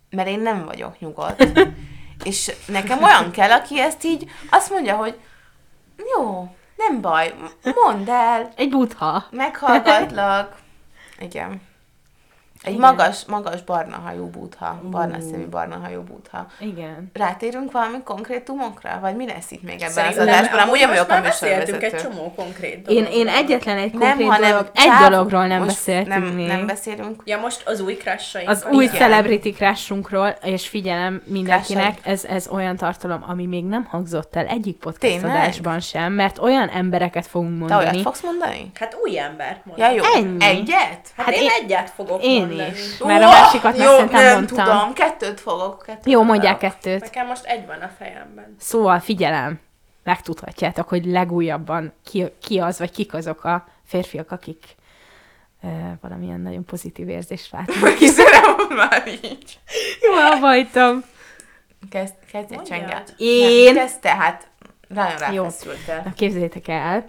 Mert 0.09 0.27
én 0.27 0.39
nem 0.39 0.65
vagyok 0.65 0.99
nyugodt. 0.99 1.47
És 2.23 2.51
nekem 2.67 3.03
olyan 3.03 3.31
kell, 3.31 3.51
aki 3.51 3.79
ezt 3.79 4.03
így 4.03 4.29
azt 4.49 4.71
mondja, 4.71 4.95
hogy 4.95 5.17
jó, 6.15 6.56
nem 6.76 7.02
baj, 7.02 7.34
mondd 7.86 8.10
el, 8.10 8.52
Egy 8.56 8.69
butha. 8.69 9.24
meghallgatlak. 9.32 10.56
Igen. 11.19 11.61
Egy 12.68 12.73
Igen. 12.73 12.89
magas, 12.89 13.26
magas 13.26 13.61
barna 13.64 13.95
hajú 14.06 14.26
bútha, 14.30 14.81
barna 14.91 15.18
szemű 15.31 15.45
barna 15.48 15.76
hajú 15.84 16.02
bútha. 16.02 16.48
Igen. 16.60 17.11
Rátérünk 17.14 17.72
valami 17.72 17.98
konkrétumokra? 18.03 18.98
Vagy 19.02 19.15
mi 19.15 19.26
lesz 19.26 19.52
itt 19.52 19.64
még 19.64 19.73
ebben 19.81 19.85
az 19.88 19.94
Szerintem 19.94 20.27
adásban? 20.27 20.60
Amúgy 20.60 20.80
nem 20.80 20.89
vagyok 20.89 21.10
a 21.10 21.22
beszéltünk 21.22 21.84
egy 21.84 21.91
műsorvezető. 21.91 22.10
csomó 22.15 22.34
konkrét 22.35 22.73
Én, 22.76 22.84
dologról. 22.95 23.14
én 23.19 23.27
egyetlen 23.27 23.77
egy 23.77 23.94
Nem, 23.94 23.99
konkrét 24.02 24.27
hanem 24.30 24.49
dolog, 24.52 24.69
egy 24.73 25.10
dologról 25.10 25.48
nem 25.48 25.65
beszéltünk 25.65 26.07
nem, 26.23 26.23
még. 26.35 26.48
Nem 26.48 26.65
beszélünk. 26.65 27.22
Ja, 27.26 27.38
most 27.39 27.61
az 27.68 27.80
új 27.80 27.94
crushaink. 27.94 28.49
az 28.49 28.65
új 28.72 28.84
Igen. 28.84 28.95
celebrity 28.95 29.49
crashunkról, 29.52 30.35
és 30.44 30.68
figyelem 30.68 31.22
mindenkinek, 31.26 31.98
ez, 32.03 32.26
ez 32.26 32.48
olyan 32.48 32.76
tartalom, 32.76 33.23
ami 33.27 33.45
még 33.45 33.65
nem 33.65 33.84
hangzott 33.85 34.35
el 34.35 34.45
egyik 34.45 34.77
podcast 34.77 34.99
Tényleg? 35.22 35.35
adásban 35.35 35.80
sem, 35.80 36.14
mert 36.14 36.38
olyan 36.39 36.69
embereket 36.69 37.27
fogunk 37.27 37.68
Te 37.68 37.76
olyat 37.76 37.84
mondani. 37.84 38.02
fogsz 38.03 38.22
mondani? 38.23 38.72
Hát 38.80 38.98
új 39.03 39.19
embert 39.19 39.65
mondom. 39.65 39.85
Ja, 39.85 39.91
jó. 39.91 40.03
Ennyi. 40.15 40.45
Egyet? 40.45 40.77
Hát, 40.77 41.11
Hát 41.15 41.26
hát 41.26 41.35
én, 41.35 41.41
én- 41.41 41.49
egyet 41.64 41.89
fogok 41.89 42.23
Én 42.23 42.39
mondani. 42.39 42.56
Is. 42.59 42.97
Mert 42.97 43.23
a 43.23 43.27
másikat 43.27 43.77
jó, 43.77 43.84
szerintem 43.84 44.23
nem 44.23 44.34
mondtam. 44.34 44.65
tudom, 44.65 44.93
kettőt 44.93 45.39
fogok. 45.39 45.84
Kettőt 45.85 46.11
Jó, 46.13 46.23
mondják 46.23 46.57
kettőt. 46.57 47.01
Nekem 47.01 47.27
most 47.27 47.45
egy 47.45 47.65
van 47.65 47.81
a 47.81 47.89
fejemben. 47.97 48.55
Szóval 48.59 48.99
figyelem, 48.99 49.59
megtudhatjátok, 50.03 50.89
hogy 50.89 51.05
legújabban 51.05 51.93
ki, 52.05 52.25
ki 52.41 52.59
az, 52.59 52.79
vagy 52.79 52.91
kik 52.91 53.13
azok 53.13 53.43
a 53.43 53.67
férfiak, 53.85 54.31
akik 54.31 54.63
e, 55.61 55.97
valamilyen 56.01 56.39
nagyon 56.39 56.65
pozitív 56.65 57.09
érzést 57.09 57.49
váltanak. 57.51 57.95
Kiszerem 57.97 58.55
már 58.75 59.07
így. 59.07 59.59
Jó, 60.01 60.13
abbahagytam. 60.13 61.03
Kezd, 61.89 62.13
kezdj 62.31 62.53
egy 62.53 62.61
csenget. 62.61 63.13
Én- 63.17 63.75
kezd 63.75 63.99
te, 63.99 64.15
hát 64.15 64.47
nagyon 64.88 65.34
Jó. 65.34 65.43
ráfeszültél. 65.43 66.01
Na 66.05 66.14
képzeljétek 66.14 66.68
el, 66.68 67.05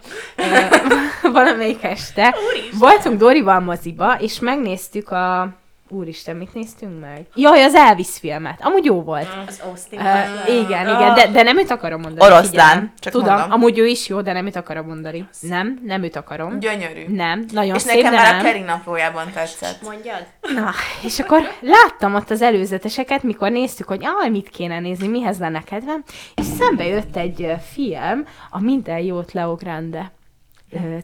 valamelyik 1.33 1.83
este 1.83 2.35
voltunk 2.79 3.19
Dorival 3.19 3.61
moziba, 3.61 4.17
és 4.21 4.39
megnéztük 4.39 5.11
a... 5.11 5.49
Úristen, 5.91 6.37
mit 6.37 6.55
néztünk 6.55 7.01
meg? 7.01 7.27
Jaj, 7.35 7.63
az 7.63 7.75
Elvis 7.75 8.09
filmet. 8.21 8.59
Amúgy 8.63 8.85
jó 8.85 9.03
volt. 9.03 9.29
Az 9.47 9.61
Austin. 9.69 9.99
Uh, 9.99 10.55
igen, 10.65 10.89
igen, 10.89 11.15
de, 11.15 11.27
de 11.33 11.43
nem 11.43 11.59
őt 11.59 11.71
akarom 11.71 12.01
mondani. 12.01 12.33
Oroszlán, 12.33 12.43
figyelem. 12.43 12.93
csak 12.99 13.13
Tudom, 13.13 13.35
mondom. 13.35 13.51
amúgy 13.53 13.79
ő 13.79 13.87
is 13.87 14.09
jó, 14.09 14.21
de 14.21 14.33
nem 14.33 14.47
őt 14.47 14.57
akarom 14.57 14.87
mondani. 14.87 15.29
Nem, 15.41 15.79
nem 15.85 16.03
őt 16.03 16.17
akarom. 16.17 16.59
Gyönyörű. 16.59 17.05
Nem, 17.09 17.45
nagyon 17.53 17.75
És 17.75 17.83
szép, 17.83 17.97
nekem 17.97 18.11
de 18.11 18.17
már 18.17 18.33
a 18.33 18.37
nem. 18.37 18.45
Keri 18.45 18.61
naplójában 18.61 19.31
tetszett. 19.33 19.83
Mondjad. 19.83 20.27
Na, 20.55 20.71
és 21.05 21.19
akkor 21.19 21.41
láttam 21.61 22.15
ott 22.15 22.31
az 22.31 22.43
előzeteseket, 22.43 23.23
mikor 23.23 23.51
néztük, 23.51 23.87
hogy 23.87 24.05
aj, 24.21 24.29
mit 24.29 24.49
kéne 24.49 24.81
nézni, 24.81 25.09
mihez 25.09 25.39
lenne 25.39 25.63
kedvem, 25.63 26.05
és 26.35 26.45
szembe 26.45 26.87
jött 26.87 27.17
egy 27.17 27.53
film, 27.73 28.25
a 28.51 28.61
Minden 28.61 28.99
jót 28.99 29.33
Leo 29.33 29.55
Grande 29.55 30.13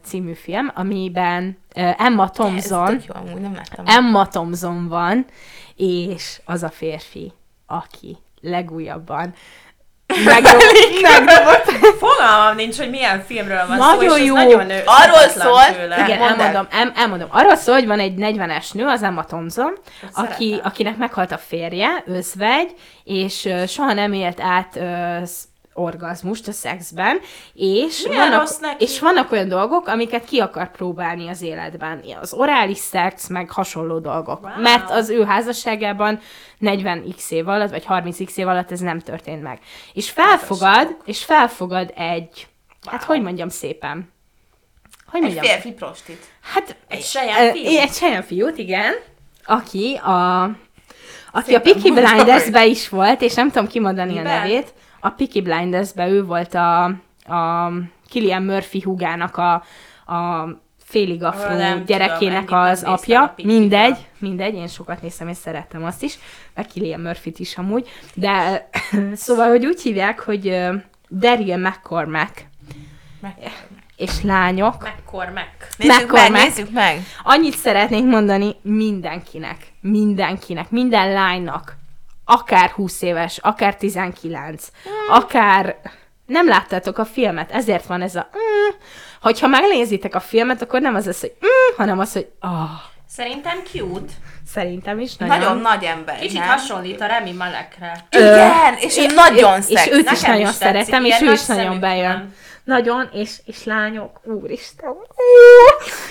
című 0.05 0.33
film, 0.35 0.71
amiben 0.75 1.59
Emma 1.99 2.31
Thompson, 2.31 3.01
jó, 3.09 3.15
amúgy 3.15 3.41
nem 3.41 3.55
láttam. 3.55 3.85
Emma 3.87 4.29
Thompson 4.29 4.89
van, 4.89 5.27
és 5.77 6.41
az 6.45 6.63
a 6.63 6.69
férfi, 6.71 7.33
aki 7.67 8.17
legújabban 8.41 9.35
megdob- 10.25 10.63
megdobott. 11.03 11.65
Fogalmam 11.99 12.57
nincs, 12.57 12.77
hogy 12.77 12.91
milyen 12.91 13.21
filmről 13.23 13.67
van 13.67 13.77
Nagyon 13.77 14.09
szó, 14.09 14.15
és 14.17 14.21
ez 14.21 14.27
jó. 14.27 14.35
nagyon 14.35 14.71
ö, 14.71 14.79
Arról 14.85 15.29
szól- 15.29 15.75
tőle. 15.77 16.05
Igen, 16.05 16.19
mondd 16.19 16.33
el. 16.33 16.47
elmondom, 16.47 16.67
el, 16.71 16.93
elmondom. 16.97 17.29
Arról 17.31 17.57
szól, 17.57 17.75
hogy 17.75 17.87
van 17.87 17.99
egy 17.99 18.15
40-es 18.17 18.75
nő, 18.75 18.87
az 18.87 19.03
Emma 19.03 19.25
Thompson, 19.25 19.73
aki, 20.15 20.45
szeretem. 20.49 20.61
akinek 20.71 20.97
meghalt 20.97 21.33
a 21.33 21.39
férje, 21.39 22.03
özvegy, 22.07 22.75
és 23.05 23.49
soha 23.67 23.93
nem 23.93 24.13
élt 24.13 24.41
át 24.41 24.79
orgazmust 25.75 26.49
a 26.49 26.53
szexben, 26.53 27.21
és 27.55 28.07
Milyen 28.09 28.31
vannak, 28.31 28.83
és 28.83 29.01
vannak 29.01 29.33
olyan 29.33 29.49
dolgok, 29.49 29.87
amiket 29.87 30.25
ki 30.25 30.39
akar 30.41 30.71
próbálni 30.71 31.29
az 31.29 31.43
életben. 31.43 32.05
Az 32.21 32.33
orális 32.33 32.79
szex, 32.79 33.29
meg 33.29 33.51
hasonló 33.51 33.99
dolgok. 33.99 34.43
Wow. 34.43 34.61
Mert 34.61 34.91
az 34.91 35.09
ő 35.09 35.25
házasságában 35.25 36.21
40x 36.61 37.31
év 37.31 37.49
alatt, 37.49 37.71
vagy 37.71 37.85
30x 37.89 38.37
év 38.37 38.49
alatt 38.49 38.71
ez 38.71 38.81
nem 38.81 38.99
történt 38.99 39.43
meg. 39.43 39.59
És 39.93 40.11
felfogad, 40.11 40.97
és 41.05 41.25
felfogad 41.25 41.93
egy, 41.97 42.47
hát 42.87 43.03
hogy 43.03 43.23
mondjam 43.23 43.49
szépen, 43.49 44.13
hogy 45.07 45.23
Egy 45.23 45.35
mondjam, 45.35 45.45
férfi 45.45 45.73
prostit. 45.73 46.25
Hát 46.53 46.77
Egy 46.89 47.03
saját 47.03 47.41
ö, 47.41 47.59
fiú? 47.59 47.79
Egy 47.79 47.93
saját 47.93 48.25
fiút, 48.25 48.59
igen. 48.59 48.93
Aki 49.45 49.95
a, 49.95 50.43
aki 50.43 50.55
a 51.33 51.41
Szépen 51.45 51.63
Peaky 51.63 51.91
mondod. 51.91 52.11
Blinders-be 52.13 52.67
is 52.67 52.89
volt, 52.89 53.21
és 53.23 53.35
nem 53.35 53.51
tudom 53.51 53.67
kimondani 53.69 54.13
Miben? 54.13 54.27
a 54.27 54.39
nevét. 54.39 54.73
A 55.05 55.11
Peaky 55.11 55.41
Blinders-be 55.41 56.09
ő 56.09 56.25
volt 56.25 56.55
a, 56.55 56.85
a 57.35 57.73
Killian 58.09 58.43
Murphy 58.43 58.81
húgának 58.81 59.37
a, 59.37 59.53
a 60.15 60.49
félig 60.79 61.23
afró 61.23 61.57
nem 61.57 61.71
tudom, 61.71 61.85
gyerekének 61.85 62.51
nem 62.51 62.61
az 62.61 62.83
apja. 62.83 63.35
Mindegy, 63.37 63.97
mindegy, 64.19 64.55
én 64.55 64.67
sokat 64.67 65.03
néztem, 65.03 65.29
és 65.29 65.37
szerettem 65.37 65.85
azt 65.85 66.03
is, 66.03 66.19
meg 66.55 66.67
Killian 66.67 67.01
Murphy-t 67.01 67.39
is 67.39 67.57
amúgy. 67.57 67.89
De 68.15 68.69
szóval, 69.15 69.49
hogy 69.49 69.67
úgy 69.67 69.83
hívják, 69.83 70.21
hogy 70.21 70.61
Daryl 71.11 71.57
McCormack 71.57 72.47
és 73.97 74.23
lányok, 74.23 74.83
Mekkor 74.83 75.29
meg. 75.29 75.51
Nézzük 75.77 75.97
Mekkora 75.97 76.23
meg, 76.23 76.31
meg. 76.31 76.43
nézzük 76.43 76.71
meg. 76.71 77.01
Annyit 77.23 77.57
szeretnék 77.57 78.05
mondani 78.05 78.57
mindenkinek, 78.63 79.73
mindenkinek, 79.81 80.71
minden 80.71 81.13
lánynak, 81.13 81.77
akár 82.25 82.71
20 82.71 83.03
éves, 83.03 83.39
akár 83.39 83.77
19, 83.77 84.69
akár 85.09 85.77
nem 86.27 86.49
láttátok 86.49 86.99
a 86.99 87.05
filmet, 87.05 87.51
ezért 87.51 87.87
van 87.87 88.03
ez 88.03 88.15
a 88.15 88.29
mm. 88.37 88.75
hogyha 89.21 89.47
megnézitek 89.47 90.15
a 90.15 90.21
filmet, 90.21 90.63
akkor 90.63 90.81
nem 90.81 90.95
az 90.95 91.07
lesz, 91.07 91.21
hogy 91.21 91.35
mm, 91.45 91.77
hanem 91.77 91.99
az, 91.99 92.13
hogy 92.13 92.29
ah, 92.41 92.71
Szerintem 93.09 93.63
cute. 93.73 94.13
szerintem 94.47 94.99
is 94.99 95.17
nagyon. 95.17 95.39
Nagyon 95.39 95.59
nagy 95.59 95.85
ember, 95.85 96.19
Kicsit 96.19 96.39
nem? 96.39 96.49
hasonlít 96.49 97.01
a 97.01 97.07
Remi 97.07 97.33
Malekre. 97.33 98.07
Igen, 98.11 98.75
és 98.79 98.97
ő 98.97 99.07
nagyon 99.15 99.59
és 99.59 99.65
szex. 99.65 99.87
őt 99.87 100.11
is 100.11 100.21
Nekem 100.21 100.33
nagyon 100.33 100.51
is 100.51 100.55
szeretem, 100.55 101.05
és 101.05 101.21
ő 101.21 101.33
is 101.33 101.47
nagy 101.47 101.57
nagyon 101.57 101.81
bejön. 101.81 102.35
Nagyon, 102.65 103.09
és, 103.13 103.31
és 103.45 103.65
lányok, 103.65 104.21
úristen. 104.25 104.91
Ú, 104.91 104.97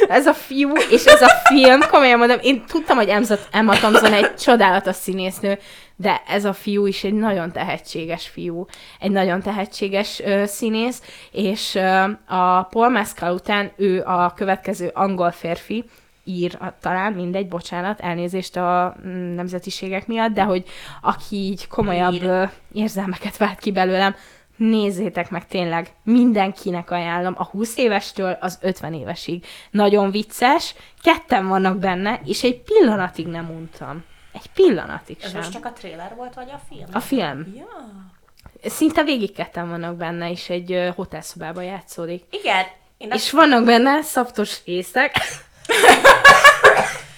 Ez 0.07 0.27
a 0.27 0.33
fiú, 0.33 0.75
és 0.89 1.05
ez 1.05 1.21
a 1.21 1.29
film, 1.43 1.79
komolyan 1.89 2.17
mondom, 2.17 2.37
én 2.41 2.65
tudtam, 2.65 2.97
hogy 2.97 3.09
Emma 3.51 3.73
Thompson 3.73 4.13
egy 4.13 4.35
csodálatos 4.35 4.95
színésznő, 4.95 5.59
de 5.95 6.21
ez 6.27 6.45
a 6.45 6.53
fiú 6.53 6.85
is 6.85 7.03
egy 7.03 7.13
nagyon 7.13 7.51
tehetséges 7.51 8.27
fiú, 8.27 8.65
egy 8.99 9.11
nagyon 9.11 9.41
tehetséges 9.41 10.19
ö, 10.19 10.45
színész, 10.45 11.01
és 11.31 11.75
ö, 11.75 12.03
a 12.27 12.63
Paul 12.63 12.89
Mescal 12.89 13.33
után 13.33 13.71
ő 13.75 14.01
a 14.01 14.33
következő 14.35 14.91
angol 14.93 15.31
férfi, 15.31 15.85
ír 16.23 16.57
talán, 16.79 17.13
mindegy, 17.13 17.47
bocsánat, 17.47 17.99
elnézést 17.99 18.55
a 18.55 18.95
mm, 19.07 19.35
nemzetiségek 19.35 20.07
miatt, 20.07 20.33
de 20.33 20.43
hogy 20.43 20.63
aki 21.01 21.35
így 21.35 21.67
komolyabb 21.67 22.13
Ír. 22.13 22.49
érzelmeket 22.73 23.37
vált 23.37 23.59
ki 23.59 23.71
belőlem, 23.71 24.15
nézzétek 24.57 25.29
meg 25.29 25.47
tényleg, 25.47 25.87
mindenkinek 26.03 26.91
ajánlom, 26.91 27.33
a 27.37 27.43
20 27.43 27.77
évestől 27.77 28.37
az 28.41 28.57
50 28.61 28.93
évesig. 28.93 29.45
Nagyon 29.71 30.11
vicces, 30.11 30.75
ketten 31.01 31.47
vannak 31.47 31.77
benne, 31.77 32.19
és 32.25 32.43
egy 32.43 32.61
pillanatig 32.61 33.27
nem 33.27 33.49
untam. 33.49 34.03
Egy 34.33 34.49
pillanatig 34.53 35.17
Ez 35.21 35.29
sem. 35.29 35.39
most 35.39 35.51
csak 35.51 35.65
a 35.65 35.71
trailer 35.71 36.13
volt, 36.15 36.33
vagy 36.33 36.49
a 36.51 36.59
film? 36.69 36.85
A 36.91 36.99
film. 36.99 37.53
Ja. 37.57 38.69
Szinte 38.69 39.03
végig 39.03 39.33
ketten 39.33 39.69
vannak 39.69 39.95
benne, 39.95 40.31
és 40.31 40.49
egy 40.49 40.71
ö, 40.71 40.89
hotelszobában 40.95 41.63
játszódik. 41.63 42.23
Igen, 42.29 42.65
Én 42.97 43.09
és 43.11 43.31
vannak 43.31 43.63
benne 43.65 44.01
szaptos 44.01 44.57
részek. 44.65 45.15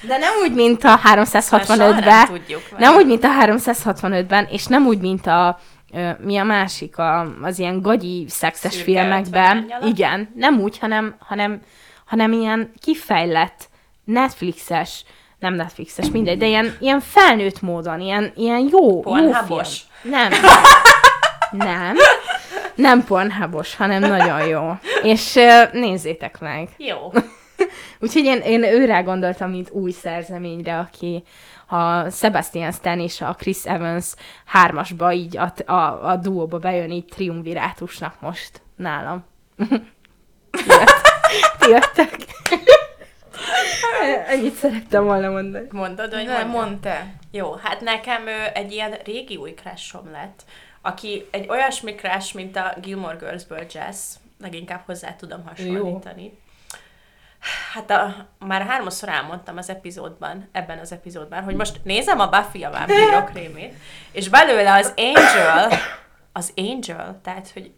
De 0.08 0.18
nem 0.18 0.34
úgy, 0.42 0.54
mint 0.54 0.84
a 0.84 1.00
Már 1.04 1.26
soha 1.28 1.64
365-ben. 1.64 2.04
nem 2.04 2.26
tudjuk. 2.26 2.62
Nem 2.78 2.96
úgy, 2.96 3.06
mint 3.06 3.24
a 3.24 3.28
365-ben, 3.42 4.46
és 4.46 4.66
nem 4.66 4.86
úgy, 4.86 5.00
mint 5.00 5.28
a 5.28 5.60
mi 6.20 6.38
a 6.38 6.44
másik, 6.44 6.98
a, 6.98 7.20
az 7.42 7.60
ilyen 7.60 7.82
gagyi 7.82 8.26
szexes 8.30 8.74
Szürke 8.74 8.92
filmekben. 8.92 9.58
50 9.58 9.66
nyalat? 9.68 9.88
Igen, 9.88 10.32
nem 10.36 10.60
úgy, 10.60 10.78
hanem, 10.78 11.16
hanem, 11.20 11.62
hanem 12.06 12.32
ilyen 12.32 12.72
kifejlett 12.82 13.70
Netflixes, 14.04 15.04
nem 15.40 15.54
Netflixes, 15.54 16.12
mindegy, 16.12 16.38
de 16.38 16.48
ilyen, 16.48 16.78
ilyen 16.80 17.00
felnőtt 17.00 17.62
módon, 17.62 18.00
ilyen, 18.00 18.32
ilyen 18.36 18.60
jó, 18.72 18.90
jó 18.90 19.02
film. 19.02 19.02
Pornhubos? 19.02 19.82
Nem. 20.02 20.32
Nem. 21.52 21.96
Nem 22.76 23.04
pornhubos, 23.04 23.76
hanem 23.76 24.02
nagyon 24.02 24.48
jó. 24.48 24.72
És 25.04 25.40
nézzétek 25.72 26.40
meg. 26.40 26.70
Jó. 26.78 27.12
Úgyhogy 28.00 28.24
én, 28.24 28.40
én 28.40 28.64
őrá 28.64 29.02
gondoltam, 29.02 29.50
mint 29.50 29.70
új 29.72 29.92
szerzeményre, 29.92 30.78
aki 30.78 31.24
a 31.68 32.10
Sebastian 32.10 32.72
Stan 32.72 33.00
és 33.00 33.22
a 33.22 33.36
Chris 33.38 33.66
Evans 33.66 34.14
hármasba 34.46 35.14
így 35.14 35.38
a, 35.38 35.72
a, 35.72 36.10
a 36.10 36.16
duóba 36.16 36.58
bejön 36.58 36.92
így 36.92 37.06
triumvirátusnak 37.06 38.16
most 38.22 38.62
nálam. 38.76 39.26
Ti 41.60 41.70
jöttek. 41.70 42.18
Ennyit 44.28 44.56
szerettem 44.56 45.04
volna 45.04 45.30
mondani. 45.30 45.68
Mondod, 45.72 46.14
hogy 46.14 46.26
Nem, 46.26 46.80
te. 46.80 47.14
Jó, 47.32 47.54
hát 47.54 47.82
nekem 47.82 48.28
ő, 48.28 48.44
egy 48.54 48.72
ilyen 48.72 48.94
régi 49.04 49.36
új 49.36 49.52
crushom 49.54 50.12
lett, 50.12 50.44
aki 50.82 51.28
egy 51.32 51.50
olyasmi 51.50 51.96
crush, 51.96 52.36
mint 52.36 52.56
a 52.56 52.74
Gilmore 52.82 53.16
Girls-ből 53.16 53.66
Jess, 53.74 53.98
leginkább 54.42 54.82
hozzá 54.86 55.14
tudom 55.16 55.46
hasonlítani. 55.48 56.40
Hát 57.74 57.90
a, 57.92 58.28
már 58.40 58.62
háromszor 58.62 59.10
elmondtam 59.10 59.58
az 59.58 59.70
epizódban, 59.70 60.50
ebben 60.52 60.80
az 60.80 60.92
epizódban, 60.92 61.44
hogy 61.44 61.56
most 61.56 61.80
nézem 61.84 62.20
a 62.20 62.28
Buffy 62.28 62.64
a 62.64 62.70
vámpírok 62.70 63.34
rémét, 63.34 63.74
és 64.12 64.30
belőle 64.30 64.74
az 64.74 64.94
Angel, 64.96 65.72
az 66.32 66.54
Angel, 66.56 67.20
tehát, 67.24 67.50
hogy 67.54 67.72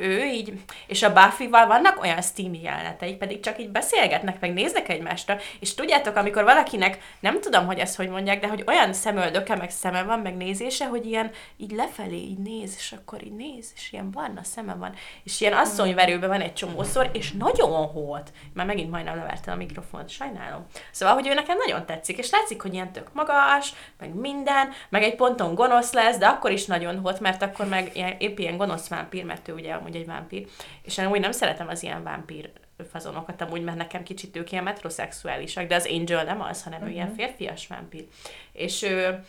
ő 0.00 0.24
így, 0.24 0.52
és 0.86 1.02
a 1.02 1.12
Buffy-val 1.12 1.66
vannak 1.66 2.02
olyan 2.02 2.22
steamy 2.22 2.60
jelenetei, 2.62 3.14
pedig 3.14 3.40
csak 3.40 3.60
így 3.60 3.70
beszélgetnek, 3.70 4.40
meg 4.40 4.52
néznek 4.52 4.88
egymásra, 4.88 5.36
és 5.60 5.74
tudjátok, 5.74 6.16
amikor 6.16 6.44
valakinek, 6.44 6.98
nem 7.20 7.40
tudom, 7.40 7.66
hogy 7.66 7.78
ezt 7.78 7.96
hogy 7.96 8.08
mondják, 8.08 8.40
de 8.40 8.48
hogy 8.48 8.64
olyan 8.66 8.92
szemöldöke, 8.92 9.56
meg 9.56 9.70
szeme 9.70 10.02
van, 10.02 10.18
meg 10.18 10.36
nézése, 10.36 10.86
hogy 10.86 11.06
ilyen 11.06 11.30
így 11.56 11.70
lefelé 11.70 12.16
így 12.16 12.38
néz, 12.38 12.74
és 12.76 12.92
akkor 12.92 13.24
így 13.24 13.36
néz, 13.36 13.72
és 13.74 13.92
ilyen 13.92 14.10
barna 14.10 14.44
szeme 14.44 14.74
van, 14.74 14.94
és 15.24 15.40
ilyen 15.40 15.52
asszonyverőben 15.52 16.28
van 16.28 16.40
egy 16.40 16.52
csomószor, 16.52 17.10
és 17.12 17.32
nagyon 17.32 17.86
hót. 17.86 18.32
Már 18.54 18.66
megint 18.66 18.90
majdnem 18.90 19.16
levertem 19.16 19.54
a 19.54 19.56
mikrofont, 19.56 20.08
sajnálom. 20.08 20.66
Szóval, 20.90 21.14
hogy 21.14 21.28
ő 21.28 21.34
nekem 21.34 21.56
nagyon 21.56 21.86
tetszik, 21.86 22.18
és 22.18 22.30
látszik, 22.30 22.62
hogy 22.62 22.74
ilyen 22.74 22.92
tök 22.92 23.12
magas, 23.12 23.72
meg 23.98 24.14
minden, 24.14 24.68
meg 24.88 25.02
egy 25.02 25.14
ponton 25.14 25.54
gonosz 25.54 25.92
lesz, 25.92 26.18
de 26.18 26.26
akkor 26.26 26.50
is 26.50 26.66
nagyon 26.66 26.98
hót, 26.98 27.20
mert 27.20 27.42
akkor 27.42 27.66
meg 27.66 27.90
ilyen, 27.94 28.14
épp 28.18 28.38
ilyen 28.38 28.56
gonosz 28.56 28.88
vámpír, 28.88 29.24
mert 29.24 29.48
ő 29.48 29.52
ugye 29.52 29.72
amúgy 29.72 29.89
egy 29.94 30.06
vámpír. 30.06 30.46
És 30.82 30.98
én 30.98 31.04
amúgy 31.04 31.20
nem 31.20 31.32
szeretem 31.32 31.68
az 31.68 31.82
ilyen 31.82 32.02
vámpír 32.02 32.50
fazonokat 32.90 33.40
amúgy, 33.40 33.62
mert 33.62 33.76
nekem 33.76 34.02
kicsit 34.02 34.36
ők 34.36 34.52
ilyen 34.52 34.64
metroszexuálisak, 34.64 35.66
de 35.66 35.74
az 35.74 35.86
Angel 35.86 36.24
nem 36.24 36.40
az, 36.40 36.62
hanem 36.62 36.86
ő 36.86 36.90
ilyen 36.90 37.14
férfias 37.14 37.66
vámpír. 37.66 38.06
És 38.52 38.82
ő, 38.82 39.24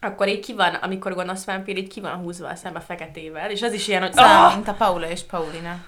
akkor 0.00 0.28
így 0.28 0.44
ki 0.44 0.54
van, 0.54 0.74
amikor 0.74 1.14
gonosz 1.14 1.44
vámpír, 1.44 1.76
így 1.76 1.92
ki 1.92 2.00
van 2.00 2.16
húzva 2.16 2.48
a 2.48 2.54
szembe 2.54 2.80
feketével, 2.80 3.50
és 3.50 3.62
az 3.62 3.72
is 3.72 3.88
ilyen, 3.88 4.02
hogy 4.02 4.12
Szóval, 4.12 4.46
oh! 4.46 4.54
mint 4.54 4.68
a 4.68 4.74
Paula 4.74 5.08
és 5.08 5.22
Paulina. 5.22 5.84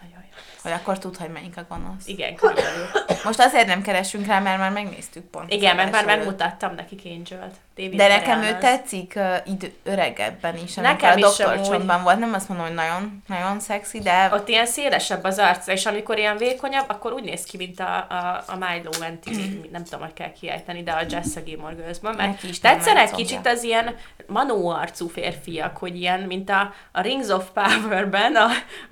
Nagyon 0.00 0.22
jó. 0.22 0.36
Hogy 0.62 0.72
akkor 0.72 0.98
tud, 0.98 1.16
hogy 1.16 1.30
melyik 1.30 1.56
a 1.56 1.66
gonosz. 1.68 2.06
Igen, 2.06 2.34
körülbelül. 2.34 2.86
Most 3.24 3.40
azért 3.40 3.66
nem 3.66 3.82
keresünk 3.82 4.26
rá, 4.26 4.40
mert 4.40 4.58
már 4.58 4.72
megnéztük 4.72 5.24
pont. 5.24 5.52
Igen, 5.52 5.76
mert 5.76 5.90
már 5.90 6.02
előtt. 6.02 6.16
megmutattam 6.16 6.74
nekik 6.74 7.00
Angel-t. 7.04 7.54
David 7.76 7.96
De 7.96 8.08
nekem 8.08 8.42
ő 8.42 8.58
tetszik 8.58 9.12
uh, 9.16 9.36
idő, 9.44 9.72
öregebben 9.82 10.56
is, 10.64 10.74
Nekem 10.74 11.10
a 11.10 11.16
is 11.16 11.36
Dr. 11.36 11.44
amúgy. 11.44 11.68
Csontban 11.68 12.02
volt. 12.02 12.18
Nem 12.18 12.32
azt 12.34 12.48
mondom, 12.48 12.66
hogy 12.66 12.74
nagyon, 12.74 13.22
nagyon 13.26 13.60
szexi, 13.60 13.98
de 13.98 14.28
Ott 14.32 14.48
ilyen 14.48 14.66
szélesebb 14.66 15.24
az 15.24 15.38
arca, 15.38 15.72
és 15.72 15.86
amikor 15.86 16.18
ilyen 16.18 16.36
vékonyabb, 16.36 16.88
akkor 16.88 17.12
úgy 17.12 17.24
néz 17.24 17.44
ki, 17.44 17.56
mint 17.56 17.80
a, 17.80 17.96
a, 17.96 18.44
a 18.46 18.56
Milo 18.56 18.90
Venti, 18.98 19.68
nem 19.72 19.84
tudom, 19.84 20.00
hogy 20.00 20.12
kell 20.12 20.32
kiejteni, 20.32 20.82
de 20.82 20.92
a 20.92 21.02
Jess 21.08 21.36
a 21.36 21.40
Gilmore 21.40 21.74
Girls-ban, 21.74 22.14
mert 22.14 22.42
is 22.42 22.58
tetszenek 22.60 23.10
kicsit 23.10 23.46
az 23.46 23.62
ilyen 23.62 23.96
manó 24.26 24.68
arcú 24.68 25.08
férfiak, 25.08 25.76
hogy 25.76 25.96
ilyen, 25.96 26.20
mint 26.20 26.50
a, 26.50 26.74
a 26.92 27.00
Rings 27.00 27.28
of 27.28 27.48
Power-ben 27.52 28.36
a, 28.36 28.48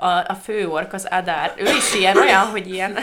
a, 0.06 0.08
a 0.08 0.34
főork, 0.42 0.92
az 0.92 1.06
Adár. 1.10 1.52
Ő 1.56 1.64
is 1.64 1.94
ilyen 1.94 2.16
olyan, 2.16 2.46
hogy 2.46 2.72
ilyen 2.72 2.98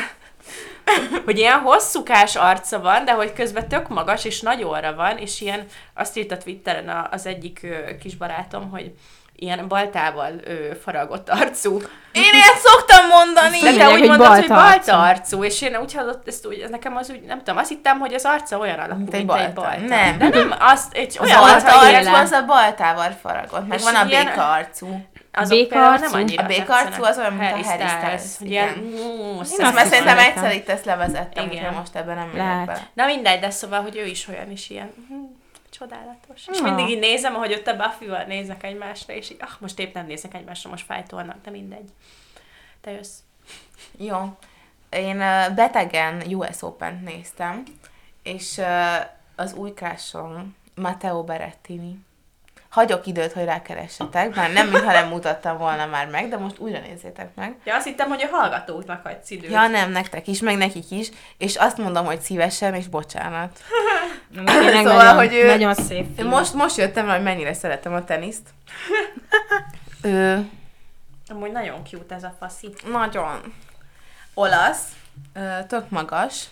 hogy 1.25 1.37
ilyen 1.37 1.59
hosszúkás 1.59 2.35
arca 2.35 2.79
van, 2.79 3.05
de 3.05 3.11
hogy 3.11 3.33
közben 3.33 3.67
tök 3.67 3.87
magas 3.87 4.25
és 4.25 4.41
nagy 4.41 4.63
orra 4.63 4.95
van, 4.95 5.17
és 5.17 5.41
ilyen, 5.41 5.65
azt 5.93 6.17
írt 6.17 6.31
a 6.31 6.37
Twitteren 6.37 7.07
az 7.11 7.25
egyik 7.25 7.67
kis 8.01 8.15
barátom, 8.15 8.69
hogy 8.69 8.91
ilyen 9.37 9.67
baltával 9.67 10.31
ö, 10.43 10.75
faragott 10.83 11.29
arcú. 11.29 11.77
én 12.11 12.33
ilyet 12.33 12.57
szoktam 12.63 13.07
mondani. 13.07 13.59
De 13.59 13.73
te 13.73 13.85
úgy 13.89 13.99
hogy 13.99 14.07
mondod, 14.07 14.27
hogy 14.27 14.47
balta 14.47 14.53
balta 14.69 15.01
arcú, 15.01 15.43
és 15.43 15.61
én 15.61 15.75
úgy 15.75 15.93
hallott, 15.93 16.27
ezt 16.27 16.45
úgy, 16.45 16.59
ez 16.59 16.69
nekem 16.69 16.95
az 16.95 17.09
úgy, 17.09 17.21
nem 17.21 17.37
tudom, 17.37 17.57
azt 17.57 17.69
hittem, 17.69 17.99
hogy 17.99 18.13
az 18.13 18.25
arca 18.25 18.57
olyan 18.57 18.79
alakú, 18.79 18.95
Mint 18.97 19.11
mint, 19.11 19.31
egy 19.31 19.39
egy 19.39 19.53
balta. 19.53 19.61
balta. 19.61 19.79
Nem. 19.95 20.17
De 20.17 20.27
nem, 20.29 20.55
azt, 20.59 20.93
egy 20.93 21.17
Az 21.19 21.27
olyan 21.27 21.39
balta 21.39 21.79
arca, 21.79 21.97
arcú 21.97 22.09
az 22.13 22.31
a 22.31 22.45
baltával 22.45 23.11
faragott, 23.21 23.67
meg 23.67 23.79
van 23.79 23.95
a 23.95 24.05
ilyen- 24.07 24.25
béka 24.25 24.51
arcú. 24.51 25.05
Azok 25.35 25.57
béka 25.57 25.69
például 25.69 25.97
nem 25.97 26.13
annyira 26.13 26.43
A 26.43 26.47
béka 26.47 26.73
arcú 26.73 26.85
tetszenek. 26.85 27.09
az 27.09 27.17
olyan, 27.17 27.33
mint 27.33 27.51
a 27.51 27.55
Harry 27.55 27.87
Styles, 27.87 28.23
ilyen, 28.39 28.77
igen. 28.77 29.73
már 29.73 29.85
is 29.85 29.89
szerintem 29.91 30.17
egyszer 30.17 30.53
itt 30.53 30.69
ezt 30.69 30.85
levezettem, 30.85 31.51
Igen. 31.51 31.73
most 31.73 31.95
ebben 31.95 32.15
nem 32.15 32.27
megyek 32.27 32.65
bele. 32.65 32.87
Na 32.93 33.05
mindegy, 33.05 33.39
de 33.39 33.49
szóval, 33.49 33.81
hogy 33.81 33.95
ő 33.97 34.05
is 34.05 34.27
olyan 34.27 34.51
is 34.51 34.69
ilyen 34.69 34.93
hm, 35.07 35.15
csodálatos. 35.69 36.47
És 36.51 36.57
Ja. 36.57 36.63
mindig 36.63 36.89
így 36.89 36.99
nézem, 36.99 37.35
ahogy 37.35 37.53
ott 37.53 37.67
a 37.67 37.75
Buffy-val 37.75 38.23
néznek 38.23 38.63
egymásra, 38.63 39.13
és 39.13 39.29
így, 39.29 39.37
ah, 39.39 39.49
most 39.59 39.79
épp 39.79 39.93
nem 39.93 40.05
néznek 40.05 40.33
egymásra, 40.33 40.69
most 40.69 40.85
fájtolnak, 40.85 41.37
de 41.43 41.49
mindegy. 41.51 41.89
Te 42.81 42.91
jössz. 42.91 43.17
Jó. 43.97 44.37
Én 44.89 45.17
betegen 45.55 46.21
US 46.33 46.61
Open-t 46.61 47.03
néztem, 47.03 47.63
és 48.23 48.61
az 49.35 49.53
új 49.53 49.71
crushom 49.73 50.55
Matteo 50.75 51.23
Berettini. 51.23 51.99
Hagyok 52.75 53.05
időt, 53.07 53.31
hogy 53.31 53.43
rákeressetek, 53.43 54.35
mert 54.35 54.53
nem, 54.53 54.67
mintha 54.67 54.91
nem 54.91 55.07
mutattam 55.07 55.57
volna 55.57 55.85
már 55.85 56.07
meg, 56.07 56.29
de 56.29 56.37
most 56.37 56.59
újra 56.59 56.79
nézzétek 56.79 57.35
meg. 57.35 57.55
Ja, 57.63 57.75
azt 57.75 57.85
hittem, 57.85 58.09
hogy 58.09 58.21
a 58.21 58.35
hallgatóknak 58.35 59.03
hagysz 59.03 59.29
időt. 59.29 59.51
Ja, 59.51 59.67
nem, 59.67 59.91
nektek 59.91 60.27
is, 60.27 60.39
meg 60.39 60.57
nekik 60.57 60.91
is, 60.91 61.09
és 61.37 61.55
azt 61.55 61.77
mondom, 61.77 62.05
hogy 62.05 62.19
szívesen, 62.19 62.73
és 62.73 62.87
bocsánat. 62.87 63.59
Szóval, 64.35 64.71
nagyon, 64.83 65.15
hogy 65.15 65.33
ő- 65.33 65.45
nagyon 65.45 65.73
szép 65.73 66.15
film. 66.15 66.27
Most, 66.27 66.53
most 66.53 66.77
jöttem 66.77 67.05
rá, 67.05 67.13
hogy 67.13 67.23
mennyire 67.23 67.53
szeretem 67.53 67.93
a 67.93 68.03
teniszt. 68.03 68.49
Ő 70.01 70.49
Amúgy 71.27 71.51
nagyon 71.51 71.83
cute 71.83 72.15
ez 72.15 72.23
a 72.23 72.35
faszi. 72.39 72.73
nagyon 72.91 73.53
olasz, 74.33 74.83
tök 75.67 75.89
magas, 75.89 76.43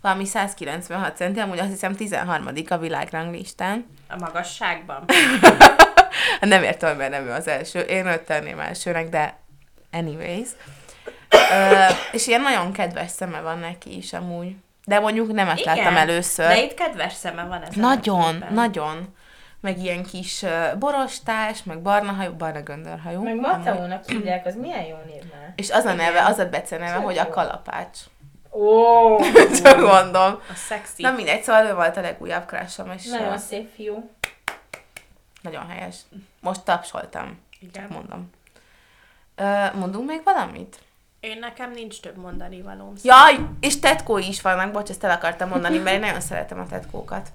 valami 0.00 0.24
196 0.24 1.16
centi, 1.16 1.40
amúgy 1.40 1.58
azt 1.58 1.70
hiszem 1.70 1.94
13 1.94 2.48
a 2.68 2.78
világranglistán. 2.78 3.86
A 4.12 4.16
magasságban. 4.18 5.04
Nem 6.40 6.62
értem, 6.62 6.96
mert 6.96 7.10
nem 7.10 7.26
ő 7.26 7.30
az 7.30 7.48
első. 7.48 7.78
Én 7.80 8.06
őt 8.06 8.20
tenném 8.22 8.60
elsőnek, 8.60 9.08
de 9.08 9.36
anyways. 9.92 10.48
Ö, 11.30 11.84
és 12.12 12.26
ilyen 12.26 12.40
nagyon 12.40 12.72
kedves 12.72 13.10
szeme 13.10 13.40
van 13.40 13.58
neki 13.58 13.96
is 13.96 14.12
amúgy. 14.12 14.54
De 14.84 15.00
mondjuk 15.00 15.32
nem 15.32 15.48
ezt 15.48 15.60
Igen, 15.60 15.76
láttam 15.76 15.96
először. 15.96 16.46
De 16.46 16.62
itt 16.62 16.74
kedves 16.74 17.12
szeme 17.12 17.44
van 17.44 17.62
ez. 17.62 17.74
Nagyon, 17.74 18.44
nagyon. 18.50 19.14
Meg 19.60 19.78
ilyen 19.78 20.04
kis 20.04 20.42
uh, 20.42 20.78
borostás, 20.78 21.62
meg 21.62 21.82
barna 21.82 22.12
hajú, 22.12 22.32
barna 22.32 22.62
göndörhajú. 22.62 23.22
Meg 23.22 23.36
Mateónak 23.36 24.08
hívják, 24.08 24.46
az 24.46 24.54
milyen 24.56 24.82
jó 24.82 24.96
név 25.06 25.22
már. 25.32 25.52
És 25.56 25.70
az 25.70 25.84
a 25.84 25.92
neve, 25.92 26.24
az 26.24 26.38
a 26.38 26.48
beceneve, 26.48 26.96
hogy 26.96 27.18
a 27.18 27.28
kalapács. 27.28 27.98
Ó, 28.52 29.18
Csak 29.62 29.80
mondom. 29.80 30.40
A 30.50 30.54
szexi. 30.54 31.02
Na 31.02 31.10
mindegy, 31.12 31.42
szóval 31.42 31.66
ő 31.66 31.74
volt 31.74 31.96
a 31.96 32.00
legújabb 32.00 32.46
crushom, 32.46 32.90
és 32.90 33.06
nagyon 33.06 33.38
szép 33.38 33.74
fiú. 33.74 34.10
nagyon 35.42 35.68
helyes. 35.68 35.96
Most 36.40 36.60
tapsoltam, 36.60 37.38
Igen. 37.60 37.86
mondom. 37.90 38.30
Ö, 39.36 39.78
mondunk 39.78 40.08
még 40.08 40.20
valamit? 40.24 40.78
Én 41.20 41.38
nekem 41.38 41.70
nincs 41.70 42.00
több 42.00 42.16
mondani 42.16 42.62
valóm. 42.62 42.92
Jaj, 43.02 43.38
és 43.60 43.78
tetkói 43.78 44.28
is 44.28 44.42
vannak, 44.42 44.72
bocs, 44.72 44.90
ezt 44.90 45.04
el 45.04 45.10
akartam 45.10 45.48
mondani, 45.48 45.78
mert 45.78 45.94
én 45.96 46.00
nagyon 46.00 46.20
szeretem 46.20 46.60
a 46.60 46.66
tetkókat. 46.66 47.28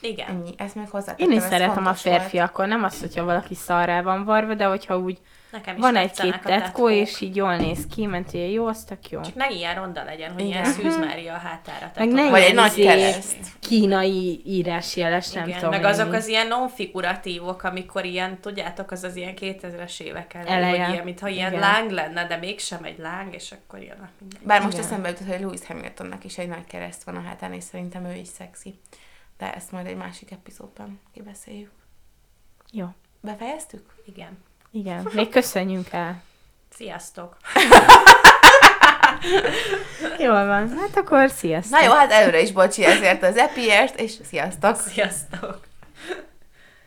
Igen. 0.00 0.28
Ennyi, 0.28 0.54
ezt 0.56 0.74
még 0.74 0.88
hozzá. 0.90 1.14
Én 1.16 1.32
is 1.32 1.42
szeretem 1.42 1.86
a 1.86 1.94
férfiakon, 1.94 2.68
nem 2.68 2.84
azt, 2.84 3.00
hogyha 3.00 3.24
valaki 3.24 3.54
szarrá 3.54 4.02
van 4.02 4.24
varva, 4.24 4.54
de 4.54 4.64
hogyha 4.64 4.98
úgy 4.98 5.18
Nekem 5.54 5.74
is 5.74 5.80
van 5.80 5.96
egy-két 5.96 6.40
tetkó, 6.42 6.90
és 6.90 7.20
így 7.20 7.36
jól 7.36 7.56
néz 7.56 7.86
ki, 7.86 8.06
ment 8.06 8.32
ilyen 8.32 8.48
jó, 8.48 8.66
az 8.66 8.84
tök 8.84 9.10
jó. 9.10 9.20
Csak 9.20 9.34
ne 9.34 9.50
ilyen 9.50 9.74
ronda 9.74 10.04
legyen, 10.04 10.32
hogy 10.32 10.44
Igen. 10.44 10.52
ilyen 10.52 10.72
Szűz 10.72 10.98
Mária 10.98 11.34
a 11.34 11.38
hátára. 11.38 11.90
Meg 11.96 12.08
ne 12.12 12.30
Vagy 12.30 12.42
egy 12.42 12.54
nagy 12.54 12.74
kereszt. 12.74 13.36
kínai 13.60 14.42
írásjeles, 14.46 15.30
nem 15.30 15.46
Igen, 15.46 15.58
tudom 15.58 15.74
meg 15.74 15.84
azok 15.84 16.12
az 16.12 16.26
ilyen 16.26 16.46
non-figuratívok, 16.46 17.62
amikor 17.62 18.04
ilyen, 18.04 18.40
tudjátok, 18.40 18.90
az 18.90 19.02
az 19.04 19.16
ilyen 19.16 19.34
2000-es 19.40 20.00
évek 20.00 20.34
elején, 20.34 20.56
Eleje. 20.56 20.84
hogy 20.84 20.92
ilyen, 20.92 21.04
mintha 21.04 21.28
ilyen 21.28 21.52
Igen. 21.52 21.60
láng 21.60 21.90
lenne, 21.90 22.26
de 22.26 22.36
mégsem 22.36 22.84
egy 22.84 22.98
láng, 22.98 23.34
és 23.34 23.52
akkor 23.52 23.80
ilyen 23.82 24.10
mindegy. 24.20 24.40
Bár 24.42 24.62
most 24.62 24.72
Igen. 24.76 24.86
eszembe 24.86 25.08
jutott, 25.08 25.26
hogy 25.26 25.40
Lewis 25.40 25.66
Hamiltonnak 25.66 26.24
is 26.24 26.38
egy 26.38 26.48
nagy 26.48 26.64
kereszt 26.66 27.04
van 27.04 27.16
a 27.16 27.20
hátán, 27.22 27.52
és 27.52 27.64
szerintem 27.64 28.04
ő 28.04 28.14
is 28.14 28.28
szexi. 28.28 28.74
De 29.38 29.54
ezt 29.54 29.72
majd 29.72 29.86
egy 29.86 29.96
másik 29.96 30.30
epizódban 30.30 31.00
kibeszéljük. 31.12 31.72
Jó, 32.72 32.86
Befejeztük? 33.20 33.94
Igen. 34.06 34.38
Igen. 34.74 35.08
Még 35.12 35.28
köszönjünk 35.28 35.86
el. 35.90 36.22
Sziasztok! 36.76 37.36
Jól 40.18 40.46
van, 40.46 40.78
hát 40.78 40.96
akkor 40.96 41.30
sziasztok. 41.30 41.78
Na 41.78 41.84
jó, 41.84 41.92
hát 41.92 42.12
előre 42.12 42.40
is 42.40 42.52
bocsi 42.52 42.84
ezért 42.84 43.22
az 43.22 43.36
epiért, 43.36 44.00
és 44.00 44.12
sziasztok! 44.28 44.76
Sziasztok! 44.76 45.60